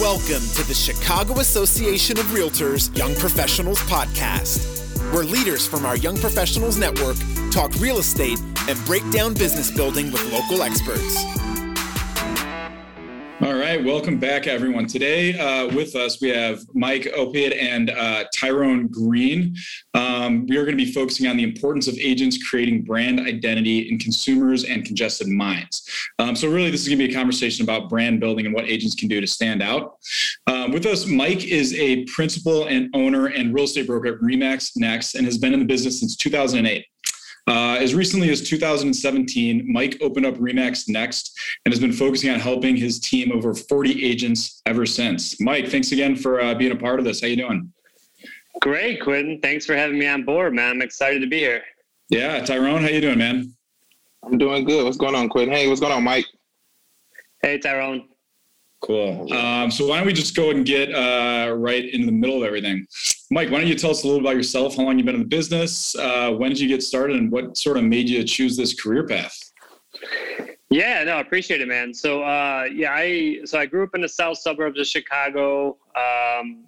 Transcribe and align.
Welcome 0.00 0.46
to 0.54 0.64
the 0.66 0.74
Chicago 0.74 1.40
Association 1.40 2.18
of 2.18 2.24
Realtors 2.26 2.96
Young 2.96 3.14
Professionals 3.16 3.80
Podcast, 3.80 4.64
where 5.12 5.24
leaders 5.24 5.66
from 5.66 5.84
our 5.84 5.96
Young 5.96 6.16
Professionals 6.16 6.78
Network 6.78 7.16
talk 7.50 7.74
real 7.80 7.98
estate 7.98 8.38
and 8.68 8.82
break 8.86 9.02
down 9.10 9.34
business 9.34 9.70
building 9.70 10.10
with 10.10 10.32
local 10.32 10.62
experts. 10.62 11.43
All 13.44 13.52
right, 13.52 13.84
welcome 13.84 14.18
back, 14.18 14.46
everyone. 14.46 14.86
Today 14.86 15.38
uh, 15.38 15.66
with 15.74 15.96
us, 15.96 16.18
we 16.18 16.30
have 16.30 16.62
Mike 16.72 17.02
Opyd 17.14 17.54
and 17.54 17.90
uh, 17.90 18.24
Tyrone 18.34 18.86
Green. 18.86 19.54
Um, 19.92 20.46
we 20.46 20.56
are 20.56 20.64
going 20.64 20.78
to 20.78 20.82
be 20.82 20.90
focusing 20.90 21.26
on 21.26 21.36
the 21.36 21.42
importance 21.42 21.86
of 21.86 21.94
agents 21.98 22.42
creating 22.42 22.84
brand 22.84 23.20
identity 23.20 23.90
in 23.90 23.98
consumers 23.98 24.64
and 24.64 24.82
congested 24.82 25.28
minds. 25.28 25.86
Um, 26.18 26.34
so, 26.34 26.48
really, 26.50 26.70
this 26.70 26.80
is 26.80 26.88
going 26.88 26.98
to 26.98 27.06
be 27.06 27.12
a 27.12 27.14
conversation 27.14 27.64
about 27.64 27.90
brand 27.90 28.18
building 28.18 28.46
and 28.46 28.54
what 28.54 28.64
agents 28.64 28.94
can 28.94 29.08
do 29.08 29.20
to 29.20 29.26
stand 29.26 29.62
out. 29.62 29.98
Um, 30.46 30.72
with 30.72 30.86
us, 30.86 31.04
Mike 31.04 31.44
is 31.44 31.74
a 31.74 32.06
principal 32.06 32.68
and 32.68 32.88
owner 32.94 33.26
and 33.26 33.52
real 33.52 33.64
estate 33.64 33.86
broker 33.86 34.14
at 34.14 34.22
Remax 34.22 34.72
Next 34.74 35.16
and 35.16 35.26
has 35.26 35.36
been 35.36 35.52
in 35.52 35.58
the 35.58 35.66
business 35.66 36.00
since 36.00 36.16
2008. 36.16 36.86
Uh, 37.46 37.76
as 37.78 37.94
recently 37.94 38.30
as 38.30 38.48
2017, 38.48 39.70
Mike 39.70 39.98
opened 40.00 40.24
up 40.24 40.34
Remax 40.36 40.88
Next 40.88 41.38
and 41.64 41.74
has 41.74 41.80
been 41.80 41.92
focusing 41.92 42.30
on 42.30 42.40
helping 42.40 42.76
his 42.76 42.98
team 42.98 43.32
over 43.32 43.54
40 43.54 44.02
agents 44.04 44.62
ever 44.64 44.86
since. 44.86 45.38
Mike, 45.40 45.68
thanks 45.68 45.92
again 45.92 46.16
for 46.16 46.40
uh, 46.40 46.54
being 46.54 46.72
a 46.72 46.76
part 46.76 46.98
of 46.98 47.04
this. 47.04 47.20
How 47.20 47.26
you 47.26 47.36
doing? 47.36 47.70
Great, 48.60 49.02
Quentin. 49.02 49.40
Thanks 49.42 49.66
for 49.66 49.76
having 49.76 49.98
me 49.98 50.06
on 50.06 50.24
board, 50.24 50.54
man. 50.54 50.70
I'm 50.70 50.82
excited 50.82 51.20
to 51.20 51.26
be 51.26 51.38
here. 51.38 51.62
Yeah, 52.08 52.42
Tyrone, 52.44 52.80
how 52.80 52.88
you 52.88 53.00
doing, 53.00 53.18
man? 53.18 53.52
I'm 54.22 54.38
doing 54.38 54.64
good. 54.64 54.84
What's 54.84 54.96
going 54.96 55.14
on, 55.14 55.28
Quentin? 55.28 55.54
Hey, 55.54 55.68
what's 55.68 55.80
going 55.80 55.92
on, 55.92 56.02
Mike? 56.02 56.26
Hey, 57.42 57.58
Tyrone. 57.58 58.08
Cool. 58.84 59.32
Um, 59.32 59.70
so 59.70 59.86
why 59.86 59.96
don't 59.96 60.06
we 60.06 60.12
just 60.12 60.36
go 60.36 60.50
and 60.50 60.64
get 60.64 60.94
uh, 60.94 61.54
right 61.56 61.88
into 61.88 62.04
the 62.04 62.12
middle 62.12 62.36
of 62.36 62.42
everything? 62.42 62.86
Mike, 63.30 63.50
why 63.50 63.58
don't 63.58 63.66
you 63.66 63.74
tell 63.74 63.90
us 63.90 64.04
a 64.04 64.06
little 64.06 64.20
about 64.20 64.36
yourself, 64.36 64.76
how 64.76 64.82
long 64.82 64.98
you've 64.98 65.06
been 65.06 65.14
in 65.14 65.22
the 65.22 65.26
business, 65.26 65.96
uh, 65.96 66.30
when 66.32 66.50
did 66.50 66.60
you 66.60 66.68
get 66.68 66.82
started, 66.82 67.16
and 67.16 67.32
what 67.32 67.56
sort 67.56 67.78
of 67.78 67.84
made 67.84 68.10
you 68.10 68.22
choose 68.24 68.58
this 68.58 68.78
career 68.78 69.06
path? 69.06 69.34
Yeah, 70.68 71.02
no, 71.04 71.16
I 71.16 71.20
appreciate 71.20 71.62
it, 71.62 71.68
man. 71.68 71.94
So, 71.94 72.24
uh, 72.24 72.66
yeah, 72.70 72.92
I 72.92 73.38
so 73.46 73.58
I 73.58 73.64
grew 73.64 73.84
up 73.84 73.94
in 73.94 74.02
the 74.02 74.08
south 74.08 74.38
suburbs 74.38 74.78
of 74.78 74.86
Chicago. 74.86 75.78
Um, 75.96 76.66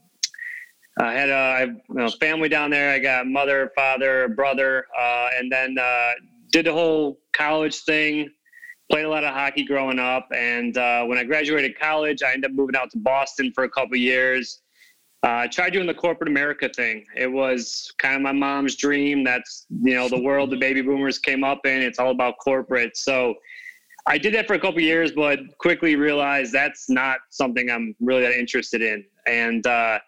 I 0.98 1.12
had 1.12 1.28
a 1.28 1.67
you 1.67 1.95
know, 1.95 2.08
family 2.08 2.48
down 2.48 2.70
there. 2.70 2.92
I 2.92 2.98
got 2.98 3.27
mother, 3.27 3.73
father, 3.77 4.28
brother, 4.28 4.86
uh, 4.98 5.28
and 5.36 5.53
then 5.53 5.77
uh, 5.78 6.12
did 6.51 6.64
the 6.64 6.73
whole 6.73 7.19
college 7.34 7.80
thing 7.80 8.30
played 8.91 9.05
a 9.05 9.09
lot 9.09 9.25
of 9.25 9.34
hockey 9.34 9.65
growing 9.65 9.98
up. 9.98 10.29
And 10.34 10.77
uh, 10.77 11.05
when 11.05 11.19
I 11.19 11.25
graduated 11.25 11.79
college, 11.79 12.23
I 12.23 12.33
ended 12.33 12.51
up 12.51 12.56
moving 12.56 12.77
out 12.77 12.91
to 12.92 12.98
Boston 12.98 13.53
for 13.55 13.65
a 13.65 13.69
couple 13.69 13.97
years. 13.97 14.61
Uh, 15.23 15.42
I 15.42 15.47
tried 15.48 15.73
doing 15.73 15.87
the 15.87 15.95
corporate 15.95 16.29
America 16.29 16.69
thing. 16.69 17.05
It 17.17 17.27
was 17.27 17.92
kind 17.98 18.14
of 18.14 18.23
my 18.23 18.33
mom's 18.33 18.77
dream. 18.77 19.25
That's 19.25 19.67
you 19.83 19.95
know 19.95 20.09
the 20.09 20.20
world 20.20 20.51
the 20.51 20.57
baby 20.57 20.83
boomers 20.83 21.19
came 21.19 21.42
up 21.42 21.67
in. 21.67 21.83
It's 21.83 21.98
all 21.98 22.11
about 22.11 22.34
corporate. 22.39 22.97
So 22.97 23.34
I 24.07 24.19
did 24.19 24.34
that 24.34 24.47
for 24.47 24.55
a 24.55 24.59
couple 24.59 24.81
years, 24.81 25.11
but 25.11 25.41
quickly 25.59 25.97
realized 25.97 26.53
that's 26.53 26.89
not 26.89 27.19
something 27.31 27.70
I'm 27.70 27.97
really 27.98 28.23
that 28.23 28.34
interested 28.34 28.83
in. 28.83 29.05
And 29.27 29.67
uh, 29.67 29.98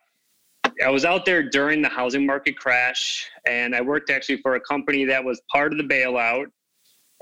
I 0.84 0.90
was 0.90 1.04
out 1.04 1.24
there 1.24 1.42
during 1.42 1.82
the 1.82 1.88
housing 1.88 2.24
market 2.24 2.56
crash, 2.56 3.28
and 3.44 3.74
I 3.74 3.80
worked 3.80 4.10
actually 4.10 4.40
for 4.40 4.54
a 4.54 4.60
company 4.60 5.04
that 5.06 5.24
was 5.24 5.40
part 5.50 5.72
of 5.72 5.78
the 5.78 5.84
bailout. 5.84 6.46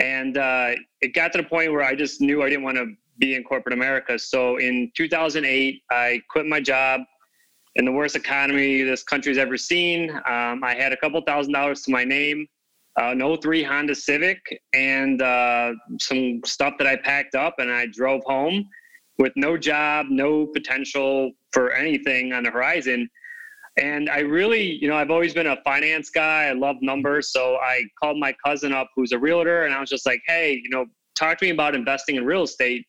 And 0.00 0.36
uh, 0.36 0.72
it 1.00 1.14
got 1.14 1.32
to 1.32 1.38
the 1.38 1.44
point 1.44 1.72
where 1.72 1.82
I 1.82 1.94
just 1.94 2.20
knew 2.20 2.42
I 2.42 2.48
didn't 2.48 2.64
want 2.64 2.76
to 2.76 2.92
be 3.18 3.34
in 3.34 3.44
corporate 3.44 3.72
America. 3.72 4.18
So 4.18 4.58
in 4.58 4.90
2008, 4.94 5.82
I 5.90 6.20
quit 6.30 6.46
my 6.46 6.60
job 6.60 7.00
in 7.76 7.84
the 7.84 7.92
worst 7.92 8.16
economy 8.16 8.82
this 8.82 9.02
country's 9.02 9.38
ever 9.38 9.56
seen. 9.56 10.10
Um, 10.10 10.62
I 10.64 10.74
had 10.76 10.92
a 10.92 10.96
couple 10.96 11.20
thousand 11.22 11.52
dollars 11.52 11.82
to 11.82 11.90
my 11.90 12.04
name, 12.04 12.46
uh, 13.00 13.14
an 13.18 13.36
03 13.40 13.62
Honda 13.62 13.94
Civic, 13.94 14.40
and 14.72 15.22
uh, 15.22 15.72
some 16.00 16.40
stuff 16.44 16.74
that 16.78 16.86
I 16.86 16.96
packed 16.96 17.34
up, 17.34 17.54
and 17.58 17.70
I 17.70 17.86
drove 17.86 18.22
home 18.24 18.66
with 19.18 19.32
no 19.36 19.56
job, 19.56 20.06
no 20.10 20.46
potential 20.46 21.32
for 21.52 21.72
anything 21.72 22.32
on 22.32 22.42
the 22.42 22.50
horizon. 22.50 23.08
And 23.76 24.08
I 24.08 24.20
really, 24.20 24.62
you 24.62 24.88
know, 24.88 24.96
I've 24.96 25.10
always 25.10 25.34
been 25.34 25.48
a 25.48 25.56
finance 25.62 26.08
guy. 26.08 26.44
I 26.44 26.52
love 26.52 26.76
numbers. 26.80 27.30
So 27.30 27.56
I 27.56 27.82
called 28.00 28.18
my 28.18 28.34
cousin 28.44 28.72
up 28.72 28.90
who's 28.96 29.12
a 29.12 29.18
realtor 29.18 29.64
and 29.64 29.74
I 29.74 29.80
was 29.80 29.90
just 29.90 30.06
like, 30.06 30.22
hey, 30.26 30.60
you 30.62 30.70
know, 30.70 30.86
talk 31.14 31.38
to 31.38 31.44
me 31.44 31.50
about 31.50 31.74
investing 31.74 32.16
in 32.16 32.24
real 32.24 32.42
estate. 32.42 32.86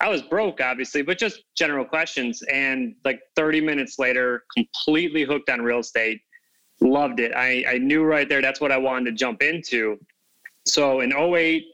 I 0.00 0.08
was 0.08 0.20
broke, 0.20 0.60
obviously, 0.60 1.00
but 1.00 1.18
just 1.18 1.42
general 1.56 1.84
questions. 1.84 2.42
And 2.52 2.94
like 3.04 3.20
30 3.34 3.62
minutes 3.62 3.98
later, 3.98 4.44
completely 4.54 5.24
hooked 5.24 5.48
on 5.48 5.62
real 5.62 5.78
estate. 5.78 6.20
Loved 6.82 7.20
it. 7.20 7.32
I, 7.34 7.64
I 7.66 7.78
knew 7.78 8.04
right 8.04 8.28
there 8.28 8.42
that's 8.42 8.60
what 8.60 8.72
I 8.72 8.76
wanted 8.76 9.10
to 9.10 9.16
jump 9.16 9.42
into. 9.42 9.98
So 10.66 11.00
in 11.00 11.14
08, 11.16 11.64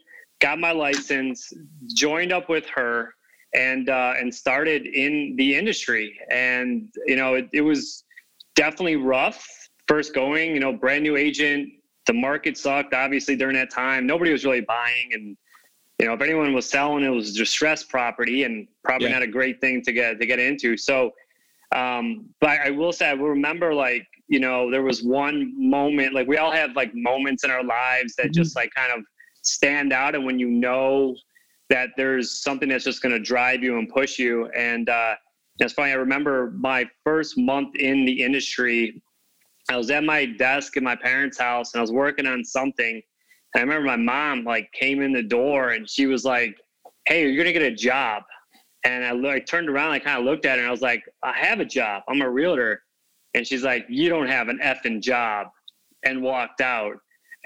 got 0.40 0.60
my 0.60 0.70
license, 0.70 1.52
joined 1.94 2.32
up 2.32 2.48
with 2.48 2.66
her, 2.68 3.14
and 3.54 3.88
uh, 3.88 4.14
and 4.18 4.34
started 4.34 4.86
in 4.86 5.34
the 5.36 5.56
industry. 5.56 6.18
And 6.30 6.88
you 7.06 7.16
know, 7.16 7.34
it, 7.34 7.48
it 7.52 7.60
was 7.62 8.04
definitely 8.54 8.96
rough 8.96 9.46
first 9.88 10.14
going, 10.14 10.54
you 10.54 10.60
know, 10.60 10.72
brand 10.72 11.02
new 11.02 11.16
agent. 11.16 11.70
The 12.06 12.12
market 12.12 12.56
sucked, 12.56 12.94
obviously, 12.94 13.36
during 13.36 13.54
that 13.56 13.70
time. 13.70 14.06
Nobody 14.06 14.32
was 14.32 14.44
really 14.44 14.60
buying. 14.62 15.10
And, 15.12 15.36
you 15.98 16.06
know, 16.06 16.14
if 16.14 16.20
anyone 16.20 16.52
was 16.52 16.68
selling, 16.68 17.04
it 17.04 17.08
was 17.10 17.36
distressed 17.36 17.88
property 17.88 18.44
and 18.44 18.66
probably 18.82 19.08
yeah. 19.08 19.14
not 19.14 19.22
a 19.22 19.26
great 19.26 19.60
thing 19.60 19.82
to 19.82 19.92
get 19.92 20.18
to 20.20 20.26
get 20.26 20.38
into. 20.38 20.76
So, 20.76 21.12
um, 21.74 22.28
but 22.40 22.60
I 22.60 22.70
will 22.70 22.92
say, 22.92 23.08
I 23.08 23.14
will 23.14 23.28
remember 23.28 23.72
like, 23.72 24.06
you 24.28 24.40
know, 24.40 24.70
there 24.70 24.82
was 24.82 25.02
one 25.02 25.54
moment, 25.56 26.12
like 26.12 26.26
we 26.26 26.38
all 26.38 26.50
have 26.50 26.74
like 26.74 26.92
moments 26.94 27.44
in 27.44 27.50
our 27.50 27.62
lives 27.62 28.16
that 28.16 28.26
mm-hmm. 28.26 28.32
just 28.32 28.56
like 28.56 28.70
kind 28.74 28.92
of 28.92 29.04
stand 29.42 29.92
out. 29.92 30.14
And 30.14 30.24
when 30.24 30.38
you 30.38 30.48
know 30.48 31.14
that 31.68 31.90
there's 31.96 32.42
something 32.42 32.68
that's 32.68 32.84
just 32.84 33.02
going 33.02 33.14
to 33.14 33.20
drive 33.20 33.62
you 33.62 33.78
and 33.78 33.88
push 33.88 34.18
you. 34.18 34.48
And, 34.56 34.88
uh, 34.88 35.14
it's 35.58 35.74
funny. 35.74 35.92
I 35.92 35.96
remember 35.96 36.52
my 36.56 36.88
first 37.04 37.36
month 37.36 37.76
in 37.76 38.04
the 38.04 38.22
industry. 38.22 39.02
I 39.70 39.76
was 39.76 39.90
at 39.90 40.04
my 40.04 40.26
desk 40.26 40.76
in 40.76 40.84
my 40.84 40.96
parents' 40.96 41.38
house 41.38 41.72
and 41.72 41.80
I 41.80 41.82
was 41.82 41.92
working 41.92 42.26
on 42.26 42.44
something. 42.44 43.00
And 43.54 43.60
I 43.60 43.60
remember 43.60 43.86
my 43.86 43.96
mom 43.96 44.44
like 44.44 44.70
came 44.72 45.02
in 45.02 45.12
the 45.12 45.22
door 45.22 45.70
and 45.70 45.88
she 45.88 46.06
was 46.06 46.24
like, 46.24 46.56
"Hey, 47.06 47.28
you're 47.28 47.36
gonna 47.36 47.52
get 47.52 47.62
a 47.62 47.74
job." 47.74 48.22
And 48.84 49.04
I, 49.04 49.34
I 49.34 49.38
turned 49.38 49.68
around, 49.68 49.92
I 49.92 49.98
kind 49.98 50.18
of 50.18 50.24
looked 50.24 50.44
at 50.46 50.56
her, 50.56 50.60
and 50.60 50.68
I 50.68 50.70
was 50.70 50.80
like, 50.80 51.04
"I 51.22 51.32
have 51.32 51.60
a 51.60 51.64
job. 51.64 52.02
I'm 52.08 52.22
a 52.22 52.30
realtor." 52.30 52.82
And 53.34 53.46
she's 53.46 53.62
like, 53.62 53.86
"You 53.88 54.08
don't 54.08 54.28
have 54.28 54.48
an 54.48 54.58
effing 54.62 55.02
job," 55.02 55.48
and 56.04 56.22
walked 56.22 56.60
out. 56.60 56.96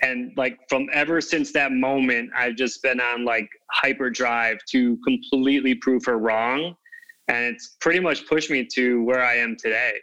And 0.03 0.33
like 0.37 0.59
from 0.69 0.89
ever 0.93 1.21
since 1.21 1.53
that 1.53 1.73
moment, 1.73 2.31
I've 2.37 2.57
just 2.57 2.83
been 2.83 3.01
on 3.01 3.25
like 3.25 3.49
hyperdrive 3.73 4.59
to 4.71 4.97
completely 5.05 5.75
prove 5.75 6.05
her 6.07 6.19
wrong 6.19 6.77
and 7.29 7.45
it's 7.45 7.77
pretty 7.81 8.01
much 8.01 8.27
pushed 8.27 8.51
me 8.51 8.67
to 8.75 9.03
where 9.05 9.25
I 9.25 9.37
am 9.37 9.57
today. 9.57 9.95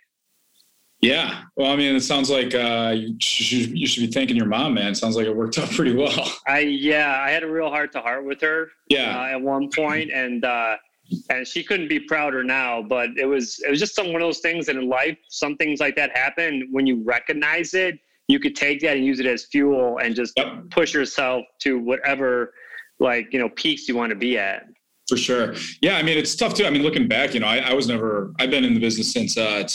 Yeah. 1.03 1.41
Well, 1.57 1.69
I 1.69 1.75
mean, 1.75 1.95
it 1.95 2.01
sounds 2.01 2.29
like 2.29 2.55
uh, 2.55 2.93
you, 2.95 3.17
should, 3.19 3.77
you 3.77 3.85
should 3.85 4.07
be 4.07 4.11
thanking 4.11 4.37
your 4.37 4.45
mom, 4.45 4.75
man. 4.75 4.93
It 4.93 4.95
sounds 4.95 5.17
like 5.17 5.25
it 5.25 5.35
worked 5.35 5.57
out 5.57 5.69
pretty 5.71 5.93
well. 5.93 6.31
I 6.47 6.59
yeah, 6.59 7.19
I 7.19 7.29
had 7.29 7.43
a 7.43 7.51
real 7.51 7.69
heart 7.69 7.91
to 7.91 7.99
heart 7.99 8.25
with 8.25 8.39
her. 8.41 8.69
Yeah. 8.89 9.19
Uh, 9.19 9.25
at 9.25 9.41
one 9.41 9.69
point, 9.69 10.11
and 10.13 10.45
uh, 10.45 10.77
and 11.29 11.45
she 11.45 11.61
couldn't 11.61 11.89
be 11.89 11.99
prouder 11.99 12.41
now. 12.41 12.81
But 12.81 13.09
it 13.17 13.25
was 13.25 13.59
it 13.67 13.69
was 13.69 13.81
just 13.81 13.95
some 13.95 14.07
one 14.07 14.21
of 14.21 14.21
those 14.21 14.39
things 14.39 14.65
that 14.67 14.77
in 14.77 14.87
life, 14.87 15.17
some 15.27 15.57
things 15.57 15.81
like 15.81 15.97
that 15.97 16.15
happen. 16.15 16.69
When 16.71 16.87
you 16.87 17.03
recognize 17.03 17.73
it, 17.73 17.99
you 18.29 18.39
could 18.39 18.55
take 18.55 18.79
that 18.81 18.95
and 18.95 19.05
use 19.05 19.19
it 19.19 19.25
as 19.25 19.45
fuel 19.51 19.97
and 19.97 20.15
just 20.15 20.33
yep. 20.37 20.69
push 20.69 20.93
yourself 20.93 21.43
to 21.63 21.79
whatever 21.79 22.53
like 22.99 23.27
you 23.33 23.39
know 23.39 23.49
peaks 23.49 23.89
you 23.89 23.95
want 23.97 24.11
to 24.11 24.15
be 24.15 24.37
at. 24.37 24.63
For 25.09 25.17
sure. 25.17 25.53
Yeah. 25.81 25.97
I 25.97 26.03
mean, 26.03 26.17
it's 26.17 26.33
tough 26.33 26.53
too. 26.53 26.65
I 26.65 26.69
mean, 26.69 26.81
looking 26.81 27.09
back, 27.09 27.33
you 27.33 27.41
know, 27.41 27.47
I, 27.47 27.57
I 27.57 27.73
was 27.73 27.89
never, 27.89 28.31
I've 28.39 28.49
been 28.49 28.63
in 28.63 28.73
the 28.73 28.79
business 28.79 29.11
since, 29.11 29.37
uh, 29.37 29.67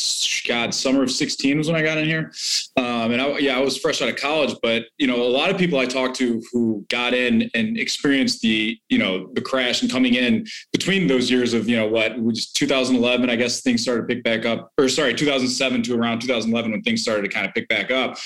God, 0.48 0.72
summer 0.72 1.02
of 1.02 1.10
16 1.10 1.58
was 1.58 1.66
when 1.66 1.76
I 1.76 1.82
got 1.82 1.98
in 1.98 2.06
here. 2.06 2.32
Um, 2.78 3.12
and 3.12 3.20
I, 3.20 3.38
yeah, 3.38 3.58
I 3.58 3.60
was 3.60 3.76
fresh 3.76 4.00
out 4.00 4.08
of 4.08 4.16
college, 4.16 4.56
but, 4.62 4.84
you 4.96 5.06
know, 5.06 5.16
a 5.16 5.28
lot 5.28 5.50
of 5.50 5.58
people 5.58 5.78
I 5.78 5.84
talked 5.84 6.16
to 6.16 6.42
who 6.50 6.86
got 6.88 7.12
in 7.12 7.50
and 7.54 7.78
experienced 7.78 8.40
the, 8.40 8.78
you 8.88 8.96
know, 8.96 9.28
the 9.34 9.42
crash 9.42 9.82
and 9.82 9.90
coming 9.90 10.14
in 10.14 10.46
between 10.72 11.06
those 11.06 11.30
years 11.30 11.52
of, 11.52 11.68
you 11.68 11.76
know, 11.76 11.86
what, 11.86 12.16
just 12.32 12.56
2011, 12.56 13.28
I 13.28 13.36
guess 13.36 13.60
things 13.60 13.82
started 13.82 14.08
to 14.08 14.14
pick 14.14 14.24
back 14.24 14.46
up, 14.46 14.72
or 14.78 14.88
sorry, 14.88 15.12
2007 15.12 15.82
to 15.82 15.94
around 15.94 16.20
2011 16.20 16.70
when 16.70 16.82
things 16.82 17.02
started 17.02 17.22
to 17.22 17.28
kind 17.28 17.46
of 17.46 17.52
pick 17.52 17.68
back 17.68 17.90
up. 17.90 18.16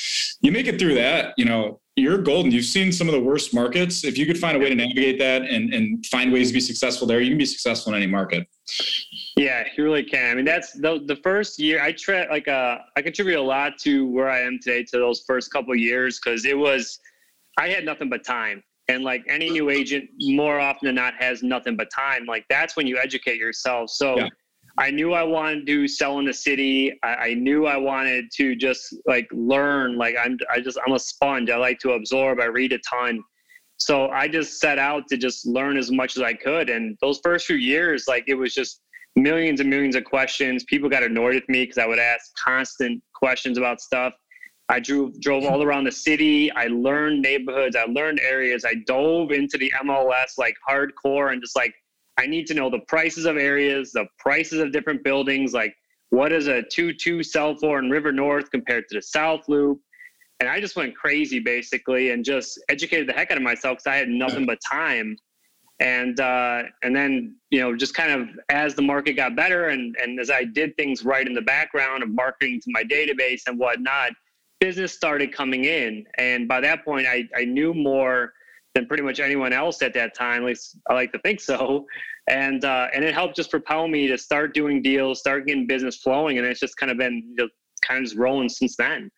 You 0.41 0.53
make 0.53 0.69
it 0.69 0.79
through 0.79 0.95
that, 0.95 1.35
you 1.37 1.47
know, 1.47 1.81
you're 1.97 2.19
golden. 2.19 2.51
You've 2.51 2.65
seen 2.65 2.91
some 2.91 3.07
of 3.07 3.13
the 3.13 3.21
worst 3.21 3.53
markets. 3.53 4.03
If 4.05 4.17
you 4.17 4.25
could 4.25 4.39
find 4.39 4.57
a 4.57 4.61
way 4.61 4.71
to 4.71 4.75
navigate 4.75 5.19
that 5.19 5.43
and, 5.43 5.75
and 5.75 6.05
find 6.07 6.33
ways 6.33 6.49
to 6.49 6.55
be 6.55 6.61
successful 6.61 7.07
there, 7.07 7.21
you 7.21 7.31
can 7.31 7.39
be 7.39 7.45
successful 7.45 7.93
in 7.93 8.03
any 8.03 8.11
market. 8.11 8.49
Yeah, 9.37 9.65
you 9.77 9.85
really 9.85 10.03
can. 10.03 10.31
I 10.31 10.35
mean, 10.35 10.45
that's 10.47 10.73
the, 10.73 11.03
the 11.07 11.17
first 11.17 11.59
year 11.59 11.83
I 11.83 11.93
try 11.93 12.27
like 12.29 12.49
uh, 12.49 12.79
I 12.97 13.03
contribute 13.03 13.39
a 13.39 13.43
lot 13.43 13.77
to 13.81 14.07
where 14.07 14.31
I 14.31 14.41
am 14.41 14.59
today 14.63 14.85
to 14.85 14.99
those 14.99 15.25
first 15.27 15.53
couple 15.53 15.75
years 15.75 16.19
because 16.19 16.47
it 16.47 16.57
was 16.57 16.99
I 17.59 17.69
had 17.69 17.85
nothing 17.85 18.09
but 18.09 18.25
time 18.25 18.63
And 18.89 19.05
like 19.05 19.25
any 19.29 19.51
new 19.51 19.71
agent, 19.71 20.09
more 20.19 20.59
often 20.59 20.87
than 20.87 20.95
not, 20.95 21.15
has 21.19 21.43
nothing 21.43 21.77
but 21.77 21.89
time. 21.91 22.27
Like 22.27 22.45
that's 22.49 22.77
when 22.77 22.87
you 22.87 22.99
educate 22.99 23.39
yourself. 23.39 23.91
So 23.91 24.17
yeah. 24.19 24.29
I 24.79 24.91
knew 24.91 25.13
I 25.13 25.23
wanted 25.23 25.67
to 25.67 25.87
sell 25.87 26.19
in 26.19 26.25
the 26.25 26.33
city. 26.33 26.99
I, 27.03 27.15
I, 27.15 27.35
knew 27.35 27.67
I 27.67 27.77
wanted 27.77 28.31
to 28.37 28.57
just 28.57 28.95
like 29.07 29.29
learn. 29.31 29.99
Like 29.99 30.17
I'm, 30.19 30.39
I 30.51 30.61
just 30.61 30.79
I'm 30.87 30.95
a 30.95 30.99
sponge. 30.99 31.51
I 31.51 31.57
like 31.57 31.79
to 31.81 31.93
absorb. 31.93 32.41
I 32.41 32.47
read 32.47 32.73
a 32.73 32.79
ton. 32.79 33.23
So 33.77 34.09
I 34.09 34.29
just 34.29 34.61
set 34.61 34.79
out 34.79 35.09
to 35.09 35.17
just 35.17 35.47
learn 35.47 35.77
as 35.77 35.91
much 35.91 36.17
as 36.17 36.23
I 36.23 36.35
could. 36.35 36.71
And 36.71 36.97
those 37.01 37.21
first 37.23 37.47
few 37.47 37.57
years, 37.57 38.05
like 38.09 38.25
it 38.29 38.35
was 38.35 38.55
just 38.55 38.81
millions 39.17 39.61
and 39.61 39.69
millions 39.69 39.97
of 39.97 40.05
questions. 40.05 40.65
People 40.65 40.89
got 40.89 41.03
annoyed 41.03 41.35
with 41.35 41.49
me 41.49 41.65
because 41.65 41.79
I 41.79 41.87
would 41.87 41.99
ask 41.99 42.31
constant 42.43 43.03
questions 43.15 43.59
about 43.59 43.81
stuff. 43.81 44.15
I 44.69 44.81
drove 44.81 45.21
drove 45.21 45.45
all 45.45 45.63
around 45.63 45.85
the 45.85 45.93
city. 45.93 46.51
I 46.53 46.69
learned 46.69 47.21
neighborhoods. 47.21 47.77
I 47.77 47.85
learned 47.85 48.21
areas. 48.21 48.65
I 48.65 48.77
dove 48.87 49.33
into 49.33 49.59
the 49.59 49.71
MLS 49.85 50.39
like 50.39 50.55
hardcore 50.67 51.33
and 51.33 51.43
just 51.43 51.57
like 51.57 51.75
I 52.19 52.27
need 52.27 52.47
to 52.49 52.55
know 52.55 52.71
the 52.71 52.81
prices 52.89 53.25
of 53.25 53.37
areas, 53.37 53.93
the 53.93 54.07
prices 54.19 54.61
of 54.61 54.73
different 54.73 55.03
buildings, 55.03 55.53
like 55.53 55.75
what 56.11 56.29
does 56.29 56.47
a 56.47 56.63
2-2 56.65 57.25
sell 57.25 57.57
for 57.57 57.79
in 57.79 57.89
River 57.89 58.13
North 58.13 58.51
compared 58.51 58.87
to 58.89 58.97
the 58.97 59.03
South 59.03 59.49
Loop? 59.49 59.81
And 60.41 60.49
I 60.49 60.61
just 60.61 60.77
went 60.77 60.95
crazy 60.95 61.39
basically 61.39 62.11
and 62.11 62.23
just 62.23 62.61
educated 62.69 63.09
the 63.09 63.15
heck 63.15 63.31
out 63.31 63.39
of 63.39 63.43
myself 63.43 63.79
because 63.79 63.87
I 63.87 63.97
had 63.97 64.09
nothing 64.09 64.45
but 64.45 64.59
time. 64.71 65.17
And 65.81 66.21
uh, 66.21 66.65
and 66.83 66.95
then 66.95 67.37
you 67.51 67.61
know 67.61 67.75
just 67.75 67.95
kind 67.95 68.13
of 68.13 68.29
as 68.51 68.75
the 68.75 68.83
market 68.83 69.15
got 69.15 69.35
better 69.35 69.69
and 69.69 69.97
and 70.03 70.21
as 70.21 70.31
I 70.31 70.45
did 70.45 70.77
things 70.77 71.05
right 71.05 71.27
in 71.27 71.33
the 71.33 71.43
background 71.43 72.03
of 72.03 72.11
marketing 72.11 72.61
to 72.61 72.71
my 72.73 72.85
database 72.85 73.43
and 73.47 73.59
whatnot, 73.59 74.13
business 74.61 74.93
started 74.93 75.33
coming 75.33 75.65
in. 75.65 76.05
And 76.19 76.47
by 76.47 76.61
that 76.61 76.85
point, 76.85 77.07
I 77.07 77.27
I 77.35 77.47
knew 77.47 77.73
more 77.73 78.35
than 78.75 78.87
pretty 78.87 79.03
much 79.03 79.21
anyone 79.21 79.53
else 79.53 79.83
at 79.83 79.95
that 79.95 80.15
time. 80.15 80.43
At 80.43 80.49
least 80.49 80.79
I 80.89 80.95
like 80.95 81.13
to 81.13 81.19
think 81.21 81.41
so. 81.41 81.87
And 82.29 82.65
uh, 82.65 82.89
and 82.95 83.05
it 83.05 83.15
helped 83.15 83.37
just 83.37 83.51
propel 83.51 83.89
me 83.89 84.07
to 84.07 84.17
start 84.17 84.55
doing 84.55 84.83
deals, 84.83 85.19
start 85.19 85.47
getting 85.47 85.67
business 85.67 85.97
flowing, 85.97 86.39
and 86.39 86.47
it's 86.47 86.61
just 86.61 86.77
kind 86.77 86.91
of 86.91 86.99
been 86.99 87.15
you 87.15 87.35
know, 87.37 87.49
kind 87.85 87.99
of 87.99 88.05
just 88.05 88.17
rolling 88.17 88.49
since 88.49 88.77
then. 88.77 89.11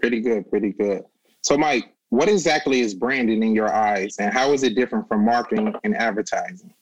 Pretty 0.00 0.20
good, 0.20 0.50
pretty 0.50 0.72
good. 0.72 1.02
So, 1.42 1.56
Mike, 1.56 1.94
what 2.10 2.28
exactly 2.28 2.80
is 2.80 2.94
branding 2.94 3.42
in 3.42 3.54
your 3.54 3.72
eyes, 3.72 4.16
and 4.18 4.32
how 4.32 4.52
is 4.52 4.62
it 4.64 4.74
different 4.74 5.08
from 5.08 5.24
marketing 5.24 5.74
and 5.82 5.96
advertising? 5.96 6.74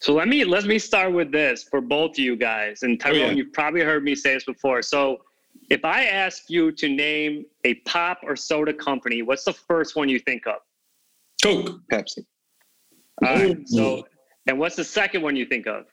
So 0.00 0.12
let 0.12 0.28
me 0.28 0.44
let 0.44 0.64
me 0.64 0.78
start 0.78 1.12
with 1.12 1.30
this 1.30 1.62
for 1.62 1.80
both 1.80 2.12
of 2.12 2.18
you 2.18 2.36
guys. 2.36 2.82
And 2.82 3.00
Tyrone, 3.00 3.16
oh, 3.16 3.24
yeah. 3.26 3.30
you've 3.30 3.52
probably 3.52 3.82
heard 3.82 4.02
me 4.02 4.14
say 4.14 4.34
this 4.34 4.44
before. 4.44 4.82
So 4.82 5.18
if 5.70 5.84
I 5.84 6.04
ask 6.04 6.50
you 6.50 6.72
to 6.72 6.88
name 6.88 7.46
a 7.64 7.74
pop 7.86 8.20
or 8.22 8.36
soda 8.36 8.72
company, 8.72 9.22
what's 9.22 9.44
the 9.44 9.52
first 9.52 9.96
one 9.96 10.08
you 10.08 10.18
think 10.18 10.46
of? 10.46 10.56
Coke. 11.42 11.80
Pepsi. 11.90 12.24
All 13.24 13.34
right. 13.34 13.68
So, 13.68 14.06
and 14.46 14.58
what's 14.58 14.76
the 14.76 14.84
second 14.84 15.22
one 15.22 15.36
you 15.36 15.46
think 15.46 15.66
of? 15.66 15.84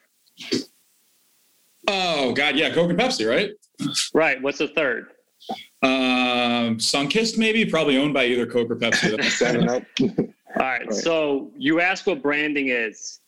Oh 1.87 2.33
God, 2.33 2.55
yeah, 2.55 2.73
Coke 2.73 2.89
and 2.89 2.99
Pepsi, 2.99 3.29
right? 3.29 3.51
Right. 4.13 4.41
What's 4.41 4.59
the 4.59 4.67
third? 4.69 5.07
Um, 5.83 6.77
Sunkist, 6.77 7.37
maybe, 7.37 7.65
probably 7.65 7.97
owned 7.97 8.13
by 8.13 8.25
either 8.25 8.45
Coke 8.45 8.69
or 8.69 8.75
Pepsi. 8.75 9.21
Seven 9.31 9.67
Up. 9.67 9.83
All 9.99 10.07
right. 10.57 10.85
right. 10.85 10.93
So 10.93 11.51
you 11.57 11.79
ask 11.79 12.05
what 12.05 12.21
branding 12.21 12.69
is. 12.69 13.19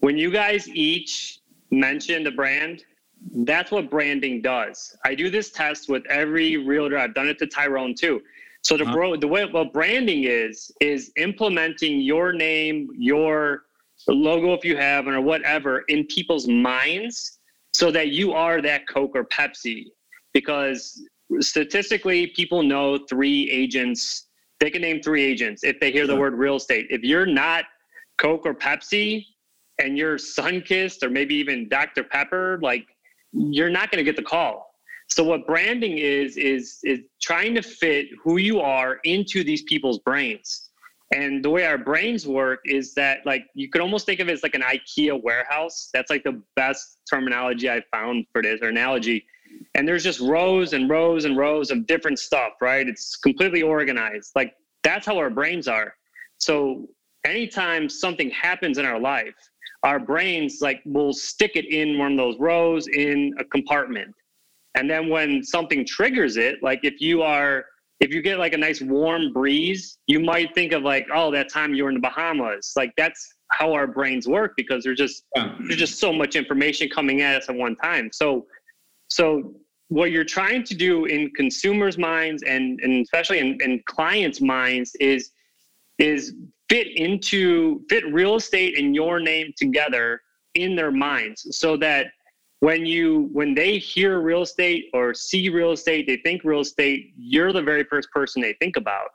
When 0.00 0.18
you 0.18 0.30
guys 0.30 0.68
each 0.68 1.40
mentioned 1.70 2.26
a 2.26 2.30
brand, 2.30 2.84
that's 3.30 3.70
what 3.70 3.90
branding 3.90 4.42
does. 4.42 4.96
I 5.04 5.14
do 5.14 5.30
this 5.30 5.50
test 5.50 5.88
with 5.88 6.04
every 6.06 6.56
realtor. 6.56 6.98
I've 6.98 7.14
done 7.14 7.28
it 7.28 7.38
to 7.38 7.46
Tyrone 7.46 7.94
too. 7.94 8.20
So 8.62 8.76
the 8.76 8.84
uh-huh. 8.84 8.92
bro, 8.92 9.16
the 9.16 9.28
way 9.28 9.44
what 9.44 9.72
branding 9.72 10.24
is 10.24 10.70
is 10.80 11.12
implementing 11.16 12.00
your 12.00 12.32
name, 12.32 12.88
your 12.96 13.64
logo 14.08 14.52
if 14.54 14.64
you 14.64 14.76
have, 14.76 15.06
or 15.06 15.20
whatever 15.20 15.80
in 15.88 16.04
people's 16.06 16.48
minds, 16.48 17.38
so 17.74 17.90
that 17.90 18.08
you 18.08 18.32
are 18.32 18.60
that 18.62 18.86
Coke 18.88 19.12
or 19.14 19.24
Pepsi. 19.24 19.86
Because 20.32 21.02
statistically, 21.40 22.28
people 22.28 22.62
know 22.62 22.98
three 23.08 23.50
agents. 23.50 24.28
They 24.60 24.70
can 24.70 24.82
name 24.82 25.02
three 25.02 25.24
agents 25.24 25.64
if 25.64 25.80
they 25.80 25.90
hear 25.90 26.06
the 26.06 26.16
word 26.16 26.34
real 26.34 26.56
estate. 26.56 26.86
If 26.90 27.02
you're 27.02 27.26
not 27.26 27.64
Coke 28.18 28.46
or 28.46 28.54
Pepsi, 28.54 29.24
and 29.78 29.98
you're 29.98 30.16
Sunkist 30.16 31.02
or 31.02 31.10
maybe 31.10 31.34
even 31.34 31.68
Dr 31.68 32.04
Pepper, 32.04 32.58
like 32.62 32.86
you're 33.32 33.70
not 33.70 33.90
going 33.90 33.98
to 33.98 34.04
get 34.04 34.16
the 34.16 34.22
call. 34.22 34.74
So 35.08 35.24
what 35.24 35.46
branding 35.46 35.98
is 35.98 36.36
is 36.36 36.78
is 36.84 37.00
trying 37.20 37.54
to 37.54 37.62
fit 37.62 38.06
who 38.22 38.38
you 38.38 38.60
are 38.60 38.98
into 39.04 39.44
these 39.44 39.62
people's 39.62 39.98
brains. 39.98 40.70
And 41.14 41.44
the 41.44 41.50
way 41.50 41.66
our 41.66 41.76
brains 41.76 42.26
work 42.26 42.60
is 42.64 42.94
that 42.94 43.18
like 43.26 43.44
you 43.54 43.68
could 43.68 43.82
almost 43.82 44.06
think 44.06 44.20
of 44.20 44.28
it 44.28 44.32
as 44.32 44.42
like 44.42 44.54
an 44.54 44.62
IKEA 44.62 45.22
warehouse. 45.22 45.90
That's 45.92 46.08
like 46.08 46.24
the 46.24 46.42
best 46.56 46.98
terminology 47.10 47.68
I 47.68 47.82
found 47.92 48.24
for 48.32 48.40
this 48.40 48.60
or 48.62 48.68
analogy. 48.68 49.26
And 49.74 49.86
there's 49.86 50.02
just 50.02 50.20
rows 50.20 50.72
and 50.72 50.88
rows 50.88 51.26
and 51.26 51.36
rows 51.36 51.70
of 51.70 51.86
different 51.86 52.18
stuff, 52.18 52.52
right? 52.62 52.88
It's 52.88 53.16
completely 53.16 53.60
organized. 53.60 54.32
Like 54.34 54.54
that's 54.82 55.04
how 55.04 55.18
our 55.18 55.28
brains 55.28 55.68
are. 55.68 55.94
So 56.38 56.88
anytime 57.24 57.90
something 57.90 58.30
happens 58.30 58.78
in 58.78 58.86
our 58.86 58.98
life, 58.98 59.34
our 59.82 59.98
brains 59.98 60.58
like 60.60 60.80
will 60.84 61.12
stick 61.12 61.52
it 61.54 61.66
in 61.66 61.98
one 61.98 62.12
of 62.12 62.18
those 62.18 62.38
rows 62.38 62.86
in 62.88 63.34
a 63.38 63.44
compartment. 63.44 64.14
And 64.74 64.88
then 64.88 65.08
when 65.08 65.42
something 65.42 65.84
triggers 65.84 66.36
it, 66.36 66.62
like 66.62 66.80
if 66.82 67.00
you 67.00 67.22
are 67.22 67.64
if 68.00 68.12
you 68.12 68.20
get 68.20 68.38
like 68.38 68.52
a 68.52 68.58
nice 68.58 68.80
warm 68.80 69.32
breeze, 69.32 69.98
you 70.08 70.18
might 70.18 70.52
think 70.56 70.72
of 70.72 70.82
like, 70.82 71.06
oh, 71.14 71.30
that 71.30 71.48
time 71.48 71.72
you 71.72 71.84
were 71.84 71.90
in 71.90 71.94
the 71.94 72.00
Bahamas. 72.00 72.72
Like 72.74 72.92
that's 72.96 73.34
how 73.52 73.72
our 73.72 73.86
brains 73.86 74.26
work 74.26 74.54
because 74.56 74.82
there's 74.82 74.98
just 74.98 75.24
yeah. 75.36 75.54
there's 75.60 75.76
just 75.76 76.00
so 76.00 76.12
much 76.12 76.36
information 76.36 76.88
coming 76.88 77.20
at 77.20 77.36
us 77.42 77.48
at 77.48 77.54
one 77.54 77.76
time. 77.76 78.10
So 78.12 78.46
so 79.08 79.54
what 79.88 80.10
you're 80.10 80.24
trying 80.24 80.64
to 80.64 80.74
do 80.74 81.04
in 81.04 81.30
consumers' 81.36 81.98
minds 81.98 82.42
and, 82.44 82.80
and 82.80 83.04
especially 83.04 83.40
in, 83.40 83.58
in 83.60 83.82
clients' 83.84 84.40
minds 84.40 84.94
is 85.00 85.32
is 85.98 86.34
fit 86.68 86.88
into 86.96 87.82
fit 87.88 88.04
real 88.12 88.36
estate 88.36 88.78
and 88.78 88.94
your 88.94 89.20
name 89.20 89.52
together 89.56 90.20
in 90.54 90.74
their 90.76 90.90
minds 90.90 91.46
so 91.50 91.76
that 91.76 92.06
when 92.60 92.86
you 92.86 93.28
when 93.32 93.54
they 93.54 93.78
hear 93.78 94.20
real 94.20 94.42
estate 94.42 94.86
or 94.94 95.12
see 95.12 95.48
real 95.48 95.72
estate 95.72 96.06
they 96.06 96.16
think 96.18 96.44
real 96.44 96.60
estate 96.60 97.12
you're 97.16 97.52
the 97.52 97.62
very 97.62 97.84
first 97.84 98.10
person 98.10 98.40
they 98.40 98.54
think 98.60 98.76
about. 98.76 99.08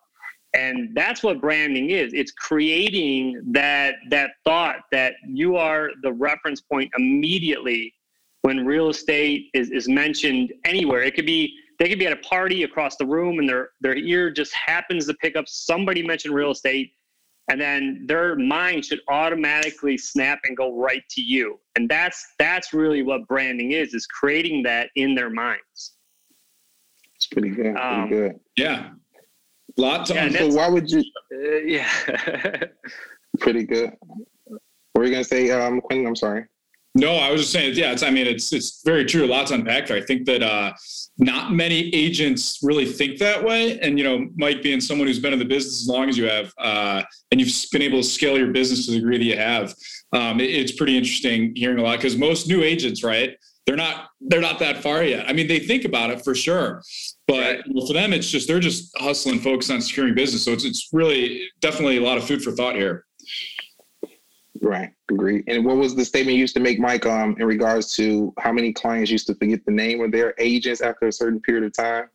And 0.53 0.89
that's 0.95 1.23
what 1.23 1.41
branding 1.41 1.91
is. 1.91 2.13
It's 2.13 2.31
creating 2.31 3.41
that 3.51 3.95
that 4.09 4.31
thought 4.43 4.77
that 4.91 5.13
you 5.27 5.55
are 5.55 5.89
the 6.01 6.13
reference 6.13 6.61
point 6.61 6.89
immediately 6.97 7.93
when 8.41 8.65
real 8.65 8.89
estate 8.89 9.49
is, 9.53 9.69
is 9.71 9.89
mentioned 9.89 10.53
anywhere. 10.65 11.03
It 11.03 11.15
could 11.15 11.25
be 11.25 11.53
they 11.79 11.89
could 11.89 11.99
be 11.99 12.07
at 12.07 12.13
a 12.13 12.17
party 12.17 12.63
across 12.63 12.95
the 12.97 13.05
room 13.05 13.39
and 13.39 13.47
their 13.47 13.69
their 13.81 13.95
ear 13.95 14.31
just 14.31 14.53
happens 14.53 15.07
to 15.07 15.13
pick 15.15 15.35
up 15.35 15.47
somebody 15.47 16.05
mentioned 16.05 16.33
real 16.33 16.51
estate 16.51 16.93
and 17.49 17.61
then 17.61 18.03
their 18.07 18.35
mind 18.35 18.83
should 18.83 18.99
automatically 19.07 19.97
snap 19.97 20.39
and 20.43 20.57
go 20.57 20.77
right 20.77 21.03
to 21.09 21.21
you. 21.21 21.59
And 21.75 21.87
that's 21.87 22.25
that's 22.39 22.73
really 22.73 23.03
what 23.03 23.27
branding 23.27 23.71
is 23.71 23.93
is 23.93 24.05
creating 24.05 24.63
that 24.63 24.89
in 24.95 25.15
their 25.15 25.29
minds. 25.29 25.93
It's 27.15 27.27
pretty 27.27 27.49
good 27.49 27.75
pretty 27.75 27.79
um, 27.79 28.09
good. 28.09 28.39
Yeah. 28.55 28.89
Lots 29.77 30.09
yeah, 30.09 30.29
so 30.29 30.47
why 30.47 30.67
would 30.69 30.89
you 30.89 31.03
uh, 31.33 31.57
yeah. 31.65 32.63
Pretty 33.39 33.63
good. 33.63 33.93
What 34.45 34.61
were 34.95 35.05
you 35.05 35.11
gonna 35.11 35.23
say 35.23 35.51
um 35.51 35.81
quinn? 35.81 36.05
I'm 36.05 36.15
sorry 36.15 36.45
no, 36.95 37.15
I 37.15 37.31
was 37.31 37.41
just 37.41 37.53
saying, 37.53 37.75
yeah, 37.75 37.91
it's, 37.91 38.03
I 38.03 38.09
mean, 38.09 38.27
it's, 38.27 38.51
it's 38.51 38.81
very 38.83 39.05
true. 39.05 39.25
A 39.25 39.27
Lots 39.27 39.51
unpacked 39.51 39.89
there. 39.89 39.97
I 39.97 40.01
think 40.01 40.25
that, 40.25 40.41
uh, 40.41 40.73
not 41.19 41.51
many 41.51 41.93
agents 41.95 42.59
really 42.61 42.85
think 42.85 43.17
that 43.17 43.43
way. 43.43 43.79
And, 43.79 43.97
you 43.97 44.03
know, 44.03 44.29
Mike 44.35 44.61
being 44.61 44.79
someone 44.79 45.07
who's 45.07 45.19
been 45.19 45.33
in 45.33 45.39
the 45.39 45.45
business 45.45 45.81
as 45.81 45.87
long 45.87 46.09
as 46.09 46.17
you 46.17 46.25
have, 46.25 46.53
uh, 46.59 47.01
and 47.31 47.41
you've 47.41 47.53
been 47.71 47.81
able 47.81 47.99
to 47.99 48.07
scale 48.07 48.37
your 48.37 48.51
business 48.51 48.85
to 48.85 48.91
the 48.91 48.99
degree 48.99 49.17
that 49.17 49.23
you 49.23 49.35
have, 49.35 49.73
um, 50.13 50.39
it, 50.39 50.49
it's 50.49 50.71
pretty 50.71 50.95
interesting 50.95 51.55
hearing 51.55 51.79
a 51.79 51.81
lot 51.81 51.97
because 51.97 52.15
most 52.15 52.47
new 52.47 52.61
agents, 52.61 53.03
right, 53.03 53.35
they're 53.65 53.75
not, 53.75 54.09
they're 54.21 54.41
not 54.41 54.59
that 54.59 54.83
far 54.83 55.03
yet. 55.03 55.27
I 55.27 55.33
mean, 55.33 55.47
they 55.47 55.59
think 55.59 55.85
about 55.85 56.11
it 56.11 56.23
for 56.23 56.35
sure, 56.35 56.83
but 57.27 57.57
right. 57.57 57.63
for 57.87 57.93
them, 57.93 58.13
it's 58.13 58.29
just, 58.29 58.47
they're 58.47 58.59
just 58.59 58.95
hustling, 58.97 59.39
focused 59.39 59.71
on 59.71 59.81
securing 59.81 60.13
business. 60.13 60.45
So 60.45 60.51
it's, 60.51 60.65
it's 60.65 60.89
really 60.93 61.47
definitely 61.61 61.97
a 61.97 62.01
lot 62.01 62.17
of 62.17 62.25
food 62.25 62.43
for 62.43 62.51
thought 62.51 62.75
here. 62.75 63.06
Right. 64.61 64.91
Agree. 65.11 65.43
And 65.47 65.65
what 65.65 65.77
was 65.77 65.95
the 65.95 66.05
statement 66.05 66.35
you 66.35 66.41
used 66.41 66.55
to 66.55 66.59
make, 66.59 66.79
Mike, 66.79 67.05
um, 67.05 67.35
in 67.39 67.45
regards 67.45 67.93
to 67.95 68.33
how 68.39 68.51
many 68.51 68.73
clients 68.73 69.11
used 69.11 69.27
to 69.27 69.35
forget 69.35 69.65
the 69.65 69.71
name 69.71 70.01
of 70.01 70.11
their 70.11 70.33
agents 70.39 70.81
after 70.81 71.07
a 71.07 71.11
certain 71.11 71.39
period 71.41 71.65
of 71.65 71.73
time? 71.73 72.09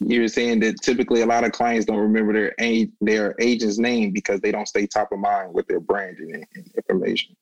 You 0.00 0.22
were 0.22 0.28
saying 0.28 0.60
that 0.60 0.80
typically 0.82 1.22
a 1.22 1.26
lot 1.26 1.44
of 1.44 1.52
clients 1.52 1.86
don't 1.86 1.98
remember 1.98 2.32
their 2.32 2.54
their 3.00 3.36
agent's 3.38 3.78
name 3.78 4.10
because 4.10 4.40
they 4.40 4.50
don't 4.50 4.66
stay 4.66 4.86
top 4.86 5.12
of 5.12 5.20
mind 5.20 5.54
with 5.54 5.68
their 5.68 5.78
branding 5.78 6.34
and 6.34 6.70
information. 6.76 7.36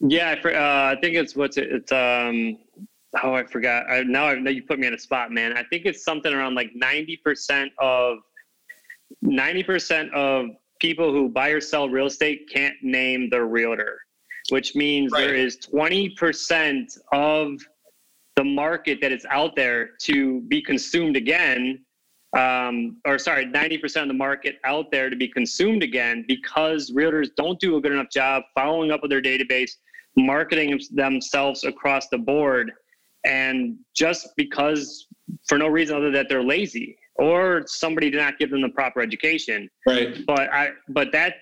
Yeah, 0.00 0.34
I, 0.42 0.48
uh, 0.48 0.96
I 0.96 1.00
think 1.00 1.14
it's 1.16 1.36
what's 1.36 1.58
it? 1.58 1.70
It's 1.70 1.92
um, 1.92 2.56
oh, 3.22 3.34
I 3.34 3.44
forgot. 3.44 3.90
I, 3.90 4.02
now 4.02 4.28
I 4.28 4.36
know 4.36 4.50
you 4.50 4.62
put 4.62 4.78
me 4.78 4.86
on 4.86 4.94
a 4.94 4.98
spot, 4.98 5.30
man. 5.30 5.58
I 5.58 5.62
think 5.64 5.84
it's 5.84 6.02
something 6.02 6.32
around 6.32 6.54
like 6.54 6.70
ninety 6.74 7.18
percent 7.18 7.70
of 7.78 8.20
90% 9.24 10.12
of 10.12 10.50
people 10.80 11.12
who 11.12 11.28
buy 11.28 11.50
or 11.50 11.60
sell 11.60 11.88
real 11.88 12.06
estate 12.06 12.48
can't 12.52 12.74
name 12.82 13.30
their 13.30 13.46
realtor, 13.46 14.00
which 14.48 14.74
means 14.74 15.12
right. 15.12 15.26
there 15.26 15.34
is 15.34 15.58
20% 15.58 16.98
of 17.12 17.60
the 18.36 18.44
market 18.44 18.98
that 19.02 19.12
is 19.12 19.26
out 19.30 19.54
there 19.54 19.90
to 20.00 20.40
be 20.42 20.60
consumed 20.62 21.16
again. 21.16 21.84
Um, 22.36 22.96
or 23.06 23.18
sorry, 23.18 23.46
90% 23.46 24.02
of 24.02 24.08
the 24.08 24.14
market 24.14 24.56
out 24.64 24.90
there 24.90 25.10
to 25.10 25.16
be 25.16 25.28
consumed 25.28 25.82
again 25.82 26.24
because 26.26 26.90
realtors 26.92 27.28
don't 27.36 27.58
do 27.58 27.76
a 27.76 27.80
good 27.80 27.92
enough 27.92 28.10
job 28.10 28.44
following 28.54 28.90
up 28.90 29.02
with 29.02 29.10
their 29.10 29.22
database, 29.22 29.72
marketing 30.16 30.80
themselves 30.92 31.64
across 31.64 32.08
the 32.08 32.18
board. 32.18 32.72
And 33.24 33.76
just 33.94 34.28
because 34.36 35.06
for 35.48 35.58
no 35.58 35.68
reason 35.68 35.96
other 35.96 36.06
than 36.06 36.14
that 36.14 36.28
they're 36.28 36.42
lazy 36.42 36.96
or 37.20 37.62
somebody 37.66 38.10
did 38.10 38.16
not 38.16 38.38
give 38.38 38.50
them 38.50 38.62
the 38.62 38.68
proper 38.70 39.00
education. 39.00 39.68
Right. 39.86 40.26
But 40.26 40.52
I 40.52 40.70
but 40.88 41.12
that 41.12 41.34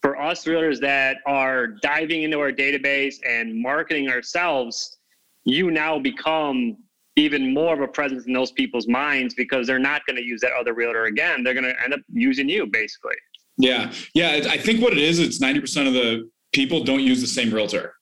for 0.00 0.20
us 0.20 0.44
realtors 0.44 0.80
that 0.80 1.18
are 1.26 1.66
diving 1.66 2.22
into 2.22 2.38
our 2.38 2.52
database 2.52 3.16
and 3.26 3.60
marketing 3.60 4.08
ourselves, 4.08 4.98
you 5.44 5.70
now 5.70 5.98
become 5.98 6.76
even 7.16 7.52
more 7.52 7.74
of 7.74 7.80
a 7.80 7.88
presence 7.88 8.26
in 8.26 8.32
those 8.32 8.52
people's 8.52 8.86
minds 8.86 9.34
because 9.34 9.66
they're 9.66 9.78
not 9.78 10.04
going 10.06 10.16
to 10.16 10.22
use 10.22 10.40
that 10.40 10.52
other 10.52 10.74
realtor 10.74 11.04
again. 11.04 11.42
They're 11.42 11.54
going 11.54 11.64
to 11.64 11.82
end 11.82 11.94
up 11.94 12.00
using 12.12 12.48
you 12.48 12.66
basically. 12.66 13.16
Yeah. 13.56 13.92
Yeah. 14.14 14.46
I 14.48 14.58
think 14.58 14.82
what 14.82 14.92
it 14.92 14.98
is, 14.98 15.18
it's 15.20 15.38
90% 15.40 15.86
of 15.86 15.94
the 15.94 16.28
people 16.52 16.84
don't 16.84 17.00
use 17.00 17.20
the 17.20 17.26
same 17.26 17.52
realtor. 17.52 17.94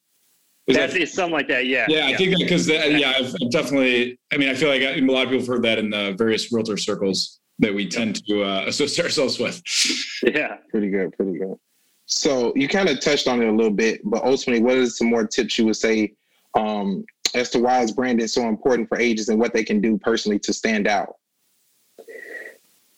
Is 0.68 0.76
That's 0.76 0.94
that, 0.94 1.08
something 1.08 1.32
like 1.32 1.48
that. 1.48 1.66
Yeah. 1.66 1.86
Yeah, 1.88 2.06
I 2.06 2.16
think 2.16 2.30
that 2.30 2.38
because 2.38 2.68
yeah, 2.68 3.14
I've 3.18 3.50
definitely. 3.50 4.18
I 4.32 4.36
mean, 4.36 4.48
I 4.48 4.54
feel 4.54 4.68
like 4.68 4.82
a 4.82 5.00
lot 5.00 5.24
of 5.24 5.30
people 5.30 5.40
have 5.40 5.48
heard 5.48 5.62
that 5.62 5.78
in 5.78 5.90
the 5.90 6.14
various 6.16 6.52
realtor 6.52 6.76
circles 6.76 7.40
that 7.58 7.74
we 7.74 7.88
tend 7.88 8.24
to 8.26 8.42
uh, 8.42 8.64
associate 8.66 9.04
ourselves 9.04 9.38
with. 9.38 9.60
Yeah. 10.22 10.58
Pretty 10.70 10.88
good. 10.88 11.12
Pretty 11.16 11.36
good. 11.36 11.56
So 12.06 12.52
you 12.54 12.68
kind 12.68 12.88
of 12.88 13.00
touched 13.00 13.26
on 13.26 13.42
it 13.42 13.48
a 13.48 13.52
little 13.52 13.72
bit, 13.72 14.00
but 14.04 14.22
ultimately, 14.24 14.62
what 14.62 14.76
are 14.76 14.86
some 14.86 15.08
more 15.08 15.26
tips 15.26 15.58
you 15.58 15.64
would 15.66 15.76
say 15.76 16.12
um, 16.54 17.04
as 17.34 17.50
to 17.50 17.58
why 17.58 17.80
is 17.80 17.90
branding 17.90 18.26
so 18.28 18.48
important 18.48 18.88
for 18.88 18.98
agents 18.98 19.28
and 19.30 19.38
what 19.38 19.52
they 19.52 19.64
can 19.64 19.80
do 19.80 19.98
personally 19.98 20.38
to 20.40 20.52
stand 20.52 20.86
out? 20.86 21.16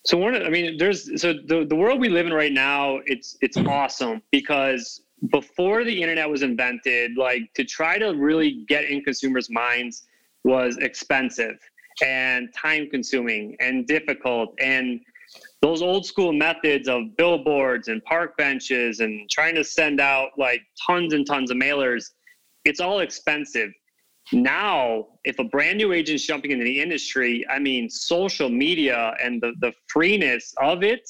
So 0.05 0.19
one, 0.19 0.35
I 0.35 0.51
mean, 0.51 0.77
there's 0.77 1.21
so 1.21 1.33
the 1.33 1.65
the 1.65 1.75
world 1.75 1.99
we 1.99 2.11
live 2.11 2.27
in 2.27 2.33
right 2.33 2.53
now. 2.53 3.01
It's 3.07 3.39
it's 3.41 3.57
awesome 3.57 4.21
because 4.31 5.01
before 5.31 5.85
the 5.85 6.03
internet 6.03 6.29
was 6.29 6.43
invented, 6.43 7.17
like 7.17 7.53
to 7.55 7.65
try 7.65 7.99
to 7.99 8.11
really 8.11 8.65
get 8.69 8.85
in 8.85 9.03
consumers' 9.03 9.51
minds 9.51 10.07
was 10.45 10.77
expensive 10.79 11.57
and 12.03 12.49
time 12.55 12.89
consuming 12.91 13.57
and 13.61 13.87
difficult. 13.87 14.55
And 14.61 15.01
those 15.63 15.81
old 15.81 16.05
school 16.05 16.33
methods 16.33 16.89
of 16.89 17.17
billboards 17.17 17.89
and 17.89 18.05
park 18.05 18.37
benches 18.37 19.01
and 19.01 19.29
trying 19.31 19.55
to 19.55 19.65
send 19.65 20.01
out 20.01 20.31
like 20.37 20.61
tons 20.87 21.15
and 21.15 21.27
tons 21.27 21.51
of 21.51 21.57
mailers, 21.57 22.11
it's 22.65 22.81
all 22.81 23.01
expensive. 23.01 23.71
Now, 24.33 25.07
if 25.25 25.39
a 25.39 25.45
brand 25.45 25.79
new 25.79 25.93
agent's 25.93 26.27
jumping 26.27 26.51
into 26.51 26.65
the 26.65 26.81
industry, 26.81 27.45
I 27.49 27.59
mean, 27.59 27.89
social 27.89 28.49
media 28.49 29.15
and 29.23 29.41
the, 29.41 29.53
the 29.61 29.73
freeness 29.87 30.55
of 30.61 30.83
it 30.83 31.09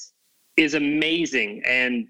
is 0.57 0.73
amazing. 0.73 1.61
And 1.65 2.07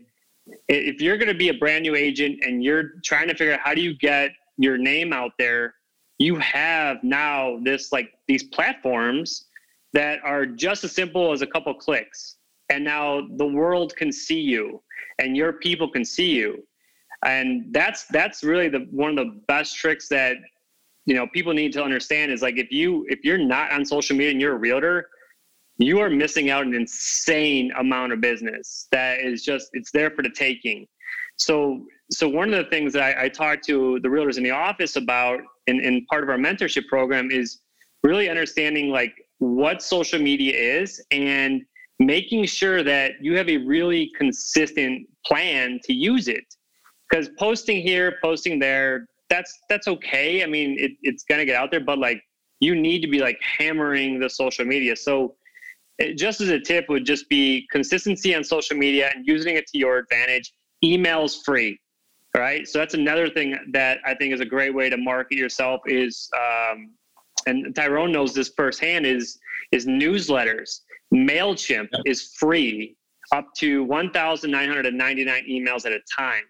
if 0.67 1.01
you're 1.01 1.17
going 1.17 1.27
to 1.27 1.37
be 1.37 1.49
a 1.49 1.53
brand 1.53 1.83
new 1.83 1.95
agent 1.95 2.39
and 2.43 2.63
you're 2.63 2.99
trying 3.03 3.27
to 3.27 3.35
figure 3.35 3.53
out 3.53 3.59
how 3.59 3.73
do 3.73 3.81
you 3.81 3.97
get 3.97 4.31
your 4.57 4.77
name 4.77 5.11
out 5.11 5.31
there 5.37 5.73
you 6.17 6.35
have 6.35 7.03
now 7.03 7.59
this 7.63 7.91
like 7.91 8.13
these 8.27 8.43
platforms 8.43 9.45
that 9.93 10.19
are 10.23 10.45
just 10.45 10.83
as 10.83 10.91
simple 10.91 11.31
as 11.31 11.41
a 11.41 11.47
couple 11.47 11.73
clicks. 11.73 12.37
And 12.69 12.83
now 12.83 13.27
the 13.37 13.45
world 13.45 13.95
can 13.95 14.11
see 14.11 14.39
you 14.39 14.81
and 15.19 15.37
your 15.37 15.53
people 15.53 15.89
can 15.89 16.03
see 16.03 16.31
you. 16.31 16.65
And 17.23 17.67
that's 17.71 18.05
that's 18.05 18.43
really 18.43 18.69
the 18.69 18.87
one 18.91 19.09
of 19.09 19.15
the 19.15 19.39
best 19.47 19.75
tricks 19.77 20.07
that 20.09 20.37
you 21.05 21.15
know 21.15 21.27
people 21.27 21.53
need 21.53 21.73
to 21.73 21.83
understand 21.83 22.31
is 22.31 22.41
like 22.41 22.57
if 22.57 22.71
you 22.71 23.05
if 23.09 23.23
you're 23.23 23.37
not 23.37 23.71
on 23.71 23.85
social 23.85 24.15
media 24.15 24.31
and 24.31 24.41
you're 24.41 24.55
a 24.55 24.59
realtor 24.59 25.09
you 25.77 26.00
are 26.00 26.10
missing 26.10 26.50
out 26.50 26.65
an 26.65 26.74
insane 26.74 27.72
amount 27.77 28.13
of 28.13 28.22
business 28.22 28.88
that 28.91 29.20
is 29.20 29.44
just 29.44 29.70
it's 29.74 29.91
there 29.91 30.10
for 30.10 30.22
the 30.22 30.29
taking. 30.29 30.88
So 31.38 31.86
so 32.12 32.29
one 32.29 32.53
of 32.53 32.63
the 32.63 32.70
things 32.70 32.94
that 32.94 33.01
I, 33.01 33.25
I 33.25 33.29
to 33.29 34.00
the 34.01 34.08
realtors 34.08 34.38
in 34.38 34.44
the 34.44 34.51
office 34.51 34.96
about 34.96 35.39
in, 35.67 35.79
in 35.79 36.05
part 36.05 36.24
of 36.24 36.29
our 36.29 36.38
mentorship 36.38 36.88
program 36.88 37.32
is 37.32 37.62
really 38.03 38.29
understanding 38.29 38.89
like 38.89 39.13
what 39.39 39.82
social 39.82 40.20
media 40.20 40.53
is 40.53 41.03
and 41.12 41.63
making 42.00 42.46
sure 42.46 42.84
that 42.84 43.13
you 43.22 43.36
have 43.38 43.50
a 43.50 43.58
really 43.58 44.12
consistent 44.17 45.08
plan 45.25 45.79
to 45.84 45.94
use 45.94 46.27
it. 46.27 46.46
Because 47.10 47.29
posting 47.38 47.82
here 47.82 48.17
posting 48.24 48.60
there 48.60 49.08
that's 49.29 49.58
that's 49.67 49.88
okay. 49.88 50.44
I 50.44 50.46
mean 50.46 50.77
it, 50.79 50.91
it's 51.01 51.24
gonna 51.24 51.46
get 51.46 51.55
out 51.55 51.70
there 51.72 51.82
but 51.82 52.00
like 52.00 52.22
you 52.62 52.75
need 52.75 53.01
to 53.01 53.08
be 53.08 53.20
like 53.20 53.39
hammering 53.41 54.20
the 54.20 54.29
social 54.29 54.63
media. 54.63 54.96
So 54.96 55.36
it, 55.99 56.17
just 56.17 56.41
as 56.41 56.49
a 56.49 56.59
tip 56.59 56.89
would 56.89 57.05
just 57.05 57.29
be 57.29 57.67
consistency 57.71 58.35
on 58.35 58.43
social 58.43 58.77
media 58.77 59.11
and 59.13 59.25
using 59.27 59.55
it 59.55 59.67
to 59.67 59.77
your 59.77 59.97
advantage. 59.97 60.53
Emails 60.83 61.43
free 61.43 61.79
right? 62.35 62.67
So 62.67 62.79
that's 62.79 62.95
another 62.95 63.29
thing 63.29 63.57
that 63.71 63.99
i 64.05 64.13
think 64.13 64.33
is 64.33 64.41
a 64.41 64.45
great 64.45 64.75
way 64.75 64.89
to 64.89 64.97
market 64.97 65.37
yourself 65.37 65.79
is 65.85 66.29
um, 66.35 66.91
and 67.47 67.73
tyrone 67.75 68.11
knows 68.11 68.33
this 68.33 68.51
firsthand 68.55 69.05
is 69.05 69.39
is 69.71 69.85
newsletters. 69.85 70.81
Mailchimp 71.13 71.89
is 72.05 72.33
free 72.37 72.95
up 73.31 73.53
to 73.57 73.83
1999 73.83 75.43
emails 75.49 75.85
at 75.85 75.91
a 75.91 75.99
time. 76.15 76.43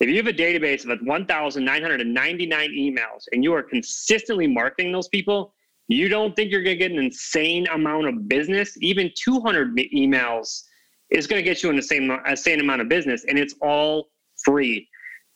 If 0.00 0.08
you 0.08 0.16
have 0.16 0.26
a 0.26 0.32
database 0.32 0.82
of 0.82 0.88
1999 1.00 2.70
emails 2.70 3.24
and 3.32 3.44
you 3.44 3.54
are 3.54 3.62
consistently 3.62 4.48
marketing 4.48 4.90
those 4.92 5.08
people 5.08 5.54
you 5.88 6.08
don't 6.08 6.34
think 6.34 6.50
you're 6.50 6.62
going 6.62 6.78
to 6.78 6.88
get 6.88 6.92
an 6.92 6.98
insane 6.98 7.66
amount 7.68 8.06
of 8.06 8.28
business 8.28 8.76
even 8.80 9.10
200 9.16 9.76
emails 9.76 10.62
is 11.10 11.26
going 11.26 11.38
to 11.38 11.44
get 11.44 11.62
you 11.62 11.70
in 11.70 11.76
the 11.76 11.82
same, 11.82 12.10
uh, 12.10 12.36
same 12.36 12.60
amount 12.60 12.80
of 12.80 12.88
business 12.88 13.24
and 13.28 13.38
it's 13.38 13.54
all 13.60 14.08
free 14.44 14.88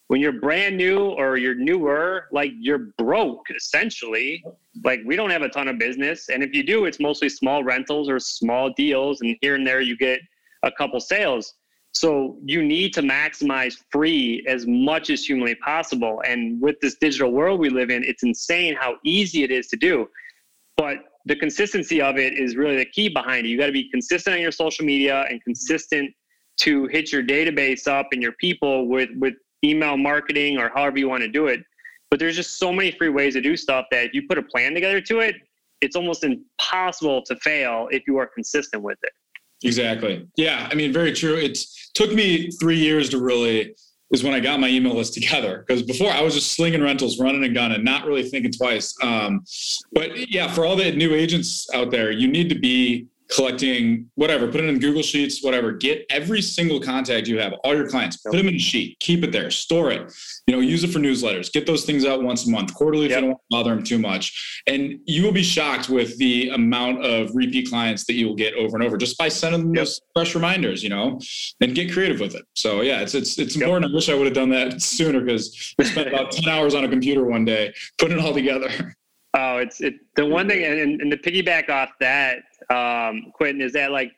when 0.09 0.21
you're 0.21 0.33
brand 0.33 0.77
new 0.77 1.11
or 1.11 1.37
you're 1.37 1.55
newer, 1.55 2.27
like 2.31 2.53
you're 2.59 2.91
broke 2.99 3.47
essentially. 3.55 4.45
Like 4.85 5.01
we 5.05 5.17
don't 5.17 5.31
have 5.31 5.43
a 5.43 5.49
ton 5.49 5.69
of 5.69 5.79
business. 5.79 6.29
And 6.29 6.43
if 6.43 6.55
you 6.55 6.63
do, 6.63 6.85
it's 6.85 7.01
mostly 7.01 7.29
small 7.29 7.65
rentals 7.65 8.09
or 8.09 8.21
small 8.21 8.73
deals. 8.73 9.21
And 9.21 9.37
here 9.41 9.57
and 9.57 9.67
there 9.67 9.81
you 9.81 9.97
get 9.97 10.21
a 10.63 10.71
couple 10.71 11.01
sales. 11.01 11.55
So 11.93 12.39
you 12.45 12.63
need 12.63 12.93
to 12.95 13.03
maximize 13.03 13.75
free 13.91 14.45
as 14.47 14.67
much 14.67 15.09
as 15.11 15.25
humanly 15.25 15.55
possible. 15.57 16.23
And 16.27 16.61
with 16.61 16.79
this 16.81 16.97
digital 17.01 17.33
world 17.33 17.59
we 17.59 17.71
live 17.71 17.91
in, 17.91 18.05
it's 18.05 18.23
insane 18.23 18.77
how 18.79 18.97
easy 19.03 19.43
it 19.43 19.51
is 19.51 19.67
to 19.69 19.77
do. 19.77 20.07
But 20.77 20.99
the 21.25 21.37
consistency 21.37 22.01
of 22.01 22.19
it 22.19 22.35
is 22.35 22.57
really 22.57 22.77
the 22.77 22.85
key 22.85 23.09
behind 23.09 23.47
it. 23.47 23.49
You 23.51 23.59
got 23.59 23.67
to 23.67 23.73
be 23.73 23.91
consistent 23.91 24.37
on 24.37 24.43
your 24.43 24.53
social 24.53 24.85
media 24.85 25.25
and 25.29 25.43
consistent 25.43 26.13
to 26.59 26.87
hit 26.87 27.13
your 27.13 27.23
database 27.23 27.87
up 27.87 28.09
and 28.13 28.23
your 28.23 28.33
people 28.33 28.89
with 28.89 29.11
with 29.17 29.35
email 29.65 29.97
marketing 29.97 30.59
or 30.59 30.71
however 30.75 30.99
you 30.99 31.09
want 31.09 31.23
to 31.23 31.29
do 31.29 31.47
it. 31.49 31.61
But 32.11 32.21
there's 32.21 32.37
just 32.37 32.59
so 32.59 32.73
many 32.73 32.93
free 32.93 33.09
ways 33.09 33.35
to 33.35 33.41
do 33.41 33.57
stuff 33.57 33.87
that 33.91 34.07
if 34.07 34.15
you 34.15 34.27
put 34.29 34.39
a 34.39 34.43
plan 34.43 34.75
together 34.75 35.01
to 35.01 35.21
it, 35.21 35.37
it's 35.81 35.97
almost 35.97 36.25
impossible 36.25 37.23
to 37.23 37.37
fail 37.37 37.89
if 37.91 38.05
you 38.07 38.17
are 38.19 38.27
consistent 38.27 38.83
with 38.83 38.99
it. 39.03 39.13
Exactly. 39.65 40.27
Yeah. 40.37 40.69
I 40.71 40.75
mean, 40.75 40.93
very 40.93 41.13
true. 41.13 41.37
It 41.37 41.59
took 41.95 42.13
me 42.13 42.51
three 42.53 42.79
years 42.79 43.09
to 43.11 43.19
really 43.19 43.75
is 44.13 44.23
when 44.23 44.35
I 44.35 44.41
got 44.41 44.61
my 44.61 44.69
email 44.69 44.95
list 44.95 45.15
together. 45.15 45.65
Because 45.67 45.83
before 45.83 46.11
I 46.11 46.23
was 46.23 46.35
just 46.35 46.53
slinging 46.53 46.83
rentals, 46.83 47.19
running 47.19 47.45
a 47.45 47.49
gun, 47.49 47.73
and 47.73 47.85
not 47.85 48.07
really 48.07 48.29
thinking 48.29 48.53
twice. 48.53 48.95
Um, 49.03 49.45
but 49.93 50.31
yeah, 50.31 50.49
for 50.49 50.65
all 50.65 50.77
the 50.77 50.93
new 50.93 51.15
agents 51.15 51.69
out 51.75 51.91
there, 51.91 52.11
you 52.11 52.29
need 52.29 52.49
to 52.49 52.59
be 52.59 53.07
collecting 53.29 54.11
whatever, 54.15 54.47
put 54.47 54.61
it 54.61 54.69
in 54.69 54.79
Google 54.79 55.03
Sheets, 55.03 55.43
whatever. 55.43 55.73
Get 55.73 56.07
every 56.11 56.43
single 56.43 56.81
contact 56.81 57.27
you 57.27 57.39
have, 57.39 57.55
all 57.65 57.75
your 57.75 57.89
clients, 57.89 58.17
put 58.19 58.37
them 58.37 58.49
in 58.49 58.55
a 58.55 58.59
sheet, 58.59 58.99
keep 59.01 59.25
it 59.25 59.33
there, 59.33 59.51
store 59.51 59.91
it. 59.91 60.13
You 60.47 60.55
know, 60.55 60.61
use 60.61 60.85
it 60.85 60.89
for 60.89 60.99
newsletters. 60.99 61.53
Get 61.53 61.67
those 61.67 61.85
things 61.85 62.05
out 62.05 62.23
once 62.23 62.47
a 62.47 62.51
month, 62.51 62.75
quarterly 62.75 63.09
yep. 63.09 63.19
if 63.19 63.25
you 63.25 63.31
don't 63.31 63.41
bother 63.51 63.75
them 63.75 63.83
too 63.83 63.99
much. 63.99 64.63
And 64.67 65.01
you 65.07 65.25
will 65.25 65.33
be 65.33 65.43
shocked 65.43 65.89
with 65.89 66.17
the 66.19 66.51
amount 66.51 67.05
of 67.05 67.31
repeat 67.35 67.69
clients 67.69 68.07
that 68.07 68.15
you 68.15 68.29
will 68.29 68.37
get 68.37 68.55
over 68.55 68.77
and 68.77 68.85
over 68.85 68.97
just 68.97 69.19
by 69.19 69.29
sending 69.29 69.61
them 69.63 69.75
yep. 69.75 69.87
those 69.87 70.01
fresh 70.15 70.35
reminders. 70.35 70.83
You 70.83 70.91
know, 70.91 71.21
and 71.61 71.75
get 71.75 71.93
creative 71.93 72.21
with 72.21 72.35
it. 72.35 72.45
So 72.55 72.83
yeah, 72.83 73.01
it's 73.01 73.15
it's 73.15 73.39
it's 73.39 73.57
important. 73.57 73.91
I 73.91 73.95
wish 73.95 74.09
I 74.09 74.15
would 74.15 74.27
have 74.27 74.35
done 74.35 74.51
that 74.51 74.81
sooner 74.97 75.21
because 75.21 75.75
I 75.81 75.85
spent 75.85 76.09
about 76.13 76.31
ten 76.33 76.49
hours 76.49 76.75
on 76.75 76.85
a 76.85 76.89
computer 76.89 77.25
one 77.25 77.45
day 77.45 77.75
putting 77.99 78.19
it 78.19 78.25
all 78.25 78.35
together. 78.35 78.96
Oh, 79.37 79.59
it's 79.59 79.83
it. 79.83 79.97
The 80.15 80.25
one 80.25 80.49
thing, 80.49 80.65
and, 80.65 81.01
and 81.03 81.11
to 81.11 81.17
piggyback 81.19 81.69
off 81.69 81.91
that, 82.01 82.39
um, 82.71 83.33
Quentin, 83.35 83.61
is 83.61 83.75
that 83.75 83.93
like 83.93 84.13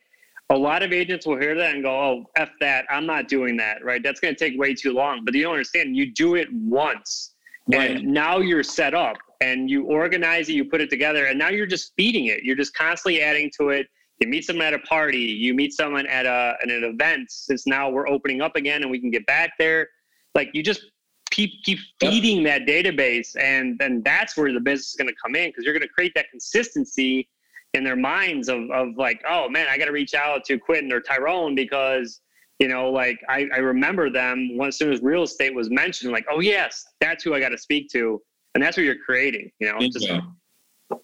a 0.50 0.56
lot 0.56 0.84
of 0.84 0.92
agents 0.92 1.26
will 1.26 1.36
hear 1.36 1.56
that 1.56 1.74
and 1.74 1.82
go, 1.82 1.90
"Oh, 1.90 2.24
f 2.36 2.50
that! 2.60 2.86
I'm 2.88 3.04
not 3.04 3.26
doing 3.26 3.56
that." 3.56 3.84
Right? 3.84 4.00
That's 4.00 4.20
going 4.20 4.34
to 4.34 4.38
take 4.38 4.58
way 4.58 4.74
too 4.74 4.92
long. 4.92 5.24
But 5.24 5.34
you 5.34 5.42
don't 5.42 5.54
understand. 5.54 5.96
You 5.96 6.12
do 6.12 6.36
it 6.36 6.48
once, 6.52 7.32
right. 7.66 7.90
and 7.90 8.06
now 8.06 8.38
you're 8.38 8.62
set 8.62 8.94
up, 8.94 9.16
and 9.40 9.68
you 9.68 9.86
organize 9.86 10.48
it, 10.48 10.52
you 10.52 10.64
put 10.64 10.80
it 10.80 10.88
together, 10.88 11.26
and 11.26 11.36
now 11.36 11.48
you're 11.48 11.66
just 11.66 11.94
feeding 11.96 12.26
it. 12.26 12.44
You're 12.44 12.56
just 12.56 12.74
constantly 12.74 13.20
adding 13.20 13.50
to 13.58 13.70
it. 13.70 13.88
you 14.20 14.28
meet 14.28 14.44
someone 14.44 14.66
at 14.66 14.74
a 14.74 14.78
party, 14.80 15.18
you 15.18 15.52
meet 15.52 15.72
someone 15.72 16.06
at 16.06 16.26
a 16.26 16.54
at 16.62 16.70
an 16.70 16.84
event. 16.84 17.28
Since 17.32 17.66
now 17.66 17.90
we're 17.90 18.08
opening 18.08 18.40
up 18.40 18.54
again 18.54 18.82
and 18.82 18.90
we 18.90 19.00
can 19.00 19.10
get 19.10 19.26
back 19.26 19.54
there, 19.58 19.88
like 20.36 20.50
you 20.54 20.62
just 20.62 20.82
keep 21.30 21.62
keep 21.64 21.78
feeding 22.00 22.42
yep. 22.42 22.66
that 22.66 22.72
database, 22.72 23.36
and 23.38 23.78
then 23.78 24.02
that's 24.04 24.36
where 24.36 24.52
the 24.52 24.60
business 24.60 24.90
is 24.90 24.96
going 24.96 25.08
to 25.08 25.14
come 25.22 25.34
in 25.34 25.50
because 25.50 25.64
you're 25.64 25.74
going 25.74 25.86
to 25.86 25.88
create 25.88 26.12
that 26.14 26.30
consistency 26.30 27.28
in 27.74 27.84
their 27.84 27.96
minds 27.96 28.48
of 28.48 28.70
of 28.70 28.96
like, 28.96 29.22
oh 29.28 29.48
man, 29.48 29.66
I 29.70 29.78
got 29.78 29.86
to 29.86 29.92
reach 29.92 30.14
out 30.14 30.44
to 30.44 30.58
Quentin 30.58 30.92
or 30.92 31.00
Tyrone 31.00 31.54
because 31.54 32.20
you 32.58 32.66
know, 32.66 32.90
like 32.90 33.20
I, 33.28 33.46
I 33.54 33.58
remember 33.58 34.10
them 34.10 34.58
as 34.60 34.76
soon 34.76 34.92
as 34.92 35.00
real 35.00 35.22
estate 35.22 35.54
was 35.54 35.70
mentioned, 35.70 36.12
like, 36.12 36.26
oh 36.30 36.40
yes, 36.40 36.84
that's 37.00 37.22
who 37.22 37.34
I 37.34 37.40
got 37.40 37.50
to 37.50 37.58
speak 37.58 37.88
to, 37.92 38.20
and 38.54 38.62
that's 38.62 38.76
what 38.76 38.84
you're 38.84 38.98
creating. 38.98 39.50
You 39.60 39.72
know, 39.72 39.78
just 39.78 40.10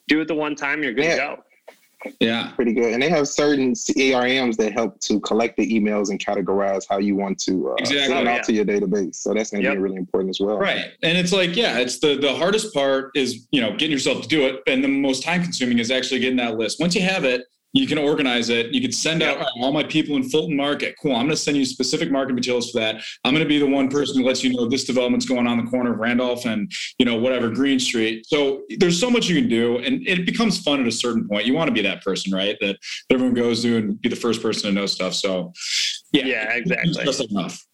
do 0.08 0.20
it 0.20 0.28
the 0.28 0.34
one 0.34 0.56
time, 0.56 0.82
you're 0.82 0.92
good 0.92 1.04
yeah. 1.04 1.10
to 1.10 1.16
go. 1.36 1.42
Yeah. 2.20 2.52
Pretty 2.54 2.72
good. 2.72 2.92
And 2.92 3.02
they 3.02 3.08
have 3.08 3.28
certain 3.28 3.72
CRMs 3.72 4.56
that 4.56 4.72
help 4.72 5.00
to 5.00 5.20
collect 5.20 5.56
the 5.56 5.70
emails 5.70 6.10
and 6.10 6.18
categorize 6.18 6.86
how 6.88 6.98
you 6.98 7.16
want 7.16 7.38
to 7.40 7.70
uh, 7.70 7.74
exactly. 7.74 8.14
send 8.14 8.28
out 8.28 8.34
yeah. 8.36 8.42
to 8.42 8.52
your 8.52 8.64
database. 8.64 9.16
So 9.16 9.34
that's 9.34 9.50
going 9.50 9.62
to 9.62 9.68
yep. 9.68 9.76
be 9.76 9.82
really 9.82 9.96
important 9.96 10.30
as 10.30 10.40
well. 10.40 10.58
Right. 10.58 10.92
And 11.02 11.16
it's 11.18 11.32
like, 11.32 11.56
yeah, 11.56 11.78
it's 11.78 11.98
the, 11.98 12.16
the 12.16 12.34
hardest 12.34 12.74
part 12.74 13.10
is, 13.14 13.46
you 13.50 13.60
know, 13.60 13.72
getting 13.72 13.92
yourself 13.92 14.22
to 14.22 14.28
do 14.28 14.46
it. 14.46 14.62
And 14.66 14.82
the 14.82 14.88
most 14.88 15.22
time 15.22 15.42
consuming 15.42 15.78
is 15.78 15.90
actually 15.90 16.20
getting 16.20 16.36
that 16.38 16.56
list. 16.56 16.80
Once 16.80 16.94
you 16.94 17.02
have 17.02 17.24
it, 17.24 17.44
you 17.74 17.88
can 17.88 17.98
organize 17.98 18.50
it. 18.50 18.72
You 18.72 18.80
can 18.80 18.92
send 18.92 19.20
out 19.20 19.44
all 19.60 19.72
my 19.72 19.82
people 19.82 20.14
in 20.14 20.22
Fulton 20.22 20.56
Market. 20.56 20.94
Cool. 21.02 21.12
I'm 21.12 21.22
going 21.22 21.30
to 21.30 21.36
send 21.36 21.56
you 21.56 21.64
specific 21.64 22.08
market 22.08 22.34
materials 22.34 22.70
for 22.70 22.78
that. 22.78 23.02
I'm 23.24 23.34
going 23.34 23.42
to 23.42 23.48
be 23.48 23.58
the 23.58 23.66
one 23.66 23.88
person 23.88 24.16
who 24.16 24.26
lets 24.26 24.44
you 24.44 24.54
know 24.54 24.68
this 24.68 24.84
development's 24.84 25.26
going 25.26 25.48
on 25.48 25.62
the 25.62 25.68
corner 25.68 25.92
of 25.92 25.98
Randolph 25.98 26.46
and 26.46 26.70
you 26.98 27.04
know 27.04 27.16
whatever 27.16 27.50
Green 27.50 27.80
Street. 27.80 28.26
So 28.26 28.62
there's 28.78 28.98
so 28.98 29.10
much 29.10 29.28
you 29.28 29.40
can 29.40 29.50
do, 29.50 29.78
and 29.78 30.06
it 30.06 30.24
becomes 30.24 30.60
fun 30.60 30.80
at 30.80 30.86
a 30.86 30.92
certain 30.92 31.28
point. 31.28 31.46
You 31.46 31.54
want 31.54 31.66
to 31.66 31.74
be 31.74 31.82
that 31.82 32.02
person, 32.04 32.32
right? 32.32 32.56
That 32.60 32.76
everyone 33.10 33.34
goes 33.34 33.62
to 33.62 33.76
and 33.76 34.00
be 34.00 34.08
the 34.08 34.16
first 34.16 34.40
person 34.40 34.68
to 34.68 34.80
know 34.80 34.86
stuff. 34.86 35.14
So 35.14 35.52
yeah, 36.12 36.26
yeah, 36.26 36.52
exactly. 36.52 37.04
Just 37.04 37.28
enough. 37.28 37.66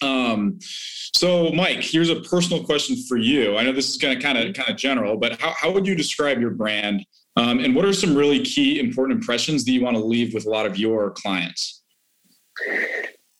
Um, 0.00 0.60
so 0.60 1.50
Mike, 1.50 1.80
here's 1.80 2.08
a 2.08 2.20
personal 2.20 2.62
question 2.62 2.96
for 3.08 3.16
you. 3.16 3.56
I 3.56 3.64
know 3.64 3.72
this 3.72 3.90
is 3.90 3.96
going 3.96 4.16
to 4.16 4.22
kind 4.22 4.38
of 4.38 4.54
kind 4.54 4.70
of 4.70 4.76
general, 4.76 5.16
but 5.16 5.40
how, 5.40 5.54
how 5.56 5.72
would 5.72 5.88
you 5.88 5.96
describe 5.96 6.40
your 6.40 6.50
brand 6.50 7.04
um, 7.38 7.60
and 7.60 7.74
what 7.74 7.84
are 7.84 7.92
some 7.92 8.16
really 8.16 8.40
key 8.40 8.80
important 8.80 9.20
impressions 9.20 9.64
that 9.64 9.70
you 9.70 9.82
want 9.82 9.96
to 9.96 10.02
leave 10.02 10.34
with 10.34 10.46
a 10.46 10.50
lot 10.50 10.66
of 10.66 10.76
your 10.76 11.10
clients? 11.12 11.82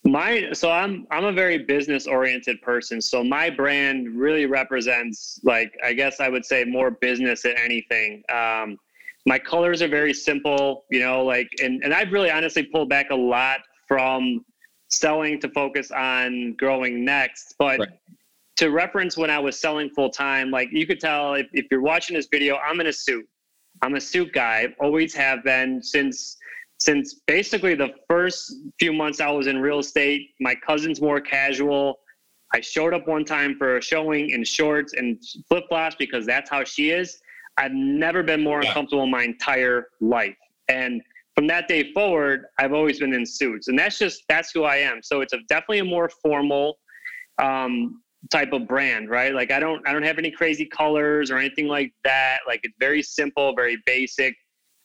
My 0.05 0.53
so 0.53 0.71
I'm 0.71 1.07
I'm 1.11 1.25
a 1.25 1.33
very 1.33 1.59
business 1.59 2.07
oriented 2.07 2.63
person. 2.63 3.01
So 3.03 3.25
my 3.25 3.51
brand 3.51 4.17
really 4.17 4.47
represents 4.47 5.41
like 5.43 5.73
I 5.85 5.93
guess 5.93 6.21
I 6.21 6.29
would 6.29 6.45
say 6.45 6.65
more 6.65 6.93
business 6.93 7.43
than 7.43 7.57
anything. 7.59 8.23
Um, 8.33 8.79
my 9.27 9.39
colors 9.39 9.83
are 9.83 9.89
very 9.89 10.15
simple, 10.15 10.85
you 10.91 11.01
know, 11.01 11.25
like 11.25 11.51
and, 11.61 11.83
and 11.83 11.93
I've 11.93 12.13
really 12.13 12.31
honestly 12.31 12.63
pulled 12.63 12.89
back 12.89 13.11
a 13.11 13.17
lot 13.17 13.61
from 13.89 14.45
selling 14.89 15.41
to 15.41 15.49
focus 15.51 15.91
on 15.91 16.55
growing 16.57 17.05
next. 17.05 17.57
But 17.59 17.81
right. 17.81 17.89
to 18.57 18.71
reference 18.71 19.17
when 19.17 19.29
I 19.29 19.41
was 19.41 19.61
selling 19.61 19.91
full 19.91 20.11
time, 20.11 20.53
like 20.53 20.69
you 20.71 20.87
could 20.87 21.01
tell 21.01 21.35
if, 21.35 21.49
if 21.53 21.67
you're 21.71 21.83
watching 21.83 22.17
this 22.17 22.29
video, 22.31 22.57
I'm 22.59 22.81
in 22.81 22.87
a 22.87 22.93
suit. 22.93 23.29
I'm 23.83 23.95
a 23.95 24.01
suit 24.01 24.33
guy, 24.33 24.69
always 24.81 25.15
have 25.15 25.45
been 25.45 25.83
since 25.83 26.37
since 26.81 27.15
basically 27.27 27.75
the 27.75 27.91
first 28.09 28.55
few 28.79 28.93
months 28.93 29.21
I 29.21 29.31
was 29.31 29.49
in 29.49 29.59
real 29.59 29.81
estate. 29.81 30.31
My 30.41 30.55
cousin's 30.55 31.01
more 31.01 31.21
casual. 31.21 31.99
I 32.55 32.61
showed 32.61 32.95
up 32.95 33.09
one 33.09 33.25
time 33.25 33.57
for 33.59 33.79
a 33.79 33.83
showing 33.83 34.31
in 34.31 34.45
shorts 34.45 34.95
and 34.95 35.21
flip 35.49 35.65
flops 35.69 35.97
because 35.97 36.25
that's 36.25 36.49
how 36.49 36.63
she 36.65 36.91
is. 36.91 37.21
I've 37.57 37.73
never 37.73 38.23
been 38.23 38.43
more 38.43 38.63
yeah. 38.63 38.69
uncomfortable 38.69 39.03
in 39.03 39.11
my 39.11 39.25
entire 39.25 39.89
life. 40.01 40.37
And 40.69 41.03
from 41.35 41.47
that 41.49 41.69
day 41.69 41.93
forward, 41.93 42.47
I've 42.59 42.73
always 42.73 43.01
been 43.01 43.13
in 43.13 43.27
suits, 43.27 43.69
and 43.69 43.79
that's 43.79 43.99
just 43.99 44.23
that's 44.29 44.51
who 44.53 44.65
I 44.65 44.77
am. 44.77 45.03
So 45.03 45.21
it's 45.21 45.33
a, 45.33 45.39
definitely 45.49 45.81
a 45.81 45.85
more 45.85 46.11
formal, 46.23 46.79
um, 47.41 48.03
type 48.31 48.53
of 48.53 48.67
brand, 48.67 49.09
right? 49.09 49.35
Like 49.35 49.51
I 49.51 49.61
don't 49.61 49.87
I 49.87 49.93
don't 49.93 50.03
have 50.03 50.19
any 50.19 50.31
crazy 50.31 50.67
colors 50.67 51.31
or 51.31 51.39
anything 51.39 51.67
like 51.67 51.93
that. 52.05 52.39
Like 52.47 52.61
it's 52.63 52.77
very 52.79 53.03
simple, 53.03 53.55
very 53.55 53.79
basic, 53.87 54.35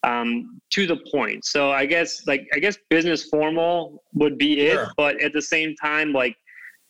um, 0.03 0.59
to 0.71 0.85
the 0.85 0.97
point. 1.11 1.45
So 1.45 1.71
I 1.71 1.85
guess 1.85 2.25
like 2.27 2.47
I 2.53 2.59
guess 2.59 2.77
business 2.89 3.23
formal 3.23 4.03
would 4.13 4.37
be 4.37 4.61
it, 4.61 4.73
sure. 4.73 4.91
but 4.97 5.21
at 5.21 5.33
the 5.33 5.41
same 5.41 5.75
time, 5.75 6.13
like 6.13 6.35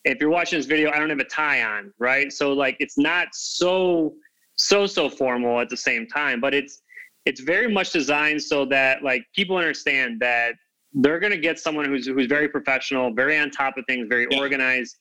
if 0.05 0.19
you're 0.19 0.29
watching 0.29 0.59
this 0.59 0.65
video, 0.65 0.91
I 0.91 0.99
don't 0.99 1.09
have 1.09 1.19
a 1.19 1.25
tie 1.25 1.63
on, 1.63 1.93
right? 1.99 2.31
So 2.31 2.53
like 2.53 2.75
it's 2.79 2.97
not 2.97 3.29
so 3.33 4.13
so 4.55 4.85
so 4.85 5.09
formal 5.09 5.59
at 5.59 5.69
the 5.69 5.77
same 5.77 6.07
time, 6.07 6.41
but 6.41 6.53
it's 6.53 6.81
it's 7.25 7.39
very 7.39 7.71
much 7.71 7.91
designed 7.91 8.41
so 8.41 8.65
that 8.65 9.03
like 9.03 9.23
people 9.35 9.55
understand 9.55 10.19
that 10.19 10.55
they're 10.93 11.19
going 11.19 11.31
to 11.31 11.39
get 11.39 11.57
someone 11.57 11.85
who's 11.85 12.05
who's 12.07 12.27
very 12.27 12.49
professional, 12.49 13.13
very 13.13 13.37
on 13.37 13.49
top 13.49 13.77
of 13.77 13.85
things, 13.87 14.07
very 14.09 14.27
yeah. 14.29 14.39
organized 14.39 14.97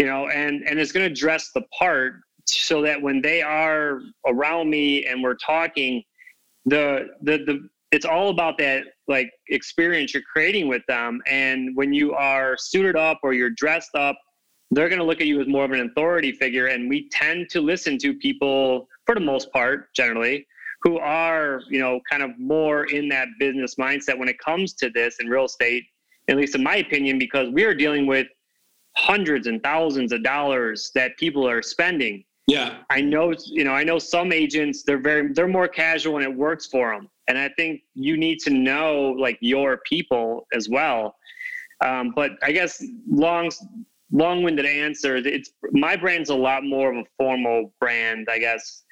you 0.00 0.06
know, 0.06 0.28
and 0.28 0.66
and 0.66 0.80
it's 0.80 0.92
going 0.92 1.06
to 1.06 1.14
dress 1.14 1.50
the 1.54 1.60
part 1.78 2.14
so 2.46 2.80
that 2.80 3.00
when 3.00 3.20
they 3.20 3.42
are 3.42 4.00
around 4.26 4.70
me 4.70 5.04
and 5.04 5.22
we're 5.22 5.34
talking, 5.34 6.02
the 6.64 7.08
the 7.20 7.36
the 7.44 7.68
it's 7.92 8.06
all 8.06 8.30
about 8.30 8.56
that 8.56 8.84
like 9.08 9.30
experience 9.48 10.14
you're 10.14 10.22
creating 10.22 10.68
with 10.68 10.80
them. 10.88 11.20
And 11.26 11.76
when 11.76 11.92
you 11.92 12.14
are 12.14 12.56
suited 12.56 12.96
up 12.96 13.18
or 13.22 13.34
you're 13.34 13.50
dressed 13.50 13.94
up, 13.94 14.16
they're 14.70 14.88
going 14.88 15.00
to 15.00 15.04
look 15.04 15.20
at 15.20 15.26
you 15.26 15.38
as 15.38 15.48
more 15.48 15.66
of 15.66 15.72
an 15.72 15.80
authority 15.80 16.32
figure. 16.32 16.68
And 16.68 16.88
we 16.88 17.10
tend 17.10 17.50
to 17.50 17.60
listen 17.60 17.98
to 17.98 18.14
people 18.14 18.88
for 19.04 19.14
the 19.14 19.20
most 19.20 19.52
part, 19.52 19.92
generally, 19.94 20.46
who 20.80 20.96
are 20.96 21.60
you 21.68 21.78
know 21.78 22.00
kind 22.10 22.22
of 22.22 22.30
more 22.38 22.84
in 22.84 23.06
that 23.10 23.28
business 23.38 23.74
mindset 23.74 24.18
when 24.18 24.30
it 24.30 24.38
comes 24.38 24.72
to 24.76 24.88
this 24.88 25.16
in 25.20 25.28
real 25.28 25.44
estate. 25.44 25.84
At 26.28 26.38
least 26.38 26.54
in 26.54 26.62
my 26.62 26.76
opinion, 26.76 27.18
because 27.18 27.50
we 27.50 27.64
are 27.64 27.74
dealing 27.74 28.06
with 28.06 28.28
hundreds 28.96 29.46
and 29.46 29.62
thousands 29.62 30.12
of 30.12 30.22
dollars 30.22 30.90
that 30.94 31.16
people 31.16 31.48
are 31.48 31.62
spending. 31.62 32.24
Yeah. 32.46 32.78
I 32.90 33.00
know, 33.00 33.32
you 33.46 33.64
know, 33.64 33.72
I 33.72 33.84
know 33.84 33.98
some 33.98 34.32
agents, 34.32 34.82
they're 34.82 34.98
very, 35.00 35.32
they're 35.32 35.46
more 35.46 35.68
casual 35.68 36.16
and 36.16 36.24
it 36.24 36.34
works 36.34 36.66
for 36.66 36.92
them. 36.92 37.08
And 37.28 37.38
I 37.38 37.48
think 37.56 37.82
you 37.94 38.16
need 38.16 38.40
to 38.40 38.50
know 38.50 39.14
like 39.18 39.38
your 39.40 39.80
people 39.88 40.46
as 40.52 40.68
well. 40.68 41.14
Um, 41.84 42.12
but 42.14 42.32
I 42.42 42.50
guess 42.50 42.84
long, 43.08 43.50
long-winded 44.12 44.66
answer. 44.66 45.16
It's 45.16 45.52
my 45.70 45.94
brand's 45.96 46.30
a 46.30 46.34
lot 46.34 46.64
more 46.64 46.92
of 46.92 46.98
a 46.98 47.04
formal 47.16 47.72
brand, 47.80 48.26
I 48.30 48.38
guess, 48.38 48.82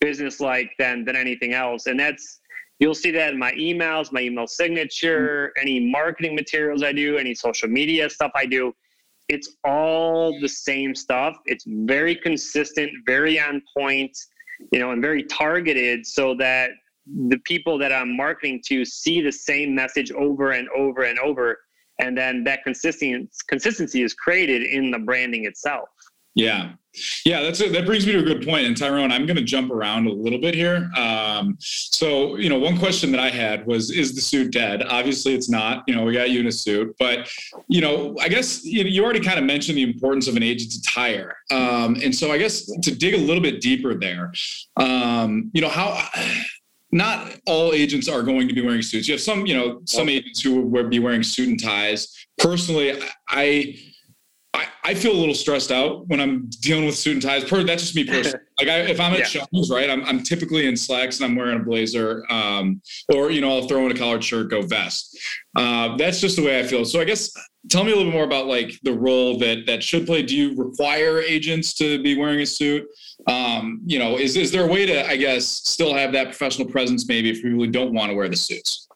business-like 0.00 0.70
than 0.78 1.04
than 1.04 1.16
anything 1.16 1.52
else. 1.52 1.86
And 1.86 1.98
that's 1.98 2.40
you'll 2.78 2.94
see 2.94 3.10
that 3.10 3.32
in 3.32 3.38
my 3.38 3.52
emails, 3.52 4.12
my 4.12 4.20
email 4.20 4.46
signature, 4.46 5.52
any 5.60 5.90
marketing 5.90 6.36
materials 6.36 6.84
I 6.84 6.92
do, 6.92 7.18
any 7.18 7.34
social 7.34 7.68
media 7.68 8.08
stuff 8.08 8.30
I 8.36 8.46
do 8.46 8.72
it's 9.28 9.56
all 9.64 10.38
the 10.40 10.48
same 10.48 10.94
stuff. 10.94 11.36
It's 11.46 11.64
very 11.66 12.14
consistent, 12.14 12.90
very 13.06 13.38
on 13.38 13.62
point, 13.76 14.16
you 14.72 14.78
know, 14.78 14.92
and 14.92 15.02
very 15.02 15.22
targeted 15.24 16.06
so 16.06 16.34
that 16.36 16.70
the 17.28 17.38
people 17.44 17.78
that 17.78 17.92
I'm 17.92 18.16
marketing 18.16 18.62
to 18.66 18.84
see 18.84 19.20
the 19.20 19.32
same 19.32 19.74
message 19.74 20.10
over 20.12 20.52
and 20.52 20.68
over 20.76 21.02
and 21.02 21.18
over. 21.18 21.58
And 22.00 22.16
then 22.16 22.44
that 22.44 22.62
consistency 22.64 23.28
consistency 23.48 24.02
is 24.02 24.14
created 24.14 24.62
in 24.62 24.90
the 24.90 24.98
branding 24.98 25.46
itself. 25.46 25.88
Yeah. 26.34 26.72
Yeah, 27.24 27.42
that's 27.42 27.60
a, 27.60 27.68
that 27.70 27.86
brings 27.86 28.06
me 28.06 28.12
to 28.12 28.18
a 28.18 28.22
good 28.22 28.44
point. 28.44 28.66
And 28.66 28.76
Tyrone, 28.76 29.12
I'm 29.12 29.26
going 29.26 29.36
to 29.36 29.42
jump 29.42 29.70
around 29.70 30.06
a 30.06 30.12
little 30.12 30.40
bit 30.40 30.54
here. 30.54 30.90
Um, 30.96 31.56
so, 31.60 32.36
you 32.36 32.48
know, 32.48 32.58
one 32.58 32.78
question 32.78 33.10
that 33.12 33.20
I 33.20 33.30
had 33.30 33.66
was, 33.66 33.90
is 33.90 34.14
the 34.14 34.20
suit 34.20 34.52
dead? 34.52 34.82
Obviously, 34.82 35.34
it's 35.34 35.48
not. 35.48 35.84
You 35.86 35.94
know, 35.94 36.04
we 36.04 36.12
got 36.12 36.30
you 36.30 36.40
in 36.40 36.46
a 36.46 36.52
suit, 36.52 36.94
but 36.98 37.30
you 37.68 37.80
know, 37.80 38.16
I 38.20 38.28
guess 38.28 38.64
you, 38.64 38.84
you 38.84 39.04
already 39.04 39.20
kind 39.20 39.38
of 39.38 39.44
mentioned 39.44 39.78
the 39.78 39.82
importance 39.82 40.28
of 40.28 40.36
an 40.36 40.42
agent's 40.42 40.78
attire, 40.78 41.36
um, 41.50 41.96
and 42.02 42.14
so 42.14 42.32
I 42.32 42.38
guess 42.38 42.66
to 42.66 42.94
dig 42.94 43.14
a 43.14 43.18
little 43.18 43.42
bit 43.42 43.60
deeper 43.60 43.94
there, 43.94 44.32
um, 44.76 45.50
you 45.52 45.60
know, 45.60 45.68
how 45.68 46.08
not 46.90 47.36
all 47.46 47.72
agents 47.72 48.08
are 48.08 48.22
going 48.22 48.48
to 48.48 48.54
be 48.54 48.62
wearing 48.62 48.82
suits. 48.82 49.08
You 49.08 49.14
have 49.14 49.20
some, 49.20 49.46
you 49.46 49.54
know, 49.54 49.80
some 49.84 50.08
agents 50.08 50.40
who 50.40 50.62
would 50.62 50.88
be 50.88 50.98
wearing 50.98 51.22
suit 51.22 51.48
and 51.48 51.62
ties. 51.62 52.26
Personally, 52.38 53.00
I 53.28 53.78
I, 54.58 54.66
I 54.84 54.94
feel 54.94 55.12
a 55.12 55.18
little 55.18 55.34
stressed 55.34 55.70
out 55.70 56.06
when 56.08 56.20
I'm 56.20 56.50
dealing 56.60 56.84
with 56.84 56.96
suit 56.96 57.14
and 57.14 57.22
ties. 57.22 57.44
Per, 57.44 57.62
that's 57.62 57.82
just 57.82 57.94
me 57.94 58.04
personally. 58.08 58.44
Like 58.58 58.68
I, 58.68 58.78
if 58.80 59.00
I'm 59.00 59.12
at 59.12 59.20
yeah. 59.20 59.44
shows, 59.52 59.70
right, 59.70 59.88
I'm, 59.88 60.04
I'm 60.04 60.22
typically 60.22 60.66
in 60.66 60.76
slacks 60.76 61.20
and 61.20 61.30
I'm 61.30 61.36
wearing 61.36 61.60
a 61.60 61.62
blazer, 61.62 62.24
um, 62.30 62.82
or 63.14 63.30
you 63.30 63.40
know, 63.40 63.50
I'll 63.50 63.68
throw 63.68 63.86
in 63.86 63.92
a 63.92 63.98
collared 63.98 64.24
shirt, 64.24 64.50
go 64.50 64.62
vest. 64.62 65.18
Uh, 65.56 65.96
that's 65.96 66.20
just 66.20 66.36
the 66.36 66.44
way 66.44 66.58
I 66.58 66.64
feel. 66.64 66.84
So 66.84 67.00
I 67.00 67.04
guess 67.04 67.32
tell 67.68 67.84
me 67.84 67.92
a 67.92 67.96
little 67.96 68.10
bit 68.10 68.16
more 68.16 68.24
about 68.24 68.46
like 68.46 68.72
the 68.82 68.92
role 68.92 69.38
that 69.38 69.66
that 69.66 69.82
should 69.82 70.06
play. 70.06 70.22
Do 70.22 70.36
you 70.36 70.56
require 70.56 71.20
agents 71.20 71.74
to 71.74 72.02
be 72.02 72.16
wearing 72.16 72.40
a 72.40 72.46
suit? 72.46 72.86
Um, 73.26 73.80
you 73.84 73.98
know, 73.98 74.18
is 74.18 74.36
is 74.36 74.50
there 74.50 74.64
a 74.64 74.72
way 74.72 74.86
to 74.86 75.06
I 75.06 75.16
guess 75.16 75.46
still 75.46 75.94
have 75.94 76.12
that 76.12 76.26
professional 76.26 76.68
presence 76.68 77.06
maybe 77.06 77.30
if 77.30 77.36
people 77.36 77.52
really 77.52 77.68
don't 77.68 77.92
want 77.92 78.10
to 78.10 78.16
wear 78.16 78.28
the 78.28 78.36
suits? 78.36 78.88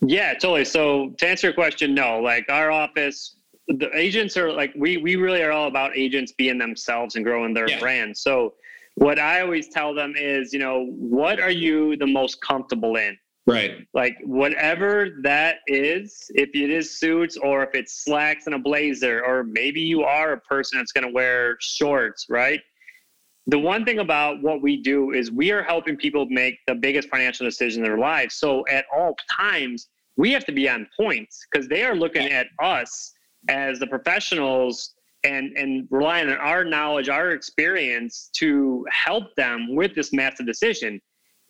Yeah, 0.00 0.34
totally. 0.34 0.64
So 0.64 1.14
to 1.18 1.26
answer 1.26 1.48
your 1.48 1.54
question, 1.54 1.94
no. 1.94 2.20
Like 2.20 2.46
our 2.48 2.70
office, 2.70 3.35
the 3.68 3.90
agents 3.96 4.36
are 4.36 4.52
like 4.52 4.72
we 4.76 4.96
we 4.96 5.16
really 5.16 5.42
are 5.42 5.52
all 5.52 5.68
about 5.68 5.96
agents 5.96 6.32
being 6.32 6.58
themselves 6.58 7.16
and 7.16 7.24
growing 7.24 7.52
their 7.52 7.68
yeah. 7.68 7.78
brand. 7.78 8.16
So 8.16 8.54
what 8.94 9.18
I 9.18 9.42
always 9.42 9.68
tell 9.68 9.94
them 9.94 10.14
is, 10.16 10.52
you 10.52 10.58
know, 10.58 10.86
what 10.90 11.38
are 11.38 11.50
you 11.50 11.96
the 11.96 12.06
most 12.06 12.40
comfortable 12.40 12.96
in? 12.96 13.16
Right. 13.46 13.86
Like 13.94 14.16
whatever 14.24 15.18
that 15.22 15.58
is, 15.66 16.30
if 16.30 16.50
it 16.54 16.70
is 16.70 16.98
suits 16.98 17.36
or 17.36 17.62
if 17.62 17.74
it's 17.74 18.04
slacks 18.04 18.46
and 18.46 18.54
a 18.54 18.58
blazer, 18.58 19.24
or 19.24 19.44
maybe 19.44 19.80
you 19.80 20.02
are 20.02 20.32
a 20.32 20.40
person 20.40 20.78
that's 20.78 20.92
going 20.92 21.06
to 21.06 21.12
wear 21.12 21.56
shorts, 21.60 22.26
right? 22.28 22.60
The 23.46 23.58
one 23.58 23.84
thing 23.84 24.00
about 24.00 24.42
what 24.42 24.62
we 24.62 24.82
do 24.82 25.12
is 25.12 25.30
we 25.30 25.52
are 25.52 25.62
helping 25.62 25.96
people 25.96 26.26
make 26.28 26.58
the 26.66 26.74
biggest 26.74 27.08
financial 27.08 27.46
decision 27.46 27.84
in 27.84 27.88
their 27.88 27.98
lives. 27.98 28.34
So 28.34 28.66
at 28.66 28.86
all 28.92 29.14
times, 29.30 29.88
we 30.16 30.32
have 30.32 30.44
to 30.46 30.52
be 30.52 30.68
on 30.68 30.88
point 30.98 31.28
because 31.52 31.68
they 31.68 31.84
are 31.84 31.94
looking 31.94 32.32
at 32.32 32.48
us 32.60 33.12
as 33.48 33.78
the 33.78 33.86
professionals 33.86 34.94
and 35.24 35.56
and 35.56 35.88
relying 35.90 36.28
on 36.28 36.36
our 36.38 36.64
knowledge, 36.64 37.08
our 37.08 37.32
experience 37.32 38.30
to 38.36 38.86
help 38.90 39.34
them 39.34 39.74
with 39.74 39.94
this 39.94 40.12
massive 40.12 40.46
decision. 40.46 41.00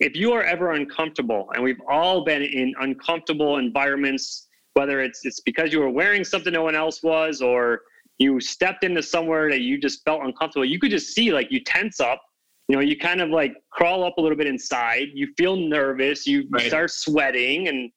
If 0.00 0.14
you 0.14 0.32
are 0.32 0.42
ever 0.42 0.72
uncomfortable, 0.72 1.50
and 1.54 1.62
we've 1.62 1.80
all 1.88 2.24
been 2.24 2.42
in 2.42 2.74
uncomfortable 2.80 3.58
environments, 3.58 4.48
whether 4.74 5.00
it's 5.00 5.24
it's 5.24 5.40
because 5.40 5.72
you 5.72 5.80
were 5.80 5.90
wearing 5.90 6.24
something 6.24 6.52
no 6.52 6.62
one 6.62 6.74
else 6.74 7.02
was, 7.02 7.40
or 7.40 7.82
you 8.18 8.40
stepped 8.40 8.84
into 8.84 9.02
somewhere 9.02 9.50
that 9.50 9.60
you 9.60 9.78
just 9.78 10.02
felt 10.04 10.22
uncomfortable, 10.22 10.64
you 10.64 10.78
could 10.78 10.90
just 10.90 11.14
see 11.14 11.32
like 11.32 11.50
you 11.50 11.62
tense 11.62 12.00
up. 12.00 12.22
You 12.68 12.74
know, 12.74 12.82
you 12.82 12.98
kind 12.98 13.20
of 13.20 13.30
like 13.30 13.54
crawl 13.70 14.02
up 14.02 14.18
a 14.18 14.20
little 14.20 14.36
bit 14.36 14.48
inside. 14.48 15.08
You 15.14 15.28
feel 15.38 15.56
nervous. 15.56 16.26
You 16.26 16.48
right. 16.50 16.66
start 16.66 16.90
sweating, 16.90 17.68
and 17.68 17.90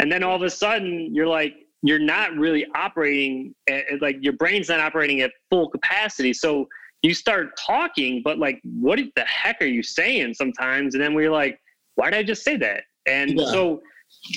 and 0.00 0.10
then 0.10 0.22
all 0.22 0.36
of 0.36 0.42
a 0.42 0.50
sudden 0.50 1.14
you're 1.14 1.26
like, 1.26 1.54
you're 1.82 1.98
not 1.98 2.34
really 2.34 2.66
operating 2.74 3.54
at, 3.68 3.84
like 4.00 4.16
your 4.20 4.32
brain's 4.32 4.68
not 4.68 4.80
operating 4.80 5.20
at 5.20 5.30
full 5.50 5.68
capacity. 5.68 6.32
So 6.32 6.68
you 7.02 7.14
start 7.14 7.50
talking, 7.58 8.22
but 8.24 8.38
like, 8.38 8.60
what 8.64 8.98
the 9.14 9.22
heck 9.22 9.60
are 9.60 9.66
you 9.66 9.82
saying 9.82 10.34
sometimes? 10.34 10.94
And 10.94 11.02
then 11.02 11.14
we're 11.14 11.30
like, 11.30 11.60
why 11.94 12.10
did 12.10 12.18
I 12.18 12.22
just 12.22 12.42
say 12.42 12.56
that? 12.56 12.84
And 13.06 13.38
yeah. 13.38 13.46
so, 13.46 13.80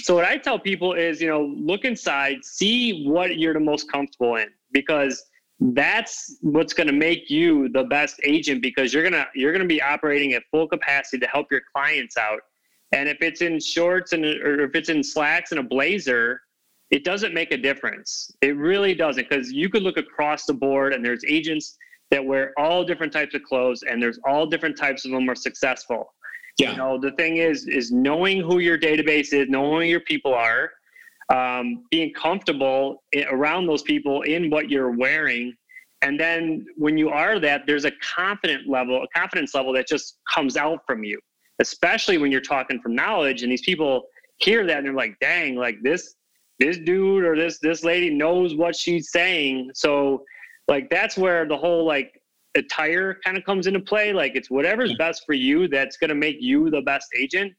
so 0.03 0.15
what 0.15 0.25
I 0.25 0.37
tell 0.37 0.59
people 0.59 0.93
is, 0.93 1.21
you 1.21 1.27
know, 1.27 1.53
look 1.57 1.85
inside, 1.85 2.37
see 2.43 3.05
what 3.07 3.37
you're 3.37 3.53
the 3.53 3.59
most 3.59 3.91
comfortable 3.91 4.35
in, 4.35 4.49
because 4.71 5.23
that's 5.61 6.37
what's 6.41 6.73
going 6.73 6.87
to 6.87 6.93
make 6.93 7.29
you 7.29 7.69
the 7.69 7.83
best 7.83 8.19
agent 8.23 8.63
because 8.63 8.93
you're 8.93 9.03
going 9.03 9.13
to 9.13 9.27
you're 9.35 9.51
going 9.51 9.61
to 9.61 9.67
be 9.67 9.81
operating 9.81 10.33
at 10.33 10.41
full 10.49 10.67
capacity 10.67 11.19
to 11.19 11.27
help 11.27 11.51
your 11.51 11.61
clients 11.75 12.17
out 12.17 12.39
and 12.93 13.07
if 13.07 13.17
it's 13.21 13.41
in 13.41 13.59
shorts 13.59 14.11
and 14.11 14.25
or 14.25 14.61
if 14.63 14.73
it's 14.73 14.89
in 14.89 15.03
slacks 15.03 15.51
and 15.51 15.59
a 15.59 15.63
blazer 15.63 16.41
it 16.91 17.05
doesn't 17.05 17.33
make 17.33 17.53
a 17.53 17.57
difference. 17.57 18.31
It 18.41 18.57
really 18.57 18.93
doesn't 18.93 19.29
because 19.29 19.51
you 19.51 19.69
could 19.69 19.81
look 19.81 19.97
across 19.97 20.45
the 20.45 20.53
board 20.53 20.93
and 20.93 21.03
there's 21.03 21.23
agents 21.25 21.77
that 22.11 22.23
wear 22.23 22.51
all 22.57 22.83
different 22.83 23.13
types 23.13 23.33
of 23.33 23.43
clothes 23.43 23.83
and 23.89 24.03
there's 24.03 24.19
all 24.27 24.45
different 24.45 24.77
types 24.77 25.05
of 25.05 25.11
them 25.11 25.29
are 25.29 25.35
successful. 25.35 26.13
Yeah. 26.59 26.71
You 26.71 26.77
know, 26.77 26.99
the 26.99 27.11
thing 27.11 27.37
is, 27.37 27.65
is 27.65 27.91
knowing 27.91 28.41
who 28.41 28.59
your 28.59 28.77
database 28.77 29.33
is, 29.33 29.47
knowing 29.47 29.71
who 29.71 29.87
your 29.87 30.01
people 30.01 30.33
are, 30.33 30.69
um, 31.29 31.85
being 31.89 32.13
comfortable 32.13 33.03
around 33.29 33.67
those 33.67 33.83
people 33.83 34.23
in 34.23 34.49
what 34.49 34.69
you're 34.69 34.91
wearing. 34.91 35.53
And 36.01 36.19
then 36.19 36.65
when 36.75 36.97
you 36.97 37.09
are 37.09 37.39
that, 37.39 37.65
there's 37.65 37.85
a 37.85 37.91
confident 38.03 38.67
level, 38.67 39.01
a 39.01 39.07
confidence 39.17 39.55
level 39.55 39.71
that 39.73 39.87
just 39.87 40.17
comes 40.29 40.57
out 40.57 40.81
from 40.85 41.05
you, 41.05 41.17
especially 41.59 42.17
when 42.17 42.33
you're 42.33 42.41
talking 42.41 42.81
from 42.81 42.95
knowledge 42.95 43.43
and 43.43 43.51
these 43.51 43.61
people 43.61 44.03
hear 44.39 44.65
that 44.65 44.79
and 44.79 44.87
they're 44.87 44.93
like, 44.93 45.15
dang, 45.21 45.55
like 45.55 45.81
this, 45.81 46.15
this 46.61 46.77
dude 46.77 47.23
or 47.23 47.35
this 47.35 47.57
this 47.59 47.83
lady 47.83 48.09
knows 48.09 48.55
what 48.55 48.75
she's 48.75 49.11
saying. 49.11 49.71
So 49.73 50.23
like 50.67 50.89
that's 50.89 51.17
where 51.17 51.45
the 51.47 51.57
whole 51.57 51.85
like 51.85 52.21
attire 52.55 53.17
kind 53.25 53.35
of 53.37 53.43
comes 53.43 53.65
into 53.67 53.79
play. 53.79 54.13
Like 54.13 54.33
it's 54.35 54.51
whatever's 54.51 54.93
best 54.95 55.23
for 55.25 55.33
you 55.33 55.67
that's 55.67 55.97
gonna 55.97 56.15
make 56.15 56.37
you 56.39 56.69
the 56.69 56.81
best 56.81 57.07
agent. 57.19 57.53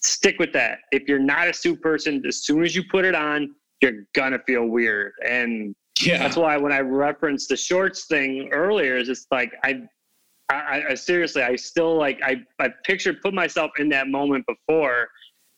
Stick 0.00 0.38
with 0.38 0.52
that. 0.52 0.78
If 0.92 1.08
you're 1.08 1.18
not 1.18 1.48
a 1.48 1.52
suit 1.52 1.82
person, 1.82 2.22
as 2.26 2.44
soon 2.44 2.64
as 2.64 2.76
you 2.76 2.84
put 2.90 3.04
it 3.04 3.14
on, 3.14 3.54
you're 3.82 4.04
gonna 4.14 4.38
feel 4.46 4.66
weird. 4.66 5.12
And 5.28 5.74
yeah. 6.00 6.18
that's 6.18 6.36
why 6.36 6.56
when 6.56 6.72
I 6.72 6.80
referenced 6.80 7.48
the 7.48 7.56
shorts 7.56 8.06
thing 8.06 8.48
earlier, 8.52 8.96
is 8.96 9.08
it's 9.08 9.26
like 9.32 9.52
I 9.64 9.82
I, 10.48 10.84
I, 10.90 10.94
seriously, 10.94 11.42
I 11.42 11.56
still 11.56 11.96
like 11.96 12.20
I 12.22 12.42
I 12.60 12.68
pictured 12.84 13.20
put 13.22 13.34
myself 13.34 13.72
in 13.78 13.88
that 13.88 14.06
moment 14.06 14.44
before, 14.46 15.08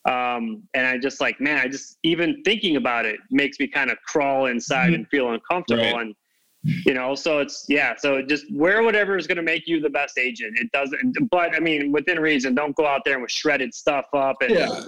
um, 0.05 0.63
and 0.73 0.87
I 0.87 0.97
just 0.97 1.19
like, 1.19 1.39
man, 1.41 1.57
I 1.57 1.67
just 1.67 1.97
even 2.03 2.41
thinking 2.43 2.77
about 2.77 3.05
it 3.05 3.19
makes 3.31 3.59
me 3.59 3.67
kind 3.67 3.91
of 3.91 3.97
crawl 4.05 4.45
inside 4.45 4.87
mm-hmm. 4.87 4.95
and 4.95 5.07
feel 5.09 5.31
uncomfortable. 5.31 5.83
Right. 5.83 6.01
And 6.01 6.15
you 6.63 6.93
know, 6.93 7.15
so 7.15 7.39
it's 7.39 7.65
yeah, 7.69 7.95
so 7.97 8.21
just 8.21 8.45
wear 8.53 8.83
whatever 8.83 9.17
is 9.17 9.27
going 9.27 9.37
to 9.37 9.43
make 9.43 9.65
you 9.65 9.79
the 9.79 9.89
best 9.89 10.17
agent. 10.17 10.57
It 10.59 10.71
doesn't, 10.71 11.29
but 11.29 11.55
I 11.55 11.59
mean, 11.59 11.91
within 11.91 12.19
reason, 12.19 12.53
don't 12.53 12.75
go 12.75 12.85
out 12.85 13.01
there 13.05 13.19
with 13.19 13.31
shredded 13.31 13.73
stuff 13.73 14.05
up 14.13 14.37
and 14.41 14.51
yeah. 14.51 14.81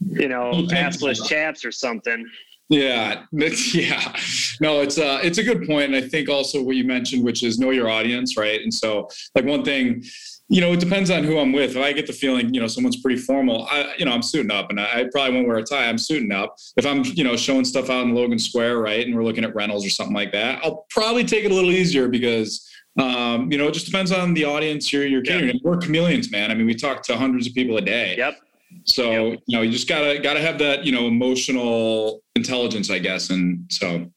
you 0.00 0.28
know, 0.28 0.52
assless 0.70 1.26
chaps 1.26 1.64
or 1.64 1.72
something. 1.72 2.26
Yeah, 2.68 3.24
yeah. 3.32 4.16
No, 4.60 4.80
it's 4.80 4.98
uh 4.98 5.20
it's 5.22 5.38
a 5.38 5.42
good 5.42 5.66
point. 5.66 5.94
And 5.94 6.04
I 6.04 6.08
think 6.08 6.28
also 6.28 6.62
what 6.62 6.76
you 6.76 6.84
mentioned, 6.84 7.22
which 7.24 7.42
is 7.42 7.58
know 7.58 7.70
your 7.70 7.88
audience, 7.88 8.36
right? 8.36 8.60
And 8.60 8.72
so 8.72 9.08
like 9.34 9.44
one 9.44 9.64
thing 9.64 10.02
you 10.48 10.60
know, 10.60 10.72
it 10.72 10.80
depends 10.80 11.10
on 11.10 11.24
who 11.24 11.38
I'm 11.38 11.52
with. 11.52 11.70
If 11.70 11.82
I 11.82 11.92
get 11.92 12.06
the 12.06 12.12
feeling, 12.12 12.52
you 12.52 12.60
know, 12.60 12.66
someone's 12.66 13.00
pretty 13.00 13.18
formal, 13.20 13.66
I, 13.70 13.94
you 13.96 14.04
know, 14.04 14.12
I'm 14.12 14.22
suiting 14.22 14.50
up 14.50 14.68
and 14.68 14.78
I, 14.78 15.00
I, 15.00 15.04
probably 15.10 15.34
won't 15.34 15.48
wear 15.48 15.56
a 15.56 15.62
tie. 15.62 15.88
I'm 15.88 15.96
suiting 15.96 16.32
up. 16.32 16.56
If 16.76 16.84
I'm, 16.84 17.02
you 17.04 17.24
know, 17.24 17.34
showing 17.34 17.64
stuff 17.64 17.88
out 17.88 18.04
in 18.04 18.14
Logan 18.14 18.38
Square, 18.38 18.78
right, 18.78 19.06
and 19.06 19.14
we're 19.14 19.24
looking 19.24 19.44
at 19.44 19.54
rentals 19.54 19.86
or 19.86 19.90
something 19.90 20.14
like 20.14 20.32
that, 20.32 20.62
I'll 20.62 20.84
probably 20.90 21.24
take 21.24 21.44
it 21.44 21.50
a 21.50 21.54
little 21.54 21.70
easier 21.70 22.08
because, 22.08 22.68
um, 23.00 23.50
you 23.50 23.56
know, 23.56 23.68
it 23.68 23.72
just 23.72 23.86
depends 23.86 24.12
on 24.12 24.34
the 24.34 24.44
audience 24.44 24.92
you're, 24.92 25.06
you're 25.06 25.22
catering. 25.22 25.54
Yep. 25.54 25.62
We're 25.64 25.78
chameleons, 25.78 26.30
man. 26.30 26.50
I 26.50 26.54
mean, 26.54 26.66
we 26.66 26.74
talk 26.74 27.02
to 27.04 27.16
hundreds 27.16 27.46
of 27.46 27.54
people 27.54 27.78
a 27.78 27.82
day. 27.82 28.14
Yep. 28.18 28.38
So, 28.84 29.30
yep. 29.30 29.40
you 29.46 29.56
know, 29.56 29.62
you 29.62 29.72
just 29.72 29.88
gotta, 29.88 30.18
gotta 30.18 30.40
have 30.40 30.58
that, 30.58 30.84
you 30.84 30.92
know, 30.92 31.06
emotional 31.06 32.22
intelligence, 32.36 32.90
I 32.90 32.98
guess. 32.98 33.30
And 33.30 33.64
so, 33.70 34.10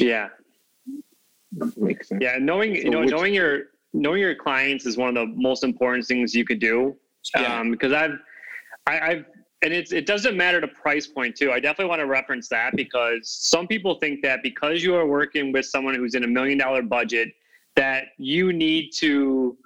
yeah. 0.00 0.30
Yeah. 2.20 2.38
Knowing, 2.40 2.74
so 2.74 2.80
you 2.82 2.90
know, 2.90 3.00
which, 3.00 3.10
knowing 3.10 3.34
your, 3.34 3.66
knowing 3.92 4.20
your 4.20 4.34
clients 4.34 4.86
is 4.86 4.96
one 4.96 5.08
of 5.08 5.14
the 5.14 5.26
most 5.36 5.64
important 5.64 6.06
things 6.06 6.34
you 6.34 6.44
could 6.44 6.60
do. 6.60 6.96
Yeah. 7.36 7.60
Um, 7.60 7.70
because 7.70 7.92
I've, 7.92 8.12
I, 8.86 8.92
have 8.92 9.02
i 9.02 9.08
have 9.14 9.24
and 9.62 9.74
it's 9.74 9.92
it 9.92 10.06
doesn't 10.06 10.36
matter 10.36 10.60
the 10.60 10.68
price 10.68 11.06
point 11.06 11.36
too. 11.36 11.52
I 11.52 11.60
definitely 11.60 11.90
want 11.90 12.00
to 12.00 12.06
reference 12.06 12.48
that 12.48 12.74
because 12.76 13.28
some 13.28 13.66
people 13.66 13.96
think 13.96 14.22
that 14.22 14.42
because 14.42 14.82
you 14.82 14.94
are 14.94 15.06
working 15.06 15.52
with 15.52 15.66
someone 15.66 15.94
who's 15.94 16.14
in 16.14 16.24
a 16.24 16.26
million 16.26 16.56
dollar 16.56 16.82
budget, 16.82 17.28
that 17.76 18.04
you 18.16 18.52
need 18.52 18.90
to 18.96 19.58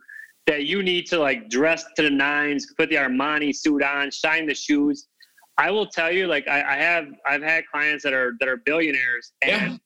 that 0.46 0.64
you 0.64 0.82
need 0.82 1.06
to 1.06 1.18
like 1.18 1.48
dress 1.48 1.84
to 1.96 2.02
the 2.02 2.10
nines, 2.10 2.66
put 2.76 2.90
the 2.90 2.96
Armani 2.96 3.54
suit 3.54 3.82
on, 3.82 4.10
shine 4.10 4.46
the 4.46 4.54
shoes. 4.54 5.06
I 5.58 5.70
will 5.70 5.86
tell 5.86 6.10
you, 6.10 6.26
like 6.26 6.48
I, 6.48 6.74
I 6.74 6.76
have 6.76 7.06
I've 7.24 7.42
had 7.42 7.64
clients 7.66 8.02
that 8.02 8.12
are 8.12 8.32
that 8.40 8.48
are 8.48 8.56
billionaires 8.56 9.32
and 9.42 9.72
yeah 9.72 9.78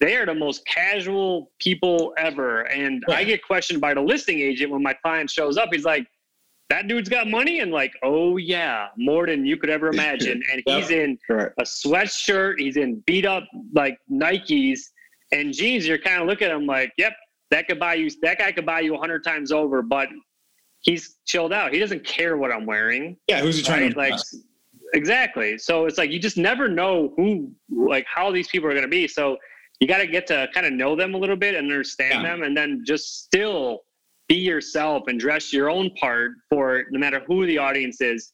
they 0.00 0.16
are 0.16 0.26
the 0.26 0.34
most 0.34 0.66
casual 0.66 1.52
people 1.58 2.12
ever. 2.18 2.62
And 2.62 3.02
yeah. 3.08 3.14
I 3.14 3.24
get 3.24 3.42
questioned 3.42 3.80
by 3.80 3.94
the 3.94 4.00
listing 4.00 4.40
agent 4.40 4.70
when 4.70 4.82
my 4.82 4.94
client 4.94 5.30
shows 5.30 5.56
up. 5.56 5.68
He's 5.72 5.84
like, 5.84 6.06
that 6.70 6.88
dude's 6.88 7.08
got 7.08 7.28
money? 7.28 7.60
And 7.60 7.70
like 7.70 7.92
oh 8.02 8.36
yeah 8.36 8.88
more 8.96 9.26
than 9.26 9.44
you 9.44 9.56
could 9.56 9.70
ever 9.70 9.88
imagine. 9.88 10.42
And 10.52 10.62
he's 10.66 10.90
in 10.90 11.18
a 11.30 11.62
sweatshirt. 11.62 12.54
He's 12.58 12.76
in 12.76 13.02
beat 13.06 13.26
up 13.26 13.44
like 13.72 13.98
nikes 14.10 14.80
and 15.32 15.52
jeans. 15.52 15.86
You're 15.86 15.98
kind 15.98 16.22
of 16.22 16.28
looking 16.28 16.48
at 16.48 16.54
him 16.54 16.66
like 16.66 16.92
yep 16.98 17.12
that 17.50 17.68
could 17.68 17.78
buy 17.78 17.94
you 17.94 18.10
that 18.22 18.38
guy 18.38 18.52
could 18.52 18.66
buy 18.66 18.80
you 18.80 18.92
100 18.92 19.22
times 19.22 19.52
over 19.52 19.82
but 19.82 20.08
he's 20.80 21.16
chilled 21.26 21.52
out. 21.52 21.72
He 21.72 21.78
doesn't 21.78 22.04
care 22.04 22.36
what 22.36 22.50
i'm 22.50 22.66
wearing. 22.66 23.16
Yeah 23.28 23.40
who's 23.40 23.58
he 23.58 23.62
trying 23.62 23.82
right? 23.82 23.92
to 23.92 23.98
like 23.98 24.20
exactly. 24.94 25.58
So 25.58 25.86
it's 25.86 25.98
like 25.98 26.10
you 26.10 26.18
just 26.18 26.38
never 26.38 26.68
know 26.68 27.12
who 27.16 27.52
like 27.70 28.06
how 28.12 28.32
these 28.32 28.48
people 28.48 28.68
are 28.68 28.72
going 28.72 28.82
to 28.82 28.88
be. 28.88 29.06
So 29.06 29.36
you 29.80 29.88
got 29.88 29.98
to 29.98 30.06
get 30.06 30.26
to 30.28 30.48
kind 30.54 30.66
of 30.66 30.72
know 30.72 30.96
them 30.96 31.14
a 31.14 31.18
little 31.18 31.36
bit 31.36 31.54
and 31.54 31.70
understand 31.70 32.22
yeah. 32.22 32.30
them 32.30 32.42
and 32.42 32.56
then 32.56 32.82
just 32.86 33.24
still 33.24 33.80
be 34.28 34.36
yourself 34.36 35.04
and 35.08 35.20
dress 35.20 35.52
your 35.52 35.68
own 35.68 35.90
part 36.00 36.32
for 36.48 36.84
no 36.90 36.98
matter 36.98 37.20
who 37.26 37.46
the 37.46 37.58
audience 37.58 38.00
is. 38.00 38.32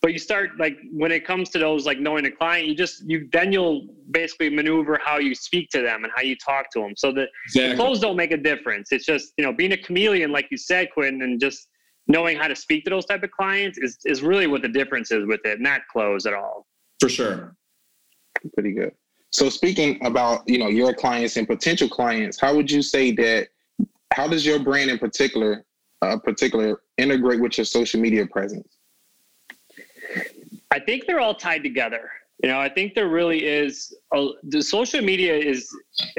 But 0.00 0.12
you 0.12 0.18
start 0.18 0.50
like 0.58 0.78
when 0.92 1.12
it 1.12 1.24
comes 1.24 1.48
to 1.50 1.58
those 1.58 1.86
like 1.86 2.00
knowing 2.00 2.26
a 2.26 2.30
client 2.30 2.66
you 2.66 2.74
just 2.74 3.08
you 3.08 3.28
then 3.32 3.52
you'll 3.52 3.86
basically 4.10 4.50
maneuver 4.50 4.98
how 5.02 5.18
you 5.18 5.32
speak 5.32 5.70
to 5.70 5.80
them 5.80 6.02
and 6.02 6.12
how 6.14 6.22
you 6.22 6.34
talk 6.36 6.70
to 6.72 6.80
them 6.80 6.94
so 6.96 7.12
the, 7.12 7.28
exactly. 7.46 7.68
the 7.68 7.76
clothes 7.76 8.00
don't 8.00 8.16
make 8.16 8.32
a 8.32 8.36
difference. 8.36 8.90
It's 8.90 9.06
just 9.06 9.32
you 9.38 9.44
know 9.44 9.52
being 9.52 9.72
a 9.72 9.76
chameleon 9.76 10.32
like 10.32 10.48
you 10.50 10.56
said 10.56 10.88
quentin 10.92 11.22
and 11.22 11.40
just 11.40 11.68
knowing 12.08 12.36
how 12.36 12.48
to 12.48 12.56
speak 12.56 12.82
to 12.84 12.90
those 12.90 13.06
type 13.06 13.22
of 13.22 13.30
clients 13.30 13.78
is, 13.78 13.96
is 14.04 14.22
really 14.22 14.48
what 14.48 14.60
the 14.60 14.68
difference 14.68 15.12
is 15.12 15.24
with 15.24 15.40
it 15.44 15.60
not 15.60 15.82
clothes 15.92 16.26
at 16.26 16.34
all. 16.34 16.66
For 17.00 17.08
sure. 17.08 17.54
Pretty 18.54 18.72
good 18.72 18.92
so 19.32 19.48
speaking 19.48 20.04
about, 20.04 20.46
you 20.46 20.58
know, 20.58 20.68
your 20.68 20.92
clients 20.92 21.36
and 21.38 21.46
potential 21.48 21.88
clients, 21.88 22.38
how 22.38 22.54
would 22.54 22.70
you 22.70 22.82
say 22.82 23.12
that 23.12 23.48
how 24.12 24.28
does 24.28 24.44
your 24.44 24.58
brand 24.58 24.90
in 24.90 24.98
particular 24.98 25.64
uh, 26.02 26.18
particular 26.18 26.82
integrate 26.98 27.40
with 27.40 27.56
your 27.56 27.64
social 27.64 28.00
media 28.00 28.26
presence? 28.26 28.76
I 30.70 30.80
think 30.80 31.06
they're 31.06 31.20
all 31.20 31.34
tied 31.34 31.62
together. 31.62 32.10
You 32.42 32.50
know, 32.50 32.60
I 32.60 32.68
think 32.68 32.94
there 32.94 33.08
really 33.08 33.46
is 33.46 33.94
a, 34.12 34.30
the 34.42 34.60
social 34.60 35.00
media 35.00 35.34
is 35.34 35.74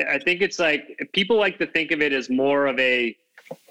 I 0.09 0.17
think 0.17 0.41
it's 0.41 0.57
like 0.57 0.97
people 1.13 1.37
like 1.37 1.59
to 1.59 1.67
think 1.67 1.91
of 1.91 2.01
it 2.01 2.13
as 2.13 2.29
more 2.29 2.65
of 2.65 2.79
a 2.79 3.15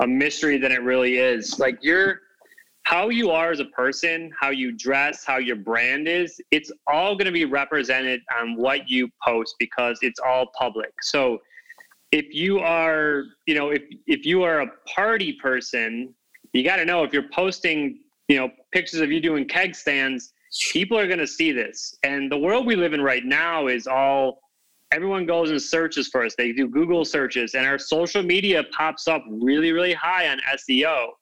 a 0.01 0.07
mystery 0.07 0.59
than 0.59 0.71
it 0.71 0.83
really 0.83 1.17
is. 1.17 1.59
Like 1.59 1.79
you're 1.81 2.21
how 2.85 3.09
you 3.09 3.31
are 3.31 3.51
as 3.51 3.61
a 3.61 3.67
person, 3.67 4.31
how 4.39 4.51
you 4.51 4.73
dress, 4.73 5.25
how 5.25 5.39
your 5.39 5.57
brand 5.57 6.09
is, 6.09 6.41
it's 6.51 6.71
all 6.87 7.15
going 7.15 7.27
to 7.27 7.33
be 7.33 7.45
represented 7.45 8.21
on 8.39 8.57
what 8.57 8.89
you 8.89 9.09
post 9.25 9.55
because 9.59 9.99
it's 10.03 10.19
all 10.21 10.47
public. 10.59 10.93
So 11.03 11.41
if 12.11 12.35
you 12.35 12.59
are, 12.59 13.25
you 13.47 13.55
know, 13.55 13.71
if 13.71 13.83
if 14.07 14.27
you 14.27 14.43
are 14.43 14.61
a 14.61 14.67
party 14.87 15.33
person, 15.35 16.15
you 16.53 16.65
got 16.65 16.77
to 16.77 16.85
know 16.85 17.05
if 17.05 17.13
you're 17.13 17.29
posting, 17.33 18.01
you 18.29 18.37
know, 18.37 18.51
pictures 18.73 19.01
of 19.01 19.11
you 19.11 19.21
doing 19.21 19.47
keg 19.47 19.75
stands, 19.75 20.33
people 20.73 20.99
are 20.99 21.07
going 21.07 21.19
to 21.19 21.27
see 21.27 21.53
this. 21.53 21.97
And 22.03 22.31
the 22.31 22.37
world 22.37 22.67
we 22.67 22.77
live 22.77 22.93
in 22.93 23.01
right 23.01 23.25
now 23.25 23.69
is 23.69 23.87
all 23.87 24.41
everyone 24.93 25.25
goes 25.25 25.51
and 25.51 25.63
searches 25.63 26.09
for 26.09 26.25
us. 26.25 26.35
They 26.37 26.53
do 26.53 26.69
Google 26.69 27.05
searches 27.05 27.55
and 27.55 27.65
our 27.65 27.79
social 27.79 28.23
media 28.23 28.65
pops 28.77 29.09
up 29.09 29.25
really 29.29 29.73
really 29.73 29.95
high 29.95 30.29
on 30.29 30.41
SEO. 30.57 31.13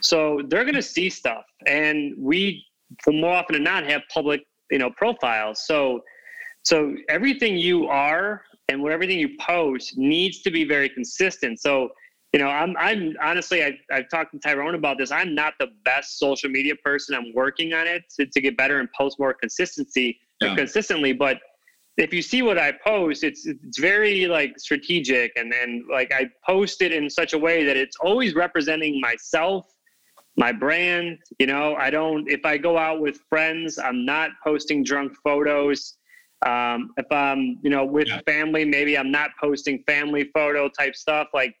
So 0.00 0.40
they're 0.48 0.64
going 0.64 0.74
to 0.74 0.82
see 0.82 1.10
stuff, 1.10 1.44
and 1.66 2.14
we, 2.18 2.64
more 3.08 3.34
often 3.34 3.54
than 3.54 3.64
not, 3.64 3.84
have 3.86 4.02
public, 4.12 4.42
you 4.70 4.78
know, 4.78 4.90
profiles. 4.90 5.66
So, 5.66 6.00
so 6.62 6.94
everything 7.08 7.56
you 7.56 7.88
are 7.88 8.42
and 8.68 8.82
what 8.82 8.92
everything 8.92 9.18
you 9.18 9.36
post 9.40 9.98
needs 9.98 10.42
to 10.42 10.50
be 10.50 10.64
very 10.64 10.88
consistent. 10.88 11.60
So, 11.60 11.90
you 12.32 12.40
know, 12.40 12.48
I'm, 12.48 12.76
I'm 12.78 13.14
honestly, 13.20 13.62
I, 13.64 13.78
I've 13.90 14.08
talked 14.08 14.32
to 14.32 14.38
Tyrone 14.38 14.74
about 14.74 14.98
this. 14.98 15.10
I'm 15.10 15.34
not 15.34 15.54
the 15.58 15.68
best 15.84 16.18
social 16.18 16.48
media 16.48 16.74
person. 16.76 17.14
I'm 17.14 17.32
working 17.34 17.74
on 17.74 17.86
it 17.86 18.04
to, 18.16 18.26
to 18.26 18.40
get 18.40 18.56
better 18.56 18.80
and 18.80 18.88
post 18.96 19.18
more 19.18 19.34
consistency 19.34 20.18
yeah. 20.40 20.54
consistently. 20.54 21.12
But 21.12 21.38
if 21.96 22.12
you 22.12 22.22
see 22.22 22.42
what 22.42 22.58
I 22.58 22.72
post, 22.72 23.22
it's 23.22 23.46
it's 23.46 23.78
very 23.78 24.26
like 24.26 24.58
strategic 24.58 25.32
and 25.36 25.52
then 25.52 25.84
like 25.90 26.12
I 26.12 26.28
post 26.44 26.82
it 26.82 26.92
in 26.92 27.10
such 27.10 27.32
a 27.32 27.38
way 27.38 27.64
that 27.64 27.76
it's 27.76 27.96
always 28.00 28.34
representing 28.34 29.00
myself 29.00 29.66
my 30.36 30.52
brand. 30.52 31.18
You 31.38 31.46
know, 31.46 31.74
I 31.76 31.90
don't, 31.90 32.28
if 32.30 32.44
I 32.44 32.56
go 32.58 32.78
out 32.78 33.00
with 33.00 33.18
friends, 33.28 33.78
I'm 33.78 34.04
not 34.04 34.30
posting 34.44 34.84
drunk 34.84 35.12
photos. 35.22 35.96
Um, 36.46 36.90
if 36.96 37.06
I'm, 37.10 37.58
you 37.62 37.70
know, 37.70 37.84
with 37.84 38.08
yeah. 38.08 38.20
family, 38.26 38.64
maybe 38.64 38.98
I'm 38.98 39.10
not 39.10 39.30
posting 39.40 39.82
family 39.86 40.30
photo 40.34 40.68
type 40.68 40.96
stuff. 40.96 41.28
Like, 41.32 41.54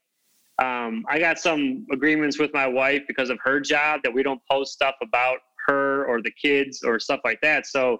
um, 0.60 1.04
I 1.08 1.18
got 1.18 1.38
some 1.38 1.86
agreements 1.92 2.38
with 2.38 2.52
my 2.52 2.66
wife 2.66 3.02
because 3.08 3.30
of 3.30 3.38
her 3.44 3.60
job 3.60 4.00
that 4.04 4.12
we 4.12 4.22
don't 4.22 4.40
post 4.50 4.72
stuff 4.72 4.94
about 5.02 5.38
her 5.66 6.04
or 6.06 6.20
the 6.20 6.32
kids 6.32 6.82
or 6.82 6.98
stuff 6.98 7.20
like 7.24 7.40
that. 7.42 7.66
So, 7.66 7.98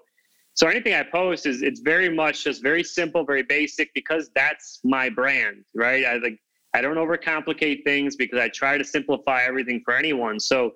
so 0.55 0.67
anything 0.67 0.93
I 0.93 1.03
post 1.03 1.45
is 1.45 1.61
it's 1.61 1.79
very 1.79 2.09
much 2.09 2.43
just 2.43 2.61
very 2.61 2.83
simple, 2.83 3.25
very 3.25 3.43
basic 3.43 3.93
because 3.93 4.29
that's 4.35 4.79
my 4.83 5.09
brand, 5.09 5.65
right? 5.73 6.05
I 6.05 6.17
like 6.17 6.39
I 6.73 6.81
don't 6.81 6.95
overcomplicate 6.95 7.83
things 7.83 8.15
because 8.15 8.39
I 8.39 8.49
try 8.49 8.77
to 8.77 8.83
simplify 8.83 9.41
everything 9.43 9.81
for 9.83 9.95
anyone. 9.95 10.39
So 10.39 10.73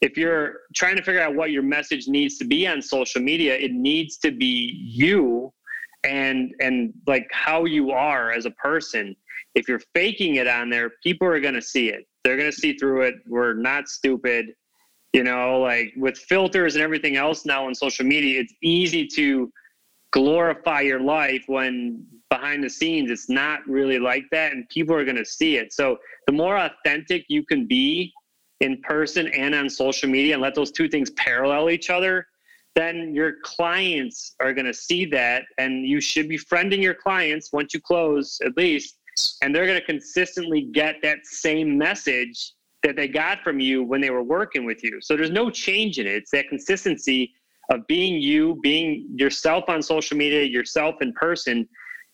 if 0.00 0.16
you're 0.16 0.60
trying 0.74 0.96
to 0.96 1.02
figure 1.02 1.20
out 1.20 1.34
what 1.34 1.52
your 1.52 1.62
message 1.62 2.08
needs 2.08 2.36
to 2.38 2.44
be 2.44 2.66
on 2.66 2.82
social 2.82 3.20
media, 3.20 3.56
it 3.56 3.72
needs 3.72 4.18
to 4.18 4.32
be 4.32 4.80
you 4.82 5.52
and 6.04 6.52
and 6.60 6.92
like 7.06 7.28
how 7.32 7.64
you 7.64 7.92
are 7.92 8.32
as 8.32 8.44
a 8.44 8.50
person. 8.50 9.14
If 9.54 9.68
you're 9.68 9.82
faking 9.94 10.36
it 10.36 10.48
on 10.48 10.70
there, 10.70 10.92
people 11.02 11.28
are 11.28 11.38
going 11.38 11.54
to 11.54 11.62
see 11.62 11.90
it. 11.90 12.08
They're 12.24 12.36
going 12.36 12.50
to 12.50 12.56
see 12.56 12.76
through 12.76 13.02
it. 13.02 13.14
We're 13.26 13.54
not 13.54 13.88
stupid. 13.88 14.54
You 15.12 15.24
know, 15.24 15.60
like 15.60 15.92
with 15.96 16.16
filters 16.16 16.74
and 16.74 16.82
everything 16.82 17.16
else 17.16 17.44
now 17.44 17.66
on 17.66 17.74
social 17.74 18.06
media, 18.06 18.40
it's 18.40 18.54
easy 18.62 19.06
to 19.08 19.52
glorify 20.10 20.80
your 20.80 21.00
life 21.00 21.44
when 21.46 22.06
behind 22.30 22.64
the 22.64 22.70
scenes 22.70 23.10
it's 23.10 23.28
not 23.28 23.66
really 23.66 23.98
like 23.98 24.24
that 24.30 24.52
and 24.52 24.68
people 24.68 24.94
are 24.94 25.04
going 25.04 25.16
to 25.16 25.24
see 25.24 25.56
it. 25.56 25.72
So 25.72 25.98
the 26.26 26.32
more 26.32 26.58
authentic 26.58 27.26
you 27.28 27.44
can 27.44 27.66
be 27.66 28.12
in 28.60 28.80
person 28.82 29.28
and 29.28 29.54
on 29.54 29.68
social 29.68 30.08
media 30.08 30.34
and 30.34 30.42
let 30.42 30.54
those 30.54 30.70
two 30.70 30.88
things 30.88 31.10
parallel 31.10 31.68
each 31.68 31.90
other 31.90 32.26
then 32.74 33.14
your 33.14 33.34
clients 33.42 34.34
are 34.40 34.54
going 34.54 34.66
to 34.66 34.74
see 34.74 35.04
that 35.04 35.44
and 35.58 35.86
you 35.86 36.00
should 36.00 36.28
be 36.28 36.38
friending 36.38 36.80
your 36.80 36.94
clients 36.94 37.52
once 37.52 37.74
you 37.74 37.80
close 37.80 38.38
at 38.44 38.56
least 38.56 38.98
and 39.42 39.54
they're 39.54 39.66
going 39.66 39.78
to 39.78 39.84
consistently 39.84 40.62
get 40.72 40.96
that 41.02 41.18
same 41.24 41.76
message 41.76 42.52
that 42.82 42.96
they 42.96 43.08
got 43.08 43.42
from 43.42 43.60
you 43.60 43.84
when 43.84 44.00
they 44.00 44.10
were 44.10 44.22
working 44.22 44.64
with 44.64 44.82
you. 44.82 45.00
So 45.00 45.16
there's 45.16 45.30
no 45.30 45.50
change 45.50 45.98
in 45.98 46.06
it. 46.06 46.14
It's 46.14 46.30
that 46.32 46.48
consistency 46.48 47.32
of 47.70 47.86
being 47.86 48.20
you 48.20 48.58
being 48.62 49.06
yourself 49.14 49.64
on 49.68 49.82
social 49.82 50.16
media 50.16 50.42
yourself 50.42 50.96
in 51.00 51.12
person. 51.12 51.68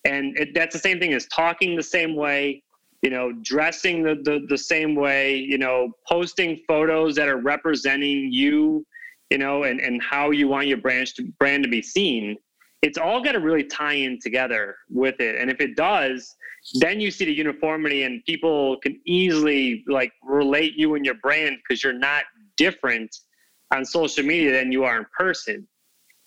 And 0.04 0.38
it, 0.38 0.54
that's 0.54 0.74
the 0.74 0.81
same 0.81 1.00
thing 1.00 1.14
as 1.14 1.26
talking 1.26 1.74
the 1.74 1.83
same 1.83 2.14
way 2.14 2.62
you 3.02 3.11
know 3.11 3.33
dressing 3.42 4.02
the, 4.02 4.16
the, 4.24 4.44
the 4.48 4.59
same 4.59 4.94
way 4.94 5.37
you 5.37 5.59
know 5.59 5.92
posting 6.09 6.61
photos 6.66 7.14
that 7.14 7.28
are 7.28 7.38
representing 7.38 8.33
you 8.33 8.85
you 9.31 9.38
know 9.38 9.64
and, 9.64 9.81
and 9.81 10.02
how 10.02 10.31
you 10.31 10.48
want 10.48 10.66
your 10.66 10.78
brand 10.78 11.07
to 11.07 11.24
brand 11.38 11.62
to 11.64 11.68
be 11.68 11.83
seen. 11.83 12.37
It's 12.81 12.98
all 12.98 13.22
got 13.22 13.33
to 13.33 13.40
really 13.40 13.64
tie 13.64 13.94
in 13.94 14.20
together 14.20 14.76
with 14.88 15.20
it. 15.20 15.40
And 15.40 15.50
if 15.50 15.61
it 15.61 15.74
does 15.74 16.37
then 16.74 17.00
you 17.00 17.11
see 17.11 17.24
the 17.24 17.33
uniformity 17.33 18.02
and 18.02 18.24
people 18.24 18.76
can 18.78 19.00
easily 19.07 19.85
like 19.87 20.12
relate 20.22 20.74
you 20.76 20.94
and 20.94 21.04
your 21.04 21.14
brand 21.14 21.57
because 21.57 21.83
you're 21.83 21.92
not 21.92 22.24
different 22.57 23.14
on 23.72 23.85
social 23.85 24.24
media 24.24 24.52
than 24.52 24.70
you 24.72 24.85
are 24.85 24.98
in 24.98 25.07
person 25.16 25.66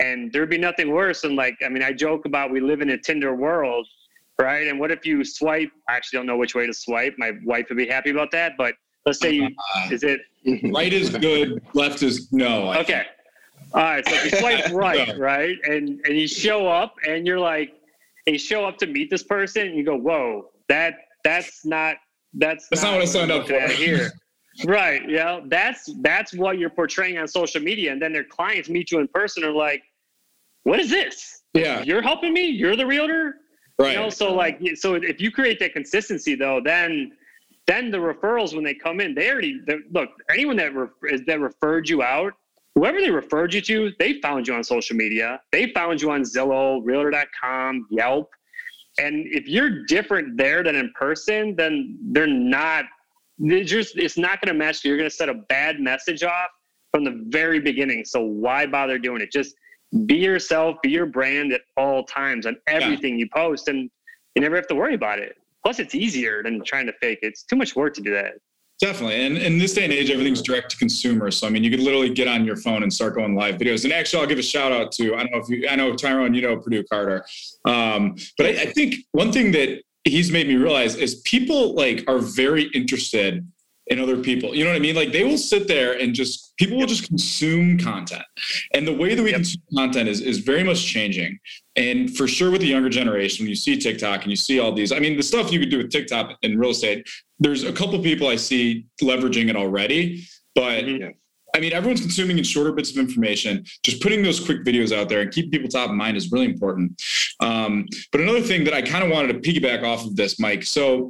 and 0.01 0.33
there'd 0.33 0.49
be 0.49 0.57
nothing 0.57 0.91
worse 0.91 1.21
than 1.21 1.35
like, 1.35 1.57
I 1.63 1.69
mean, 1.69 1.83
I 1.83 1.93
joke 1.93 2.25
about 2.25 2.51
we 2.51 2.59
live 2.59 2.81
in 2.81 2.89
a 2.89 2.97
Tinder 2.97 3.35
world, 3.35 3.87
right? 4.41 4.67
And 4.67 4.79
what 4.79 4.89
if 4.91 5.05
you 5.05 5.23
swipe? 5.23 5.69
I 5.87 5.95
actually 5.95 6.17
don't 6.17 6.25
know 6.25 6.37
which 6.37 6.55
way 6.55 6.65
to 6.65 6.73
swipe. 6.73 7.13
My 7.17 7.33
wife 7.45 7.67
would 7.69 7.77
be 7.77 7.87
happy 7.87 8.09
about 8.09 8.31
that. 8.31 8.53
But 8.57 8.73
let's 9.05 9.19
say 9.19 9.31
you, 9.31 9.45
uh, 9.45 9.89
is 9.91 10.03
it 10.03 10.21
right 10.73 10.91
is 10.91 11.11
good, 11.11 11.61
left 11.75 12.01
is 12.01 12.31
no. 12.31 12.73
okay. 12.73 13.05
All 13.73 13.83
right. 13.83 14.05
So 14.07 14.15
if 14.15 14.31
you 14.31 14.39
swipe 14.39 14.71
right, 14.73 15.07
no. 15.07 15.17
right, 15.17 15.57
and 15.65 16.01
and 16.05 16.17
you 16.17 16.27
show 16.27 16.67
up 16.67 16.95
and 17.07 17.27
you're 17.27 17.39
like, 17.39 17.73
and 18.27 18.33
you 18.33 18.39
show 18.39 18.65
up 18.65 18.77
to 18.77 18.87
meet 18.87 19.09
this 19.09 19.23
person, 19.23 19.67
and 19.67 19.75
you 19.75 19.83
go, 19.83 19.95
whoa, 19.95 20.49
that 20.69 20.95
that's 21.23 21.65
not 21.65 21.95
that's 22.33 22.67
that's 22.69 22.81
not, 22.81 22.91
not 22.91 22.97
what 22.97 23.03
I 23.03 23.05
signed 23.05 23.31
up 23.31 23.47
for 23.47 23.59
here. 23.73 24.11
right. 24.65 25.07
Yeah. 25.09 25.41
That's 25.45 25.93
that's 26.01 26.33
what 26.33 26.57
you're 26.59 26.69
portraying 26.69 27.17
on 27.17 27.27
social 27.27 27.61
media, 27.61 27.91
and 27.91 28.01
then 28.01 28.13
their 28.13 28.23
clients 28.23 28.69
meet 28.69 28.91
you 28.91 28.99
in 28.99 29.07
person 29.07 29.43
are 29.43 29.51
like, 29.51 29.83
what 30.63 30.79
is 30.79 30.89
this? 30.89 31.41
Yeah. 31.53 31.83
You're 31.83 32.01
helping 32.01 32.33
me? 32.33 32.45
You're 32.45 32.75
the 32.75 32.85
realtor? 32.85 33.35
Right. 33.79 33.93
You 33.93 33.99
know, 33.99 34.09
so 34.09 34.33
like 34.33 34.59
so 34.75 34.95
if 34.95 35.19
you 35.19 35.31
create 35.31 35.59
that 35.59 35.73
consistency 35.73 36.35
though, 36.35 36.61
then 36.63 37.11
then 37.67 37.91
the 37.91 37.97
referrals 37.97 38.53
when 38.53 38.63
they 38.63 38.73
come 38.73 38.99
in, 38.99 39.15
they 39.15 39.29
already 39.31 39.59
look, 39.91 40.09
anyone 40.29 40.57
that 40.57 40.73
re- 40.75 41.23
that 41.25 41.39
referred 41.39 41.89
you 41.89 42.03
out, 42.03 42.33
whoever 42.75 42.99
they 42.99 43.11
referred 43.11 43.53
you 43.53 43.61
to, 43.61 43.91
they 43.99 44.19
found 44.21 44.47
you 44.47 44.53
on 44.53 44.63
social 44.63 44.95
media. 44.95 45.41
They 45.51 45.71
found 45.73 46.01
you 46.01 46.11
on 46.11 46.23
Zillow, 46.23 46.81
realtor.com, 46.83 47.87
Yelp. 47.89 48.29
And 48.99 49.25
if 49.27 49.47
you're 49.47 49.85
different 49.85 50.37
there 50.37 50.63
than 50.63 50.75
in 50.75 50.91
person, 50.97 51.55
then 51.55 51.97
they're 52.01 52.27
not 52.27 52.85
they're 53.39 53.63
just 53.63 53.97
it's 53.97 54.17
not 54.17 54.41
going 54.41 54.53
to 54.53 54.57
match. 54.57 54.83
You're 54.83 54.97
going 54.97 55.09
to 55.09 55.15
set 55.15 55.29
a 55.29 55.33
bad 55.33 55.79
message 55.79 56.23
off 56.23 56.49
from 56.93 57.03
the 57.03 57.23
very 57.29 57.59
beginning. 57.59 58.05
So 58.05 58.21
why 58.21 58.65
bother 58.65 58.99
doing 58.99 59.21
it? 59.21 59.31
Just 59.31 59.55
be 60.05 60.15
yourself, 60.15 60.77
be 60.83 60.89
your 60.89 61.05
brand 61.05 61.51
at 61.51 61.61
all 61.75 62.03
times 62.03 62.45
on 62.45 62.57
everything 62.67 63.13
yeah. 63.13 63.25
you 63.25 63.29
post, 63.33 63.67
and 63.67 63.89
you 64.35 64.41
never 64.41 64.55
have 64.55 64.67
to 64.67 64.75
worry 64.75 64.93
about 64.93 65.19
it. 65.19 65.35
Plus, 65.63 65.79
it's 65.79 65.95
easier 65.95 66.43
than 66.43 66.63
trying 66.63 66.85
to 66.85 66.93
fake 66.93 67.19
it. 67.21 67.27
It's 67.27 67.43
too 67.43 67.55
much 67.55 67.75
work 67.75 67.93
to 67.95 68.01
do 68.01 68.11
that. 68.13 68.33
Definitely. 68.81 69.23
And 69.23 69.37
in 69.37 69.59
this 69.59 69.73
day 69.73 69.83
and 69.83 69.93
age, 69.93 70.09
everything's 70.09 70.41
direct 70.41 70.71
to 70.71 70.77
consumer. 70.77 71.29
So, 71.29 71.45
I 71.45 71.51
mean, 71.51 71.63
you 71.63 71.69
could 71.69 71.81
literally 71.81 72.09
get 72.09 72.27
on 72.27 72.43
your 72.45 72.55
phone 72.55 72.81
and 72.81 72.91
start 72.91 73.13
going 73.13 73.35
live 73.35 73.55
videos. 73.55 73.83
And 73.83 73.93
actually, 73.93 74.21
I'll 74.21 74.27
give 74.27 74.39
a 74.39 74.43
shout 74.43 74.71
out 74.71 74.91
to, 74.93 75.13
I 75.13 75.19
don't 75.19 75.31
know 75.31 75.37
if 75.37 75.49
you, 75.49 75.67
I 75.69 75.75
know 75.75 75.95
Tyrone, 75.95 76.33
you 76.33 76.41
know 76.41 76.57
Purdue 76.57 76.83
Carter. 76.85 77.23
Um, 77.65 78.15
but 78.37 78.47
I, 78.47 78.49
I 78.49 78.65
think 78.65 78.95
one 79.11 79.31
thing 79.31 79.51
that 79.51 79.83
he's 80.03 80.31
made 80.31 80.47
me 80.47 80.55
realize 80.55 80.95
is 80.95 81.21
people 81.21 81.75
like 81.75 82.03
are 82.07 82.17
very 82.17 82.71
interested 82.73 83.47
in 83.87 83.99
other 83.99 84.17
people. 84.17 84.55
You 84.55 84.63
know 84.63 84.69
what 84.69 84.77
I 84.77 84.79
mean? 84.79 84.95
Like 84.95 85.11
they 85.11 85.23
will 85.23 85.37
sit 85.37 85.67
there 85.67 85.99
and 85.99 86.13
just 86.13 86.55
people 86.57 86.77
will 86.77 86.87
just 86.87 87.07
consume 87.07 87.77
content. 87.77 88.23
And 88.73 88.87
the 88.87 88.93
way 88.93 89.15
that 89.15 89.23
we 89.23 89.31
yep. 89.31 89.37
consume 89.37 89.61
content 89.75 90.09
is 90.09 90.21
is 90.21 90.39
very 90.39 90.63
much 90.63 90.85
changing. 90.85 91.39
And 91.75 92.15
for 92.15 92.27
sure 92.27 92.51
with 92.51 92.61
the 92.61 92.67
younger 92.67 92.89
generation, 92.89 93.43
when 93.43 93.49
you 93.49 93.55
see 93.55 93.77
TikTok 93.77 94.23
and 94.23 94.29
you 94.29 94.35
see 94.35 94.59
all 94.59 94.73
these, 94.73 94.91
I 94.91 94.99
mean, 94.99 95.17
the 95.17 95.23
stuff 95.23 95.51
you 95.51 95.59
could 95.59 95.69
do 95.69 95.77
with 95.77 95.89
TikTok 95.89 96.37
in 96.41 96.57
real 96.57 96.71
estate, 96.71 97.07
there's 97.39 97.63
a 97.63 97.73
couple 97.73 97.97
people 97.99 98.27
I 98.27 98.35
see 98.35 98.85
leveraging 99.01 99.49
it 99.49 99.55
already, 99.55 100.25
but 100.53 100.83
mm-hmm. 100.83 101.09
I 101.53 101.59
mean, 101.59 101.73
everyone's 101.73 102.01
consuming 102.01 102.37
in 102.37 102.43
shorter 102.43 102.71
bits 102.71 102.91
of 102.91 102.97
information. 102.97 103.65
Just 103.83 104.01
putting 104.01 104.23
those 104.23 104.39
quick 104.39 104.63
videos 104.63 104.95
out 104.95 105.09
there 105.09 105.21
and 105.21 105.31
keep 105.31 105.51
people 105.51 105.67
top 105.67 105.89
of 105.89 105.95
mind 105.95 106.15
is 106.15 106.31
really 106.31 106.45
important. 106.45 107.01
Um, 107.41 107.87
but 108.11 108.21
another 108.21 108.41
thing 108.41 108.63
that 108.65 108.73
I 108.73 108.81
kind 108.81 109.03
of 109.03 109.09
wanted 109.09 109.33
to 109.33 109.51
piggyback 109.51 109.83
off 109.83 110.05
of 110.05 110.15
this, 110.15 110.39
Mike. 110.39 110.63
So 110.63 111.09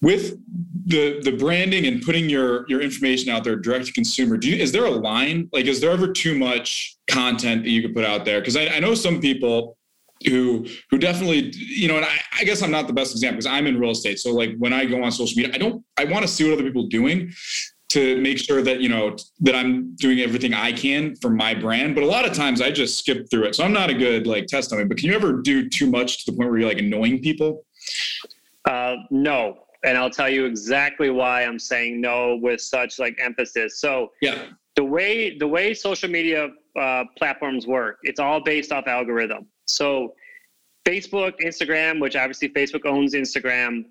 with 0.00 0.38
the 0.86 1.20
the 1.22 1.32
branding 1.32 1.86
and 1.86 2.02
putting 2.02 2.28
your 2.28 2.64
your 2.68 2.80
information 2.80 3.30
out 3.30 3.44
there 3.44 3.56
direct 3.56 3.86
to 3.86 3.92
consumer 3.92 4.36
do 4.36 4.48
you, 4.48 4.56
is 4.56 4.72
there 4.72 4.84
a 4.84 4.90
line 4.90 5.48
like 5.52 5.66
is 5.66 5.80
there 5.80 5.90
ever 5.90 6.12
too 6.12 6.38
much 6.38 6.96
content 7.08 7.64
that 7.64 7.70
you 7.70 7.82
could 7.82 7.94
put 7.94 8.04
out 8.04 8.24
there 8.24 8.40
because 8.40 8.56
I, 8.56 8.68
I, 8.68 8.80
know 8.80 8.94
some 8.94 9.20
people 9.20 9.76
who 10.26 10.66
who 10.90 10.98
definitely 10.98 11.52
you 11.54 11.88
know 11.88 11.96
and 11.96 12.04
I, 12.04 12.20
I 12.40 12.44
guess 12.44 12.62
i'm 12.62 12.70
not 12.70 12.86
the 12.86 12.92
best 12.92 13.12
example 13.12 13.36
because 13.36 13.46
i'm 13.46 13.66
in 13.66 13.78
real 13.78 13.90
estate 13.90 14.18
so 14.18 14.32
like 14.32 14.56
when 14.58 14.72
i 14.72 14.84
go 14.84 15.02
on 15.02 15.10
social 15.10 15.36
media 15.36 15.54
i 15.54 15.58
don't 15.58 15.84
i 15.96 16.04
want 16.04 16.22
to 16.22 16.28
see 16.28 16.44
what 16.44 16.52
other 16.52 16.64
people 16.64 16.84
are 16.84 16.88
doing 16.88 17.32
to 17.88 18.20
make 18.20 18.38
sure 18.38 18.60
that 18.62 18.80
you 18.80 18.88
know 18.88 19.16
that 19.40 19.54
I'm 19.54 19.94
doing 19.96 20.20
everything 20.20 20.52
I 20.52 20.72
can 20.72 21.16
for 21.16 21.30
my 21.30 21.54
brand. 21.54 21.94
But 21.94 22.04
a 22.04 22.06
lot 22.06 22.26
of 22.26 22.34
times 22.34 22.60
I 22.60 22.70
just 22.70 22.98
skip 22.98 23.30
through 23.30 23.44
it, 23.44 23.54
so 23.54 23.64
I'm 23.64 23.72
not 23.72 23.88
a 23.88 23.94
good 23.94 24.26
like 24.26 24.46
test 24.46 24.72
on 24.72 24.80
it. 24.80 24.88
But 24.88 24.98
can 24.98 25.08
you 25.08 25.14
ever 25.14 25.40
do 25.40 25.68
too 25.68 25.90
much 25.90 26.24
to 26.24 26.30
the 26.30 26.36
point 26.36 26.50
where 26.50 26.58
you're 26.60 26.68
like 26.68 26.78
annoying 26.78 27.20
people? 27.22 27.64
Uh, 28.66 28.96
no, 29.10 29.58
and 29.84 29.96
I'll 29.96 30.10
tell 30.10 30.28
you 30.28 30.44
exactly 30.44 31.10
why 31.10 31.44
I'm 31.44 31.58
saying 31.58 32.00
no 32.00 32.36
with 32.36 32.60
such 32.60 32.98
like 32.98 33.16
emphasis. 33.20 33.80
So 33.80 34.12
yeah, 34.20 34.46
the 34.76 34.84
way 34.84 35.36
the 35.38 35.46
way 35.46 35.74
social 35.74 36.08
media 36.08 36.48
uh, 36.78 37.04
platforms 37.16 37.66
work, 37.66 37.98
it's 38.02 38.20
all 38.20 38.40
based 38.40 38.72
off 38.72 38.86
algorithm. 38.86 39.46
So 39.66 40.14
Facebook, 40.86 41.34
Instagram, 41.40 42.00
which 42.00 42.16
obviously 42.16 42.48
Facebook 42.48 42.86
owns 42.86 43.14
Instagram, 43.14 43.84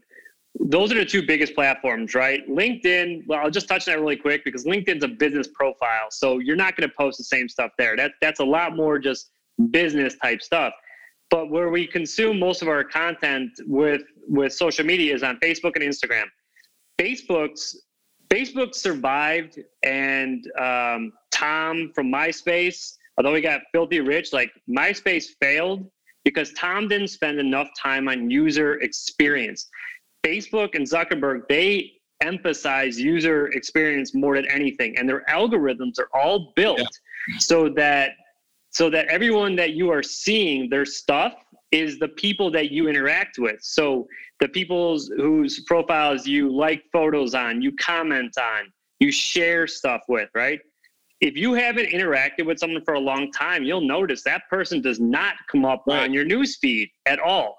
those 0.59 0.91
are 0.91 0.95
the 0.95 1.05
two 1.05 1.25
biggest 1.25 1.53
platforms, 1.53 2.15
right? 2.15 2.47
LinkedIn, 2.49 3.27
well, 3.27 3.39
I'll 3.39 3.51
just 3.51 3.67
touch 3.67 3.87
on 3.87 3.93
that 3.93 3.99
really 3.99 4.15
quick 4.15 4.43
because 4.43 4.65
LinkedIn's 4.65 5.03
a 5.03 5.07
business 5.07 5.47
profile. 5.47 6.07
So 6.09 6.39
you're 6.39 6.55
not 6.55 6.75
going 6.75 6.89
to 6.89 6.95
post 6.95 7.19
the 7.19 7.23
same 7.23 7.47
stuff 7.47 7.71
there. 7.77 7.95
That, 7.95 8.13
that's 8.21 8.39
a 8.39 8.45
lot 8.45 8.75
more 8.75 8.97
just 8.97 9.29
business 9.69 10.15
type 10.17 10.41
stuff. 10.41 10.73
But 11.29 11.51
where 11.51 11.69
we 11.69 11.85
consume 11.85 12.39
most 12.39 12.61
of 12.61 12.67
our 12.67 12.83
content 12.83 13.51
with, 13.67 14.01
with 14.27 14.53
social 14.53 14.85
media 14.85 15.13
is 15.13 15.23
on 15.23 15.37
Facebook 15.39 15.75
and 15.75 15.83
Instagram. 15.83 16.25
Facebook's 16.99 17.83
Facebook 18.29 18.75
survived, 18.75 19.59
and 19.83 20.45
um, 20.59 21.13
Tom 21.31 21.91
from 21.95 22.11
MySpace, 22.11 22.95
although 23.17 23.33
he 23.33 23.41
got 23.41 23.61
filthy 23.71 24.01
rich, 24.01 24.33
like 24.33 24.51
MySpace 24.69 25.27
failed 25.41 25.89
because 26.25 26.51
Tom 26.53 26.89
didn't 26.89 27.07
spend 27.07 27.39
enough 27.39 27.69
time 27.81 28.09
on 28.09 28.29
user 28.29 28.81
experience. 28.81 29.69
Facebook 30.25 30.75
and 30.75 30.85
Zuckerberg, 30.85 31.47
they 31.47 31.93
emphasize 32.21 32.99
user 32.99 33.47
experience 33.49 34.13
more 34.13 34.35
than 34.35 34.49
anything, 34.51 34.97
and 34.97 35.07
their 35.07 35.23
algorithms 35.29 35.99
are 35.99 36.09
all 36.13 36.51
built 36.55 36.79
yeah. 36.79 37.37
so 37.39 37.69
that 37.69 38.11
so 38.71 38.89
that 38.89 39.07
everyone 39.07 39.55
that 39.55 39.71
you 39.71 39.89
are 39.89 40.03
seeing 40.03 40.69
their 40.69 40.85
stuff 40.85 41.33
is 41.71 41.99
the 41.99 42.07
people 42.07 42.49
that 42.51 42.71
you 42.71 42.87
interact 42.87 43.37
with. 43.39 43.61
So 43.61 44.07
the 44.39 44.47
people 44.47 44.97
whose 45.17 45.61
profiles 45.61 46.25
you 46.25 46.55
like 46.55 46.83
photos 46.93 47.33
on, 47.33 47.61
you 47.61 47.75
comment 47.75 48.35
on, 48.37 48.71
you 48.99 49.11
share 49.11 49.67
stuff 49.67 50.01
with, 50.07 50.29
right? 50.33 50.59
If 51.19 51.35
you 51.35 51.53
haven't 51.53 51.87
interacted 51.87 52.45
with 52.45 52.59
someone 52.59 52.83
for 52.85 52.93
a 52.93 52.99
long 52.99 53.31
time, 53.31 53.63
you'll 53.63 53.81
notice 53.81 54.23
that 54.23 54.43
person 54.49 54.81
does 54.81 54.99
not 54.99 55.35
come 55.51 55.65
up 55.65 55.83
right. 55.87 56.03
on 56.03 56.13
your 56.13 56.25
news 56.25 56.57
feed 56.61 56.89
at 57.05 57.19
all 57.19 57.57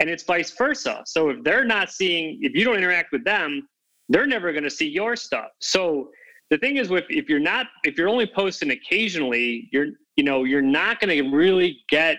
and 0.00 0.08
it's 0.08 0.22
vice 0.22 0.50
versa. 0.50 1.02
So 1.06 1.28
if 1.28 1.44
they're 1.44 1.64
not 1.64 1.90
seeing, 1.90 2.38
if 2.40 2.54
you 2.54 2.64
don't 2.64 2.76
interact 2.76 3.12
with 3.12 3.24
them, 3.24 3.68
they're 4.08 4.26
never 4.26 4.50
going 4.50 4.64
to 4.64 4.70
see 4.70 4.88
your 4.88 5.14
stuff. 5.14 5.48
So 5.60 6.10
the 6.48 6.58
thing 6.58 6.78
is, 6.78 6.88
with 6.88 7.04
if 7.10 7.28
you're 7.28 7.38
not, 7.38 7.66
if 7.84 7.96
you're 7.96 8.08
only 8.08 8.26
posting 8.26 8.70
occasionally, 8.70 9.68
you're, 9.72 9.88
you 10.16 10.24
know, 10.24 10.44
you're 10.44 10.62
not 10.62 10.98
going 10.98 11.16
to 11.16 11.36
really 11.36 11.78
get 11.88 12.16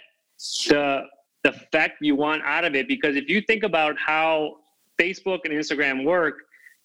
the 0.69 1.01
the 1.43 1.49
effect 1.49 1.97
you 2.01 2.15
want 2.15 2.43
out 2.45 2.65
of 2.65 2.75
it 2.75 2.87
because 2.87 3.15
if 3.15 3.27
you 3.29 3.41
think 3.41 3.63
about 3.63 3.97
how 3.97 4.57
Facebook 4.99 5.39
and 5.45 5.53
Instagram 5.53 6.05
work, 6.05 6.35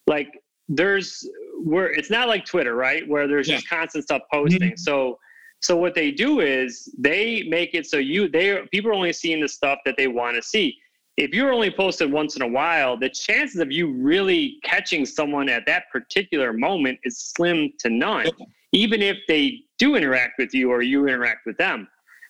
like 0.07 0.29
there's 0.67 1.27
where 1.63 1.91
it's 1.91 2.09
not 2.09 2.27
like 2.27 2.45
Twitter, 2.45 2.75
right? 2.75 3.07
Where 3.07 3.27
there's 3.27 3.47
yeah. 3.47 3.55
just 3.55 3.69
constant 3.69 4.03
stuff 4.03 4.21
posting. 4.31 4.61
Mm-hmm. 4.61 4.77
So 4.77 5.17
so 5.61 5.75
what 5.75 5.95
they 5.95 6.11
do 6.11 6.41
is 6.41 6.93
they 6.97 7.43
make 7.43 7.73
it 7.73 7.85
so 7.85 7.97
you 7.97 8.29
they 8.29 8.59
people 8.71 8.91
are 8.91 8.93
only 8.93 9.13
seeing 9.13 9.41
the 9.41 9.49
stuff 9.49 9.79
that 9.85 9.95
they 9.97 10.07
want 10.07 10.35
to 10.35 10.41
see 10.41 10.77
if 11.17 11.33
you're 11.33 11.51
only 11.51 11.71
posted 11.71 12.11
once 12.11 12.35
in 12.35 12.43
a 12.43 12.47
while, 12.47 12.95
the 12.95 13.09
chances 13.09 13.59
of 13.59 13.71
you 13.71 13.91
really 13.91 14.59
catching 14.63 15.03
someone 15.05 15.49
at 15.49 15.65
that 15.65 15.85
particular 15.91 16.53
moment 16.53 16.99
is 17.03 17.17
slim 17.17 17.73
to 17.79 17.89
none, 17.89 18.27
even 18.71 19.01
if 19.01 19.17
they 19.27 19.61
do 19.79 19.95
interact 19.95 20.33
with 20.37 20.53
you 20.53 20.69
or 20.71 20.83
you 20.83 21.07
interact 21.07 21.47
with 21.47 21.57
them. 21.57 21.87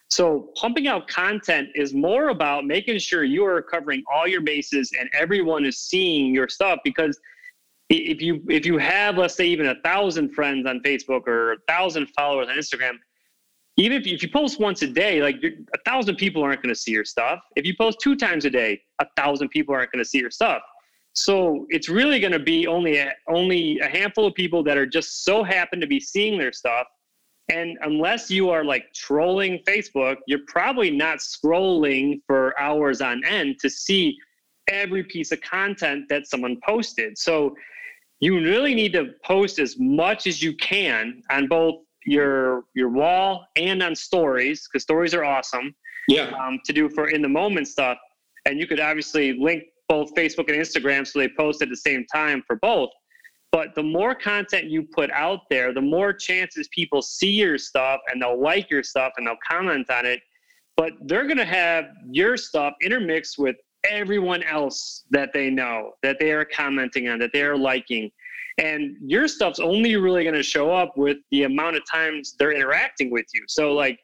So, 0.10 0.52
pumping 0.56 0.88
out 0.88 1.08
content 1.08 1.70
is 1.76 1.94
more 1.94 2.30
about 2.30 2.66
making 2.66 3.00
sure 3.00 3.24
you 3.24 3.46
are 3.46 3.62
covering 3.62 4.04
all 4.12 4.28
your 4.28 4.42
bases 4.42 4.92
and 4.98 5.10
everyone 5.14 5.66
is 5.66 5.80
seeing 5.80 6.34
your 6.34 6.48
stuff 6.48 6.80
because 6.84 7.20
if 7.90 8.22
you 8.22 8.42
if 8.50 8.66
you 8.66 8.78
have 8.78 9.18
let's 9.18 9.34
say 9.34 9.48
even 9.48 9.68
a 9.68 9.76
thousand 9.82 10.34
friends 10.34 10.68
on 10.68 10.82
facebook 10.82 11.26
or 11.26 11.54
a 11.54 11.58
thousand 11.70 12.06
followers 12.08 12.50
on 12.50 12.58
instagram 12.58 12.98
even 13.78 14.02
if 14.02 14.08
you, 14.08 14.16
if 14.16 14.24
you 14.24 14.30
post 14.30 14.60
once 14.60 14.82
a 14.82 14.88
day, 14.88 15.22
like 15.22 15.42
a 15.44 15.78
thousand 15.86 16.16
people 16.16 16.44
aren't 16.44 16.62
going 16.64 16.74
to 16.74 16.80
see 16.80 16.92
your 16.92 17.06
stuff. 17.06 17.40
If 17.56 17.66
you 17.66 17.76
post 17.78 18.00
two 18.02 18.16
times 18.16 18.46
a 18.46 18.50
day, 18.50 18.82
a 19.00 19.06
thousand 19.16 19.50
people 19.50 19.74
aren't 19.76 19.92
going 19.92 20.04
to 20.04 20.10
see 20.10 20.18
your 20.18 20.32
stuff. 20.32 20.64
So 21.14 21.66
it's 21.70 21.88
really 21.88 22.20
going 22.20 22.34
to 22.34 22.40
be 22.40 22.68
only 22.68 22.98
a, 22.98 23.14
only 23.28 23.80
a 23.80 23.88
handful 23.88 24.26
of 24.26 24.34
people 24.34 24.64
that 24.64 24.78
are 24.78 24.88
just 24.88 25.24
so 25.24 25.44
happen 25.44 25.80
to 25.80 25.88
be 25.88 26.00
seeing 26.00 26.40
their 26.40 26.52
stuff. 26.52 26.88
And 27.50 27.78
unless 27.82 28.30
you 28.30 28.50
are 28.50 28.64
like 28.64 28.94
trolling 28.94 29.60
Facebook, 29.68 30.18
you're 30.28 30.46
probably 30.48 30.92
not 30.92 31.20
scrolling 31.20 32.22
for 32.28 32.60
hours 32.60 33.00
on 33.02 33.24
end 33.26 33.60
to 33.62 33.70
see 33.70 34.18
every 34.68 35.04
piece 35.04 35.32
of 35.32 35.40
content 35.42 36.06
that 36.10 36.28
someone 36.28 36.60
posted. 36.66 37.18
So 37.18 37.56
you 38.20 38.42
really 38.42 38.76
need 38.76 38.92
to 38.94 39.14
post 39.24 39.60
as 39.60 39.78
much 39.80 40.28
as 40.28 40.42
you 40.42 40.56
can 40.58 41.22
on 41.30 41.48
both 41.48 41.76
your 42.06 42.64
your 42.74 42.90
wall 42.90 43.46
and 43.58 43.84
on 43.84 43.96
stories 43.96 44.68
because 44.68 44.84
stories 44.84 45.14
are 45.14 45.24
awesome. 45.24 45.76
Yeah. 46.08 46.32
Um, 46.42 46.60
to 46.66 46.74
do 46.74 46.90
for 46.90 47.10
in 47.10 47.22
the 47.22 47.30
moment 47.30 47.68
stuff, 47.68 47.98
and 48.46 48.60
you 48.60 48.66
could 48.66 48.80
obviously 48.80 49.34
link 49.34 49.64
both 49.90 50.14
Facebook 50.16 50.50
and 50.50 50.58
Instagram 50.58 51.06
so 51.06 51.20
they 51.20 51.30
post 51.30 51.62
at 51.62 51.70
the 51.70 51.78
same 51.78 52.06
time 52.14 52.44
for 52.46 52.58
both. 52.58 52.90
But 53.52 53.74
the 53.76 53.84
more 53.84 54.14
content 54.14 54.66
you 54.66 54.84
put 54.84 55.10
out 55.12 55.42
there, 55.50 55.74
the 55.74 55.82
more 55.82 56.14
chances 56.14 56.68
people 56.70 57.02
see 57.02 57.32
your 57.32 57.58
stuff 57.58 58.02
and 58.12 58.22
they'll 58.22 58.42
like 58.42 58.70
your 58.70 58.84
stuff 58.84 59.14
and 59.18 59.26
they'll 59.26 59.38
comment 59.48 59.90
on 59.90 60.06
it. 60.06 60.22
But 60.76 60.94
they're 61.06 61.26
going 61.26 61.38
to 61.38 61.46
have 61.46 61.86
your 62.12 62.38
stuff 62.38 62.74
intermixed 62.84 63.40
with 63.40 63.56
everyone 63.90 64.44
else 64.44 65.06
that 65.12 65.32
they 65.34 65.50
know, 65.50 65.94
that 66.04 66.20
they 66.20 66.32
are 66.32 66.46
commenting 66.46 67.08
on, 67.08 67.20
that 67.20 67.32
they 67.34 67.42
are 67.42 67.58
liking. 67.58 68.12
And 68.58 68.98
your 69.02 69.28
stuff's 69.28 69.60
only 69.60 69.96
really 69.96 70.24
going 70.24 70.36
to 70.36 70.44
show 70.44 70.72
up 70.72 70.98
with 70.98 71.18
the 71.32 71.44
amount 71.44 71.78
of 71.78 71.84
times 71.90 72.36
they're 72.38 72.54
interacting 72.54 73.12
with 73.12 73.26
you. 73.34 73.44
So, 73.48 73.74
like, 73.74 74.00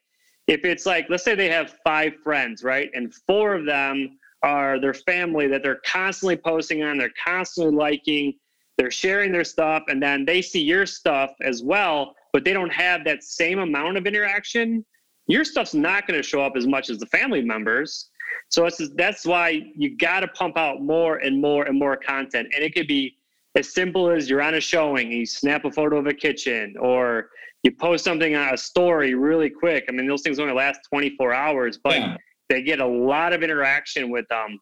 if 0.47 0.63
it's 0.63 0.85
like, 0.85 1.07
let's 1.09 1.23
say 1.23 1.35
they 1.35 1.49
have 1.49 1.77
five 1.83 2.13
friends, 2.23 2.63
right? 2.63 2.89
And 2.93 3.13
four 3.27 3.55
of 3.55 3.65
them 3.65 4.19
are 4.43 4.79
their 4.79 4.93
family 4.93 5.47
that 5.47 5.63
they're 5.63 5.81
constantly 5.85 6.35
posting 6.35 6.83
on, 6.83 6.97
they're 6.97 7.13
constantly 7.23 7.73
liking, 7.73 8.33
they're 8.77 8.91
sharing 8.91 9.31
their 9.31 9.43
stuff, 9.43 9.83
and 9.87 10.01
then 10.01 10.25
they 10.25 10.41
see 10.41 10.61
your 10.61 10.85
stuff 10.85 11.31
as 11.41 11.63
well, 11.63 12.15
but 12.31 12.43
they 12.43 12.53
don't 12.53 12.73
have 12.73 13.03
that 13.05 13.23
same 13.23 13.59
amount 13.59 13.97
of 13.97 14.07
interaction. 14.07 14.83
Your 15.27 15.45
stuff's 15.45 15.73
not 15.73 16.07
going 16.07 16.19
to 16.19 16.27
show 16.27 16.41
up 16.41 16.53
as 16.55 16.67
much 16.67 16.89
as 16.89 16.97
the 16.97 17.05
family 17.07 17.41
members. 17.41 18.09
So 18.49 18.65
it's, 18.65 18.81
that's 18.95 19.25
why 19.25 19.61
you 19.75 19.95
got 19.97 20.21
to 20.21 20.27
pump 20.29 20.57
out 20.57 20.81
more 20.81 21.17
and 21.17 21.39
more 21.39 21.65
and 21.65 21.77
more 21.77 21.95
content. 21.95 22.49
And 22.53 22.63
it 22.63 22.73
could 22.73 22.87
be 22.87 23.15
as 23.55 23.73
simple 23.73 24.09
as 24.09 24.29
you're 24.29 24.41
on 24.41 24.55
a 24.55 24.61
showing, 24.61 25.11
you 25.11 25.25
snap 25.25 25.65
a 25.65 25.71
photo 25.71 25.97
of 25.97 26.07
a 26.07 26.13
kitchen, 26.13 26.75
or 26.79 27.29
you 27.61 27.71
post 27.71 28.03
something 28.03 28.35
on 28.35 28.53
a 28.53 28.57
story 28.57 29.13
really 29.13 29.49
quick. 29.49 29.85
I 29.87 29.91
mean, 29.91 30.07
those 30.07 30.21
things 30.21 30.39
only 30.39 30.53
last 30.53 30.79
24 30.89 31.33
hours, 31.33 31.77
but 31.77 31.99
yeah. 31.99 32.17
they 32.49 32.63
get 32.63 32.79
a 32.79 32.85
lot 32.85 33.31
of 33.33 33.43
interaction 33.43 34.09
with 34.09 34.27
them. 34.27 34.59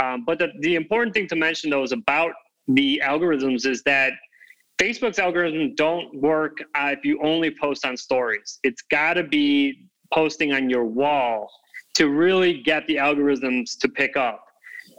Um, 0.00 0.24
but 0.26 0.38
the, 0.38 0.48
the 0.60 0.74
important 0.74 1.14
thing 1.14 1.26
to 1.28 1.36
mention, 1.36 1.70
though, 1.70 1.82
is 1.82 1.92
about 1.92 2.32
the 2.68 3.00
algorithms 3.04 3.66
is 3.66 3.82
that 3.84 4.12
Facebook's 4.78 5.18
algorithms 5.18 5.76
don't 5.76 6.14
work 6.20 6.58
uh, 6.74 6.90
if 6.92 7.04
you 7.04 7.20
only 7.22 7.50
post 7.50 7.86
on 7.86 7.96
stories. 7.96 8.58
It's 8.62 8.82
got 8.82 9.14
to 9.14 9.22
be 9.22 9.88
posting 10.12 10.52
on 10.52 10.68
your 10.68 10.84
wall 10.84 11.50
to 11.94 12.08
really 12.08 12.62
get 12.62 12.86
the 12.86 12.96
algorithms 12.96 13.78
to 13.78 13.88
pick 13.88 14.16
up. 14.16 14.44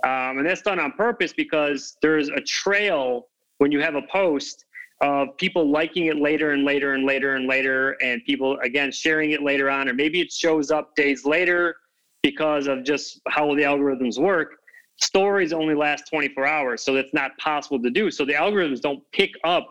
Um, 0.04 0.40
and 0.40 0.46
that's 0.46 0.62
done 0.62 0.80
on 0.80 0.92
purpose 0.94 1.34
because 1.34 1.98
there's 2.02 2.30
a 2.30 2.42
trail 2.42 3.28
when 3.60 3.72
you 3.72 3.82
have 3.82 3.96
a 3.96 4.02
post 4.12 4.66
of 5.02 5.38
people 5.38 5.70
liking 5.70 6.08
it 6.08 6.18
later 6.18 6.52
and 6.52 6.64
later 6.64 6.94
and 6.94 7.06
later 7.06 7.36
and 7.36 7.48
later, 7.48 7.92
and 8.02 8.24
people 8.26 8.58
again 8.64 8.92
sharing 8.92 9.32
it 9.32 9.44
later 9.44 9.70
on, 9.70 9.88
or 9.88 9.94
maybe 9.94 10.20
it 10.22 10.32
shows 10.32 10.72
up 10.72 10.96
days 10.96 11.24
later 11.24 11.76
because 12.24 12.68
of 12.68 12.84
just 12.84 13.22
how 13.28 13.54
the 13.56 13.62
algorithms 13.62 14.18
work. 14.20 14.57
Stories 15.00 15.54
only 15.54 15.76
last 15.76 16.08
24 16.10 16.46
hours, 16.46 16.84
so 16.84 16.94
that's 16.94 17.14
not 17.14 17.38
possible 17.38 17.82
to 17.82 17.90
do. 17.90 18.10
So 18.10 18.26
the 18.26 18.34
algorithms 18.34 18.82
don't 18.82 19.04
pick 19.12 19.32
up 19.44 19.68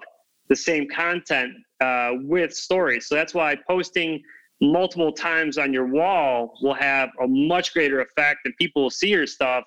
the 0.48 0.56
same 0.56 0.88
content 0.88 1.52
uh, 1.80 2.12
with 2.22 2.54
stories. 2.54 3.08
So 3.08 3.14
that's 3.16 3.34
why 3.34 3.56
posting 3.68 4.22
multiple 4.60 5.12
times 5.12 5.58
on 5.58 5.72
your 5.72 5.86
wall 5.86 6.54
will 6.62 6.74
have 6.74 7.10
a 7.22 7.26
much 7.26 7.74
greater 7.74 8.00
effect, 8.00 8.40
and 8.44 8.54
people 8.56 8.82
will 8.82 8.90
see 8.90 9.08
your 9.08 9.26
stuff 9.26 9.64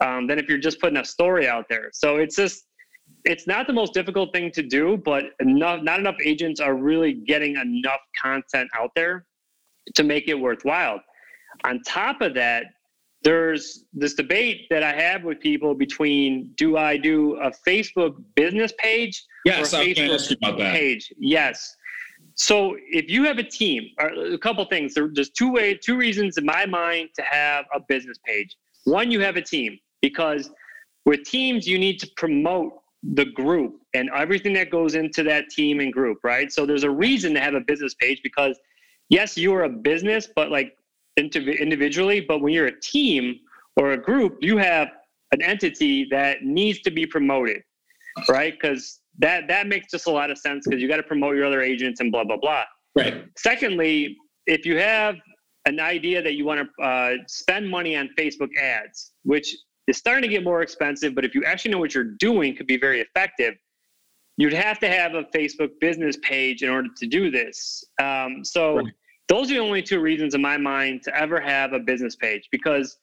um, 0.00 0.26
than 0.26 0.38
if 0.38 0.48
you're 0.48 0.58
just 0.58 0.80
putting 0.80 0.98
a 0.98 1.04
story 1.04 1.48
out 1.48 1.66
there. 1.68 1.90
So 1.92 2.16
it's 2.16 2.36
just 2.36 2.64
it's 3.24 3.46
not 3.46 3.66
the 3.66 3.72
most 3.72 3.92
difficult 3.92 4.32
thing 4.32 4.50
to 4.52 4.62
do, 4.62 4.96
but 4.96 5.24
enough, 5.40 5.82
not 5.82 5.98
enough 5.98 6.16
agents 6.24 6.60
are 6.60 6.74
really 6.74 7.12
getting 7.12 7.56
enough 7.56 8.00
content 8.20 8.70
out 8.78 8.90
there 8.94 9.26
to 9.94 10.02
make 10.02 10.28
it 10.28 10.34
worthwhile. 10.34 11.00
On 11.64 11.82
top 11.82 12.20
of 12.20 12.34
that, 12.34 12.64
there's 13.22 13.84
this 13.92 14.14
debate 14.14 14.66
that 14.70 14.82
I 14.82 14.92
have 14.92 15.24
with 15.24 15.40
people 15.40 15.74
between 15.74 16.52
do 16.56 16.76
I 16.76 16.96
do 16.96 17.36
a 17.36 17.50
Facebook 17.66 18.14
business 18.34 18.72
page 18.78 19.22
yes, 19.44 19.74
or 19.74 19.78
a 19.78 19.94
Facebook 19.94 20.56
page? 20.56 21.12
Yes. 21.18 21.76
So 22.34 22.76
if 22.90 23.10
you 23.10 23.24
have 23.24 23.38
a 23.38 23.42
team, 23.42 23.90
uh, 24.00 24.32
a 24.32 24.38
couple 24.38 24.64
things. 24.64 24.94
There's 24.94 25.30
two 25.30 25.52
way, 25.52 25.74
two 25.74 25.96
reasons 25.96 26.38
in 26.38 26.46
my 26.46 26.64
mind 26.64 27.10
to 27.16 27.22
have 27.22 27.66
a 27.74 27.80
business 27.80 28.18
page. 28.24 28.56
One, 28.84 29.10
you 29.10 29.20
have 29.20 29.36
a 29.36 29.42
team 29.42 29.78
because 30.00 30.50
with 31.04 31.24
teams 31.24 31.66
you 31.66 31.78
need 31.78 31.98
to 32.00 32.08
promote 32.16 32.72
the 33.02 33.26
group 33.26 33.80
and 33.94 34.10
everything 34.14 34.52
that 34.54 34.70
goes 34.70 34.94
into 34.94 35.22
that 35.24 35.50
team 35.50 35.80
and 35.80 35.92
group, 35.92 36.18
right? 36.22 36.50
So 36.52 36.64
there's 36.64 36.84
a 36.84 36.90
reason 36.90 37.34
to 37.34 37.40
have 37.40 37.54
a 37.54 37.60
business 37.60 37.94
page 37.94 38.20
because 38.22 38.58
yes, 39.10 39.36
you 39.36 39.54
are 39.54 39.64
a 39.64 39.68
business, 39.68 40.28
but 40.34 40.50
like 40.50 40.76
individually, 41.20 42.20
but 42.20 42.40
when 42.40 42.52
you're 42.52 42.66
a 42.66 42.80
team 42.80 43.40
or 43.76 43.92
a 43.92 43.96
group, 43.96 44.38
you 44.40 44.56
have 44.56 44.88
an 45.32 45.42
entity 45.42 46.06
that 46.10 46.42
needs 46.42 46.80
to 46.80 46.90
be 46.90 47.06
promoted, 47.06 47.62
right? 48.28 48.54
Because 48.60 49.00
that 49.18 49.48
that 49.48 49.66
makes 49.66 49.90
just 49.90 50.06
a 50.06 50.10
lot 50.10 50.30
of 50.30 50.38
sense 50.38 50.66
because 50.66 50.80
you 50.80 50.88
got 50.88 50.96
to 50.96 51.02
promote 51.02 51.36
your 51.36 51.44
other 51.44 51.60
agents 51.60 52.00
and 52.00 52.10
blah 52.10 52.24
blah 52.24 52.36
blah. 52.36 52.64
Right. 52.96 53.24
Secondly, 53.38 54.16
if 54.46 54.66
you 54.66 54.78
have 54.78 55.16
an 55.66 55.78
idea 55.78 56.22
that 56.22 56.34
you 56.34 56.44
want 56.44 56.68
to 56.76 56.84
uh, 56.84 57.14
spend 57.28 57.68
money 57.68 57.96
on 57.96 58.08
Facebook 58.18 58.48
ads, 58.60 59.12
which 59.24 59.54
is 59.86 59.98
starting 59.98 60.22
to 60.22 60.28
get 60.28 60.42
more 60.42 60.62
expensive, 60.62 61.14
but 61.14 61.24
if 61.24 61.34
you 61.34 61.44
actually 61.44 61.70
know 61.70 61.78
what 61.78 61.94
you're 61.94 62.16
doing, 62.18 62.56
could 62.56 62.66
be 62.66 62.78
very 62.78 63.00
effective. 63.00 63.54
You'd 64.36 64.54
have 64.54 64.78
to 64.80 64.88
have 64.88 65.14
a 65.14 65.24
Facebook 65.36 65.70
business 65.80 66.16
page 66.22 66.62
in 66.62 66.70
order 66.70 66.88
to 66.96 67.06
do 67.06 67.30
this. 67.30 67.84
Um, 68.00 68.42
so 68.42 68.76
right. 68.76 68.86
Those 69.30 69.50
are 69.50 69.54
the 69.54 69.60
only 69.60 69.82
two 69.82 70.00
reasons 70.00 70.34
in 70.34 70.42
my 70.42 70.58
mind 70.58 71.02
to 71.04 71.16
ever 71.16 71.40
have 71.40 71.72
a 71.72 71.78
business 71.78 72.16
page. 72.16 72.48
Because 72.50 72.98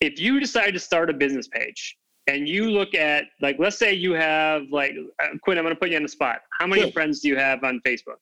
if 0.00 0.18
you 0.18 0.40
decide 0.40 0.70
to 0.70 0.78
start 0.78 1.10
a 1.10 1.12
business 1.12 1.48
page 1.48 1.96
and 2.26 2.48
you 2.48 2.70
look 2.70 2.94
at 2.94 3.24
like 3.40 3.56
let's 3.58 3.78
say 3.78 3.92
you 3.92 4.12
have 4.12 4.62
like 4.70 4.92
uh, 5.22 5.28
Quinn, 5.42 5.58
I'm 5.58 5.64
going 5.64 5.74
to 5.74 5.78
put 5.78 5.90
you 5.90 5.96
on 5.96 6.02
the 6.04 6.08
spot. 6.08 6.38
How 6.58 6.66
many 6.66 6.90
friends 6.92 7.20
do 7.20 7.28
you 7.28 7.36
have 7.36 7.64
on 7.64 7.80
Facebook? 7.86 8.20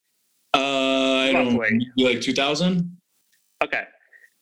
Uh, 0.55 1.29
I 1.29 1.33
don't 1.33 1.55
know, 1.55 2.05
like 2.09 2.21
two 2.21 2.33
thousand. 2.33 2.97
Okay, 3.63 3.85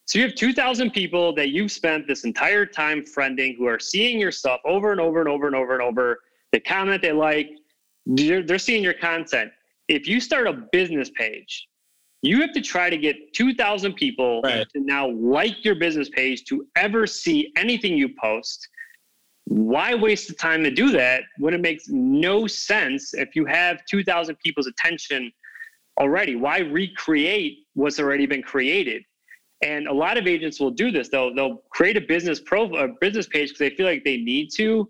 so 0.05 0.19
you 0.19 0.25
have 0.25 0.35
two 0.35 0.53
thousand 0.53 0.91
people 0.91 1.33
that 1.35 1.49
you've 1.49 1.71
spent 1.71 2.07
this 2.07 2.23
entire 2.23 2.65
time 2.65 3.03
friending, 3.03 3.57
who 3.57 3.65
are 3.67 3.79
seeing 3.79 4.19
your 4.19 4.31
stuff 4.31 4.61
over 4.65 4.91
and 4.91 5.01
over 5.01 5.19
and 5.19 5.29
over 5.29 5.47
and 5.47 5.55
over 5.55 5.73
and 5.73 5.81
over. 5.81 6.19
They 6.51 6.59
comment, 6.59 7.01
they 7.01 7.11
like, 7.11 7.49
they're, 8.05 8.43
they're 8.43 8.59
seeing 8.59 8.83
your 8.83 8.93
content. 8.93 9.51
If 9.87 10.07
you 10.07 10.19
start 10.19 10.45
a 10.45 10.53
business 10.71 11.09
page, 11.09 11.67
you 12.23 12.41
have 12.41 12.53
to 12.53 12.61
try 12.61 12.89
to 12.89 12.97
get 12.97 13.33
2,000 13.33 13.93
people 13.93 14.41
right. 14.41 14.67
to 14.69 14.79
now 14.79 15.09
like 15.09 15.63
your 15.63 15.75
business 15.75 16.09
page 16.09 16.45
to 16.45 16.65
ever 16.75 17.05
see 17.05 17.51
anything 17.55 17.95
you 17.97 18.09
post 18.19 18.67
why 19.45 19.93
waste 19.93 20.27
the 20.27 20.33
time 20.33 20.63
to 20.63 20.71
do 20.71 20.91
that 20.91 21.23
when 21.37 21.53
it 21.53 21.61
makes 21.61 21.89
no 21.89 22.47
sense 22.47 23.13
if 23.13 23.35
you 23.35 23.45
have 23.45 23.83
2,000 23.89 24.35
people's 24.43 24.67
attention 24.67 25.31
already? 25.99 26.35
Why 26.35 26.59
recreate 26.59 27.59
what's 27.73 27.99
already 27.99 28.25
been 28.25 28.41
created? 28.41 29.03
And 29.61 29.87
a 29.87 29.93
lot 29.93 30.17
of 30.17 30.27
agents 30.27 30.59
will 30.59 30.71
do 30.71 30.91
this. 30.91 31.09
They'll 31.09 31.33
they'll 31.33 31.63
create 31.71 31.95
a 31.95 32.01
business 32.01 32.39
pro 32.39 32.65
a 32.75 32.89
business 32.99 33.27
page 33.27 33.49
because 33.49 33.59
they 33.59 33.69
feel 33.69 33.85
like 33.85 34.03
they 34.03 34.17
need 34.17 34.49
to, 34.55 34.89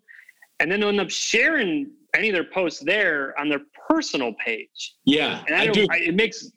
and 0.60 0.72
then 0.72 0.80
they'll 0.80 0.90
end 0.90 1.00
up 1.00 1.12
sharing 1.12 1.92
any 2.16 2.30
of 2.30 2.34
their 2.34 2.44
posts 2.44 2.80
there 2.84 3.40
on 3.40 3.50
their 3.50 3.62
personal 3.88 4.34
page. 4.44 4.96
Yeah, 5.06 5.44
and 5.48 5.56
I, 5.56 5.64
I 5.64 5.68
do. 5.68 5.88
I, 5.92 5.98
it 5.98 6.16
makes 6.16 6.52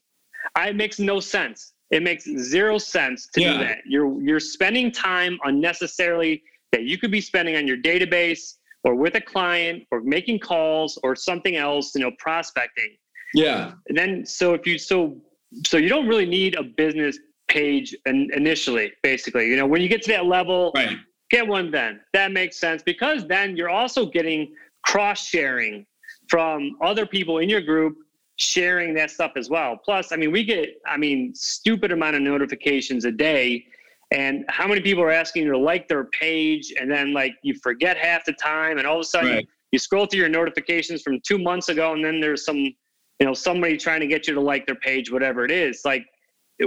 I, 0.55 0.69
it 0.69 0.77
makes 0.77 0.99
no 0.99 1.21
sense. 1.21 1.73
It 1.91 2.03
makes 2.03 2.25
zero 2.25 2.79
sense 2.79 3.29
to 3.35 3.41
yeah. 3.41 3.53
do 3.53 3.59
that. 3.59 3.79
You're 3.87 4.21
you're 4.21 4.41
spending 4.41 4.91
time 4.91 5.39
unnecessarily 5.45 6.43
that 6.73 6.83
you 6.83 6.99
could 6.99 7.11
be 7.11 7.21
spending 7.21 7.57
on 7.57 7.67
your 7.67 7.77
database 7.77 8.55
or 8.85 8.95
with 8.95 9.15
a 9.15 9.21
client 9.21 9.85
or 9.91 10.01
making 10.01 10.41
calls 10.41 10.99
or 11.03 11.15
something 11.15 11.57
else, 11.57 11.95
you 11.95 12.01
know, 12.01 12.11
prospecting. 12.19 12.97
Yeah. 13.35 13.73
And 13.89 13.97
then 13.97 14.27
so 14.27 14.55
if 14.55 14.67
you 14.67 14.79
so 14.79 15.17
so 15.65 15.77
you 15.77 15.89
don't 15.89 16.09
really 16.09 16.27
need 16.27 16.57
a 16.57 16.63
business 16.63 17.19
page 17.49 17.97
in, 18.07 18.29
initially, 18.35 18.93
basically. 19.03 19.49
You 19.49 19.57
know, 19.57 19.67
when 19.67 19.81
you 19.81 19.89
get 19.89 20.03
to 20.03 20.13
that 20.13 20.27
level, 20.27 20.73
right. 20.75 20.97
get 21.31 21.47
one 21.47 21.71
then. 21.71 22.01
That 22.13 22.33
makes 22.33 22.59
sense 22.59 22.83
because 22.83 23.27
then 23.27 23.57
you're 23.57 23.71
also 23.71 24.07
getting 24.07 24.53
cross 24.85 25.25
sharing 25.25 25.87
from 26.29 26.77
other 26.83 27.07
people 27.07 27.39
in 27.39 27.49
your 27.49 27.61
group 27.61 27.97
sharing 28.37 28.95
that 28.95 29.11
stuff 29.11 29.33
as 29.37 29.51
well. 29.51 29.77
Plus, 29.77 30.13
I 30.13 30.17
mean, 30.17 30.31
we 30.31 30.45
get, 30.45 30.81
I 30.87 30.97
mean, 30.97 31.35
stupid 31.35 31.93
amount 31.93 32.17
of 32.17 32.23
notifications 32.23 33.05
a 33.05 33.13
day 33.13 33.67
and 34.13 34.45
how 34.49 34.67
many 34.69 34.81
people 34.81 35.03
are 35.03 35.11
asking 35.11 35.45
you 35.45 35.53
to 35.53 35.59
like 35.59 35.89
their 35.89 36.05
page 36.05 36.73
and 36.81 36.91
then 36.91 37.13
like 37.13 37.35
you 37.43 37.55
forget 37.63 37.97
half 37.97 38.25
the 38.25 38.33
time 38.35 38.79
and 38.79 38.87
all 38.87 38.97
of 38.97 39.01
a 39.01 39.05
sudden 39.05 39.31
right. 39.31 39.49
you 39.73 39.79
scroll 39.79 40.07
through 40.07 40.21
your 40.21 40.29
notifications 40.29 41.03
from 41.03 41.21
two 41.27 41.39
months 41.39 41.69
ago 41.69 41.93
and 41.93 42.05
then 42.05 42.21
there's 42.21 42.45
some 42.45 42.57
you 42.57 42.75
know 43.21 43.35
somebody 43.35 43.77
trying 43.77 44.01
to 44.01 44.07
get 44.07 44.29
you 44.29 44.35
to 44.35 44.41
like 44.41 44.67
their 44.67 44.77
page 44.77 45.11
whatever 45.11 45.45
it 45.45 45.51
is 45.51 45.81
like 45.85 46.05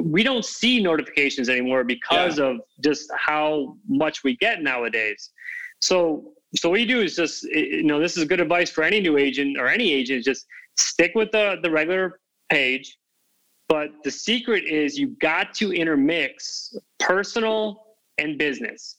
we 0.01 0.21
don't 0.21 0.45
see 0.45 0.81
notifications 0.81 1.49
anymore 1.49 1.83
because 1.83 2.37
yeah. 2.37 2.45
of 2.45 2.57
just 2.83 3.09
how 3.15 3.75
much 3.87 4.23
we 4.23 4.35
get 4.37 4.61
nowadays 4.61 5.31
so 5.79 6.33
so 6.55 6.69
what 6.69 6.79
you 6.79 6.85
do 6.85 7.01
is 7.01 7.15
just 7.15 7.43
you 7.43 7.83
know 7.83 7.99
this 7.99 8.17
is 8.17 8.25
good 8.25 8.41
advice 8.41 8.69
for 8.69 8.83
any 8.83 8.99
new 8.99 9.17
agent 9.17 9.57
or 9.57 9.67
any 9.67 9.93
agent 9.93 10.25
just 10.25 10.45
stick 10.79 11.11
with 11.15 11.31
the 11.31 11.57
the 11.61 11.69
regular 11.69 12.19
page 12.49 12.97
but 13.69 13.91
the 14.03 14.09
secret 14.09 14.65
is 14.65 14.97
you 14.97 15.15
got 15.21 15.53
to 15.53 15.71
intermix 15.71 16.75
personal 16.99 17.85
and 18.17 18.37
business. 18.37 18.95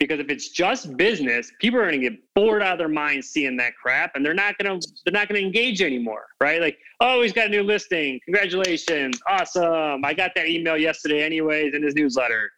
Because 0.00 0.20
if 0.20 0.28
it's 0.28 0.50
just 0.50 0.96
business, 0.96 1.52
people 1.60 1.78
are 1.78 1.88
going 1.88 2.00
to 2.00 2.10
get 2.10 2.18
bored 2.34 2.62
out 2.62 2.72
of 2.72 2.78
their 2.78 2.88
minds 2.88 3.28
seeing 3.28 3.56
that 3.58 3.74
crap, 3.80 4.14
and 4.14 4.24
they're 4.24 4.34
not 4.34 4.58
to 4.58 4.80
they're 5.04 5.12
not 5.12 5.28
going 5.28 5.40
to 5.40 5.46
engage 5.46 5.80
anymore, 5.80 6.26
right? 6.38 6.60
Like, 6.60 6.78
oh, 7.00 7.22
he's 7.22 7.32
got 7.32 7.46
a 7.46 7.48
new 7.48 7.62
listing. 7.62 8.20
Congratulations, 8.26 9.18
awesome! 9.26 10.04
I 10.04 10.12
got 10.12 10.32
that 10.34 10.48
email 10.48 10.76
yesterday, 10.76 11.22
anyways, 11.22 11.72
in 11.74 11.82
his 11.82 11.94
newsletter. 11.94 12.50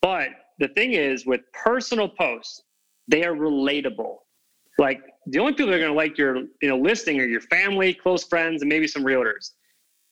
But 0.00 0.28
the 0.60 0.68
thing 0.68 0.92
is, 0.92 1.26
with 1.26 1.40
personal 1.52 2.08
posts, 2.08 2.62
they 3.08 3.24
are 3.24 3.34
relatable. 3.34 4.18
Like 4.80 5.02
the 5.26 5.38
only 5.38 5.52
people 5.52 5.66
that 5.66 5.76
are 5.76 5.78
going 5.78 5.92
to 5.92 5.96
like 5.96 6.18
your 6.18 6.38
you 6.60 6.68
know 6.68 6.78
listing 6.78 7.20
are 7.20 7.26
your 7.26 7.42
family, 7.42 7.94
close 7.94 8.24
friends, 8.24 8.62
and 8.62 8.68
maybe 8.68 8.88
some 8.88 9.04
realtors 9.04 9.50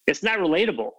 it's 0.09 0.23
not 0.23 0.39
relatable. 0.39 0.91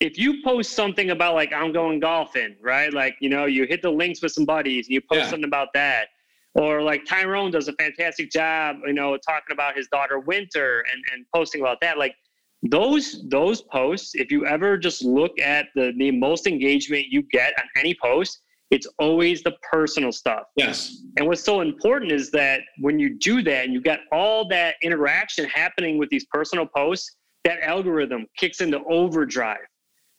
If 0.00 0.18
you 0.18 0.42
post 0.42 0.72
something 0.72 1.10
about 1.10 1.34
like 1.34 1.52
I'm 1.52 1.72
going 1.72 2.00
golfing, 2.00 2.56
right? 2.60 2.92
Like, 2.92 3.16
you 3.20 3.28
know, 3.28 3.44
you 3.44 3.66
hit 3.66 3.82
the 3.82 3.90
links 3.90 4.22
with 4.22 4.32
some 4.32 4.44
buddies 4.44 4.86
and 4.86 4.94
you 4.94 5.00
post 5.00 5.20
yeah. 5.20 5.30
something 5.30 5.44
about 5.44 5.68
that. 5.74 6.08
Or 6.54 6.80
like 6.82 7.04
Tyrone 7.04 7.50
does 7.50 7.68
a 7.68 7.74
fantastic 7.74 8.30
job, 8.30 8.76
you 8.86 8.94
know, 8.94 9.16
talking 9.18 9.52
about 9.52 9.76
his 9.76 9.88
daughter 9.88 10.18
Winter 10.18 10.84
and, 10.90 11.02
and 11.12 11.26
posting 11.34 11.60
about 11.60 11.82
that. 11.82 11.98
Like 11.98 12.14
those 12.62 13.28
those 13.28 13.60
posts, 13.60 14.14
if 14.14 14.32
you 14.32 14.46
ever 14.46 14.78
just 14.78 15.04
look 15.04 15.38
at 15.38 15.66
the, 15.74 15.92
the 15.98 16.10
most 16.10 16.46
engagement 16.46 17.06
you 17.10 17.22
get 17.30 17.52
on 17.58 17.64
any 17.78 17.94
post, 18.02 18.40
it's 18.70 18.86
always 18.98 19.42
the 19.42 19.54
personal 19.70 20.10
stuff. 20.10 20.44
Yes. 20.56 21.02
And 21.16 21.26
what's 21.26 21.42
so 21.42 21.60
important 21.60 22.10
is 22.10 22.30
that 22.32 22.62
when 22.80 22.98
you 22.98 23.16
do 23.18 23.42
that 23.42 23.64
and 23.64 23.72
you 23.72 23.80
got 23.80 24.00
all 24.10 24.48
that 24.48 24.74
interaction 24.82 25.44
happening 25.44 25.98
with 25.98 26.08
these 26.10 26.26
personal 26.26 26.66
posts, 26.66 27.16
that 27.46 27.62
algorithm 27.62 28.26
kicks 28.36 28.60
into 28.60 28.82
overdrive 28.88 29.58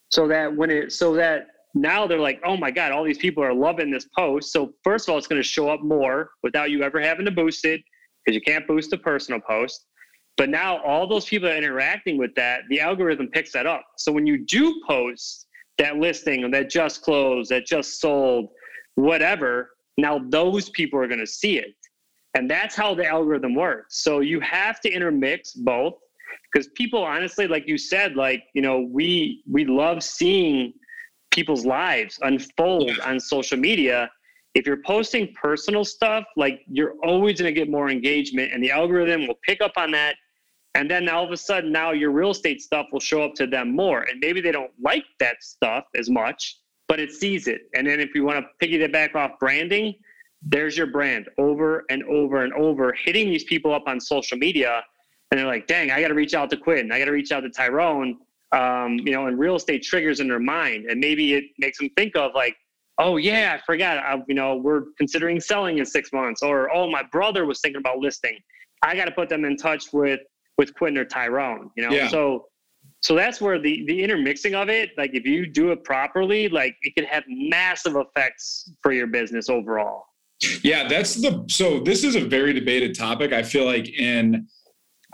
so 0.09 0.29
that 0.29 0.55
when 0.55 0.69
it 0.69 0.93
so 0.93 1.13
that 1.13 1.47
now 1.73 2.07
they're 2.07 2.19
like 2.19 2.39
oh 2.45 2.55
my 2.55 2.71
god 2.71 2.93
all 2.93 3.03
these 3.03 3.17
people 3.17 3.43
are 3.43 3.53
loving 3.53 3.91
this 3.91 4.07
post 4.17 4.53
so 4.53 4.73
first 4.83 5.07
of 5.07 5.11
all 5.11 5.17
it's 5.17 5.27
going 5.27 5.41
to 5.41 5.47
show 5.47 5.69
up 5.69 5.81
more 5.81 6.29
without 6.41 6.71
you 6.71 6.83
ever 6.83 7.01
having 7.01 7.25
to 7.25 7.31
boost 7.31 7.65
it 7.65 7.81
because 8.25 8.33
you 8.33 8.41
can't 8.41 8.65
boost 8.65 8.93
a 8.93 8.97
personal 8.97 9.41
post 9.41 9.85
but 10.37 10.49
now 10.49 10.81
all 10.83 11.05
those 11.05 11.25
people 11.25 11.49
are 11.49 11.55
interacting 11.55 12.17
with 12.17 12.33
that 12.35 12.61
the 12.69 12.79
algorithm 12.79 13.27
picks 13.27 13.51
that 13.51 13.65
up 13.65 13.83
so 13.97 14.09
when 14.09 14.25
you 14.25 14.45
do 14.45 14.81
post 14.87 15.46
that 15.77 15.97
listing 15.97 16.49
that 16.51 16.69
just 16.69 17.01
closed 17.01 17.51
that 17.51 17.65
just 17.65 17.99
sold 17.99 18.49
whatever 18.95 19.71
now 19.97 20.19
those 20.29 20.69
people 20.69 20.99
are 20.99 21.07
going 21.07 21.19
to 21.19 21.27
see 21.27 21.57
it. 21.57 21.75
And 22.35 22.49
that's 22.49 22.75
how 22.75 22.93
the 22.93 23.05
algorithm 23.05 23.55
works. 23.55 24.03
So 24.03 24.19
you 24.19 24.39
have 24.41 24.79
to 24.81 24.91
intermix 24.91 25.53
both 25.53 25.95
because 26.51 26.67
people 26.75 27.03
honestly 27.03 27.47
like 27.47 27.67
you 27.67 27.77
said 27.77 28.15
like 28.15 28.43
you 28.53 28.61
know 28.61 28.87
we 28.91 29.43
we 29.49 29.65
love 29.65 30.03
seeing 30.03 30.73
people's 31.31 31.65
lives 31.65 32.19
unfold 32.21 32.89
yeah. 32.97 33.09
on 33.09 33.19
social 33.19 33.57
media. 33.57 34.09
If 34.53 34.65
you're 34.65 34.81
posting 34.85 35.33
personal 35.33 35.85
stuff 35.85 36.25
like 36.35 36.61
you're 36.67 36.93
always 37.03 37.39
going 37.39 37.53
to 37.53 37.59
get 37.59 37.69
more 37.69 37.89
engagement 37.89 38.53
and 38.53 38.63
the 38.63 38.71
algorithm 38.71 39.27
will 39.27 39.39
pick 39.43 39.61
up 39.61 39.73
on 39.77 39.91
that 39.91 40.15
and 40.77 40.89
then 40.89 41.09
all 41.09 41.25
of 41.25 41.31
a 41.31 41.37
sudden 41.37 41.71
now 41.71 41.91
your 41.91 42.11
real 42.11 42.31
estate 42.31 42.61
stuff 42.61 42.87
will 42.91 42.99
show 42.99 43.21
up 43.23 43.33
to 43.33 43.45
them 43.45 43.75
more 43.75 44.01
and 44.03 44.19
maybe 44.19 44.39
they 44.39 44.51
don't 44.51 44.71
like 44.81 45.05
that 45.19 45.43
stuff 45.43 45.85
as 45.95 46.09
much 46.09 46.59
but 46.87 46.99
it 46.99 47.11
sees 47.11 47.47
it 47.47 47.63
and 47.75 47.87
then 47.87 47.99
if 47.99 48.15
you 48.15 48.23
want 48.23 48.43
to 48.43 48.65
piggyback 48.65 49.15
off 49.15 49.31
branding 49.39 49.93
there's 50.41 50.77
your 50.77 50.87
brand 50.87 51.27
over 51.37 51.83
and 51.89 52.03
over 52.03 52.43
and 52.43 52.53
over 52.53 52.93
hitting 52.93 53.29
these 53.29 53.43
people 53.43 53.73
up 53.73 53.83
on 53.87 53.99
social 53.99 54.37
media 54.37 54.83
and 55.31 55.39
they're 55.39 55.47
like, 55.47 55.67
dang, 55.67 55.91
I 55.91 56.01
got 56.01 56.07
to 56.09 56.13
reach 56.13 56.33
out 56.33 56.49
to 56.51 56.57
Quinn. 56.57 56.91
I 56.91 56.99
got 56.99 57.05
to 57.05 57.11
reach 57.11 57.31
out 57.31 57.41
to 57.41 57.49
Tyrone. 57.49 58.17
Um, 58.53 58.97
you 58.99 59.11
know, 59.11 59.27
and 59.27 59.37
real 59.37 59.57
estate 59.57 59.83
triggers 59.83 60.21
in 60.21 60.29
their 60.29 60.39
mind, 60.39 60.85
and 60.85 61.01
maybe 61.01 61.33
it 61.33 61.43
makes 61.57 61.79
them 61.79 61.89
think 61.97 62.15
of 62.15 62.31
like, 62.33 62.55
oh 62.97 63.17
yeah, 63.17 63.57
I 63.59 63.65
forgot. 63.65 63.97
I, 63.97 64.23
you 64.25 64.35
know, 64.35 64.55
we're 64.55 64.83
considering 64.97 65.41
selling 65.41 65.79
in 65.79 65.85
six 65.85 66.13
months, 66.13 66.41
or 66.41 66.73
oh, 66.73 66.89
my 66.89 67.03
brother 67.03 67.45
was 67.45 67.59
thinking 67.59 67.79
about 67.79 67.97
listing. 67.97 68.39
I 68.83 68.95
got 68.95 69.03
to 69.03 69.11
put 69.11 69.27
them 69.27 69.43
in 69.43 69.57
touch 69.57 69.91
with 69.91 70.21
with 70.57 70.73
Quentin 70.73 70.97
or 70.97 71.05
Tyrone. 71.05 71.69
You 71.75 71.87
know, 71.87 71.95
Yeah. 71.95 72.07
so 72.07 72.47
so 73.01 73.15
that's 73.15 73.39
where 73.39 73.59
the 73.59 73.85
the 73.85 74.03
intermixing 74.03 74.55
of 74.55 74.69
it, 74.69 74.91
like 74.97 75.11
if 75.13 75.25
you 75.25 75.45
do 75.45 75.71
it 75.71 75.83
properly, 75.83 76.49
like 76.49 76.75
it 76.81 76.95
could 76.95 77.05
have 77.05 77.23
massive 77.27 77.95
effects 77.95 78.71
for 78.81 78.91
your 78.91 79.07
business 79.07 79.49
overall. 79.49 80.05
Yeah, 80.63 80.87
that's 80.87 81.15
the 81.15 81.45
so 81.47 81.79
this 81.79 82.03
is 82.03 82.15
a 82.15 82.21
very 82.21 82.53
debated 82.53 82.95
topic. 82.97 83.33
I 83.33 83.43
feel 83.43 83.65
like 83.65 83.87
in 83.89 84.47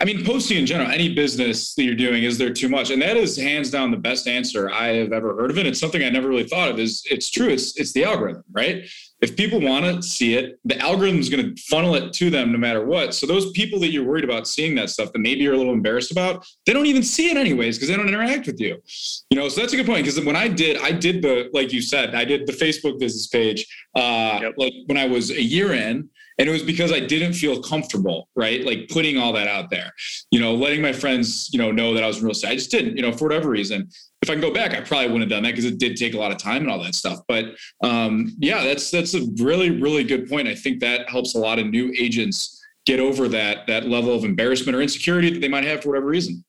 I 0.02 0.06
mean 0.06 0.26
posting 0.26 0.58
in 0.58 0.66
general, 0.66 0.90
any 0.90 1.14
business 1.14 1.76
that 1.76 1.84
you're 1.84 1.94
doing, 1.96 2.24
is 2.24 2.38
there 2.38 2.52
too 2.54 2.68
much? 2.70 2.90
And 2.90 3.02
that 3.02 3.16
is 3.16 3.38
hands 3.38 3.70
down 3.70 3.92
the 3.92 3.98
best 3.98 4.28
answer 4.28 4.70
I 4.72 4.88
have 4.96 5.14
ever 5.14 5.36
heard 5.36 5.52
of 5.52 5.58
it. 5.58 5.66
It's 5.68 5.80
something 5.80 6.04
I 6.04 6.10
never 6.10 6.28
really 6.30 6.48
thought 6.48 6.70
of. 6.70 6.80
Is 6.80 7.04
it's 7.12 7.30
true. 7.30 7.50
It's 7.50 7.78
it's 7.80 7.92
the 7.94 8.04
algorithm, 8.06 8.44
right? 8.52 8.86
If 9.24 9.38
people 9.38 9.62
want 9.62 9.86
to 9.86 10.04
see 10.04 10.34
it, 10.36 10.60
the 10.66 10.78
algorithm 10.80 11.18
is 11.18 11.30
going 11.30 11.56
to 11.56 11.62
funnel 11.64 11.96
it 11.96 12.12
to 12.20 12.30
them 12.30 12.52
no 12.52 12.58
matter 12.58 12.86
what. 12.86 13.14
So 13.16 13.26
those 13.26 13.52
people 13.52 13.80
that 13.80 13.90
you're 13.90 14.04
worried 14.04 14.26
about 14.26 14.50
seeing 14.50 14.76
that 14.76 14.90
stuff 14.90 15.14
that 15.14 15.20
maybe 15.20 15.42
you're 15.44 15.54
a 15.54 15.58
little 15.58 15.72
embarrassed 15.72 16.12
about, 16.12 16.46
they 16.66 16.74
don't 16.74 16.88
even 16.88 17.04
see 17.04 17.32
it 17.32 17.38
anyways 17.38 17.78
because 17.78 17.88
they 17.88 17.96
don't 17.96 18.10
interact 18.10 18.48
with 18.48 18.60
you. 18.60 18.82
You 19.30 19.38
know, 19.38 19.48
so 19.48 19.62
that's 19.62 19.72
a 19.72 19.78
good 19.78 19.86
point. 19.86 20.04
Because 20.04 20.20
when 20.26 20.36
I 20.36 20.50
did, 20.50 20.76
I 20.82 20.92
did 20.92 21.22
the 21.22 21.50
like 21.54 21.72
you 21.72 21.82
said, 21.82 22.16
I 22.16 22.26
did 22.26 22.46
the 22.48 22.54
Facebook 22.54 23.00
business 23.00 23.28
page 23.28 23.66
uh, 23.96 24.40
Yep. 24.42 24.54
like 24.58 24.74
when 24.88 24.98
I 24.98 25.08
was 25.08 25.32
a 25.32 25.42
year 25.42 25.74
in, 25.74 26.10
and 26.38 26.50
it 26.50 26.52
was 26.52 26.64
because 26.64 26.92
I 26.92 27.00
didn't 27.00 27.34
feel 27.34 27.62
comfortable, 27.62 28.30
right? 28.36 28.64
Like 28.64 28.90
putting 28.90 29.18
all 29.18 29.34
that 29.34 29.48
out 29.48 29.70
there, 29.70 29.92
you 30.32 30.40
know, 30.40 30.54
letting 30.54 30.82
my 30.82 30.94
friends, 30.94 31.50
you 31.52 31.60
know, 31.60 31.72
know 31.72 31.94
that 31.94 32.04
I 32.04 32.08
was 32.08 32.22
real 32.22 32.32
estate. 32.32 32.50
I 32.52 32.56
just 32.56 32.72
didn't, 32.72 32.96
you 32.98 33.02
know, 33.02 33.12
for 33.12 33.26
whatever 33.26 33.50
reason. 33.50 33.88
If 34.22 34.30
I 34.30 34.34
can 34.34 34.42
go 34.42 34.54
back, 34.54 34.74
I 34.74 34.82
probably 34.82 35.08
wouldn't 35.08 35.24
have 35.24 35.30
done 35.30 35.44
that 35.44 35.52
because 35.52 35.66
it 35.66 35.78
did 35.78 35.98
take 35.98 36.14
a 36.14 36.18
lot 36.18 36.32
of 36.32 36.38
time 36.38 36.62
and 36.64 36.72
all 36.72 36.82
that 36.84 36.96
stuff. 36.96 37.20
But 37.28 37.46
um, 37.84 38.36
yeah, 38.40 38.64
that's 38.64 38.90
that's 38.90 39.14
a 39.14 39.22
really 39.42 39.70
really 39.70 40.04
good 40.04 40.30
point. 40.30 40.48
I 40.48 40.56
think 40.56 40.80
that 40.80 41.10
helps 41.10 41.36
a 41.36 41.40
lot 41.40 41.60
of 41.60 41.68
new 41.68 41.94
agents 41.98 42.62
get 42.86 43.00
over 43.00 43.28
that 43.30 43.68
that 43.68 43.88
level 43.88 44.14
of 44.14 44.24
embarrassment 44.24 44.76
or 44.76 44.82
insecurity 44.82 45.32
that 45.32 45.40
they 45.40 45.50
might 45.50 45.66
have 45.66 45.84
for 45.84 45.90
whatever 45.90 46.08
reason. 46.08 46.44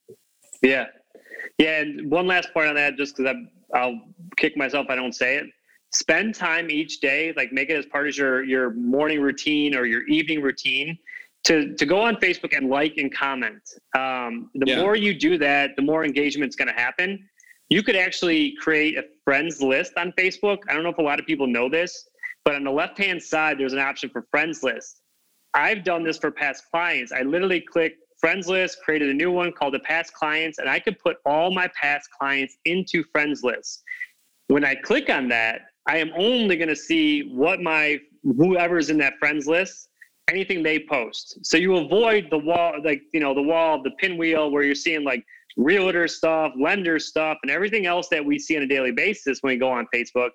Yeah, 0.63 0.87
yeah. 1.59 1.81
And 1.81 2.11
one 2.11 2.27
last 2.27 2.53
point 2.55 2.69
on 2.69 2.75
that, 2.77 2.97
just 2.97 3.17
because 3.17 3.37
I'll 3.75 4.01
kick 4.37 4.57
myself 4.57 4.87
I 4.89 4.95
don't 4.95 5.15
say 5.15 5.37
it. 5.37 5.47
Spend 5.95 6.35
time 6.35 6.71
each 6.73 6.99
day, 6.99 7.33
like 7.37 7.53
make 7.53 7.71
it 7.71 7.77
as 7.77 7.87
part 7.87 8.09
of 8.09 8.17
your 8.17 8.43
your 8.43 8.73
morning 8.73 9.21
routine 9.21 9.77
or 9.77 9.85
your 9.87 10.03
evening 10.09 10.43
routine, 10.43 10.99
to 11.45 11.75
to 11.77 11.87
go 11.87 12.01
on 12.01 12.17
Facebook 12.17 12.57
and 12.57 12.69
like 12.69 12.95
and 12.97 13.15
comment. 13.15 13.63
Um, 13.97 14.51
the 14.55 14.67
Yeah. 14.67 14.81
more 14.81 14.97
you 14.97 15.15
do 15.15 15.39
that, 15.39 15.77
the 15.77 15.83
more 15.83 16.05
engagement's 16.05 16.57
going 16.57 16.67
to 16.69 16.75
happen. 16.75 17.29
You 17.71 17.83
could 17.85 17.95
actually 17.95 18.57
create 18.57 18.99
a 18.99 19.05
friends 19.25 19.63
list 19.63 19.93
on 19.97 20.13
Facebook. 20.19 20.59
I 20.69 20.75
don't 20.75 20.83
know 20.83 20.91
if 20.91 20.99
a 20.99 21.03
lot 21.03 21.21
of 21.21 21.27
people 21.27 21.47
know 21.47 21.69
this, 21.69 22.09
but 22.45 22.57
on 22.57 22.65
the 22.65 22.73
left 22.73 22.99
hand 22.99 23.23
side, 23.23 23.57
there's 23.59 23.73
an 23.73 23.79
option 23.79 24.11
for 24.11 24.27
friends 24.33 24.65
list. 24.65 25.01
I've 25.55 25.85
done 25.85 26.03
this 26.03 26.19
for 26.19 26.33
past 26.33 26.65
clients. 26.73 27.13
I 27.13 27.23
literally 27.23 27.61
click 27.61 27.95
friends 28.19 28.49
list, 28.49 28.83
created 28.85 29.11
a 29.11 29.15
new 29.15 29.31
one 29.31 29.53
called 29.53 29.75
the 29.75 29.81
past 29.81 30.13
clients, 30.13 30.59
and 30.59 30.69
I 30.69 30.81
could 30.81 30.99
put 30.99 31.19
all 31.25 31.53
my 31.53 31.69
past 31.81 32.09
clients 32.19 32.57
into 32.65 33.05
friends 33.13 33.45
list. 33.45 33.85
When 34.49 34.65
I 34.65 34.75
click 34.75 35.09
on 35.09 35.29
that, 35.29 35.61
I 35.87 35.99
am 35.99 36.11
only 36.17 36.57
going 36.57 36.69
to 36.69 36.77
see 36.77 37.29
what 37.35 37.61
my 37.61 37.99
whoever's 38.23 38.89
in 38.91 38.99
that 38.99 39.15
friends 39.19 39.47
list, 39.47 39.89
anything 40.31 40.63
they 40.63 40.79
post. 40.79 41.39
So 41.43 41.57
you 41.57 41.77
avoid 41.77 42.29
the 42.31 42.39
wall, 42.39 42.75
like 42.83 43.03
you 43.13 43.21
know, 43.21 43.35
the 43.35 43.43
wall, 43.43 43.83
the 43.83 43.91
pinwheel, 44.01 44.51
where 44.51 44.63
you're 44.63 44.75
seeing 44.75 45.05
like 45.05 45.25
realtor 45.57 46.09
stuff, 46.09 46.53
lender 46.59 46.99
stuff, 46.99 47.39
and 47.43 47.51
everything 47.51 47.87
else 47.87 48.09
that 48.09 48.25
we 48.25 48.39
see 48.39 48.57
on 48.57 48.63
a 48.63 48.67
daily 48.67 48.93
basis 48.93 49.39
when 49.43 49.53
we 49.55 49.59
go 49.59 49.71
on 49.71 49.87
Facebook. 49.95 50.31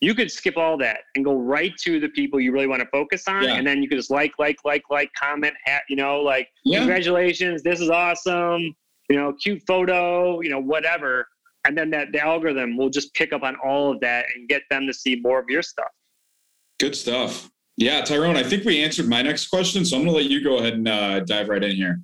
You 0.00 0.16
could 0.16 0.32
skip 0.32 0.56
all 0.56 0.76
that 0.78 0.98
and 1.14 1.24
go 1.24 1.38
right 1.38 1.72
to 1.82 2.00
the 2.00 2.08
people 2.08 2.40
you 2.40 2.50
really 2.50 2.66
want 2.66 2.80
to 2.82 2.88
focus 2.88 3.28
on, 3.28 3.44
Yeah. 3.44 3.54
and 3.54 3.64
then 3.64 3.82
you 3.84 3.88
could 3.88 3.98
just 3.98 4.10
like, 4.10 4.32
like, 4.36 4.56
like, 4.64 4.82
like, 4.90 5.10
comment, 5.14 5.54
hat, 5.64 5.82
you 5.88 5.94
know, 5.94 6.20
like 6.20 6.48
Yeah. 6.64 6.78
congratulations, 6.78 7.62
this 7.62 7.80
is 7.80 7.88
awesome, 7.88 8.74
you 9.08 9.16
know, 9.16 9.32
cute 9.34 9.62
photo, 9.64 10.40
you 10.40 10.50
know, 10.50 10.58
whatever. 10.58 11.28
And 11.64 11.76
then 11.78 11.90
that 11.90 12.12
the 12.12 12.20
algorithm 12.20 12.76
will 12.76 12.90
just 12.90 13.14
pick 13.14 13.32
up 13.32 13.42
on 13.42 13.56
all 13.64 13.92
of 13.92 14.00
that 14.00 14.26
and 14.34 14.48
get 14.48 14.62
them 14.70 14.86
to 14.86 14.94
see 14.94 15.16
more 15.16 15.38
of 15.38 15.48
your 15.48 15.62
stuff. 15.62 15.90
Good 16.80 16.96
stuff. 16.96 17.50
Yeah, 17.76 18.02
Tyrone, 18.02 18.36
I 18.36 18.42
think 18.42 18.64
we 18.64 18.82
answered 18.82 19.08
my 19.08 19.22
next 19.22 19.48
question, 19.48 19.84
so 19.84 19.96
I'm 19.96 20.02
going 20.02 20.14
to 20.14 20.22
let 20.22 20.30
you 20.30 20.42
go 20.42 20.58
ahead 20.58 20.74
and 20.74 20.88
uh, 20.88 21.20
dive 21.20 21.48
right 21.48 21.62
in 21.62 21.74
here. 21.74 22.00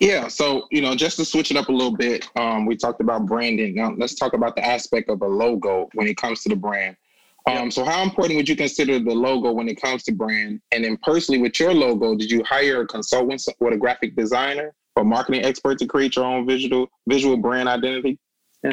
Yeah, 0.00 0.28
so 0.28 0.66
you 0.70 0.82
know, 0.82 0.94
just 0.94 1.16
to 1.18 1.24
switch 1.24 1.50
it 1.50 1.56
up 1.56 1.68
a 1.68 1.72
little 1.72 1.96
bit, 1.96 2.28
um, 2.36 2.66
we 2.66 2.76
talked 2.76 3.00
about 3.00 3.26
branding. 3.26 3.76
Now 3.76 3.94
let's 3.96 4.14
talk 4.14 4.32
about 4.32 4.56
the 4.56 4.64
aspect 4.64 5.08
of 5.08 5.22
a 5.22 5.26
logo 5.26 5.88
when 5.94 6.08
it 6.08 6.16
comes 6.16 6.42
to 6.42 6.48
the 6.48 6.56
brand. 6.56 6.96
Um, 7.46 7.70
so 7.70 7.84
how 7.84 8.02
important 8.02 8.36
would 8.36 8.48
you 8.48 8.56
consider 8.56 8.98
the 8.98 9.14
logo 9.14 9.52
when 9.52 9.68
it 9.68 9.80
comes 9.80 10.02
to 10.04 10.12
brand? 10.12 10.60
And 10.72 10.84
then 10.84 10.98
personally, 11.02 11.40
with 11.40 11.60
your 11.60 11.74
logo, 11.74 12.16
did 12.16 12.30
you 12.30 12.42
hire 12.42 12.80
a 12.80 12.86
consultant 12.86 13.42
or 13.60 13.72
a 13.72 13.76
graphic 13.76 14.16
designer 14.16 14.74
or 14.96 15.04
marketing 15.04 15.44
expert 15.44 15.78
to 15.78 15.86
create 15.86 16.16
your 16.16 16.24
own 16.24 16.46
visual 16.46 16.88
visual 17.08 17.36
brand 17.36 17.68
identity? 17.68 18.18
Yeah, 18.62 18.72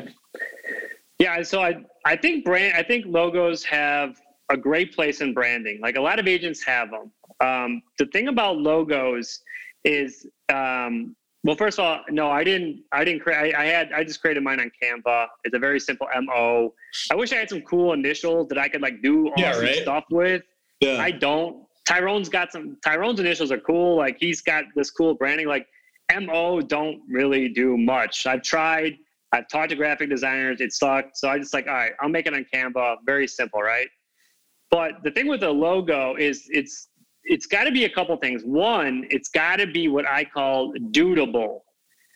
Yeah, 1.20 1.42
so 1.44 1.62
I 1.62 1.84
I 2.06 2.16
think 2.16 2.46
brand 2.46 2.76
I 2.76 2.84
think 2.84 3.06
logos 3.08 3.64
have 3.66 4.20
a 4.50 4.58
great 4.58 4.94
place 4.94 5.22
in 5.22 5.34
branding. 5.34 5.80
Like 5.82 5.96
a 5.96 6.02
lot 6.02 6.20
of 6.20 6.28
agents 6.28 6.64
have 6.66 6.90
them. 6.92 7.12
Um, 7.40 7.82
the 7.98 8.06
thing 8.08 8.28
about 8.28 8.58
logos 8.58 9.40
is, 9.86 10.28
um, 10.54 11.16
well, 11.44 11.56
first 11.56 11.80
of 11.80 11.86
all, 11.86 12.02
no, 12.10 12.30
I 12.30 12.44
didn't. 12.44 12.84
I 12.92 13.04
didn't 13.04 13.22
create. 13.22 13.56
I, 13.56 13.64
I 13.64 13.66
had. 13.66 13.92
I 13.94 14.04
just 14.04 14.22
created 14.22 14.44
mine 14.44 14.60
on 14.60 14.72
Canva. 14.82 15.28
It's 15.44 15.56
a 15.56 15.60
very 15.60 15.80
simple 15.80 16.08
mo. 16.22 16.74
I 17.12 17.16
wish 17.16 17.32
I 17.34 17.38
had 17.38 17.50
some 17.50 17.62
cool 17.62 17.94
initials 17.94 18.48
that 18.50 18.60
I 18.60 18.68
could 18.70 18.82
like 18.82 19.02
do 19.02 19.30
awesome 19.30 19.42
Yeah, 19.44 19.60
right. 19.60 19.82
stuff 19.82 20.04
with. 20.12 20.44
Yeah. 20.82 20.98
I 21.00 21.10
don't. 21.12 21.66
Tyrone's 21.88 22.30
got 22.30 22.52
some. 22.52 22.78
Tyrone's 22.84 23.20
initials 23.20 23.52
are 23.52 23.60
cool. 23.60 23.98
Like 23.98 24.18
he's 24.20 24.42
got 24.42 24.66
this 24.76 24.92
cool 24.92 25.16
branding. 25.16 25.48
Like 25.48 25.66
mo 26.20 26.62
don't 26.62 27.02
really 27.10 27.50
do 27.50 27.78
much. 27.78 28.26
I've 28.26 28.42
tried. 28.42 28.98
I've 29.32 29.48
talked 29.48 29.70
to 29.70 29.76
graphic 29.76 30.10
designers. 30.10 30.60
It 30.60 30.74
sucked. 30.74 31.18
So 31.18 31.30
I 31.30 31.40
just 31.40 31.54
like, 31.54 31.68
all 31.68 31.74
right, 31.74 31.94
I'll 32.02 32.10
make 32.10 32.28
it 32.28 32.34
on 32.34 32.46
Canva. 32.54 32.98
Very 33.06 33.28
simple, 33.28 33.62
right? 33.62 33.88
But 34.70 35.04
the 35.04 35.12
thing 35.12 35.28
with 35.28 35.42
the 35.42 35.50
logo 35.50 36.16
is 36.16 36.48
it's 36.50 36.90
it's 37.24 37.46
got 37.46 37.66
to 37.66 37.72
be 37.72 37.86
a 37.86 37.90
couple 37.90 38.16
things. 38.18 38.44
One, 38.44 39.06
it's 39.10 39.30
got 39.30 39.58
to 39.58 39.68
be 39.68 39.88
what 39.88 40.08
I 40.08 40.24
call 40.24 40.74
dudable. 40.92 41.60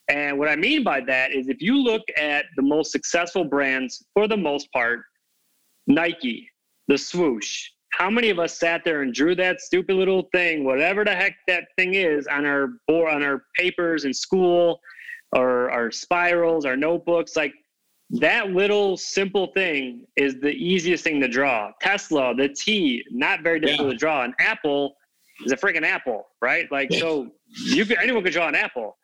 And 0.09 0.37
what 0.37 0.47
I 0.47 0.55
mean 0.55 0.83
by 0.83 1.01
that 1.01 1.31
is 1.31 1.47
if 1.47 1.61
you 1.61 1.77
look 1.77 2.01
at 2.17 2.45
the 2.55 2.61
most 2.61 2.91
successful 2.91 3.43
brands 3.43 4.05
for 4.13 4.27
the 4.27 4.37
most 4.37 4.71
part, 4.71 5.01
Nike, 5.87 6.49
the 6.87 6.97
swoosh, 6.97 7.69
how 7.97 8.09
many 8.09 8.29
of 8.29 8.39
us 8.39 8.57
sat 8.59 8.83
there 8.83 9.03
and 9.03 9.13
drew 9.13 9.35
that 9.35 9.61
stupid 9.61 9.95
little 9.95 10.27
thing, 10.33 10.65
whatever 10.65 11.05
the 11.05 11.15
heck 11.15 11.35
that 11.47 11.63
thing 11.77 11.93
is, 11.93 12.27
on 12.27 12.45
our 12.45 12.67
board, 12.89 13.13
on 13.13 13.23
our 13.23 13.45
papers 13.55 14.03
in 14.03 14.13
school, 14.13 14.81
or 15.31 15.71
our 15.71 15.91
spirals, 15.91 16.65
our 16.65 16.75
notebooks? 16.75 17.37
Like 17.37 17.53
that 18.09 18.49
little 18.51 18.97
simple 18.97 19.47
thing 19.53 20.05
is 20.17 20.35
the 20.41 20.51
easiest 20.51 21.05
thing 21.05 21.21
to 21.21 21.27
draw. 21.29 21.71
Tesla, 21.81 22.35
the 22.35 22.49
T, 22.49 23.01
not 23.11 23.43
very 23.43 23.61
difficult 23.61 23.87
Yeah. 23.87 23.93
to 23.93 23.97
draw. 23.97 24.23
An 24.23 24.33
apple 24.39 24.97
is 25.45 25.53
a 25.53 25.55
freaking 25.57 25.83
apple, 25.85 26.27
right? 26.41 26.69
Like 26.71 26.91
so, 26.93 27.31
you 27.73 27.85
could 27.85 27.97
anyone 27.99 28.23
could 28.25 28.33
draw 28.33 28.49
an 28.49 28.55
apple. 28.55 28.97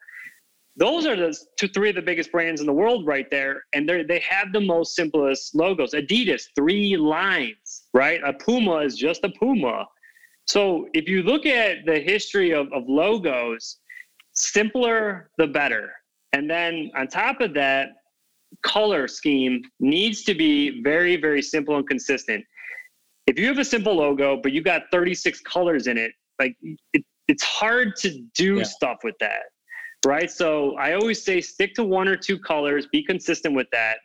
Those 0.77 1.05
are 1.05 1.15
the 1.15 1.37
two, 1.57 1.67
three 1.67 1.89
of 1.89 1.95
the 1.95 2.01
biggest 2.01 2.31
brands 2.31 2.61
in 2.61 2.67
the 2.67 2.73
world 2.73 3.05
right 3.05 3.29
there, 3.31 3.63
and 3.73 3.87
they 3.87 4.03
they 4.03 4.19
have 4.19 4.51
the 4.53 4.61
most 4.61 4.95
simplest 4.95 5.55
logos. 5.55 5.93
Adidas, 5.93 6.43
three 6.55 6.95
lines, 6.97 7.60
right? 7.93 8.21
A 8.25 8.33
Puma 8.33 8.77
is 8.77 8.97
just 8.97 9.23
a 9.23 9.29
Puma. 9.29 9.85
So 10.47 10.87
if 10.93 11.07
you 11.07 11.23
look 11.23 11.45
at 11.45 11.85
the 11.85 11.99
history 11.99 12.51
of, 12.51 12.71
of 12.73 12.83
logos, 12.87 13.77
simpler 14.33 15.29
the 15.37 15.47
better. 15.47 15.91
And 16.33 16.49
then 16.49 16.91
on 16.95 17.07
top 17.07 17.41
of 17.41 17.53
that, 17.55 17.89
color 18.63 19.07
scheme 19.07 19.61
needs 19.79 20.23
to 20.23 20.33
be 20.33 20.81
very, 20.83 21.15
very 21.15 21.41
simple 21.41 21.77
and 21.77 21.87
consistent. 21.87 22.43
If 23.27 23.37
you 23.39 23.47
have 23.47 23.59
a 23.59 23.65
simple 23.65 23.95
logo, 23.95 24.37
but 24.41 24.51
you 24.51 24.61
got 24.61 24.83
36 24.91 25.39
colors 25.41 25.87
in 25.87 25.97
it, 25.97 26.11
like 26.39 26.55
it, 26.93 27.03
it's 27.27 27.43
hard 27.43 27.95
to 27.97 28.21
do 28.35 28.57
Yeah. 28.57 28.63
stuff 28.63 28.97
with 29.03 29.15
that. 29.19 29.43
Right. 30.05 30.31
So 30.31 30.75
I 30.77 30.93
always 30.93 31.23
say 31.23 31.39
stick 31.41 31.75
to 31.75 31.83
one 31.83 32.07
or 32.07 32.15
two 32.17 32.39
colors, 32.39 32.87
be 32.91 33.03
consistent 33.03 33.55
with 33.55 33.67
that. 33.71 33.97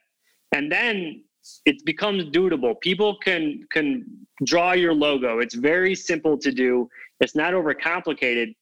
And 0.52 0.70
then 0.70 1.24
it 1.64 1.84
becomes 1.84 2.24
doable. 2.24 2.80
People 2.80 3.16
can 3.18 3.66
can 3.72 4.04
draw 4.44 4.72
your 4.72 4.94
logo. 4.94 5.38
It's 5.38 5.54
very 5.54 5.94
simple 5.94 6.38
to 6.38 6.52
do. 6.52 6.88
It's 7.20 7.34
not 7.34 7.54
overcomplicated. 7.54 8.54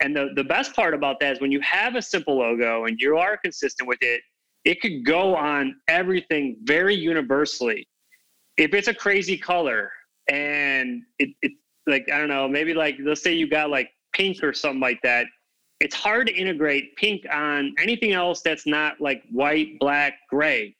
And 0.00 0.14
the, 0.14 0.30
the 0.34 0.44
best 0.44 0.74
part 0.74 0.92
about 0.92 1.20
that 1.20 1.34
is 1.34 1.40
when 1.40 1.52
you 1.52 1.60
have 1.60 1.94
a 1.94 2.02
simple 2.02 2.38
logo 2.38 2.84
and 2.84 3.00
you 3.00 3.16
are 3.16 3.36
consistent 3.36 3.88
with 3.88 4.02
it, 4.02 4.20
it 4.64 4.80
could 4.80 5.04
go 5.04 5.36
on 5.36 5.76
everything 5.88 6.56
very 6.64 6.94
universally. 6.94 7.86
If 8.56 8.74
it's 8.74 8.88
a 8.88 8.94
crazy 8.94 9.38
color 9.38 9.90
and 10.28 11.02
it, 11.18 11.30
it 11.42 11.52
like 11.86 12.08
I 12.12 12.18
don't 12.18 12.28
know, 12.28 12.48
maybe 12.48 12.74
like 12.74 12.96
let's 13.00 13.22
say 13.22 13.32
you 13.34 13.48
got 13.48 13.70
like 13.70 13.90
pink 14.12 14.42
or 14.42 14.52
something 14.52 14.80
like 14.80 15.00
that, 15.02 15.26
it's 15.80 15.94
hard 15.94 16.26
to 16.28 16.34
integrate 16.34 16.96
pink 16.96 17.22
on 17.32 17.74
anything 17.78 18.12
else 18.12 18.40
that's 18.40 18.66
not 18.66 19.00
like 19.00 19.22
white, 19.30 19.78
black, 19.78 20.14
gray. 20.30 20.74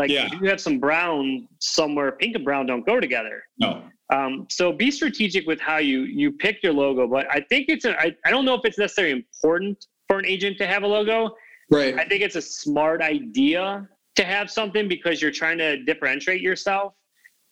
Like 0.00 0.10
Yeah. 0.10 0.28
if 0.32 0.40
you 0.40 0.48
have 0.48 0.62
some 0.62 0.78
brown 0.78 1.46
somewhere, 1.58 2.12
pink 2.12 2.34
and 2.34 2.42
brown 2.44 2.64
don't 2.64 2.86
go 2.86 2.98
together. 3.00 3.42
No. 3.58 3.84
Um, 4.10 4.46
so 4.48 4.72
be 4.72 4.90
strategic 4.90 5.46
with 5.46 5.60
how 5.60 5.76
you 5.76 6.04
you 6.04 6.32
pick 6.32 6.62
your 6.62 6.72
logo. 6.72 7.06
But 7.06 7.26
I 7.30 7.40
think 7.50 7.68
it's 7.68 7.84
a, 7.84 8.00
I, 8.00 8.16
I 8.24 8.30
don't 8.30 8.46
know 8.46 8.54
if 8.54 8.64
it's 8.64 8.78
necessarily 8.78 9.12
important 9.12 9.76
for 10.08 10.18
an 10.18 10.24
agent 10.24 10.56
to 10.58 10.66
have 10.66 10.84
a 10.84 10.86
logo. 10.86 11.36
Right. 11.70 11.94
I 11.98 12.04
think 12.06 12.22
it's 12.22 12.34
a 12.36 12.42
smart 12.42 13.02
idea 13.02 13.86
to 14.16 14.24
have 14.24 14.50
something 14.50 14.88
because 14.88 15.20
you're 15.20 15.30
trying 15.42 15.58
to 15.58 15.84
differentiate 15.84 16.40
yourself 16.40 16.94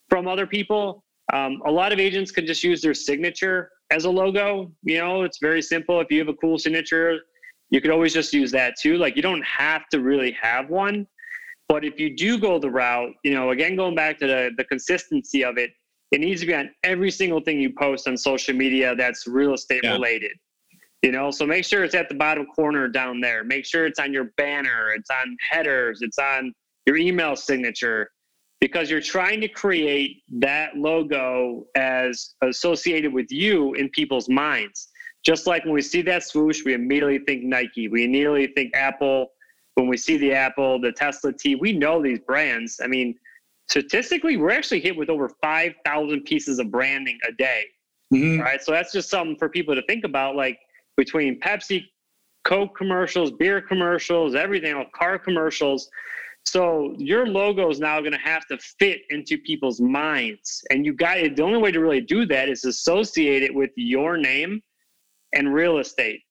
from 0.08 0.26
other 0.26 0.46
people. 0.46 1.04
Um, 1.34 1.60
a 1.66 1.70
lot 1.70 1.92
of 1.92 2.00
agents 2.00 2.30
can 2.30 2.46
just 2.46 2.64
use 2.64 2.80
their 2.80 2.94
signature 2.94 3.70
as 3.90 4.06
a 4.06 4.10
logo. 4.10 4.72
You 4.82 4.98
know, 4.98 5.22
it's 5.22 5.38
very 5.38 5.60
simple. 5.60 6.00
If 6.00 6.10
you 6.10 6.18
have 6.20 6.28
a 6.28 6.38
cool 6.42 6.58
signature, 6.58 7.18
you 7.68 7.82
could 7.82 7.90
always 7.90 8.14
just 8.14 8.32
use 8.32 8.50
that 8.52 8.74
too. 8.80 8.96
Like 8.96 9.16
you 9.16 9.22
don't 9.22 9.44
have 9.44 9.82
to 9.90 10.00
really 10.00 10.32
have 10.40 10.70
one. 10.70 11.06
But 11.68 11.84
if 11.84 12.00
you 12.00 12.16
do 12.16 12.38
go 12.38 12.58
the 12.58 12.70
route, 12.70 13.12
you 13.24 13.32
know, 13.34 13.50
again, 13.50 13.76
going 13.76 13.94
back 13.94 14.18
to 14.20 14.26
the, 14.26 14.50
the 14.56 14.64
consistency 14.64 15.44
of 15.44 15.58
it, 15.58 15.70
it 16.10 16.20
needs 16.20 16.40
to 16.40 16.46
be 16.46 16.54
on 16.54 16.70
every 16.82 17.10
single 17.10 17.40
thing 17.40 17.60
you 17.60 17.72
post 17.78 18.08
on 18.08 18.16
social 18.16 18.54
media 18.54 18.94
that's 18.96 19.26
real 19.26 19.52
estate 19.52 19.82
Yeah. 19.84 19.92
related. 19.92 20.32
You 21.02 21.12
know, 21.12 21.30
so 21.30 21.46
make 21.46 21.64
sure 21.64 21.84
it's 21.84 21.94
at 21.94 22.08
the 22.08 22.14
bottom 22.16 22.46
corner 22.46 22.88
down 22.88 23.20
there. 23.20 23.44
Make 23.44 23.64
sure 23.64 23.86
it's 23.86 24.00
on 24.00 24.12
your 24.12 24.32
banner, 24.36 24.92
it's 24.96 25.10
on 25.10 25.36
headers, 25.48 26.00
it's 26.02 26.18
on 26.18 26.52
your 26.86 26.96
email 26.96 27.36
signature, 27.36 28.10
because 28.60 28.90
you're 28.90 29.00
trying 29.00 29.40
to 29.42 29.48
create 29.48 30.22
that 30.40 30.76
logo 30.76 31.66
as 31.76 32.34
associated 32.42 33.12
with 33.12 33.30
you 33.30 33.74
in 33.74 33.88
people's 33.90 34.28
minds. 34.28 34.88
Just 35.24 35.46
like 35.46 35.64
when 35.64 35.74
we 35.74 35.82
see 35.82 36.02
that 36.02 36.24
swoosh, 36.24 36.64
we 36.64 36.74
immediately 36.74 37.20
think 37.20 37.44
Nike, 37.44 37.86
we 37.88 38.04
immediately 38.04 38.48
think 38.48 38.74
Apple. 38.74 39.28
When 39.78 39.86
we 39.86 39.96
see 39.96 40.16
the 40.16 40.32
Apple, 40.32 40.80
the 40.80 40.90
Tesla 40.90 41.32
T, 41.32 41.54
we 41.54 41.72
know 41.72 42.02
these 42.02 42.18
brands. 42.18 42.80
I 42.82 42.88
mean, 42.88 43.14
statistically, 43.70 44.36
we're 44.36 44.50
actually 44.50 44.80
hit 44.80 44.96
with 44.96 45.08
over 45.08 45.30
5,000 45.40 46.22
pieces 46.24 46.58
of 46.58 46.68
branding 46.72 47.16
a 47.28 47.30
day. 47.30 47.64
Mhm. 48.12 48.38
All 48.38 48.44
right. 48.44 48.60
So 48.60 48.72
that's 48.72 48.90
just 48.92 49.08
something 49.08 49.36
for 49.36 49.48
people 49.48 49.76
to 49.76 49.82
think 49.82 50.02
about. 50.04 50.34
Like 50.34 50.58
between 50.96 51.38
Pepsi, 51.38 51.84
Coke 52.44 52.76
commercials, 52.76 53.30
beer 53.30 53.60
commercials, 53.60 54.34
everything, 54.34 54.72
else, 54.72 54.88
car 54.92 55.16
commercials. 55.16 55.88
So 56.44 56.96
your 56.98 57.28
logo 57.28 57.70
is 57.70 57.78
now 57.78 58.00
going 58.00 58.12
to 58.12 58.18
have 58.18 58.46
to 58.46 58.58
fit 58.58 59.02
into 59.10 59.38
people's 59.38 59.80
minds. 59.80 60.64
And 60.70 60.84
you 60.84 60.92
got 60.92 61.18
it. 61.18 61.36
the 61.36 61.42
only 61.42 61.58
way 61.58 61.70
to 61.70 61.78
really 61.78 62.00
do 62.00 62.26
that 62.26 62.48
is 62.48 62.64
associate 62.64 63.44
it 63.44 63.54
with 63.54 63.70
your 63.76 64.16
name 64.16 64.60
and 65.34 65.54
real 65.54 65.78
estate. 65.78 66.22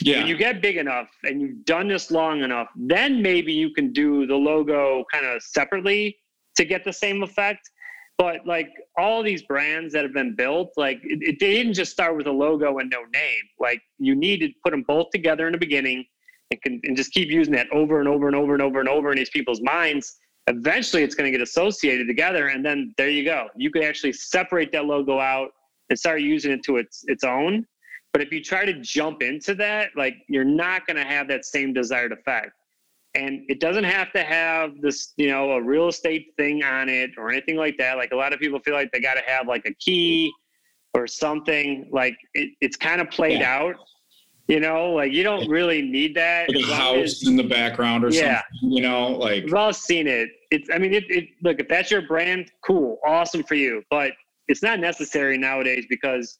Yeah. 0.00 0.18
When 0.18 0.26
you 0.26 0.36
get 0.36 0.60
big 0.60 0.76
enough 0.76 1.10
and 1.24 1.40
you've 1.40 1.64
done 1.64 1.88
this 1.88 2.10
long 2.10 2.42
enough, 2.42 2.68
then 2.76 3.22
maybe 3.22 3.52
you 3.52 3.70
can 3.70 3.92
do 3.92 4.26
the 4.26 4.34
logo 4.34 5.04
kind 5.10 5.24
of 5.24 5.42
separately 5.42 6.16
to 6.56 6.64
get 6.64 6.84
the 6.84 6.92
same 6.92 7.22
effect. 7.22 7.70
But 8.18 8.46
like 8.46 8.68
all 8.98 9.22
these 9.22 9.42
brands 9.42 9.92
that 9.94 10.02
have 10.02 10.12
been 10.12 10.34
built, 10.34 10.72
like 10.76 10.98
it, 11.04 11.20
it, 11.22 11.36
they 11.40 11.52
didn't 11.52 11.74
just 11.74 11.92
start 11.92 12.16
with 12.16 12.26
a 12.26 12.32
logo 12.32 12.78
and 12.78 12.90
no 12.90 13.02
name. 13.12 13.42
Like 13.58 13.80
you 13.98 14.14
need 14.14 14.40
to 14.40 14.48
put 14.64 14.72
them 14.72 14.82
both 14.82 15.10
together 15.10 15.46
in 15.46 15.52
the 15.52 15.58
beginning 15.58 16.04
and, 16.50 16.60
can, 16.60 16.80
and 16.84 16.96
just 16.96 17.12
keep 17.12 17.30
using 17.30 17.54
that 17.54 17.68
over 17.72 18.00
and 18.00 18.08
over 18.08 18.26
and 18.26 18.36
over 18.36 18.54
and 18.54 18.62
over 18.62 18.80
and 18.80 18.88
over 18.88 19.10
in 19.12 19.16
these 19.16 19.30
people's 19.30 19.60
minds. 19.62 20.16
Eventually, 20.48 21.02
it's 21.02 21.14
going 21.14 21.30
to 21.30 21.36
get 21.36 21.42
associated 21.46 22.06
together, 22.06 22.48
and 22.48 22.64
then 22.64 22.94
there 22.96 23.10
you 23.10 23.22
go. 23.22 23.48
You 23.54 23.70
can 23.70 23.82
actually 23.82 24.14
separate 24.14 24.72
that 24.72 24.86
logo 24.86 25.20
out 25.20 25.50
and 25.90 25.98
start 25.98 26.22
using 26.22 26.52
it 26.52 26.62
to 26.64 26.78
its 26.78 27.04
its 27.06 27.22
own. 27.22 27.66
But 28.12 28.22
if 28.22 28.32
you 28.32 28.42
try 28.42 28.64
to 28.64 28.72
jump 28.80 29.22
into 29.22 29.54
that, 29.56 29.90
like 29.96 30.16
you're 30.28 30.44
not 30.44 30.86
going 30.86 30.96
to 30.96 31.04
have 31.04 31.28
that 31.28 31.44
same 31.44 31.72
desired 31.72 32.12
effect. 32.12 32.52
And 33.14 33.42
it 33.48 33.60
doesn't 33.60 33.84
have 33.84 34.12
to 34.12 34.22
have 34.22 34.80
this, 34.80 35.12
you 35.16 35.28
know, 35.28 35.52
a 35.52 35.62
real 35.62 35.88
estate 35.88 36.28
thing 36.36 36.62
on 36.62 36.88
it 36.88 37.10
or 37.16 37.30
anything 37.30 37.56
like 37.56 37.76
that. 37.78 37.96
Like 37.96 38.12
a 38.12 38.16
lot 38.16 38.32
of 38.32 38.38
people 38.38 38.60
feel 38.60 38.74
like 38.74 38.90
they 38.92 39.00
got 39.00 39.14
to 39.14 39.22
have 39.26 39.46
like 39.46 39.64
a 39.66 39.74
key 39.74 40.32
or 40.94 41.06
something. 41.06 41.88
Like 41.90 42.16
it, 42.34 42.50
it's 42.60 42.76
kind 42.76 43.00
of 43.00 43.10
played 43.10 43.40
Yeah. 43.40 43.56
out, 43.58 43.76
you 44.46 44.60
know. 44.60 44.92
Like 44.92 45.12
you 45.12 45.22
don't 45.22 45.48
really 45.48 45.82
need 45.82 46.14
that. 46.16 46.48
Like 46.54 46.64
a 46.64 46.74
house 46.74 47.26
in 47.26 47.36
the 47.36 47.42
background 47.42 48.04
or 48.04 48.10
Yeah. 48.10 48.42
something. 48.60 48.76
You 48.76 48.82
know, 48.82 49.08
like 49.12 49.44
We've 49.44 49.54
all 49.54 49.72
seen 49.72 50.06
it. 50.06 50.28
It's, 50.50 50.68
I 50.72 50.78
mean, 50.78 50.94
it, 50.94 51.04
it, 51.10 51.28
look, 51.42 51.60
if 51.60 51.68
that's 51.68 51.90
your 51.90 52.02
brand, 52.02 52.50
cool, 52.64 52.98
awesome 53.06 53.42
for 53.42 53.54
you. 53.54 53.82
But 53.90 54.12
it's 54.48 54.62
not 54.62 54.80
necessary 54.80 55.36
nowadays 55.38 55.86
because, 55.88 56.38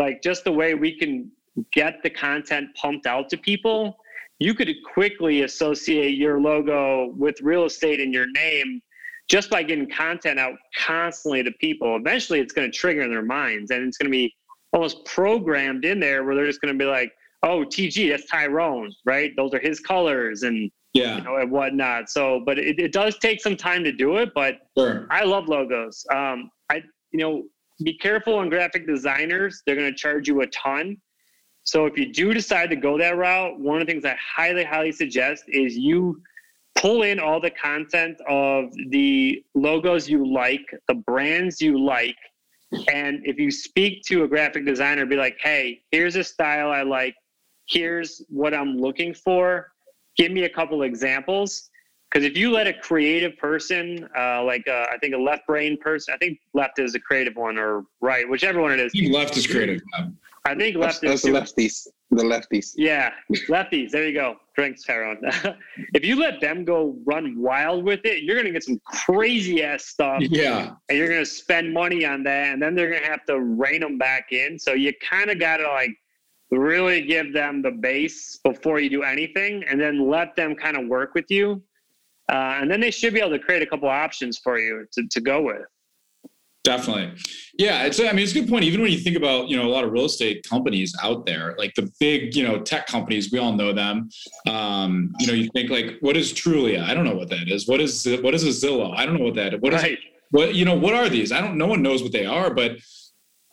like, 0.00 0.22
just 0.22 0.44
the 0.44 0.52
way 0.52 0.74
we 0.74 0.96
can 0.98 1.30
get 1.72 2.02
the 2.02 2.10
content 2.10 2.74
pumped 2.74 3.06
out 3.06 3.28
to 3.28 3.36
people, 3.36 3.96
you 4.38 4.54
could 4.54 4.70
quickly 4.94 5.42
associate 5.42 6.16
your 6.16 6.40
logo 6.40 7.12
with 7.16 7.40
real 7.42 7.64
estate 7.66 8.00
and 8.00 8.12
your 8.14 8.26
name 8.32 8.80
just 9.28 9.50
by 9.50 9.62
getting 9.62 9.88
content 9.88 10.40
out 10.40 10.54
constantly 10.76 11.42
to 11.42 11.52
people. 11.52 11.96
Eventually, 11.96 12.40
it's 12.40 12.52
going 12.52 12.70
to 12.70 12.76
trigger 12.76 13.02
in 13.02 13.10
their 13.10 13.22
minds 13.22 13.70
and 13.70 13.86
it's 13.86 13.98
going 13.98 14.10
to 14.10 14.16
be 14.16 14.34
almost 14.72 15.04
programmed 15.04 15.84
in 15.84 16.00
there 16.00 16.24
where 16.24 16.34
they're 16.34 16.46
just 16.46 16.60
going 16.60 16.76
to 16.76 16.78
be 16.78 16.88
like, 16.88 17.12
oh, 17.42 17.64
TG, 17.64 18.10
that's 18.10 18.26
Tyrone, 18.26 18.92
right? 19.04 19.32
Those 19.36 19.52
are 19.52 19.60
his 19.60 19.80
colors. 19.80 20.42
And 20.42 20.70
yeah, 20.94 21.18
you 21.18 21.22
know, 21.22 21.36
and 21.36 21.50
whatnot. 21.50 22.10
So, 22.10 22.42
but 22.44 22.58
it, 22.58 22.78
it 22.78 22.92
does 22.92 23.18
take 23.18 23.40
some 23.40 23.56
time 23.56 23.84
to 23.84 23.92
do 23.92 24.16
it. 24.16 24.32
But 24.34 24.58
sure. 24.76 25.06
I 25.10 25.24
love 25.24 25.46
logos. 25.46 26.04
Um, 26.10 26.50
I, 26.70 26.82
you 27.12 27.20
know, 27.20 27.44
be 27.82 27.96
careful 27.98 28.36
on 28.36 28.48
graphic 28.48 28.86
designers. 28.86 29.62
They're 29.64 29.76
going 29.76 29.90
to 29.90 29.96
charge 29.96 30.28
you 30.28 30.40
a 30.42 30.46
ton. 30.48 30.96
So 31.62 31.86
if 31.86 31.96
you 31.96 32.12
do 32.12 32.34
decide 32.34 32.70
to 32.70 32.76
go 32.76 32.98
that 32.98 33.16
route, 33.16 33.58
one 33.58 33.80
of 33.80 33.86
the 33.86 33.92
things 33.92 34.04
I 34.04 34.16
highly, 34.16 34.64
highly 34.64 34.92
suggest 34.92 35.44
is 35.48 35.76
you 35.76 36.20
pull 36.76 37.02
in 37.02 37.20
all 37.20 37.40
the 37.40 37.50
content 37.50 38.18
of 38.28 38.72
the 38.88 39.44
logos 39.54 40.08
you 40.08 40.30
like, 40.32 40.64
the 40.88 40.94
brands 40.94 41.60
you 41.60 41.78
like. 41.78 42.16
And 42.92 43.20
if 43.24 43.38
you 43.38 43.50
speak 43.50 44.02
to 44.04 44.24
a 44.24 44.28
graphic 44.28 44.64
designer, 44.64 45.04
be 45.04 45.16
like, 45.16 45.38
hey, 45.42 45.82
here's 45.90 46.16
a 46.16 46.24
style 46.24 46.70
I 46.70 46.82
like. 46.82 47.14
Here's 47.68 48.22
what 48.28 48.54
I'm 48.54 48.76
looking 48.76 49.12
for. 49.12 49.72
Give 50.16 50.32
me 50.32 50.44
a 50.44 50.48
couple 50.48 50.82
examples. 50.82 51.69
Because 52.10 52.26
if 52.26 52.36
you 52.36 52.50
let 52.50 52.66
a 52.66 52.72
creative 52.72 53.36
person, 53.38 54.08
uh, 54.18 54.42
like 54.42 54.66
uh, 54.66 54.86
I 54.90 54.98
think 55.00 55.14
a 55.14 55.18
left 55.18 55.46
brain 55.46 55.76
person, 55.76 56.12
I 56.12 56.16
think 56.16 56.40
left 56.54 56.78
is 56.80 56.94
a 56.96 57.00
creative 57.00 57.36
one 57.36 57.56
or 57.56 57.84
right, 58.00 58.28
whichever 58.28 58.60
one 58.60 58.72
it 58.72 58.80
is. 58.80 58.92
I 58.96 58.98
think 59.00 59.14
left 59.14 59.36
is 59.36 59.46
creative. 59.46 59.80
I 60.44 60.54
think 60.54 60.76
That's, 60.80 61.02
left 61.02 61.04
is 61.04 61.22
that's 61.22 61.54
the 61.54 61.62
lefties. 61.62 61.86
The 62.10 62.24
lefties. 62.24 62.72
Yeah, 62.74 63.12
lefties. 63.48 63.90
There 63.90 64.08
you 64.08 64.14
go. 64.14 64.36
Drinks, 64.56 64.82
Tyrone. 64.82 65.20
if 65.94 66.04
you 66.04 66.16
let 66.18 66.40
them 66.40 66.64
go 66.64 66.96
run 67.04 67.38
wild 67.38 67.84
with 67.84 68.00
it, 68.04 68.24
you're 68.24 68.36
gonna 68.36 68.50
get 68.50 68.64
some 68.64 68.80
crazy 68.84 69.62
ass 69.62 69.84
stuff, 69.84 70.20
Yeah. 70.22 70.74
and 70.88 70.98
you're 70.98 71.08
gonna 71.08 71.24
spend 71.26 71.72
money 71.72 72.04
on 72.04 72.24
that, 72.24 72.54
and 72.54 72.60
then 72.60 72.74
they're 72.74 72.90
gonna 72.92 73.06
have 73.06 73.24
to 73.26 73.38
rein 73.38 73.82
them 73.82 73.98
back 73.98 74.32
in. 74.32 74.58
So 74.58 74.72
you 74.72 74.92
kind 75.00 75.30
of 75.30 75.38
gotta 75.38 75.68
like 75.68 75.94
really 76.50 77.02
give 77.02 77.32
them 77.32 77.62
the 77.62 77.70
base 77.70 78.40
before 78.42 78.80
you 78.80 78.90
do 78.90 79.02
anything, 79.04 79.62
and 79.68 79.80
then 79.80 80.08
let 80.08 80.34
them 80.34 80.56
kind 80.56 80.76
of 80.76 80.88
work 80.88 81.14
with 81.14 81.30
you, 81.30 81.62
uh, 82.30 82.58
and 82.60 82.70
then 82.70 82.80
they 82.80 82.90
should 82.90 83.12
be 83.12 83.20
able 83.20 83.30
to 83.30 83.38
create 83.38 83.62
a 83.62 83.66
couple 83.66 83.88
options 83.88 84.38
for 84.38 84.58
you 84.58 84.86
to, 84.92 85.06
to 85.08 85.20
go 85.20 85.42
with. 85.42 85.62
Definitely. 86.62 87.12
Yeah, 87.58 87.84
it's 87.84 87.98
I 87.98 88.12
mean 88.12 88.18
it's 88.18 88.32
a 88.32 88.34
good 88.34 88.48
point. 88.48 88.64
Even 88.64 88.82
when 88.82 88.92
you 88.92 88.98
think 88.98 89.16
about, 89.16 89.48
you 89.48 89.56
know, 89.56 89.66
a 89.66 89.72
lot 89.72 89.82
of 89.82 89.92
real 89.92 90.04
estate 90.04 90.46
companies 90.48 90.94
out 91.02 91.24
there, 91.24 91.54
like 91.56 91.74
the 91.74 91.90
big, 91.98 92.36
you 92.36 92.46
know, 92.46 92.60
tech 92.60 92.86
companies, 92.86 93.32
we 93.32 93.38
all 93.38 93.54
know 93.54 93.72
them. 93.72 94.10
Um, 94.46 95.12
you 95.18 95.26
know, 95.26 95.32
you 95.32 95.48
think 95.54 95.70
like 95.70 95.96
what 96.00 96.18
is 96.18 96.34
Trulia? 96.34 96.84
I 96.84 96.92
don't 96.92 97.04
know 97.04 97.14
what 97.14 97.30
that 97.30 97.48
is. 97.48 97.66
What 97.66 97.80
is 97.80 98.06
what 98.20 98.34
is 98.34 98.44
a 98.44 98.66
Zillow? 98.66 98.94
I 98.94 99.06
don't 99.06 99.18
know 99.18 99.24
what 99.24 99.36
that 99.36 99.54
is. 99.54 99.60
What 99.60 99.72
is 99.72 99.82
right. 99.82 99.98
what 100.32 100.54
you 100.54 100.66
know, 100.66 100.74
what 100.74 100.94
are 100.94 101.08
these? 101.08 101.32
I 101.32 101.40
don't 101.40 101.56
no 101.56 101.66
one 101.66 101.80
knows 101.80 102.02
what 102.02 102.12
they 102.12 102.26
are, 102.26 102.52
but 102.52 102.72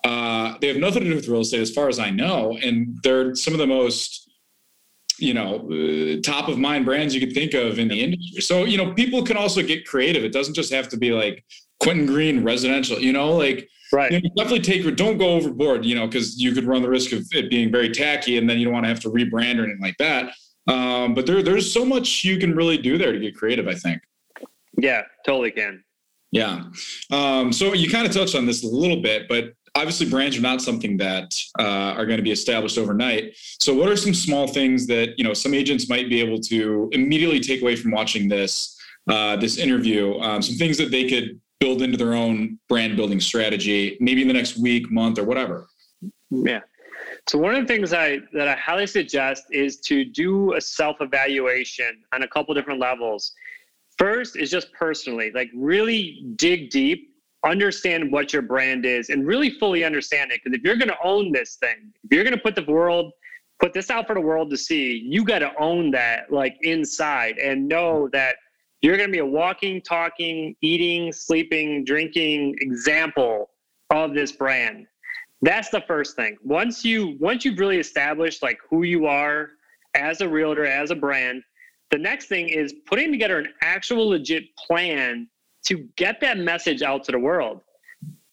uh 0.03 0.57
they 0.59 0.67
have 0.67 0.77
nothing 0.77 1.05
to 1.05 1.09
do 1.09 1.15
with 1.15 1.29
real 1.29 1.41
estate 1.41 1.61
as 1.61 1.71
far 1.71 1.87
as 1.87 1.99
I 1.99 2.09
know. 2.09 2.57
And 2.61 2.99
they're 3.03 3.35
some 3.35 3.53
of 3.53 3.59
the 3.59 3.67
most 3.67 4.26
you 5.19 5.33
know, 5.33 5.67
uh, 5.71 6.21
top 6.21 6.47
of 6.47 6.57
mind 6.57 6.85
brands 6.85 7.13
you 7.13 7.19
could 7.19 7.33
think 7.33 7.53
of 7.53 7.79
in 7.79 7.87
the 7.87 8.01
industry. 8.01 8.41
So, 8.41 8.65
you 8.65 8.77
know, 8.77 8.93
people 8.93 9.23
can 9.23 9.37
also 9.37 9.61
get 9.61 9.85
creative. 9.85 10.23
It 10.23 10.33
doesn't 10.33 10.53
just 10.53 10.71
have 10.71 10.89
to 10.89 10.97
be 10.97 11.11
like 11.11 11.43
Quentin 11.79 12.05
Green 12.05 12.43
residential, 12.43 12.99
you 12.99 13.13
know, 13.13 13.35
like 13.35 13.67
Right. 13.91 14.11
you 14.11 14.19
know, 14.19 14.29
definitely 14.35 14.59
take 14.59 14.95
don't 14.97 15.17
go 15.17 15.29
overboard, 15.29 15.85
you 15.85 15.95
know, 15.95 16.07
because 16.07 16.39
you 16.41 16.51
could 16.51 16.65
run 16.65 16.81
the 16.81 16.89
risk 16.89 17.13
of 17.13 17.25
it 17.31 17.49
being 17.49 17.71
very 17.71 17.89
tacky 17.89 18.37
and 18.37 18.49
then 18.49 18.59
you 18.59 18.65
don't 18.65 18.73
want 18.73 18.83
to 18.83 18.89
have 18.89 18.99
to 19.01 19.09
rebrand 19.09 19.59
or 19.59 19.63
anything 19.63 19.81
like 19.81 19.97
that. 19.97 20.33
Um, 20.67 21.13
but 21.13 21.25
there, 21.25 21.41
there's 21.41 21.71
so 21.71 21.85
much 21.85 22.25
you 22.25 22.37
can 22.37 22.55
really 22.55 22.77
do 22.77 22.97
there 22.97 23.13
to 23.13 23.19
get 23.19 23.35
creative, 23.35 23.67
I 23.67 23.75
think. 23.75 24.01
Yeah, 24.77 25.03
totally 25.25 25.51
can. 25.51 25.83
Yeah. 26.31 26.65
Um, 27.11 27.53
so 27.53 27.73
you 27.73 27.89
kind 27.89 28.05
of 28.05 28.13
touched 28.13 28.35
on 28.35 28.45
this 28.45 28.63
a 28.63 28.67
little 28.67 29.01
bit, 29.01 29.29
but 29.29 29.53
obviously 29.77 30.09
brands 30.09 30.35
are 30.37 30.41
not 30.41 30.59
something 30.61 30.97
that 30.97 31.29
uh, 31.59 31.91
are 31.97 32.05
going 32.05 32.17
to 32.17 32.23
be 32.23 32.31
established 32.31 32.77
overnight. 32.77 33.23
So 33.59 33.73
what 33.73 33.87
are 33.89 33.95
some 33.95 34.13
small 34.13 34.47
things 34.47 34.87
that, 34.87 35.07
you 35.17 35.23
know, 35.23 35.33
some 35.33 35.53
agents 35.53 35.87
might 35.93 36.09
be 36.09 36.19
able 36.19 36.39
to 36.51 36.89
immediately 36.91 37.39
take 37.39 37.61
away 37.61 37.75
from 37.75 37.91
watching 37.91 38.27
this, 38.27 38.75
uh, 39.07 39.35
this 39.35 39.57
interview, 39.57 40.19
um, 40.19 40.41
some 40.41 40.55
things 40.55 40.77
that 40.79 40.89
they 40.89 41.07
could 41.07 41.39
build 41.59 41.81
into 41.81 41.97
their 41.97 42.13
own 42.13 42.59
brand 42.69 42.95
building 42.95 43.19
strategy, 43.19 43.97
maybe 43.99 44.21
in 44.21 44.27
the 44.27 44.33
next 44.33 44.57
week, 44.57 44.91
month, 44.91 45.17
or 45.19 45.25
whatever. 45.25 45.67
Yeah. 46.29 46.61
So 47.29 47.37
one 47.37 47.53
of 47.55 47.61
the 47.61 47.67
things 47.71 47.93
I 47.93 48.19
that 48.33 48.47
I 48.47 48.55
highly 48.55 48.87
suggest 48.87 49.43
is 49.51 49.71
to 49.81 50.05
do 50.05 50.53
a 50.53 50.61
self-evaluation 50.61 51.91
on 52.13 52.23
a 52.23 52.27
couple 52.27 52.53
different 52.53 52.79
levels. 52.79 53.33
First 53.97 54.37
is 54.37 54.49
just 54.51 54.71
personally, 54.73 55.31
like 55.33 55.49
really 55.55 56.23
dig 56.35 56.69
deep, 56.69 56.99
understand 57.47 58.11
what 58.11 58.33
your 58.33 58.41
brand 58.41 58.85
is, 58.85 59.09
and 59.09 59.25
really 59.25 59.51
fully 59.51 59.83
understand 59.83 60.31
it. 60.31 60.41
Because 60.43 60.57
if 60.57 60.63
you're 60.63 60.75
going 60.75 60.89
to 60.89 60.97
own 61.03 61.31
this 61.31 61.55
thing, 61.55 61.93
if 62.03 62.11
you're 62.11 62.23
going 62.23 62.35
to 62.35 62.41
put 62.41 62.55
the 62.55 62.71
world, 62.71 63.11
put 63.59 63.73
this 63.73 63.89
out 63.89 64.07
for 64.07 64.13
the 64.13 64.21
world 64.21 64.49
to 64.51 64.57
see, 64.57 65.03
you 65.05 65.23
got 65.23 65.39
to 65.39 65.51
own 65.59 65.91
that 65.91 66.31
like 66.31 66.55
inside 66.61 67.37
and 67.37 67.67
know 67.67 68.09
that 68.13 68.35
you're 68.81 68.97
going 68.97 69.09
to 69.09 69.13
be 69.13 69.19
a 69.19 69.25
walking, 69.25 69.81
talking, 69.81 70.55
eating, 70.61 71.11
sleeping, 71.11 71.83
drinking 71.83 72.55
example 72.59 73.49
of 73.89 74.13
this 74.13 74.31
brand. 74.31 74.85
That's 75.41 75.69
the 75.69 75.81
first 75.81 76.15
thing. 76.15 76.37
Once 76.43 76.83
you 76.83 77.17
once 77.19 77.45
you've 77.45 77.59
really 77.59 77.77
established 77.77 78.41
like 78.41 78.59
who 78.69 78.83
you 78.83 79.05
are 79.05 79.49
as 79.95 80.21
a 80.21 80.27
realtor, 80.27 80.65
as 80.65 80.91
a 80.91 80.95
brand, 80.95 81.43
the 81.91 81.97
next 81.97 82.27
thing 82.27 82.49
is 82.49 82.73
putting 82.85 83.11
together 83.11 83.37
an 83.37 83.47
actual 83.61 84.09
legit 84.09 84.43
plan 84.55 85.27
to 85.67 85.87
get 85.95 86.19
that 86.21 86.37
message 86.37 86.81
out 86.81 87.03
to 87.05 87.11
the 87.11 87.19
world. 87.19 87.61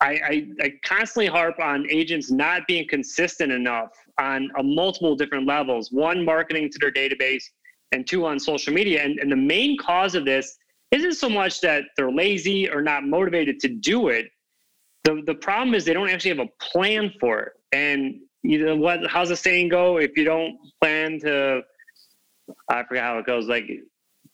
I, 0.01 0.11
I, 0.11 0.49
I 0.63 0.73
constantly 0.85 1.27
harp 1.27 1.59
on 1.61 1.87
agents 1.91 2.31
not 2.31 2.67
being 2.67 2.87
consistent 2.89 3.53
enough 3.53 3.91
on 4.21 4.51
a 4.59 4.63
multiple 4.63 5.17
different 5.17 5.47
levels. 5.47 5.91
One, 5.91 6.25
marketing 6.25 6.71
to 6.71 6.79
their 6.81 6.93
database, 6.93 7.45
and 7.93 8.07
two, 8.07 8.27
on 8.27 8.39
social 8.39 8.73
media. 8.73 9.03
And, 9.03 9.19
and 9.19 9.31
the 9.31 9.37
main 9.37 9.79
cause 9.79 10.15
of 10.15 10.25
this 10.25 10.59
isn't 10.91 11.15
so 11.15 11.29
much 11.29 11.61
that 11.61 11.85
they're 11.97 12.13
lazy 12.13 12.69
or 12.69 12.83
not 12.83 13.05
motivated 13.05 13.61
to 13.61 13.69
do 13.69 14.09
it. 14.09 14.27
The, 15.05 15.23
the 15.27 15.35
problem 15.35 15.75
is 15.75 15.85
they 15.85 15.93
don't 15.93 16.11
actually 16.11 16.37
have 16.37 16.47
a 16.47 16.65
plan 16.73 17.13
for 17.21 17.41
it. 17.41 17.53
And 17.73 18.21
you 18.43 18.65
know 18.65 18.77
what? 18.77 19.07
How's 19.09 19.31
the 19.31 19.37
saying 19.37 19.71
go? 19.71 19.99
If 19.99 20.17
you 20.17 20.25
don't 20.25 20.57
plan 20.81 21.19
to, 21.21 21.63
I 22.69 22.85
forget 22.85 23.05
how 23.05 23.19
it 23.19 23.27
goes. 23.27 23.47
Like 23.47 23.69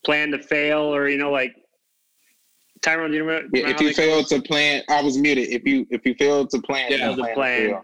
plan 0.05 0.31
to 0.31 0.39
fail, 0.39 0.93
or 0.93 1.07
you 1.07 1.17
know, 1.17 1.31
like 1.31 1.53
Tyrone, 2.81 3.11
do 3.11 3.17
you 3.17 3.23
remember? 3.23 3.57
Yeah, 3.57 3.69
if 3.69 3.79
you 3.79 3.93
fail 3.93 4.23
to 4.23 4.41
plan, 4.41 4.83
I 4.89 5.01
was 5.01 5.17
muted. 5.17 5.49
If 5.49 5.65
you 5.65 5.85
if 5.91 6.05
you 6.05 6.15
fail 6.15 6.47
to 6.47 6.61
plan, 6.61 6.91
yeah, 6.91 7.13
plan, 7.13 7.33
plan 7.35 7.81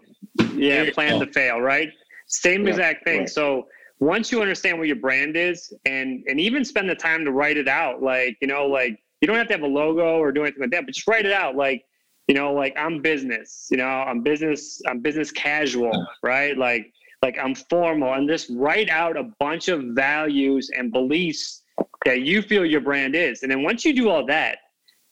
yeah, 0.56 0.90
plan 0.90 1.20
to 1.20 1.26
fail, 1.32 1.60
right? 1.60 1.90
Same 2.26 2.64
yeah, 2.64 2.70
exact 2.70 3.04
thing. 3.04 3.20
Right. 3.20 3.28
So 3.28 3.68
once 4.00 4.32
you 4.32 4.40
understand 4.40 4.78
what 4.78 4.86
your 4.86 4.96
brand 4.96 5.36
is, 5.36 5.72
and 5.86 6.24
and 6.26 6.40
even 6.40 6.64
spend 6.64 6.90
the 6.90 6.94
time 6.94 7.24
to 7.24 7.32
write 7.32 7.56
it 7.56 7.68
out, 7.68 8.02
like 8.02 8.36
you 8.40 8.48
know, 8.48 8.66
like 8.66 8.98
you 9.20 9.28
don't 9.28 9.36
have 9.36 9.46
to 9.48 9.54
have 9.54 9.62
a 9.62 9.66
logo 9.66 10.18
or 10.18 10.32
do 10.32 10.42
anything 10.42 10.62
like 10.62 10.70
that, 10.70 10.84
but 10.84 10.94
just 10.94 11.06
write 11.06 11.26
it 11.26 11.32
out, 11.32 11.56
like 11.56 11.84
you 12.26 12.34
know, 12.34 12.52
like 12.52 12.74
I'm 12.76 13.00
business, 13.00 13.68
you 13.70 13.76
know, 13.76 13.86
I'm 13.86 14.22
business, 14.22 14.82
I'm 14.86 15.00
business 15.00 15.30
casual, 15.30 16.06
right? 16.22 16.56
Like 16.58 16.92
like 17.22 17.36
I'm 17.40 17.54
formal, 17.54 18.14
and 18.14 18.28
just 18.28 18.50
write 18.50 18.90
out 18.90 19.16
a 19.16 19.30
bunch 19.38 19.68
of 19.68 19.82
values 19.94 20.70
and 20.76 20.92
beliefs 20.92 21.62
that 22.04 22.22
you 22.22 22.42
feel 22.42 22.66
your 22.66 22.80
brand 22.80 23.14
is, 23.14 23.42
and 23.42 23.50
then 23.52 23.62
once 23.62 23.84
you 23.84 23.94
do 23.94 24.08
all 24.08 24.26
that 24.26 24.58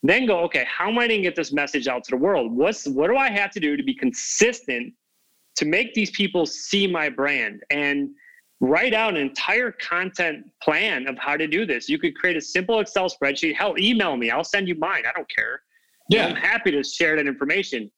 then 0.03 0.26
go 0.26 0.40
okay 0.40 0.64
how 0.68 0.88
am 0.88 0.99
i 0.99 1.07
going 1.07 1.20
to 1.20 1.22
get 1.22 1.36
this 1.36 1.53
message 1.53 1.88
out 1.88 2.05
to 2.05 2.11
the 2.11 2.16
world? 2.16 2.53
What's 2.53 2.86
what 2.86 3.09
do 3.09 3.16
i 3.16 3.30
have 3.30 3.51
to 3.53 3.61
do 3.61 3.76
to 3.76 3.82
be 3.82 3.94
consistent 3.94 4.92
to 5.57 5.64
make 5.64 5.94
these 5.94 6.11
people 6.11 6.47
see 6.47 6.86
my 6.86 7.09
brand 7.09 7.62
and 7.70 8.11
write 8.61 8.94
out 8.94 9.11
an 9.11 9.20
entire 9.20 9.70
content 9.70 10.47
plan 10.62 11.07
of 11.09 11.18
how 11.18 11.36
to 11.36 11.47
do 11.47 11.66
this? 11.66 11.88
You 11.88 11.99
could 11.99 12.14
create 12.16 12.36
a 12.36 12.40
simple 12.40 12.80
excel 12.80 13.09
spreadsheet. 13.09 13.55
Hell 13.55 13.74
email 13.78 14.16
me. 14.16 14.30
I'll 14.30 14.44
send 14.44 14.68
you 14.68 14.74
mine. 14.76 15.03
I 15.07 15.12
don't 15.14 15.28
care. 15.34 15.61
Yeah. 16.09 16.26
I'm 16.26 16.36
happy 16.36 16.70
to 16.70 16.82
share 16.82 17.16
that 17.16 17.26
information. 17.26 17.90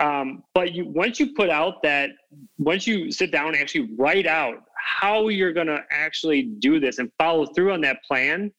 Um, 0.00 0.42
but 0.54 0.72
you 0.72 0.88
once 0.88 1.20
you 1.20 1.34
put 1.34 1.50
out 1.50 1.82
that 1.84 2.10
once 2.58 2.86
you 2.86 3.12
sit 3.12 3.30
down 3.30 3.48
and 3.48 3.56
actually 3.56 3.90
write 3.96 4.26
out 4.26 4.64
how 4.76 5.28
you're 5.28 5.52
going 5.52 5.68
to 5.68 5.84
actually 5.90 6.42
do 6.42 6.80
this 6.80 6.98
and 6.98 7.10
follow 7.16 7.46
through 7.46 7.72
on 7.72 7.80
that 7.82 8.02
plan 8.02 8.50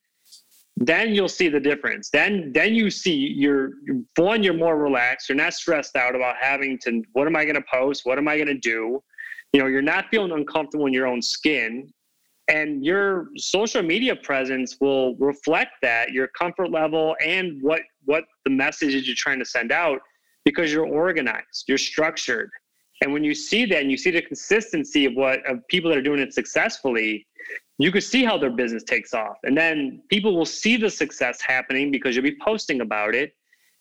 then 0.78 1.14
you'll 1.14 1.30
see 1.30 1.48
the 1.48 1.60
difference. 1.60 2.10
Then 2.10 2.52
then 2.54 2.76
you 2.76 2.90
see 2.90 3.14
you're 3.14 3.72
one, 4.18 4.44
you're 4.44 4.54
more 4.54 4.78
relaxed. 4.78 5.30
You're 5.30 5.38
not 5.38 5.54
stressed 5.54 5.96
out 5.96 6.16
about 6.16 6.36
having 6.40 6.78
to 6.80 7.02
what 7.14 7.28
am 7.28 7.36
I 7.36 7.46
going 7.46 7.56
to 7.56 7.64
post? 7.72 8.02
What 8.06 8.18
am 8.18 8.28
I 8.28 8.36
going 8.36 8.48
to 8.48 8.58
do? 8.58 9.02
You 9.54 9.62
know, 9.62 9.68
you're 9.68 9.82
not 9.82 10.06
feeling 10.12 10.32
uncomfortable 10.32 10.86
in 10.86 10.94
your 10.94 11.08
own 11.08 11.22
skin. 11.22 11.92
And 12.48 12.86
your 12.86 13.30
social 13.38 13.82
media 13.82 14.16
presence 14.16 14.78
will 14.80 15.16
reflect 15.16 15.72
that, 15.82 16.12
your 16.12 16.28
comfort 16.38 16.70
level 16.70 17.16
and 17.26 17.60
what 17.62 17.82
what 18.04 18.26
the 18.44 18.52
message 18.52 18.94
is 18.94 19.08
you're 19.08 19.16
trying 19.16 19.40
to 19.40 19.46
send 19.46 19.72
out 19.72 20.00
because 20.44 20.72
you're 20.72 20.86
organized, 20.86 21.66
you're 21.68 21.78
structured. 21.78 22.52
And 23.02 23.12
when 23.12 23.24
you 23.24 23.34
see 23.34 23.66
that 23.66 23.82
and 23.82 23.90
you 23.90 23.98
see 23.98 24.12
the 24.12 24.22
consistency 24.22 25.06
of 25.06 25.14
what 25.16 25.46
of 25.50 25.66
people 25.70 25.90
that 25.90 25.98
are 25.98 26.04
doing 26.04 26.20
it 26.20 26.34
successfully, 26.34 27.26
you 27.78 27.92
could 27.92 28.04
see 28.04 28.24
how 28.24 28.38
their 28.38 28.50
business 28.50 28.84
takes 28.84 29.14
off. 29.14 29.38
And 29.44 29.58
then 29.58 30.02
people 30.10 30.36
will 30.36 30.46
see 30.46 30.78
the 30.78 30.90
success 30.90 31.42
happening 31.42 31.92
because 31.92 32.16
you'll 32.16 32.24
be 32.24 32.38
posting 32.44 32.82
about 32.82 33.16
it. 33.16 33.36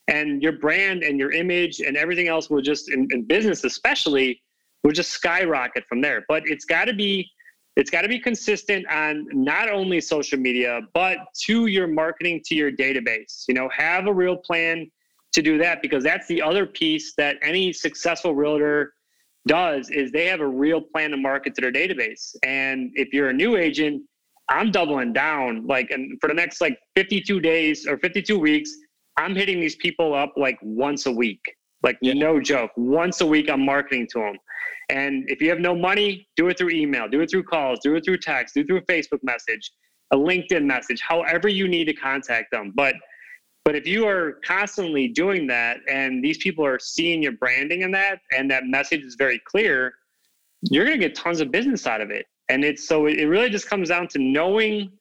And 0.07 0.41
your 0.41 0.53
brand 0.53 1.03
and 1.03 1.17
your 1.17 1.31
image 1.31 1.79
and 1.79 1.97
everything 1.97 2.27
else 2.27 2.49
will 2.49 2.61
just, 2.61 2.91
in, 2.91 3.07
in 3.11 3.23
business 3.23 3.63
especially, 3.63 4.41
will 4.83 4.91
just 4.91 5.11
skyrocket 5.11 5.85
from 5.87 6.01
there. 6.01 6.25
But 6.27 6.43
it's 6.45 6.65
got 6.65 6.85
to 6.85 6.93
be 6.93 7.29
it's 7.75 7.89
got 7.89 8.03
to 8.03 8.07
be 8.07 8.19
consistent 8.19 8.87
on 8.87 9.27
not 9.33 9.69
only 9.69 9.99
social 9.99 10.39
media 10.39 10.81
but 10.93 11.17
to 11.45 11.65
your 11.67 11.87
marketing 11.87 12.41
to 12.45 12.55
your 12.55 12.71
database 12.71 13.43
you 13.47 13.53
know 13.53 13.69
have 13.69 14.07
a 14.07 14.13
real 14.13 14.37
plan 14.37 14.89
to 15.33 15.41
do 15.41 15.57
that 15.57 15.81
because 15.81 16.03
that's 16.03 16.27
the 16.27 16.41
other 16.41 16.65
piece 16.65 17.13
that 17.17 17.35
any 17.41 17.73
successful 17.73 18.33
realtor 18.33 18.93
does 19.47 19.89
is 19.89 20.11
they 20.11 20.25
have 20.25 20.41
a 20.41 20.47
real 20.47 20.81
plan 20.81 21.11
to 21.11 21.17
market 21.17 21.55
to 21.55 21.61
their 21.61 21.71
database. 21.71 22.35
And 22.43 22.91
if 22.95 23.13
you're 23.13 23.29
a 23.29 23.33
new 23.33 23.55
agent, 23.57 24.03
I'm 24.49 24.71
doubling 24.71 25.13
down. 25.13 25.65
Like, 25.65 25.91
and 25.91 26.17
for 26.19 26.27
the 26.27 26.33
next 26.33 26.61
like 26.61 26.77
52 26.95 27.39
days 27.39 27.87
or 27.87 27.97
52 27.97 28.37
weeks, 28.37 28.71
I'm 29.17 29.35
hitting 29.35 29.59
these 29.59 29.75
people 29.77 30.13
up 30.13 30.33
like 30.35 30.57
once 30.61 31.05
a 31.05 31.11
week. 31.11 31.41
Like, 31.83 31.97
yeah. 32.01 32.13
no 32.13 32.39
joke. 32.39 32.71
Once 32.77 33.21
a 33.21 33.25
week, 33.25 33.49
I'm 33.49 33.63
marketing 33.63 34.07
to 34.13 34.19
them. 34.19 34.37
And 34.89 35.23
if 35.29 35.41
you 35.41 35.49
have 35.49 35.59
no 35.59 35.75
money, 35.75 36.27
do 36.35 36.47
it 36.49 36.57
through 36.57 36.69
email, 36.69 37.07
do 37.07 37.21
it 37.21 37.29
through 37.29 37.43
calls, 37.43 37.79
do 37.83 37.95
it 37.95 38.05
through 38.05 38.17
text, 38.17 38.55
do 38.55 38.61
it 38.61 38.67
through 38.67 38.77
a 38.77 38.81
Facebook 38.81 39.19
message, 39.23 39.71
a 40.11 40.17
LinkedIn 40.17 40.63
message, 40.63 41.01
however 41.01 41.47
you 41.47 41.67
need 41.67 41.85
to 41.85 41.93
contact 41.93 42.51
them. 42.51 42.71
But 42.75 42.95
but 43.65 43.75
if 43.75 43.87
you 43.87 44.07
are 44.07 44.39
constantly 44.45 45.07
doing 45.07 45.47
that 45.47 45.79
and 45.89 46.23
these 46.23 46.37
people 46.37 46.63
are 46.63 46.77
seeing 46.77 47.23
your 47.23 47.31
branding 47.31 47.81
in 47.81 47.91
that 47.91 48.19
and 48.37 48.49
that 48.51 48.65
message 48.67 49.01
is 49.01 49.15
very 49.15 49.41
clear, 49.45 49.91
you're 50.61 50.85
going 50.85 50.99
to 50.99 51.07
get 51.07 51.15
tons 51.15 51.41
of 51.41 51.51
business 51.51 51.87
out 51.87 51.99
of 51.99 52.11
it. 52.11 52.27
And 52.47 52.63
it's 52.63 52.87
so 52.87 53.07
it 53.07 53.23
really 53.23 53.49
just 53.49 53.67
comes 53.67 53.89
down 53.89 54.07
to 54.09 54.19
knowing 54.19 54.91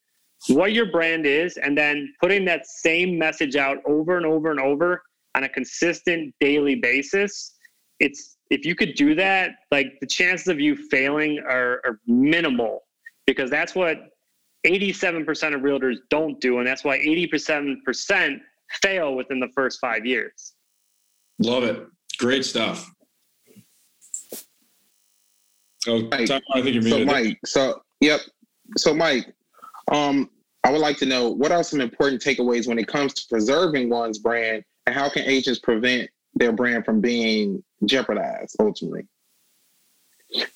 what 0.49 0.73
your 0.73 0.91
brand 0.91 1.27
is 1.27 1.59
and 1.59 1.77
then 1.77 2.13
putting 2.23 2.47
that 2.47 2.67
same 2.67 3.19
message 3.19 3.55
out 3.55 3.79
over 3.87 4.17
and 4.17 4.25
over 4.25 4.51
and 4.51 4.59
over 4.59 5.03
on 5.35 5.45
a 5.45 5.49
consistent 5.49 6.35
daily 6.41 6.75
basis. 6.75 7.55
It's 8.01 8.39
if 8.49 8.65
you 8.65 8.75
could 8.75 8.95
do 8.95 9.15
that, 9.15 9.51
like 9.73 9.93
the 10.01 10.07
chances 10.07 10.49
of 10.49 10.59
you 10.59 10.75
failing 10.75 11.39
are, 11.47 11.83
are 11.85 12.01
minimal 12.07 12.81
because 13.27 13.51
that's 13.51 13.75
what 13.75 14.09
87% 14.67 15.55
of 15.55 15.61
realtors 15.61 15.97
don't 16.09 16.41
do. 16.41 16.59
And 16.59 16.67
that's 16.67 16.83
why 16.83 16.99
87% 16.99 18.41
fail 18.83 19.15
within 19.15 19.41
the 19.41 19.49
first 19.55 19.79
five 19.81 20.05
years. 20.07 20.55
Love 21.39 21.65
it. 21.65 21.87
Great 22.19 22.45
stuff. 22.45 22.91
Oh, 25.87 26.09
Mike, 26.11 26.27
Tom, 26.27 26.41
I 26.55 26.63
think 26.63 26.75
you're 26.75 26.83
muted. 26.83 27.09
So 27.09 27.13
Mike, 27.13 27.39
so 27.45 27.83
yep. 28.01 28.21
So 28.77 28.95
Mike, 28.95 29.35
um, 29.93 30.31
I 30.65 30.71
would 30.71 30.81
like 30.81 30.97
to 30.99 31.07
know 31.07 31.29
what 31.29 31.53
are 31.53 31.63
some 31.63 31.81
important 31.81 32.23
takeaways 32.23 32.67
when 32.67 32.79
it 32.79 32.87
comes 32.87 33.13
to 33.15 33.23
preserving 33.29 33.91
one's 33.91 34.19
brand 34.19 34.65
and 34.87 34.95
how 34.95 35.11
can 35.11 35.23
agents 35.25 35.61
prevent 35.61 36.09
their 36.35 36.53
brand 36.53 36.85
from 36.85 37.01
being 37.01 37.63
jeopardized 37.85 38.57
ultimately? 38.61 39.07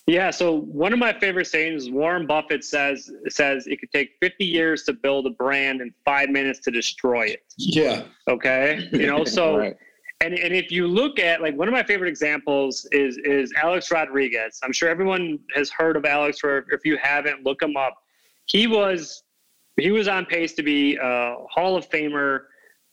Yeah, 0.06 0.30
so 0.30 0.60
one 0.60 0.92
of 0.92 0.98
my 0.98 1.12
favorite 1.12 1.46
sayings, 1.46 1.90
Warren 1.90 2.26
Buffett 2.26 2.64
says 2.64 3.10
says 3.28 3.66
it 3.66 3.78
could 3.78 3.92
take 3.92 4.12
50 4.20 4.44
years 4.44 4.82
to 4.84 4.92
build 4.92 5.26
a 5.26 5.30
brand 5.30 5.80
and 5.80 5.92
five 6.04 6.30
minutes 6.30 6.60
to 6.60 6.70
destroy 6.70 7.26
it. 7.26 7.42
Yeah. 7.56 8.04
Okay. 8.26 8.88
You 8.92 9.06
know, 9.06 9.24
so 9.26 9.58
right. 9.58 9.76
and 10.20 10.34
and 10.34 10.54
if 10.54 10.72
you 10.72 10.86
look 10.86 11.18
at 11.18 11.40
like 11.42 11.56
one 11.56 11.68
of 11.68 11.72
my 11.72 11.82
favorite 11.82 12.08
examples 12.08 12.88
is 12.90 13.18
is 13.18 13.52
Alex 13.62 13.90
Rodriguez. 13.90 14.58
I'm 14.62 14.72
sure 14.72 14.88
everyone 14.88 15.38
has 15.54 15.70
heard 15.70 15.96
of 15.96 16.04
Alex, 16.04 16.40
or 16.42 16.64
if 16.70 16.84
you 16.84 16.98
haven't, 17.00 17.44
look 17.44 17.62
him 17.62 17.76
up. 17.76 17.94
He 18.46 18.66
was 18.66 19.22
he 19.76 19.90
was 19.90 20.08
on 20.08 20.24
pace 20.26 20.54
to 20.54 20.62
be 20.62 20.96
a 20.96 21.36
Hall 21.50 21.76
of 21.76 21.88
Famer. 21.88 22.44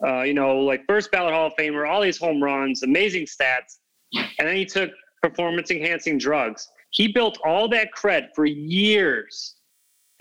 Uh, 0.06 0.24
you 0.24 0.34
know, 0.34 0.60
like 0.60 0.84
first 0.86 1.10
ballot 1.12 1.34
Hall 1.34 1.48
of 1.48 1.54
Famer, 1.56 1.90
all 1.90 2.02
these 2.02 2.18
home 2.18 2.44
runs, 2.44 2.84
amazing 2.84 3.26
stats, 3.26 3.78
and 4.14 4.48
then 4.48 4.58
he 4.58 4.66
took 4.66 4.92
performance 5.24 5.72
enhancing 5.72 6.18
drugs 6.18 6.68
he 6.96 7.10
built 7.10 7.38
all 7.43 7.68
that 7.68 7.89
cred 7.96 8.30
for 8.34 8.46
years 8.46 9.56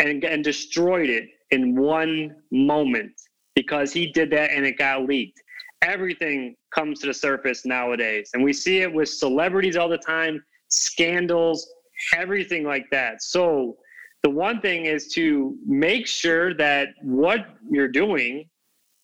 and, 0.01 0.25
and 0.25 0.43
destroyed 0.43 1.09
it 1.09 1.29
in 1.53 1.77
one 1.77 2.35
moment 2.51 3.13
because 3.55 3.93
he 3.93 4.09
did 4.09 4.29
that 4.31 4.51
and 4.51 4.67
it 4.67 4.77
got 4.77 5.07
leaked. 5.07 5.41
Everything 5.83 6.57
comes 6.75 6.99
to 7.01 7.07
the 7.07 7.15
surface 7.15 7.65
nowadays. 7.65 8.31
And 8.35 8.43
we 8.43 8.53
see 8.53 8.79
it 8.79 8.93
with 8.93 9.09
celebrities 9.09 9.77
all 9.77 9.89
the 9.89 9.99
time, 9.99 10.43
scandals, 10.67 11.71
everything 12.17 12.65
like 12.65 12.87
that. 12.91 13.23
So 13.23 13.77
the 14.25 14.31
one 14.31 14.61
thing 14.61 14.87
is 14.87 15.13
to 15.13 15.57
make 15.65 16.09
sure 16.09 16.55
that 16.55 16.89
what 17.03 17.47
you're 17.71 17.87
doing 17.87 18.49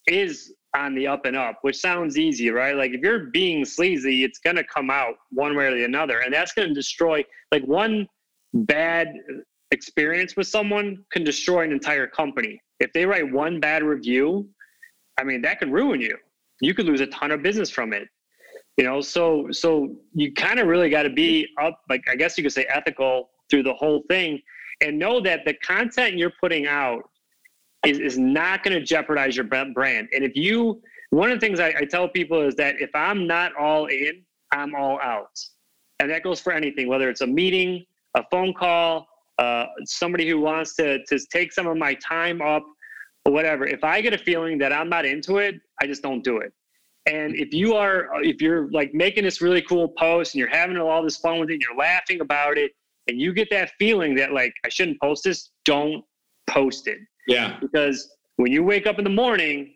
is 0.09 0.55
on 0.77 0.95
the 0.95 1.07
up 1.07 1.27
and 1.27 1.37
up, 1.37 1.59
which 1.63 1.77
sounds 1.77 2.19
easy, 2.19 2.51
right? 2.51 2.77
Like 2.77 2.93
if 2.93 3.01
you're 3.01 3.27
being 3.27 3.65
sleazy, 3.65 4.25
it's 4.25 4.39
going 4.39 4.57
to 4.57 4.65
come 4.65 4.91
out 4.91 5.15
one 5.31 5.57
way 5.57 5.67
or 5.67 5.75
the 5.75 5.99
other. 5.99 6.21
And 6.21 6.33
that's 6.33 6.53
going 6.53 6.69
to 6.69 6.75
destroy, 6.75 7.25
like, 7.51 7.65
one 7.65 8.09
bad 8.55 9.15
experience 9.71 10.37
with 10.37 10.47
someone 10.47 11.05
can 11.11 11.25
destroy 11.25 11.65
an 11.65 11.73
entire 11.73 12.07
company. 12.07 12.61
If 12.81 12.93
they 12.93 13.05
write 13.07 13.31
one 13.31 13.61
bad 13.61 13.83
review, 13.83 14.49
I 15.19 15.25
mean, 15.25 15.43
that 15.43 15.59
could 15.59 15.71
ruin 15.71 16.01
you. 16.01 16.17
You 16.61 16.75
could 16.75 16.87
lose 16.87 17.01
a 17.01 17.07
ton 17.09 17.31
of 17.31 17.43
business 17.43 17.71
from 17.71 17.93
it. 17.93 18.09
You 18.77 18.85
know, 18.85 19.01
so 19.01 19.49
so 19.51 19.95
you 20.15 20.33
kind 20.33 20.59
of 20.59 20.67
really 20.67 20.89
got 20.89 21.03
to 21.03 21.11
be 21.11 21.47
up, 21.61 21.81
like 21.91 22.03
I 22.09 22.17
guess 22.17 22.39
you 22.39 22.45
could 22.45 22.53
say 22.53 22.65
ethical 22.73 23.31
through 23.51 23.65
the 23.65 23.75
whole 23.75 24.03
thing 24.09 24.41
and 24.81 24.99
know 24.99 25.21
that 25.21 25.45
the 25.45 25.55
content 25.55 26.17
you're 26.17 26.33
putting 26.41 26.67
out 26.67 27.10
is, 27.85 27.99
is 27.99 28.19
not 28.19 28.63
going 28.63 28.79
to 28.79 28.85
jeopardize 28.85 29.37
your 29.37 29.47
brand. 29.47 30.09
And 30.13 30.25
if 30.25 30.37
you, 30.37 30.83
one 31.11 31.31
of 31.31 31.41
the 31.41 31.47
things 31.47 31.61
I, 31.61 31.69
I 31.69 31.85
tell 31.85 32.09
people 32.09 32.41
is 32.41 32.55
that 32.57 32.81
if 32.81 32.91
I'm 32.95 33.27
not 33.27 33.55
all 33.57 33.87
in, 33.87 34.23
I'm 34.53 34.75
all 34.75 35.01
out. 35.01 35.39
And 35.99 36.11
that 36.11 36.23
goes 36.23 36.41
for 36.41 36.53
anything, 36.53 36.89
whether 36.89 37.09
it's 37.09 37.21
a 37.21 37.27
meeting, 37.27 37.85
a 38.15 38.25
phone 38.31 38.55
call, 38.55 39.07
uh, 39.39 39.67
somebody 39.85 40.29
who 40.29 40.41
wants 40.41 40.75
to, 40.77 41.05
to 41.07 41.19
take 41.33 41.53
some 41.53 41.67
of 41.67 41.77
my 41.77 41.95
time 41.95 42.43
up 42.43 42.65
or 43.25 43.33
whatever. 43.33 43.67
If 43.67 43.85
I 43.85 44.01
get 44.01 44.13
a 44.13 44.19
feeling 44.19 44.59
that 44.59 44.73
I'm 44.73 44.89
not 44.89 45.05
into 45.05 45.39
it, 45.39 45.57
I 45.81 45.87
just 45.87 46.03
don't 46.03 46.23
do 46.23 46.39
it. 46.39 46.53
And 47.07 47.35
if 47.35 47.55
you 47.55 47.75
are, 47.75 48.09
if 48.23 48.43
you're 48.43 48.71
like 48.71 48.93
making 48.93 49.25
this 49.25 49.41
really 49.41 49.63
cool 49.63 49.89
post 49.89 50.35
and 50.35 50.39
you're 50.39 50.51
having 50.51 50.77
all 50.77 51.03
this 51.03 51.17
fun 51.17 51.41
with 51.41 51.51
it 51.51 51.55
and 51.55 51.63
you're 51.63 51.77
laughing 51.77 52.21
about 52.21 52.59
it 52.59 52.73
and 53.09 53.19
you 53.19 53.33
get 53.33 53.49
that 53.51 53.73
feeling 53.79 54.15
that 54.17 54.33
like, 54.33 54.53
I 54.65 54.69
shouldn't 54.69 55.01
post 55.01 55.25
this, 55.25 55.51
don't 55.65 56.05
post 56.47 56.87
it. 56.87 56.99
Yeah. 57.27 57.59
Because 57.61 58.17
when 58.37 58.53
you 58.53 58.63
wake 58.63 58.87
up 58.87 58.99
in 58.99 59.05
the 59.05 59.11
morning 59.11 59.75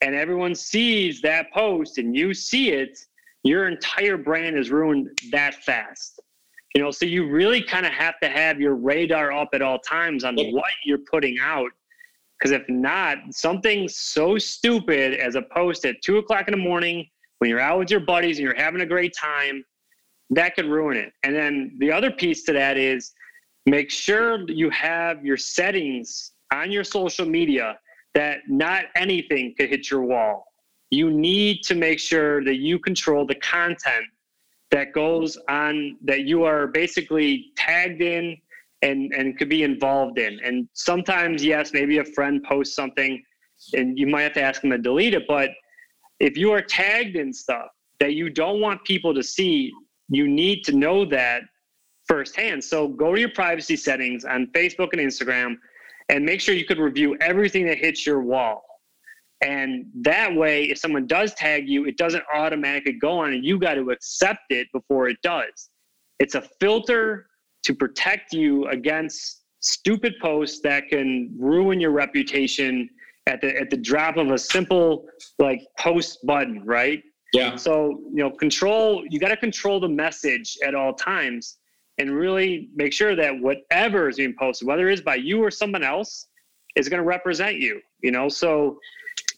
and 0.00 0.14
everyone 0.14 0.54
sees 0.54 1.20
that 1.22 1.52
post 1.52 1.98
and 1.98 2.16
you 2.16 2.34
see 2.34 2.70
it, 2.70 2.98
your 3.44 3.68
entire 3.68 4.16
brand 4.16 4.56
is 4.58 4.70
ruined 4.70 5.18
that 5.30 5.54
fast. 5.64 6.20
You 6.74 6.82
know, 6.82 6.90
so 6.90 7.04
you 7.04 7.28
really 7.28 7.62
kind 7.62 7.84
of 7.84 7.92
have 7.92 8.18
to 8.22 8.28
have 8.28 8.60
your 8.60 8.74
radar 8.74 9.32
up 9.32 9.50
at 9.52 9.60
all 9.60 9.78
times 9.78 10.24
on 10.24 10.36
what 10.36 10.72
you're 10.84 10.98
putting 11.10 11.38
out. 11.40 11.70
Because 12.38 12.52
if 12.52 12.68
not, 12.68 13.18
something 13.30 13.88
so 13.88 14.38
stupid 14.38 15.14
as 15.14 15.34
a 15.34 15.42
post 15.42 15.84
at 15.84 15.96
two 16.02 16.18
o'clock 16.18 16.48
in 16.48 16.52
the 16.52 16.58
morning 16.58 17.06
when 17.38 17.50
you're 17.50 17.60
out 17.60 17.78
with 17.78 17.90
your 17.90 18.00
buddies 18.00 18.38
and 18.38 18.44
you're 18.44 18.56
having 18.56 18.80
a 18.80 18.86
great 18.86 19.14
time, 19.20 19.64
that 20.30 20.54
could 20.54 20.66
ruin 20.66 20.96
it. 20.96 21.12
And 21.22 21.34
then 21.34 21.76
the 21.78 21.92
other 21.92 22.10
piece 22.10 22.42
to 22.44 22.52
that 22.52 22.76
is 22.76 23.12
make 23.66 23.90
sure 23.90 24.48
you 24.48 24.70
have 24.70 25.24
your 25.24 25.36
settings 25.36 26.31
on 26.52 26.70
your 26.70 26.84
social 26.84 27.26
media 27.26 27.78
that 28.14 28.38
not 28.48 28.84
anything 28.94 29.54
could 29.58 29.70
hit 29.70 29.90
your 29.90 30.02
wall. 30.02 30.44
You 30.90 31.10
need 31.10 31.62
to 31.64 31.74
make 31.74 31.98
sure 31.98 32.44
that 32.44 32.56
you 32.56 32.78
control 32.78 33.26
the 33.26 33.34
content 33.36 34.04
that 34.70 34.92
goes 34.92 35.38
on 35.48 35.96
that 36.04 36.22
you 36.22 36.44
are 36.44 36.66
basically 36.66 37.52
tagged 37.56 38.02
in 38.02 38.36
and 38.82 39.12
and 39.12 39.38
could 39.38 39.48
be 39.48 39.62
involved 39.62 40.18
in. 40.18 40.38
And 40.44 40.68
sometimes, 40.74 41.42
yes, 41.44 41.72
maybe 41.72 41.98
a 41.98 42.04
friend 42.04 42.42
posts 42.42 42.76
something 42.76 43.22
and 43.74 43.98
you 43.98 44.06
might 44.06 44.22
have 44.22 44.32
to 44.34 44.42
ask 44.42 44.60
them 44.60 44.70
to 44.70 44.78
delete 44.78 45.14
it. 45.14 45.24
But 45.28 45.50
if 46.20 46.36
you 46.36 46.52
are 46.52 46.62
tagged 46.62 47.16
in 47.16 47.32
stuff 47.32 47.68
that 48.00 48.14
you 48.14 48.28
don't 48.28 48.60
want 48.60 48.84
people 48.84 49.14
to 49.14 49.22
see, 49.22 49.72
you 50.08 50.26
need 50.28 50.64
to 50.64 50.72
know 50.72 51.04
that 51.06 51.42
firsthand. 52.06 52.62
So 52.62 52.88
go 52.88 53.14
to 53.14 53.20
your 53.20 53.30
privacy 53.30 53.76
settings 53.76 54.24
on 54.24 54.48
Facebook 54.48 54.88
and 54.92 55.00
Instagram 55.00 55.56
and 56.08 56.24
make 56.24 56.40
sure 56.40 56.54
you 56.54 56.64
could 56.64 56.78
review 56.78 57.16
everything 57.20 57.66
that 57.66 57.78
hits 57.78 58.06
your 58.06 58.20
wall. 58.20 58.62
And 59.42 59.86
that 60.02 60.32
way, 60.34 60.64
if 60.64 60.78
someone 60.78 61.06
does 61.06 61.34
tag 61.34 61.68
you, 61.68 61.84
it 61.86 61.96
doesn't 61.96 62.22
automatically 62.32 62.92
go 62.92 63.18
on 63.18 63.32
and 63.32 63.44
you 63.44 63.58
got 63.58 63.74
to 63.74 63.90
accept 63.90 64.44
it 64.50 64.68
before 64.72 65.08
it 65.08 65.16
does. 65.22 65.70
It's 66.20 66.36
a 66.36 66.42
filter 66.60 67.26
to 67.64 67.74
protect 67.74 68.32
you 68.32 68.66
against 68.68 69.42
stupid 69.60 70.14
posts 70.20 70.60
that 70.60 70.88
can 70.88 71.34
ruin 71.38 71.80
your 71.80 71.90
reputation 71.90 72.88
at 73.26 73.40
the 73.40 73.56
at 73.56 73.70
the 73.70 73.76
drop 73.76 74.16
of 74.16 74.30
a 74.30 74.38
simple 74.38 75.06
like 75.38 75.60
post 75.78 76.24
button, 76.24 76.62
right? 76.64 77.02
Yeah. 77.32 77.56
So, 77.56 78.00
you 78.12 78.22
know, 78.22 78.30
control 78.30 79.04
you 79.08 79.18
got 79.18 79.28
to 79.28 79.36
control 79.36 79.80
the 79.80 79.88
message 79.88 80.56
at 80.64 80.74
all 80.74 80.92
times 80.94 81.58
and 82.02 82.14
really 82.14 82.68
make 82.74 82.92
sure 82.92 83.16
that 83.16 83.32
whatever 83.40 84.08
is 84.08 84.16
being 84.16 84.34
posted, 84.38 84.68
whether 84.68 84.88
it 84.90 84.94
is 84.94 85.00
by 85.00 85.14
you 85.14 85.42
or 85.42 85.50
someone 85.50 85.82
else, 85.82 86.26
is 86.76 86.88
going 86.88 87.00
to 87.00 87.06
represent 87.06 87.56
you. 87.56 87.80
You 88.02 88.10
know, 88.10 88.28
so 88.28 88.78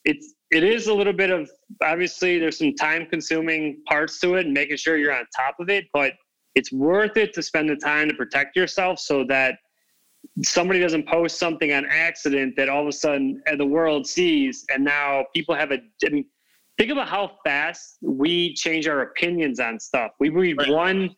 it's 0.04 0.34
it 0.50 0.64
is 0.64 0.86
a 0.86 0.94
little 0.94 1.12
bit 1.12 1.30
of 1.30 1.50
obviously 1.82 2.38
there's 2.38 2.58
some 2.58 2.74
time 2.74 3.06
consuming 3.06 3.82
parts 3.86 4.20
to 4.20 4.34
it 4.34 4.46
and 4.46 4.54
making 4.54 4.76
sure 4.76 4.96
you're 4.96 5.12
on 5.12 5.24
top 5.36 5.56
of 5.60 5.68
it, 5.68 5.84
but 5.92 6.14
it's 6.54 6.72
worth 6.72 7.16
it 7.16 7.32
to 7.34 7.42
spend 7.42 7.68
the 7.68 7.76
time 7.76 8.08
to 8.08 8.14
protect 8.14 8.56
yourself 8.56 8.98
so 8.98 9.24
that 9.24 9.58
somebody 10.42 10.80
doesn't 10.80 11.06
post 11.06 11.38
something 11.38 11.72
on 11.72 11.84
accident 11.86 12.54
that 12.56 12.68
all 12.68 12.82
of 12.82 12.88
a 12.88 12.92
sudden 12.92 13.42
uh, 13.50 13.56
the 13.56 13.66
world 13.66 14.06
sees 14.06 14.64
and 14.72 14.82
now 14.82 15.24
people 15.34 15.54
have 15.54 15.70
a 15.70 15.78
I 16.04 16.08
mean, 16.08 16.24
think 16.78 16.90
about 16.90 17.08
how 17.08 17.32
fast 17.44 17.98
we 18.00 18.54
change 18.54 18.88
our 18.88 19.02
opinions 19.02 19.60
on 19.60 19.78
stuff. 19.78 20.12
We 20.20 20.30
read 20.30 20.58
right. 20.58 20.70
one 20.70 21.14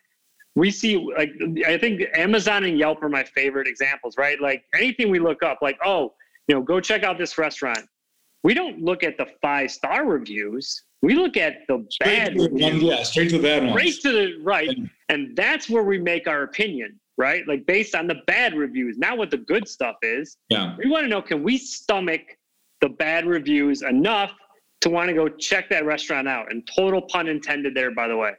we 0.56 0.70
see 0.70 0.96
like 0.96 1.32
I 1.66 1.78
think 1.78 2.02
Amazon 2.14 2.64
and 2.64 2.76
Yelp 2.76 3.02
are 3.02 3.08
my 3.08 3.22
favorite 3.22 3.68
examples, 3.68 4.16
right? 4.16 4.40
Like 4.40 4.64
anything 4.74 5.10
we 5.10 5.20
look 5.20 5.42
up, 5.42 5.58
like 5.62 5.78
oh, 5.84 6.14
you 6.48 6.54
know, 6.54 6.62
go 6.62 6.80
check 6.80 7.04
out 7.04 7.18
this 7.18 7.38
restaurant. 7.38 7.86
We 8.42 8.54
don't 8.54 8.80
look 8.82 9.04
at 9.04 9.18
the 9.18 9.26
five 9.42 9.70
star 9.70 10.06
reviews. 10.06 10.82
We 11.02 11.14
look 11.14 11.36
at 11.36 11.58
the 11.68 11.86
straight 11.90 12.34
bad 12.34 12.36
one, 12.36 12.80
yeah, 12.80 13.02
straight 13.02 13.30
to 13.30 13.36
the 13.36 13.42
bad 13.42 13.64
ones. 13.64 13.72
Straight 13.72 14.00
to 14.02 14.12
the 14.12 14.42
right, 14.42 14.76
and 15.10 15.36
that's 15.36 15.68
where 15.68 15.82
we 15.84 15.98
make 15.98 16.26
our 16.26 16.42
opinion, 16.44 16.98
right? 17.18 17.46
Like 17.46 17.66
based 17.66 17.94
on 17.94 18.06
the 18.06 18.16
bad 18.26 18.54
reviews, 18.54 18.96
not 18.96 19.18
what 19.18 19.30
the 19.30 19.36
good 19.36 19.68
stuff 19.68 19.96
is. 20.02 20.38
Yeah, 20.48 20.74
we 20.82 20.88
want 20.88 21.04
to 21.04 21.08
know 21.08 21.20
can 21.20 21.42
we 21.42 21.58
stomach 21.58 22.22
the 22.80 22.88
bad 22.88 23.26
reviews 23.26 23.82
enough 23.82 24.32
to 24.80 24.88
want 24.88 25.08
to 25.08 25.14
go 25.14 25.28
check 25.28 25.68
that 25.68 25.84
restaurant 25.84 26.28
out? 26.28 26.50
And 26.50 26.66
total 26.74 27.02
pun 27.02 27.28
intended 27.28 27.74
there, 27.74 27.90
by 27.90 28.08
the 28.08 28.16
way. 28.16 28.32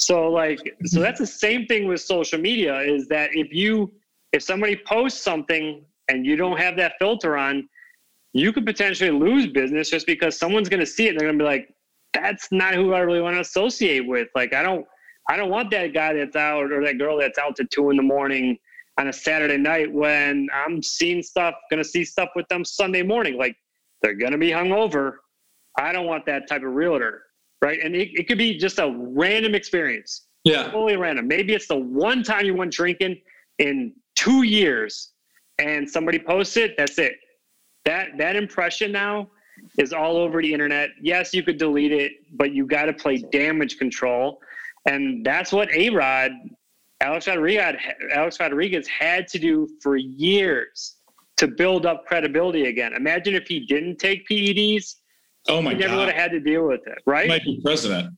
So 0.00 0.30
like 0.30 0.60
so 0.86 1.00
that's 1.00 1.20
the 1.20 1.26
same 1.26 1.66
thing 1.66 1.86
with 1.86 2.00
social 2.00 2.38
media 2.38 2.80
is 2.80 3.06
that 3.08 3.30
if 3.34 3.52
you 3.52 3.92
if 4.32 4.42
somebody 4.42 4.76
posts 4.86 5.22
something 5.22 5.84
and 6.08 6.24
you 6.24 6.36
don't 6.36 6.58
have 6.58 6.76
that 6.76 6.94
filter 6.98 7.36
on, 7.36 7.68
you 8.32 8.52
could 8.52 8.64
potentially 8.64 9.10
lose 9.10 9.46
business 9.46 9.90
just 9.90 10.06
because 10.06 10.38
someone's 10.38 10.70
going 10.70 10.80
to 10.80 10.86
see 10.86 11.06
it 11.06 11.10
and 11.10 11.20
they're 11.20 11.28
going 11.28 11.38
to 11.38 11.44
be 11.44 11.48
like 11.48 11.74
that's 12.14 12.48
not 12.50 12.74
who 12.74 12.94
I 12.94 13.00
really 13.00 13.20
want 13.20 13.36
to 13.36 13.40
associate 13.40 14.08
with. 14.08 14.28
Like 14.34 14.54
I 14.54 14.62
don't 14.62 14.86
I 15.28 15.36
don't 15.36 15.50
want 15.50 15.70
that 15.72 15.88
guy 15.88 16.14
that's 16.14 16.34
out 16.34 16.72
or 16.72 16.82
that 16.84 16.96
girl 16.98 17.18
that's 17.18 17.38
out 17.38 17.54
to 17.56 17.64
2 17.64 17.90
in 17.90 17.96
the 17.98 18.02
morning 18.02 18.58
on 18.98 19.08
a 19.08 19.12
Saturday 19.12 19.58
night 19.58 19.92
when 19.92 20.48
I'm 20.52 20.82
seeing 20.82 21.22
stuff, 21.22 21.54
to 21.70 21.84
see 21.84 22.04
stuff 22.04 22.30
with 22.34 22.48
them 22.48 22.64
Sunday 22.64 23.02
morning 23.02 23.36
like 23.36 23.54
they're 24.02 24.16
to 24.16 24.38
be 24.38 24.50
hungover. 24.50 25.16
I 25.78 25.92
don't 25.92 26.06
want 26.06 26.24
that 26.26 26.48
type 26.48 26.62
of 26.62 26.72
realtor 26.72 27.22
right? 27.62 27.78
And 27.82 27.94
it, 27.94 28.08
it 28.14 28.28
could 28.28 28.38
be 28.38 28.56
just 28.56 28.78
a 28.78 28.94
random 28.96 29.54
experience. 29.54 30.26
Yeah. 30.44 30.64
Totally 30.64 30.96
random. 30.96 31.28
Maybe 31.28 31.54
it's 31.54 31.68
the 31.68 31.76
one 31.76 32.22
time 32.22 32.46
you 32.46 32.54
went 32.54 32.72
drinking 32.72 33.20
in 33.58 33.92
two 34.16 34.42
years 34.42 35.10
and 35.58 35.88
somebody 35.88 36.18
posts 36.18 36.56
it, 36.56 36.74
that's 36.76 36.98
it. 36.98 37.16
That 37.84 38.08
that 38.18 38.36
impression 38.36 38.92
now 38.92 39.30
is 39.78 39.92
all 39.92 40.16
over 40.16 40.40
the 40.40 40.52
internet. 40.52 40.90
Yes, 41.00 41.34
you 41.34 41.42
could 41.42 41.58
delete 41.58 41.92
it, 41.92 42.12
but 42.32 42.52
you 42.52 42.66
got 42.66 42.86
to 42.86 42.92
play 42.92 43.18
damage 43.18 43.78
control. 43.78 44.40
And 44.86 45.24
that's 45.24 45.52
what 45.52 45.70
A 45.74 45.90
Rod, 45.90 46.32
Alex 47.00 47.26
Rodriguez, 47.26 47.76
Alex 48.12 48.40
Rodriguez 48.40 48.88
had 48.88 49.28
to 49.28 49.38
do 49.38 49.68
for 49.82 49.96
years 49.96 50.96
to 51.36 51.48
build 51.48 51.86
up 51.86 52.06
credibility 52.06 52.66
again. 52.66 52.94
Imagine 52.94 53.34
if 53.34 53.46
he 53.46 53.60
didn't 53.60 53.98
take 53.98 54.26
PEDs 54.28 54.96
Oh 55.50 55.62
my 55.62 55.72
he 55.72 55.78
never 55.78 55.94
God. 55.94 55.98
would 55.98 56.08
have 56.08 56.16
had 56.16 56.30
to 56.32 56.40
deal 56.40 56.66
with 56.66 56.86
it, 56.86 56.98
right? 57.06 57.28
Might 57.28 57.44
be 57.44 57.60
president. 57.62 58.14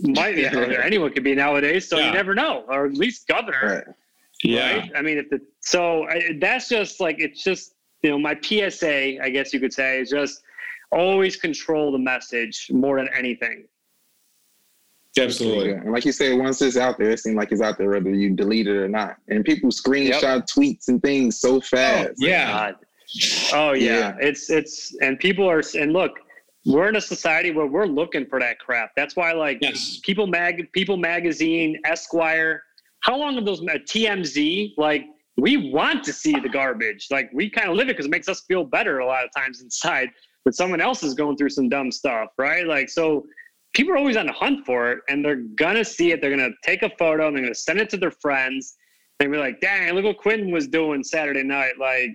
Might 0.00 0.34
be. 0.34 0.46
anyone 0.82 1.12
could 1.12 1.24
be 1.24 1.34
nowadays, 1.34 1.88
so 1.88 1.98
Yeah. 1.98 2.06
you 2.06 2.12
never 2.12 2.34
know, 2.34 2.64
or 2.68 2.86
at 2.86 2.94
least 2.94 3.28
governor. 3.28 3.84
Right. 3.86 3.96
Yeah. 4.42 4.78
Right? 4.78 4.92
I 4.96 5.02
mean, 5.02 5.18
if 5.18 5.30
the 5.30 5.40
so 5.60 6.08
I, 6.08 6.36
that's 6.40 6.68
just 6.68 7.00
like 7.00 7.16
it's 7.18 7.42
just 7.42 7.74
you 8.02 8.10
know 8.10 8.18
my 8.18 8.36
PSA, 8.40 9.22
I 9.22 9.30
guess 9.30 9.52
you 9.52 9.60
could 9.60 9.72
say, 9.72 10.00
is 10.00 10.10
just 10.10 10.42
always 10.90 11.36
control 11.36 11.92
the 11.92 11.98
message 11.98 12.68
more 12.70 12.98
than 12.98 13.08
anything. 13.16 13.64
Absolutely. 15.18 15.70
Yeah. 15.70 15.76
And 15.76 15.92
like 15.92 16.04
you 16.04 16.12
said, 16.12 16.38
once 16.38 16.62
it's 16.62 16.76
out 16.76 16.98
there, 16.98 17.10
it 17.10 17.20
seems 17.20 17.36
like 17.36 17.52
it's 17.52 17.60
out 17.60 17.76
there 17.76 17.90
whether 17.90 18.10
you 18.10 18.30
delete 18.30 18.66
it 18.66 18.76
or 18.76 18.88
not. 18.88 19.16
And 19.28 19.44
people 19.44 19.70
screenshot 19.70 20.46
tweets 20.50 20.88
and 20.88 21.02
things 21.02 21.38
so 21.38 21.56
oh, 21.56 21.60
fast. 21.60 22.14
Yeah. 22.16 22.50
God. 22.50 22.76
Oh 23.52 23.72
yeah. 23.72 23.98
Yeah. 23.98 24.16
it's 24.20 24.50
it's 24.50 24.94
and 25.00 25.18
people 25.18 25.48
are 25.48 25.62
and 25.74 25.92
look, 25.92 26.12
we're 26.66 26.88
in 26.88 26.96
a 26.96 27.00
society 27.00 27.50
where 27.50 27.66
we're 27.66 27.86
looking 27.86 28.26
for 28.26 28.38
that 28.40 28.58
crap. 28.58 28.90
That's 28.96 29.16
why 29.16 29.32
like 29.32 29.58
Yes. 29.60 30.00
People 30.04 30.26
Mag, 30.26 30.70
People 30.72 30.96
Magazine, 30.96 31.78
Esquire. 31.84 32.62
How 33.00 33.16
long 33.16 33.34
have 33.34 33.44
those 33.44 33.60
uh, 33.62 33.78
TMZ? 33.86 34.74
Like 34.76 35.04
we 35.36 35.70
want 35.72 36.04
to 36.04 36.12
see 36.12 36.32
the 36.38 36.48
garbage. 36.48 37.08
Like 37.10 37.30
we 37.32 37.50
kind 37.50 37.68
of 37.68 37.76
live 37.76 37.88
it 37.88 37.92
because 37.92 38.06
it 38.06 38.10
makes 38.10 38.28
us 38.28 38.42
feel 38.46 38.64
better 38.64 38.98
a 39.00 39.06
lot 39.06 39.24
of 39.24 39.30
times 39.36 39.60
inside. 39.62 40.08
but 40.44 40.54
someone 40.54 40.80
else 40.80 41.02
is 41.02 41.14
going 41.14 41.36
through 41.36 41.50
some 41.50 41.68
dumb 41.68 41.90
stuff, 41.90 42.28
right? 42.38 42.66
Like, 42.66 42.88
so 42.88 43.24
people 43.74 43.92
are 43.94 43.96
always 43.96 44.16
on 44.16 44.26
the 44.26 44.32
hunt 44.32 44.66
for 44.66 44.90
it 44.92 44.98
and 45.08 45.24
they're 45.24 45.42
gonna 45.56 45.84
see 45.84 46.12
it. 46.12 46.20
They're 46.20 46.30
gonna 46.36 46.50
take 46.64 46.82
a 46.82 46.90
photo 46.98 47.26
and 47.28 47.36
they're 47.36 47.44
gonna 47.44 47.54
send 47.54 47.80
it 47.80 47.88
to 47.90 47.96
their 47.96 48.10
friends. 48.10 48.76
They'll 49.18 49.30
be 49.30 49.36
like, 49.36 49.60
dang, 49.60 49.92
look 49.94 50.04
what 50.04 50.18
Quentin 50.18 50.50
was 50.50 50.66
doing 50.66 51.04
Saturday 51.04 51.44
night. 51.44 51.74
Like, 51.78 52.10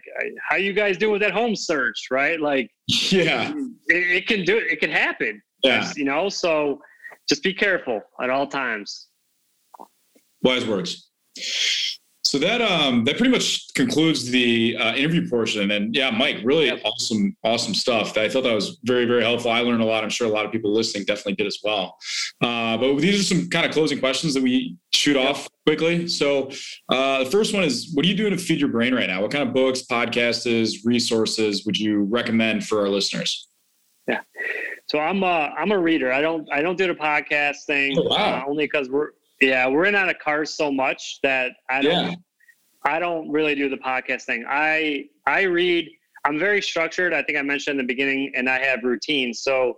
how 0.49 0.57
you 0.57 0.73
guys 0.73 0.97
doing 0.97 1.13
with 1.13 1.21
that 1.21 1.31
home 1.31 1.55
search, 1.55 2.07
right? 2.11 2.39
Like, 2.39 2.69
yeah, 2.87 3.53
it, 3.87 3.95
it 3.95 4.27
can 4.27 4.43
do 4.43 4.57
it. 4.57 4.67
It 4.71 4.79
can 4.79 4.91
happen. 4.91 5.41
Yeah. 5.63 5.91
You 5.95 6.05
know, 6.05 6.29
so 6.29 6.81
just 7.29 7.43
be 7.43 7.53
careful 7.53 8.01
at 8.21 8.29
all 8.29 8.47
times. 8.47 9.07
Wise 10.43 10.65
words. 10.65 11.09
So 12.27 12.37
that 12.39 12.61
um 12.61 13.05
that 13.05 13.17
pretty 13.17 13.31
much 13.31 13.73
concludes 13.73 14.29
the 14.29 14.75
uh, 14.77 14.95
interview 14.95 15.29
portion. 15.29 15.71
And 15.71 15.95
yeah, 15.95 16.09
Mike, 16.09 16.37
really 16.43 16.65
yep. 16.65 16.81
awesome, 16.83 17.35
awesome 17.43 17.73
stuff. 17.73 18.17
I 18.17 18.27
thought 18.27 18.43
that 18.43 18.53
was 18.53 18.79
very, 18.83 19.05
very 19.05 19.23
helpful. 19.23 19.49
I 19.49 19.61
learned 19.61 19.81
a 19.81 19.85
lot. 19.85 20.03
I'm 20.03 20.09
sure 20.09 20.27
a 20.27 20.29
lot 20.29 20.45
of 20.45 20.51
people 20.51 20.73
listening 20.73 21.05
definitely 21.05 21.35
did 21.35 21.47
as 21.47 21.59
well. 21.63 21.97
Uh, 22.41 22.77
but 22.77 22.97
these 22.97 23.21
are 23.21 23.23
some 23.23 23.49
kind 23.49 23.65
of 23.65 23.71
closing 23.71 23.99
questions 23.99 24.33
that 24.33 24.43
we 24.43 24.75
shoot 24.93 25.15
yep. 25.15 25.29
off 25.29 25.47
quickly. 25.65 26.07
So 26.07 26.51
uh, 26.89 27.23
the 27.23 27.31
first 27.31 27.53
one 27.53 27.63
is, 27.63 27.91
what 27.93 28.05
are 28.05 28.09
you 28.09 28.15
doing 28.15 28.31
to 28.31 28.37
feed 28.37 28.59
your 28.59 28.69
brain 28.69 28.93
right 28.93 29.07
now? 29.07 29.21
What 29.21 29.31
kind 29.31 29.47
of 29.47 29.53
books, 29.53 29.83
podcasts, 29.89 30.75
resources 30.83 31.65
would 31.65 31.79
you 31.79 32.03
recommend 32.03 32.65
for 32.67 32.81
our 32.81 32.89
listeners? 32.89 33.47
Yeah. 34.07 34.21
So 34.89 34.99
I'm 34.99 35.21
a 35.23 35.53
I'm 35.57 35.71
a 35.71 35.79
reader. 35.79 36.11
I 36.11 36.21
don't 36.21 36.47
I 36.51 36.61
don't 36.61 36.77
do 36.77 36.87
the 36.87 36.95
podcast 36.95 37.65
thing 37.65 37.97
oh, 37.97 38.03
wow. 38.03 38.15
uh, 38.15 38.49
only 38.49 38.65
because 38.65 38.89
we're 38.89 39.11
yeah, 39.41 39.67
we're 39.67 39.85
in 39.85 39.95
on 39.95 40.09
a 40.09 40.13
cars 40.13 40.55
so 40.55 40.71
much 40.71 41.19
that 41.23 41.51
I 41.69 41.81
don't 41.81 42.09
yeah. 42.09 42.15
I 42.85 42.99
don't 42.99 43.29
really 43.29 43.55
do 43.55 43.69
the 43.69 43.77
podcast 43.77 44.23
thing. 44.23 44.45
I 44.47 45.05
I 45.25 45.43
read. 45.43 45.89
I'm 46.25 46.39
very 46.39 46.61
structured. 46.61 47.13
I 47.13 47.21
think 47.23 47.37
I 47.37 47.41
mentioned 47.41 47.79
in 47.79 47.85
the 47.85 47.93
beginning, 47.93 48.31
and 48.35 48.49
I 48.49 48.59
have 48.59 48.83
routines. 48.83 49.41
So 49.41 49.77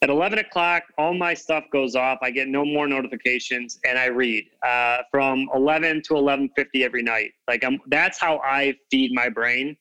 at 0.00 0.10
11 0.10 0.38
o'clock, 0.38 0.84
all 0.96 1.12
my 1.12 1.34
stuff 1.34 1.64
goes 1.72 1.96
off. 1.96 2.18
I 2.22 2.30
get 2.30 2.46
no 2.46 2.64
more 2.64 2.86
notifications, 2.86 3.80
and 3.84 3.98
I 3.98 4.06
read 4.06 4.44
uh, 4.64 4.98
from 5.10 5.48
11 5.54 6.02
to 6.08 6.14
11:50 6.14 6.84
every 6.84 7.02
night. 7.02 7.32
Like 7.46 7.64
I'm. 7.64 7.78
That's 7.86 8.18
how 8.18 8.38
I 8.44 8.74
feed 8.90 9.12
my 9.12 9.28
brain. 9.28 9.76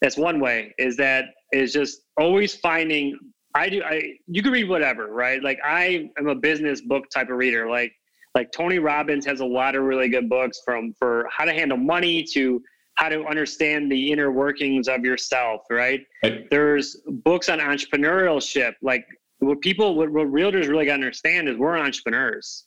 That's 0.00 0.16
one 0.16 0.40
way. 0.40 0.74
Is 0.78 0.96
that 0.96 1.26
is 1.52 1.72
just 1.72 2.02
always 2.16 2.54
finding. 2.54 3.18
I 3.54 3.68
do. 3.68 3.82
I 3.84 4.14
you 4.26 4.42
can 4.42 4.52
read 4.52 4.68
whatever, 4.68 5.08
right? 5.08 5.42
Like 5.42 5.58
I 5.64 6.08
am 6.18 6.28
a 6.28 6.34
business 6.34 6.80
book 6.80 7.04
type 7.12 7.30
of 7.30 7.36
reader. 7.36 7.68
Like 7.68 7.92
like 8.34 8.50
Tony 8.52 8.78
Robbins 8.78 9.26
has 9.26 9.40
a 9.40 9.44
lot 9.44 9.74
of 9.74 9.82
really 9.82 10.08
good 10.08 10.28
books 10.28 10.60
from 10.64 10.94
for 10.98 11.28
how 11.30 11.44
to 11.44 11.52
handle 11.52 11.76
money 11.76 12.22
to 12.32 12.62
how 12.94 13.08
to 13.08 13.24
understand 13.24 13.90
the 13.90 14.12
inner 14.12 14.30
workings 14.30 14.88
of 14.88 15.04
yourself, 15.04 15.62
right? 15.70 16.00
right. 16.22 16.48
There's 16.50 16.96
books 17.06 17.48
on 17.48 17.58
entrepreneurship. 17.58 18.74
Like 18.82 19.06
what 19.38 19.60
people, 19.60 19.94
what, 19.96 20.10
what 20.10 20.28
realtors 20.28 20.68
really 20.68 20.86
got 20.86 20.92
to 20.92 21.02
understand 21.02 21.48
is 21.48 21.56
we're 21.56 21.76
entrepreneurs. 21.78 22.66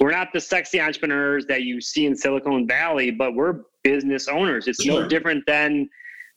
We're 0.00 0.10
not 0.10 0.28
the 0.32 0.40
sexy 0.40 0.80
entrepreneurs 0.80 1.46
that 1.46 1.62
you 1.62 1.80
see 1.80 2.06
in 2.06 2.16
Silicon 2.16 2.66
Valley, 2.66 3.10
but 3.10 3.34
we're 3.34 3.60
business 3.82 4.28
owners. 4.28 4.68
It's 4.68 4.82
sure. 4.82 5.02
no 5.02 5.08
different 5.08 5.44
than 5.46 5.88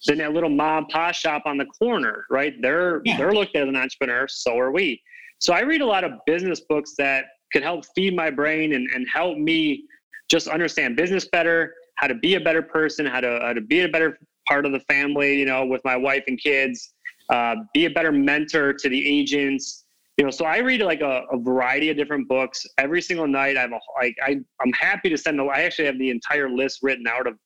than 0.06 0.18
that 0.18 0.32
little 0.32 0.50
mom 0.50 0.84
and 0.84 0.88
pop 0.88 1.14
shop 1.14 1.42
on 1.46 1.56
the 1.56 1.64
corner, 1.64 2.26
right? 2.30 2.52
They're 2.60 3.00
yeah. 3.04 3.16
they're 3.16 3.32
looked 3.32 3.56
at 3.56 3.62
as 3.62 3.68
an 3.68 3.76
entrepreneur, 3.76 4.28
so 4.28 4.58
are 4.58 4.70
we. 4.70 5.00
So 5.38 5.54
I 5.54 5.60
read 5.60 5.80
a 5.80 5.86
lot 5.86 6.04
of 6.04 6.12
business 6.26 6.60
books 6.68 6.94
that 6.98 7.24
could 7.56 7.62
help 7.62 7.86
feed 7.94 8.14
my 8.14 8.28
brain 8.28 8.74
and, 8.74 8.86
and 8.94 9.08
help 9.08 9.38
me 9.38 9.82
just 10.28 10.46
understand 10.46 10.94
business 10.94 11.26
better, 11.26 11.72
how 11.94 12.06
to 12.06 12.14
be 12.14 12.34
a 12.34 12.40
better 12.40 12.60
person, 12.60 13.06
how 13.06 13.18
to, 13.18 13.38
how 13.40 13.54
to 13.54 13.62
be 13.62 13.80
a 13.80 13.88
better 13.88 14.18
part 14.46 14.66
of 14.66 14.72
the 14.72 14.80
family, 14.80 15.38
you 15.38 15.46
know, 15.46 15.64
with 15.64 15.80
my 15.82 15.96
wife 15.96 16.22
and 16.26 16.38
kids, 16.38 16.92
uh, 17.30 17.56
be 17.72 17.86
a 17.86 17.90
better 17.90 18.12
mentor 18.12 18.74
to 18.74 18.90
the 18.90 19.08
agents. 19.08 19.86
You 20.18 20.26
know, 20.26 20.30
so 20.30 20.44
I 20.44 20.58
read 20.58 20.82
like 20.82 21.00
a, 21.00 21.22
a 21.32 21.38
variety 21.38 21.88
of 21.88 21.96
different 21.96 22.28
books 22.28 22.66
every 22.76 23.00
single 23.00 23.26
night. 23.26 23.56
I 23.56 23.62
have 23.62 23.72
a 23.72 23.80
like 23.98 24.14
I 24.22 24.36
I'm 24.60 24.72
happy 24.74 25.08
to 25.08 25.16
send. 25.16 25.38
The, 25.38 25.44
I 25.44 25.62
actually 25.62 25.86
have 25.86 25.98
the 25.98 26.10
entire 26.10 26.50
list 26.50 26.80
written 26.82 27.06
out 27.06 27.26
of 27.26 27.38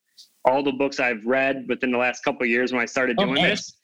all 0.45 0.63
the 0.63 0.73
books 0.73 0.99
I've 0.99 1.25
read 1.25 1.67
within 1.69 1.93
the 1.93 1.99
last 1.99 2.25
couple 2.25 2.43
of 2.43 2.49
years 2.49 2.73
when 2.73 2.83
I 2.83 2.87
started 2.87 3.17
doing 3.17 3.39
okay. 3.39 3.51
this. 3.51 3.77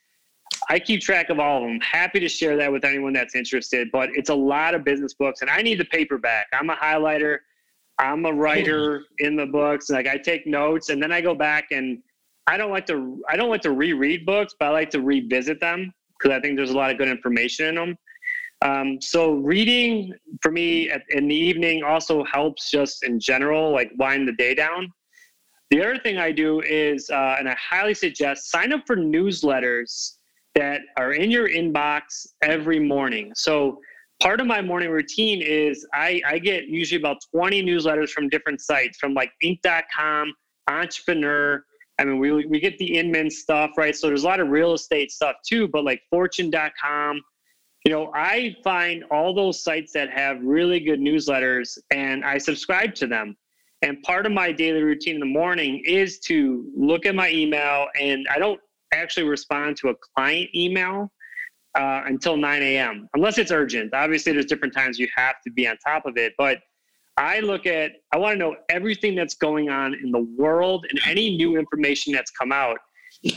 I 0.69 0.79
keep 0.79 1.01
track 1.01 1.31
of 1.31 1.39
all 1.39 1.59
of 1.59 1.63
them. 1.63 1.81
Happy 1.81 2.19
to 2.21 2.29
share 2.29 2.57
that 2.57 2.73
with 2.73 2.85
anyone 2.85 3.13
that's 3.13 3.35
interested, 3.35 3.89
but 3.93 4.11
it's 4.15 4.31
a 4.31 4.35
lot 4.35 4.75
of 4.75 4.85
business 4.85 5.15
books 5.15 5.43
and 5.43 5.51
I 5.51 5.63
need 5.63 5.79
the 5.79 5.85
paperback. 5.85 6.49
I'm 6.53 6.71
a 6.71 6.77
highlighter. 6.77 7.39
I'm 7.99 8.27
a 8.27 8.33
writer 8.33 9.05
in 9.19 9.37
the 9.37 9.47
books. 9.47 9.89
Like 9.89 10.07
I 10.07 10.19
take 10.19 10.47
notes 10.47 10.91
and 10.91 11.03
then 11.03 11.13
I 11.13 11.21
go 11.21 11.35
back 11.35 11.69
and 11.71 12.03
I 12.47 12.57
don't 12.57 12.71
like 12.71 12.87
to 12.87 13.23
I 13.29 13.37
don't 13.37 13.51
like 13.51 13.63
to 13.63 13.73
reread 13.73 14.27
books, 14.27 14.55
but 14.59 14.67
I 14.67 14.71
like 14.71 14.91
to 14.91 15.01
revisit 15.01 15.61
them 15.61 15.93
because 16.19 16.37
I 16.37 16.41
think 16.41 16.57
there's 16.57 16.71
a 16.71 16.77
lot 16.77 16.91
of 16.91 16.99
good 16.99 17.09
information 17.09 17.67
in 17.67 17.75
them. 17.77 17.99
Um, 18.63 19.01
so 19.01 19.35
reading 19.35 20.15
for 20.43 20.51
me 20.51 20.91
at, 20.91 21.03
in 21.11 21.29
the 21.29 21.35
evening 21.35 21.83
also 21.85 22.25
helps 22.25 22.71
just 22.71 23.05
in 23.05 23.21
general, 23.21 23.71
like 23.71 23.93
wind 23.99 24.27
the 24.27 24.33
day 24.33 24.55
down. 24.55 24.93
The 25.71 25.83
other 25.83 25.99
thing 25.99 26.17
I 26.17 26.33
do 26.33 26.61
is, 26.61 27.11
uh, 27.11 27.37
and 27.39 27.49
I 27.49 27.57
highly 27.57 27.93
suggest, 27.93 28.51
sign 28.51 28.73
up 28.73 28.83
for 28.87 28.97
newsletters 28.97 30.16
that 30.57 30.81
are 30.97 31.13
in 31.13 31.31
your 31.31 31.49
inbox 31.49 32.27
every 32.43 32.81
morning. 32.81 33.31
So 33.37 33.79
part 34.23 34.41
of 34.41 34.47
my 34.47 34.63
morning 34.63 34.91
routine 34.91 35.43
is 35.43 35.87
I, 35.93 36.21
I 36.27 36.39
get 36.39 36.65
usually 36.65 36.99
about 36.99 37.19
20 37.31 37.63
newsletters 37.63 38.09
from 38.09 38.31
different 38.31 38.63
sites, 38.63 38.99
from 38.99 39.13
like 39.13 39.31
Inc.com, 39.45 40.33
Entrepreneur. 40.69 41.63
I 41.99 42.05
mean, 42.05 42.19
we, 42.19 42.47
we 42.47 42.59
get 42.59 42.79
the 42.79 42.99
Inman 42.99 43.31
stuff, 43.31 43.73
right? 43.77 43.95
So 43.95 44.07
there's 44.07 44.25
a 44.25 44.27
lot 44.27 44.41
of 44.41 44.49
real 44.49 44.73
estate 44.73 45.11
stuff 45.11 45.37
too, 45.47 45.69
but 45.69 45.85
like 45.85 46.01
Fortune.com. 46.11 47.21
You 47.85 47.93
know, 47.93 48.11
I 48.15 48.57
find 48.65 49.05
all 49.11 49.35
those 49.35 49.63
sites 49.63 49.93
that 49.93 50.11
have 50.11 50.43
really 50.43 50.81
good 50.81 51.01
newsletters 51.01 51.79
and 51.91 52.25
I 52.25 52.39
subscribe 52.39 52.95
to 52.97 53.07
them. 53.07 53.37
And 53.83 54.03
part 54.03 54.25
of 54.25 54.33
my 54.33 54.53
daily 54.53 54.83
routine 54.83 55.15
in 55.15 55.21
the 55.21 55.27
morning 55.27 55.83
is 55.87 56.19
to 56.21 56.65
look 56.75 57.05
at 57.05 57.15
my 57.15 57.31
email 57.31 57.87
and 58.01 58.27
I 58.35 58.39
don't 58.39 58.59
actually 58.93 59.27
respond 59.27 59.77
to 59.79 59.89
a 59.89 59.95
client 60.15 60.49
email 60.55 61.11
uh, 61.77 62.03
until 62.07 62.37
9 62.37 62.63
a.m. 62.63 63.09
unless 63.15 63.39
it's 63.39 63.51
urgent. 63.51 63.93
Obviously, 63.95 64.33
there's 64.33 64.47
different 64.47 64.75
times 64.75 64.99
you 64.99 65.09
have 65.15 65.37
to 65.45 65.53
be 65.53 65.67
on 65.69 65.77
top 65.85 66.07
of 66.07 66.17
it, 66.17 66.33
but 66.39 66.59
I 67.17 67.41
look 67.41 67.67
at 67.67 67.93
I 68.13 68.19
want 68.19 68.35
to 68.35 68.39
know 68.39 68.57
everything 68.69 69.15
that's 69.15 69.35
going 69.35 69.71
on 69.71 69.95
in 69.95 70.11
the 70.11 70.27
world 70.37 70.87
and 70.91 71.01
any 71.07 71.37
new 71.37 71.57
information 71.57 72.13
that's 72.13 72.31
come 72.31 72.53
out. 72.53 72.79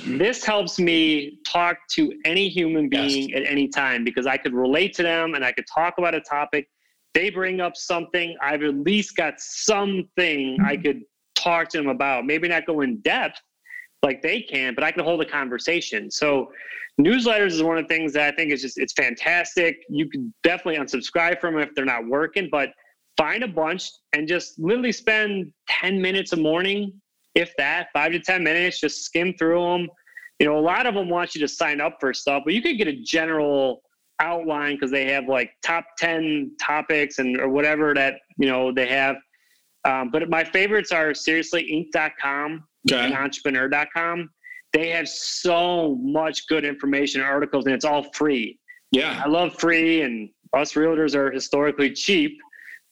This 0.06 0.44
helps 0.44 0.80
me 0.80 1.40
talk 1.48 1.78
to 1.92 2.12
any 2.26 2.50
human 2.50 2.90
being 2.90 3.30
yes. 3.30 3.42
at 3.42 3.48
any 3.50 3.70
time 3.70 4.04
because 4.04 4.28
I 4.28 4.36
could 4.36 4.54
relate 4.54 4.94
to 4.96 5.04
them 5.04 5.36
and 5.36 5.46
I 5.46 5.54
could 5.54 5.66
talk 5.74 5.96
about 5.98 6.14
a 6.14 6.22
topic. 6.22 6.68
They 7.14 7.30
bring 7.30 7.62
up 7.62 7.76
something, 7.76 8.36
I've 8.42 8.62
at 8.64 8.76
least 8.76 9.16
got 9.16 9.36
something 9.40 10.58
I 10.64 10.76
could 10.76 11.02
talk 11.36 11.70
to 11.70 11.78
them 11.78 11.88
about. 11.88 12.26
Maybe 12.26 12.48
not 12.48 12.66
go 12.66 12.82
in 12.82 13.00
depth, 13.00 13.40
like 14.04 14.22
they 14.22 14.42
can, 14.42 14.76
but 14.76 14.84
I 14.84 14.92
can 14.92 15.04
hold 15.04 15.22
a 15.22 15.26
conversation. 15.26 16.10
So 16.10 16.52
newsletters 17.00 17.52
is 17.52 17.64
one 17.64 17.78
of 17.78 17.88
the 17.88 17.94
things 17.94 18.14
that 18.14 18.34
I 18.34 18.36
think 18.36 18.52
is 18.52 18.62
just 18.62 18.78
it's 18.78 18.94
fantastic. 18.94 19.78
You 19.90 20.10
can 20.10 20.34
definitely 20.44 20.80
unsubscribe 20.80 21.40
from 21.42 21.56
them 21.56 21.64
if 21.64 21.76
they're 21.76 21.86
not 21.86 22.08
working, 22.08 22.50
but 22.52 22.72
find 23.18 23.44
a 23.44 23.48
bunch 23.48 23.90
and 24.14 24.28
just 24.28 24.58
literally 24.60 24.92
spend 24.92 25.52
10 25.68 26.02
minutes 26.02 26.32
a 26.34 26.38
morning, 26.38 26.94
if 27.36 27.54
that, 27.58 27.88
five 27.94 28.14
to 28.14 28.20
10 28.20 28.44
minutes, 28.44 28.80
just 28.80 29.04
skim 29.04 29.34
through 29.38 29.62
them. 29.62 29.90
You 30.40 30.48
know, 30.48 30.58
a 30.58 30.62
lot 30.62 30.86
of 30.86 30.96
them 30.96 31.10
want 31.10 31.36
you 31.36 31.42
to 31.42 31.48
sign 31.48 31.82
up 31.82 31.98
for 32.00 32.14
stuff, 32.14 32.44
but 32.46 32.54
you 32.54 32.62
could 32.62 32.78
get 32.78 32.88
a 32.88 32.96
general 32.96 33.82
outline 34.22 34.76
because 34.76 34.92
they 34.92 35.12
have 35.12 35.28
like 35.28 35.52
top 35.64 35.86
10 35.98 36.56
topics 36.62 37.20
and 37.20 37.40
or 37.40 37.50
whatever 37.50 37.94
that, 37.94 38.16
you 38.38 38.48
know, 38.48 38.72
they 38.72 38.88
have. 38.88 39.18
Um, 39.86 40.12
but 40.12 40.30
my 40.30 40.44
favorites 40.44 40.92
are 40.92 41.14
seriously 41.14 41.90
inc.com 41.94 42.64
okay. 42.92 43.06
and 43.06 43.14
entrepreneur.com. 43.14 44.30
They 44.72 44.90
have 44.90 45.10
so 45.10 45.96
much 46.02 46.48
good 46.48 46.64
information 46.64 47.22
and 47.22 47.30
articles, 47.30 47.66
and 47.66 47.74
it's 47.74 47.86
all 47.86 48.04
free. 48.14 48.60
Yeah. 48.92 49.22
I 49.24 49.28
love 49.28 49.58
free, 49.60 50.02
and 50.02 50.30
us 50.54 50.74
realtors 50.74 51.16
are 51.16 51.32
historically 51.32 51.92
cheap, 51.92 52.40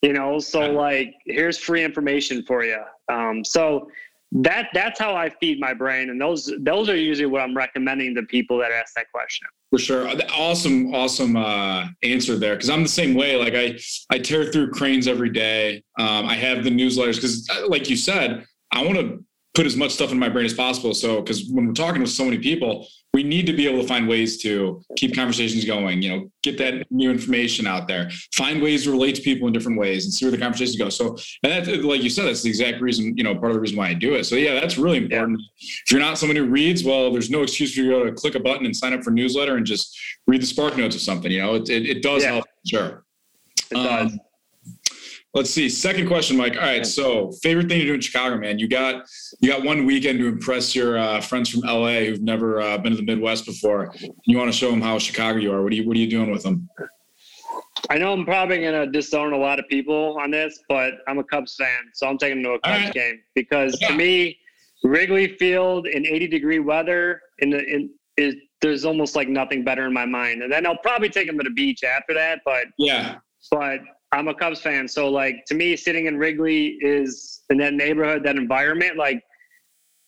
you 0.01 0.13
know, 0.13 0.39
so 0.39 0.61
yeah. 0.61 0.67
like 0.67 1.15
here's 1.25 1.57
free 1.57 1.83
information 1.83 2.43
for 2.43 2.63
you. 2.63 2.79
Um, 3.11 3.43
so 3.43 3.89
that 4.31 4.69
that's 4.73 4.99
how 4.99 5.15
I 5.15 5.29
feed 5.29 5.59
my 5.59 5.73
brain, 5.73 6.09
and 6.09 6.19
those 6.19 6.51
those 6.59 6.89
are 6.89 6.95
usually 6.95 7.27
what 7.27 7.41
I'm 7.41 7.55
recommending 7.55 8.13
to 8.15 8.23
people 8.23 8.57
that 8.59 8.71
ask 8.71 8.93
that 8.95 9.09
question. 9.11 9.47
For 9.69 9.79
sure, 9.79 10.09
awesome, 10.33 10.93
awesome 10.93 11.37
uh, 11.37 11.87
answer 12.03 12.37
there. 12.37 12.55
Because 12.55 12.69
I'm 12.69 12.83
the 12.83 12.89
same 12.89 13.15
way. 13.15 13.35
Like 13.37 13.53
I, 13.55 13.77
I 14.09 14.19
tear 14.19 14.45
through 14.45 14.71
Crain's 14.71 15.07
every 15.07 15.29
day. 15.29 15.83
Um, 15.97 16.25
I 16.25 16.35
have 16.35 16.63
the 16.63 16.69
newsletters 16.69 17.15
because, 17.15 17.47
uh, 17.49 17.67
like 17.67 17.89
you 17.89 17.95
said, 17.95 18.45
I 18.71 18.83
want 18.83 18.97
to 18.97 19.23
put 19.53 19.65
as 19.65 19.75
much 19.75 19.91
stuff 19.91 20.11
in 20.11 20.19
my 20.19 20.29
brain 20.29 20.45
as 20.45 20.53
possible. 20.53 20.93
So, 20.93 21.21
because 21.21 21.49
when 21.49 21.67
we're 21.67 21.73
talking 21.73 22.01
with 22.01 22.11
so 22.11 22.23
many 22.25 22.37
people, 22.37 22.87
we 23.13 23.23
need 23.23 23.47
to 23.47 23.53
be 23.53 23.67
able 23.67 23.81
to 23.81 23.87
find 23.87 24.07
ways 24.07 24.39
to 24.43 24.83
keep 24.95 25.15
conversations 25.15 25.65
going. 25.65 26.01
You 26.03 26.09
know, 26.09 26.31
get 26.43 26.57
that 26.59 26.85
new 26.91 27.09
information 27.09 27.65
out 27.65 27.87
there, 27.87 28.11
find 28.35 28.61
ways 28.61 28.83
to 28.83 28.91
relate 28.91 29.15
to 29.15 29.21
people 29.21 29.47
in 29.47 29.53
different 29.53 29.79
ways, 29.79 30.05
and 30.05 30.13
see 30.13 30.25
where 30.25 30.31
the 30.31 30.37
conversations 30.37 30.77
go. 30.77 30.89
So, 30.89 31.17
and 31.43 31.67
that, 31.67 31.83
like 31.83 32.03
you 32.03 32.09
said, 32.09 32.25
that's 32.25 32.43
the 32.43 32.49
exact 32.49 32.81
reason. 32.81 33.17
You 33.17 33.23
know, 33.23 33.33
part 33.33 33.51
of 33.51 33.55
the 33.55 33.61
reason 33.61 33.77
why 33.77 33.89
I 33.89 33.93
do 33.95 34.13
it. 34.13 34.25
So, 34.25 34.35
yeah, 34.35 34.53
that's 34.59 34.77
really 34.77 34.97
important. 34.97 35.39
Yeah. 35.39 35.67
If 35.85 35.91
you're 35.91 36.01
not 36.01 36.17
someone 36.19 36.35
who 36.35 36.45
reads, 36.45 36.83
well, 36.83 37.11
there's 37.11 37.31
no 37.31 37.41
excuse 37.41 37.73
for 37.73 37.81
you 37.81 38.05
to 38.05 38.11
click 38.11 38.35
a 38.35 38.39
button 38.39 38.65
and 38.65 38.75
sign 38.75 38.93
up 38.93 39.03
for 39.03 39.11
newsletter 39.11 39.57
and 39.57 39.65
just 39.65 39.99
read 40.27 40.41
the 40.41 40.45
spark 40.45 40.77
notes 40.77 40.95
of 40.95 41.01
something. 41.01 41.31
You 41.31 41.41
know, 41.41 41.55
it 41.55 41.69
it, 41.69 41.85
it 41.87 42.03
does 42.03 42.23
yeah. 42.23 42.33
help. 42.33 42.45
Sure. 42.67 43.03
It 43.71 43.75
does. 43.75 44.11
Um, 44.11 44.19
Let's 45.33 45.49
see. 45.49 45.69
Second 45.69 46.07
question, 46.07 46.37
Mike. 46.37 46.55
All 46.55 46.63
right. 46.63 46.85
So, 46.85 47.31
favorite 47.43 47.67
thing 47.67 47.79
to 47.79 47.85
do 47.85 47.93
in 47.93 48.01
Chicago, 48.01 48.37
man? 48.37 48.59
You 48.59 48.67
got 48.67 49.05
you 49.39 49.49
got 49.49 49.63
one 49.63 49.85
weekend 49.85 50.19
to 50.19 50.27
impress 50.27 50.75
your 50.75 50.97
uh, 50.97 51.21
friends 51.21 51.49
from 51.49 51.61
LA 51.61 51.99
who've 52.05 52.21
never 52.21 52.61
uh, 52.61 52.77
been 52.77 52.91
to 52.91 52.97
the 52.97 53.03
Midwest 53.03 53.45
before. 53.45 53.93
You 54.25 54.37
want 54.37 54.51
to 54.51 54.57
show 54.57 54.71
them 54.71 54.81
how 54.81 54.97
Chicago 54.97 55.39
you 55.39 55.51
are. 55.51 55.61
What 55.61 55.71
are 55.71 55.75
you 55.75 55.87
What 55.87 55.95
are 55.97 55.99
you 55.99 56.09
doing 56.09 56.31
with 56.31 56.43
them? 56.43 56.67
I 57.89 57.97
know 57.97 58.11
I'm 58.11 58.25
probably 58.25 58.63
gonna 58.63 58.87
disown 58.87 59.33
a 59.33 59.37
lot 59.37 59.59
of 59.59 59.67
people 59.67 60.17
on 60.19 60.31
this, 60.31 60.59
but 60.67 60.93
I'm 61.07 61.19
a 61.19 61.23
Cubs 61.23 61.55
fan, 61.55 61.91
so 61.93 62.07
I'm 62.07 62.17
taking 62.17 62.41
them 62.41 62.51
to 62.53 62.57
a 62.57 62.59
Cubs 62.59 62.85
right. 62.85 62.93
game 62.93 63.19
because 63.35 63.77
yeah. 63.79 63.89
to 63.89 63.93
me, 63.95 64.37
Wrigley 64.83 65.35
Field 65.37 65.87
in 65.87 66.05
80 66.05 66.27
degree 66.27 66.59
weather 66.59 67.21
in 67.39 67.51
the 67.51 67.63
in 67.63 67.91
is 68.17 68.35
there's 68.61 68.85
almost 68.85 69.15
like 69.15 69.29
nothing 69.29 69.63
better 69.63 69.85
in 69.85 69.93
my 69.93 70.05
mind. 70.05 70.41
And 70.41 70.51
then 70.51 70.65
I'll 70.65 70.77
probably 70.77 71.09
take 71.09 71.27
them 71.27 71.37
to 71.37 71.43
the 71.43 71.51
beach 71.51 71.83
after 71.83 72.13
that. 72.15 72.41
But 72.43 72.65
yeah, 72.77 73.17
but 73.51 73.81
I'm 74.11 74.27
a 74.27 74.33
Cubs 74.33 74.61
fan, 74.61 74.87
so 74.87 75.09
like 75.09 75.43
to 75.47 75.55
me, 75.55 75.75
sitting 75.75 76.05
in 76.05 76.17
Wrigley 76.17 76.77
is 76.81 77.41
in 77.49 77.57
that 77.57 77.73
neighborhood, 77.73 78.23
that 78.23 78.37
environment, 78.37 78.97
like 78.97 79.21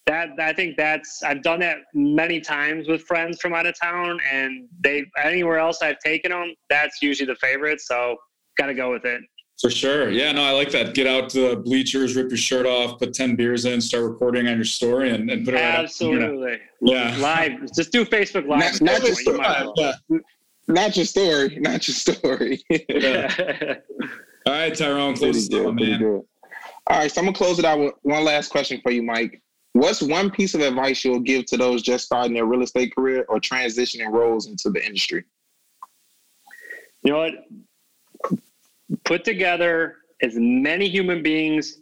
that. 0.05 0.29
I 0.39 0.53
think 0.53 0.77
that's 0.77 1.21
I've 1.21 1.43
done 1.43 1.59
that 1.59 1.79
many 1.93 2.39
times 2.39 2.87
with 2.87 3.01
friends 3.01 3.39
from 3.41 3.53
out 3.53 3.65
of 3.65 3.79
town, 3.79 4.19
and 4.31 4.67
they 4.83 5.05
anywhere 5.21 5.57
else 5.57 5.81
I've 5.81 5.99
taken 5.99 6.31
them, 6.31 6.53
that's 6.69 7.01
usually 7.01 7.27
the 7.27 7.35
favorite. 7.35 7.81
So 7.81 8.15
got 8.57 8.67
to 8.67 8.73
go 8.73 8.91
with 8.91 9.05
it. 9.05 9.21
For 9.59 9.69
sure. 9.69 10.09
Yeah, 10.09 10.31
no, 10.31 10.43
I 10.43 10.51
like 10.51 10.71
that. 10.71 10.95
Get 10.95 11.05
out 11.05 11.29
to 11.31 11.49
the 11.49 11.55
bleachers, 11.57 12.15
rip 12.15 12.29
your 12.29 12.37
shirt 12.37 12.65
off, 12.65 12.97
put 12.97 13.13
10 13.13 13.35
beers 13.35 13.65
in, 13.65 13.81
start 13.81 14.03
recording 14.05 14.47
on 14.47 14.55
your 14.55 14.63
story 14.63 15.09
and, 15.09 15.29
and 15.29 15.43
put 15.43 15.53
it 15.53 15.59
Absolutely. 15.59 16.51
Right 16.51 16.61
yeah. 16.81 17.17
Live. 17.17 17.73
Just 17.75 17.91
do 17.91 18.05
Facebook 18.05 18.47
Live. 18.47 18.81
Not, 18.81 18.81
not 18.81 19.01
just 19.01 19.27
yeah 19.75 20.19
not 20.69 20.95
your 20.95 21.05
story, 21.05 21.57
not 21.59 21.87
your 21.87 21.95
story. 21.95 22.61
All 24.45 24.53
right, 24.53 24.75
Tyrone, 24.75 25.15
close 25.15 25.47
it 25.47 25.65
out, 25.65 25.75
man. 25.75 26.03
All 26.03 26.23
right, 26.97 27.11
so 27.11 27.21
I'm 27.21 27.25
gonna 27.25 27.37
close 27.37 27.59
it 27.59 27.65
out 27.65 27.79
with 27.79 27.93
one 28.03 28.23
last 28.23 28.49
question 28.49 28.79
for 28.81 28.91
you, 28.91 29.03
Mike. 29.03 29.41
What's 29.73 30.01
one 30.01 30.31
piece 30.31 30.55
of 30.55 30.61
advice 30.61 31.03
you'll 31.03 31.19
give 31.19 31.45
to 31.47 31.57
those 31.57 31.81
just 31.81 32.05
starting 32.05 32.33
their 32.33 32.45
real 32.45 32.61
estate 32.61 32.95
career 32.95 33.25
or 33.29 33.39
transitioning 33.39 34.11
roles 34.11 34.47
into 34.47 34.69
the 34.69 34.83
industry? 34.83 35.23
You 37.03 37.13
know 37.13 37.17
what? 37.19 38.39
Put 39.05 39.23
together 39.23 39.97
as 40.21 40.33
many 40.35 40.87
human 40.87 41.21
beings 41.21 41.79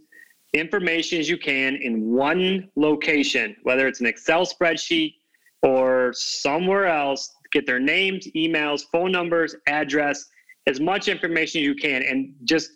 information 0.54 1.20
as 1.20 1.30
you 1.30 1.38
can 1.38 1.76
in 1.76 2.12
one 2.12 2.70
location, 2.76 3.56
whether 3.64 3.88
it's 3.88 4.00
an 4.00 4.06
Excel 4.06 4.46
spreadsheet 4.46 5.16
or 5.64 6.12
somewhere 6.14 6.86
else 6.86 7.34
get 7.52 7.66
their 7.66 7.80
names, 7.80 8.28
emails, 8.36 8.84
phone 8.92 9.12
numbers, 9.12 9.56
address, 9.68 10.26
as 10.68 10.80
much 10.80 11.08
information 11.08 11.62
as 11.62 11.66
you 11.66 11.76
can, 11.76 12.04
and 12.04 12.34
just 12.44 12.72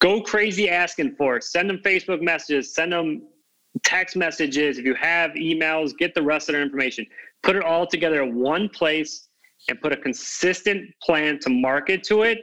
go 0.00 0.20
crazy 0.22 0.68
asking 0.68 1.14
for 1.16 1.36
it. 1.36 1.44
Send 1.44 1.68
them 1.68 1.78
Facebook 1.78 2.22
messages, 2.22 2.74
send 2.74 2.92
them 2.92 3.22
text 3.82 4.16
messages. 4.16 4.78
If 4.78 4.84
you 4.84 4.94
have 4.94 5.32
emails, 5.32 5.96
get 5.96 6.14
the 6.14 6.22
rest 6.22 6.48
of 6.48 6.54
their 6.54 6.62
information. 6.62 7.06
Put 7.42 7.56
it 7.56 7.62
all 7.62 7.86
together 7.86 8.22
in 8.22 8.34
one 8.34 8.68
place 8.68 9.28
and 9.68 9.80
put 9.80 9.92
a 9.92 9.96
consistent 9.96 10.90
plan 11.02 11.38
to 11.40 11.50
market 11.50 12.02
to 12.04 12.22
it. 12.22 12.38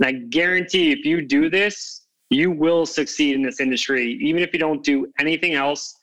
And 0.00 0.06
I 0.06 0.12
guarantee 0.12 0.92
if 0.92 1.04
you 1.04 1.22
do 1.22 1.48
this, 1.48 2.02
you 2.30 2.50
will 2.50 2.86
succeed 2.86 3.34
in 3.34 3.42
this 3.42 3.60
industry, 3.60 4.18
even 4.20 4.42
if 4.42 4.52
you 4.52 4.58
don't 4.58 4.82
do 4.84 5.06
anything 5.18 5.54
else. 5.54 5.94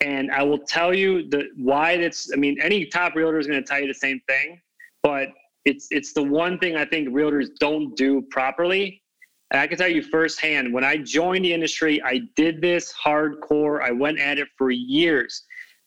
And 0.00 0.30
I 0.30 0.42
will 0.42 0.58
tell 0.58 0.94
you 0.94 1.28
the 1.28 1.48
why 1.56 1.96
that's 1.96 2.30
I 2.32 2.36
mean, 2.36 2.58
any 2.60 2.86
top 2.86 3.14
realtor 3.14 3.38
is 3.38 3.46
going 3.46 3.62
to 3.62 3.66
tell 3.66 3.80
you 3.80 3.86
the 3.86 3.94
same 3.94 4.20
thing, 4.26 4.60
but 5.02 5.28
it's 5.64 5.88
it's 5.90 6.12
the 6.12 6.22
one 6.22 6.58
thing 6.58 6.76
I 6.76 6.84
think 6.84 7.08
realtors 7.08 7.48
don't 7.58 7.94
do 7.96 8.22
properly. 8.30 9.02
And 9.50 9.60
I 9.60 9.66
can 9.66 9.78
tell 9.78 9.88
you 9.88 10.02
firsthand, 10.02 10.72
when 10.72 10.84
I 10.84 10.96
joined 10.96 11.44
the 11.44 11.52
industry, 11.52 12.00
I 12.02 12.20
did 12.36 12.60
this 12.60 12.94
hardcore. 13.04 13.82
I 13.82 13.90
went 13.90 14.20
at 14.20 14.38
it 14.38 14.48
for 14.56 14.70
years. 14.70 15.44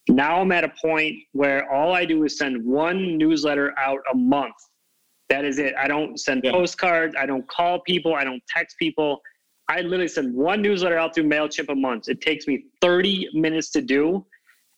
Now 0.09 0.41
I'm 0.41 0.51
at 0.51 0.66
a 0.66 0.74
point 0.82 1.16
where 1.32 1.72
all 1.72 1.93
I 1.93 2.03
do 2.03 2.26
is 2.26 2.38
send 2.38 2.64
one 2.66 3.18
newsletter 3.18 3.74
out 3.80 3.99
a 4.11 4.18
month. 4.18 4.55
That 5.30 5.45
is 5.45 5.59
it. 5.59 5.74
I 5.80 5.88
don't 5.88 6.20
send 6.20 6.43
yeah. 6.43 6.51
postcards. 6.51 7.16
I 7.18 7.26
don't 7.26 7.47
call 7.47 7.80
people. 7.80 8.14
I 8.14 8.26
don't 8.26 8.43
text 8.53 8.78
people. 8.78 9.22
I 9.74 9.82
literally 9.82 10.07
send 10.07 10.36
one 10.36 10.61
newsletter 10.61 10.99
out 10.99 11.15
through 11.15 11.24
MailChimp 11.24 11.67
a 11.69 11.76
month. 11.76 12.07
It 12.07 12.21
takes 12.21 12.45
me 12.45 12.65
30 12.80 13.30
minutes 13.34 13.71
to 13.71 13.82
do. 13.82 14.24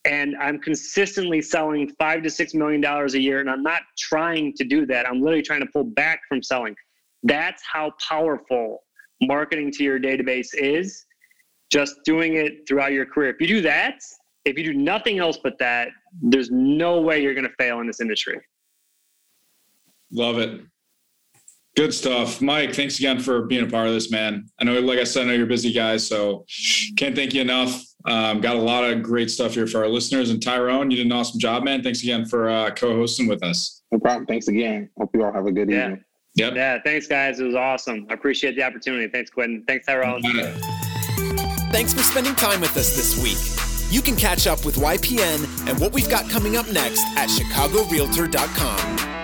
And 0.05 0.37
I'm 0.39 0.57
consistently 0.59 1.41
selling 1.41 1.91
five 1.99 2.23
to 2.23 2.29
six 2.29 2.53
million 2.53 2.79
dollars 2.79 3.13
a 3.13 3.19
year. 3.19 3.41
And 3.41 3.49
I'm 3.49 3.61
not 3.61 3.81
trying 3.97 4.53
to 4.53 4.63
do 4.63 4.85
that. 4.85 5.05
I'm 5.05 5.19
literally 5.19 5.41
trying 5.41 5.59
to 5.61 5.65
pull 5.65 5.83
back 5.83 6.21
from 6.29 6.41
selling. 6.41 6.75
That's 7.23 7.61
how 7.69 7.91
powerful 8.07 8.83
marketing 9.21 9.71
to 9.73 9.83
your 9.83 9.99
database 9.99 10.53
is. 10.53 11.05
Just 11.69 11.95
doing 12.05 12.35
it 12.35 12.65
throughout 12.65 12.93
your 12.93 13.05
career. 13.05 13.31
If 13.31 13.41
you 13.41 13.47
do 13.47 13.61
that, 13.61 13.99
if 14.45 14.57
you 14.57 14.63
do 14.63 14.75
nothing 14.75 15.19
else 15.19 15.37
but 15.43 15.57
that, 15.59 15.89
there's 16.21 16.51
no 16.51 17.01
way 17.01 17.21
you're 17.21 17.33
going 17.33 17.47
to 17.47 17.55
fail 17.57 17.81
in 17.81 17.87
this 17.87 17.99
industry. 17.99 18.39
Love 20.09 20.37
it. 20.37 20.61
Good 21.75 21.93
stuff. 21.93 22.41
Mike, 22.41 22.73
thanks 22.73 22.99
again 22.99 23.19
for 23.19 23.41
being 23.43 23.65
a 23.65 23.69
part 23.69 23.87
of 23.87 23.93
this, 23.93 24.09
man. 24.09 24.47
I 24.59 24.63
know, 24.63 24.79
like 24.79 24.99
I 24.99 25.03
said, 25.03 25.23
I 25.23 25.25
know 25.27 25.33
you're 25.33 25.45
busy 25.45 25.73
guys, 25.73 26.07
so 26.07 26.45
can't 26.97 27.15
thank 27.15 27.33
you 27.33 27.41
enough. 27.41 27.83
Um, 28.05 28.39
got 28.39 28.55
a 28.55 28.59
lot 28.59 28.85
of 28.85 29.03
great 29.03 29.29
stuff 29.29 29.55
here 29.55 29.67
for 29.67 29.79
our 29.79 29.89
listeners. 29.89 30.29
And 30.29 30.41
Tyrone, 30.41 30.89
you 30.89 30.97
did 30.97 31.07
an 31.07 31.11
awesome 31.11 31.39
job, 31.39 31.63
man. 31.63 31.83
Thanks 31.83 32.01
again 32.01 32.25
for 32.25 32.49
uh, 32.49 32.71
co-hosting 32.71 33.27
with 33.27 33.43
us. 33.43 33.81
No 33.91 33.99
problem. 33.99 34.25
Thanks 34.25 34.47
again. 34.47 34.89
Hope 34.97 35.09
you 35.13 35.23
all 35.25 35.33
have 35.33 35.47
a 35.47 35.51
good 35.51 35.69
yeah. 35.69 35.85
evening. 35.85 36.03
Yep. 36.35 36.55
Yeah. 36.55 36.79
Thanks, 36.83 37.07
guys. 37.07 37.39
It 37.39 37.45
was 37.45 37.55
awesome. 37.55 38.05
I 38.09 38.13
appreciate 38.13 38.55
the 38.55 38.63
opportunity. 38.63 39.09
Thanks, 39.09 39.31
Quentin. 39.31 39.63
Thanks, 39.67 39.85
Tyrone. 39.85 40.21
Thanks 41.71 41.93
for 41.93 42.03
spending 42.03 42.35
time 42.35 42.61
with 42.61 42.77
us 42.77 42.95
this 42.95 43.21
week. 43.21 43.37
You 43.93 44.01
can 44.01 44.15
catch 44.15 44.47
up 44.47 44.65
with 44.65 44.75
YPN 44.75 45.69
and 45.69 45.79
what 45.79 45.93
we've 45.93 46.09
got 46.09 46.29
coming 46.29 46.55
up 46.57 46.69
next 46.69 47.03
at 47.17 47.29
chicagorealtor.com. 47.29 49.14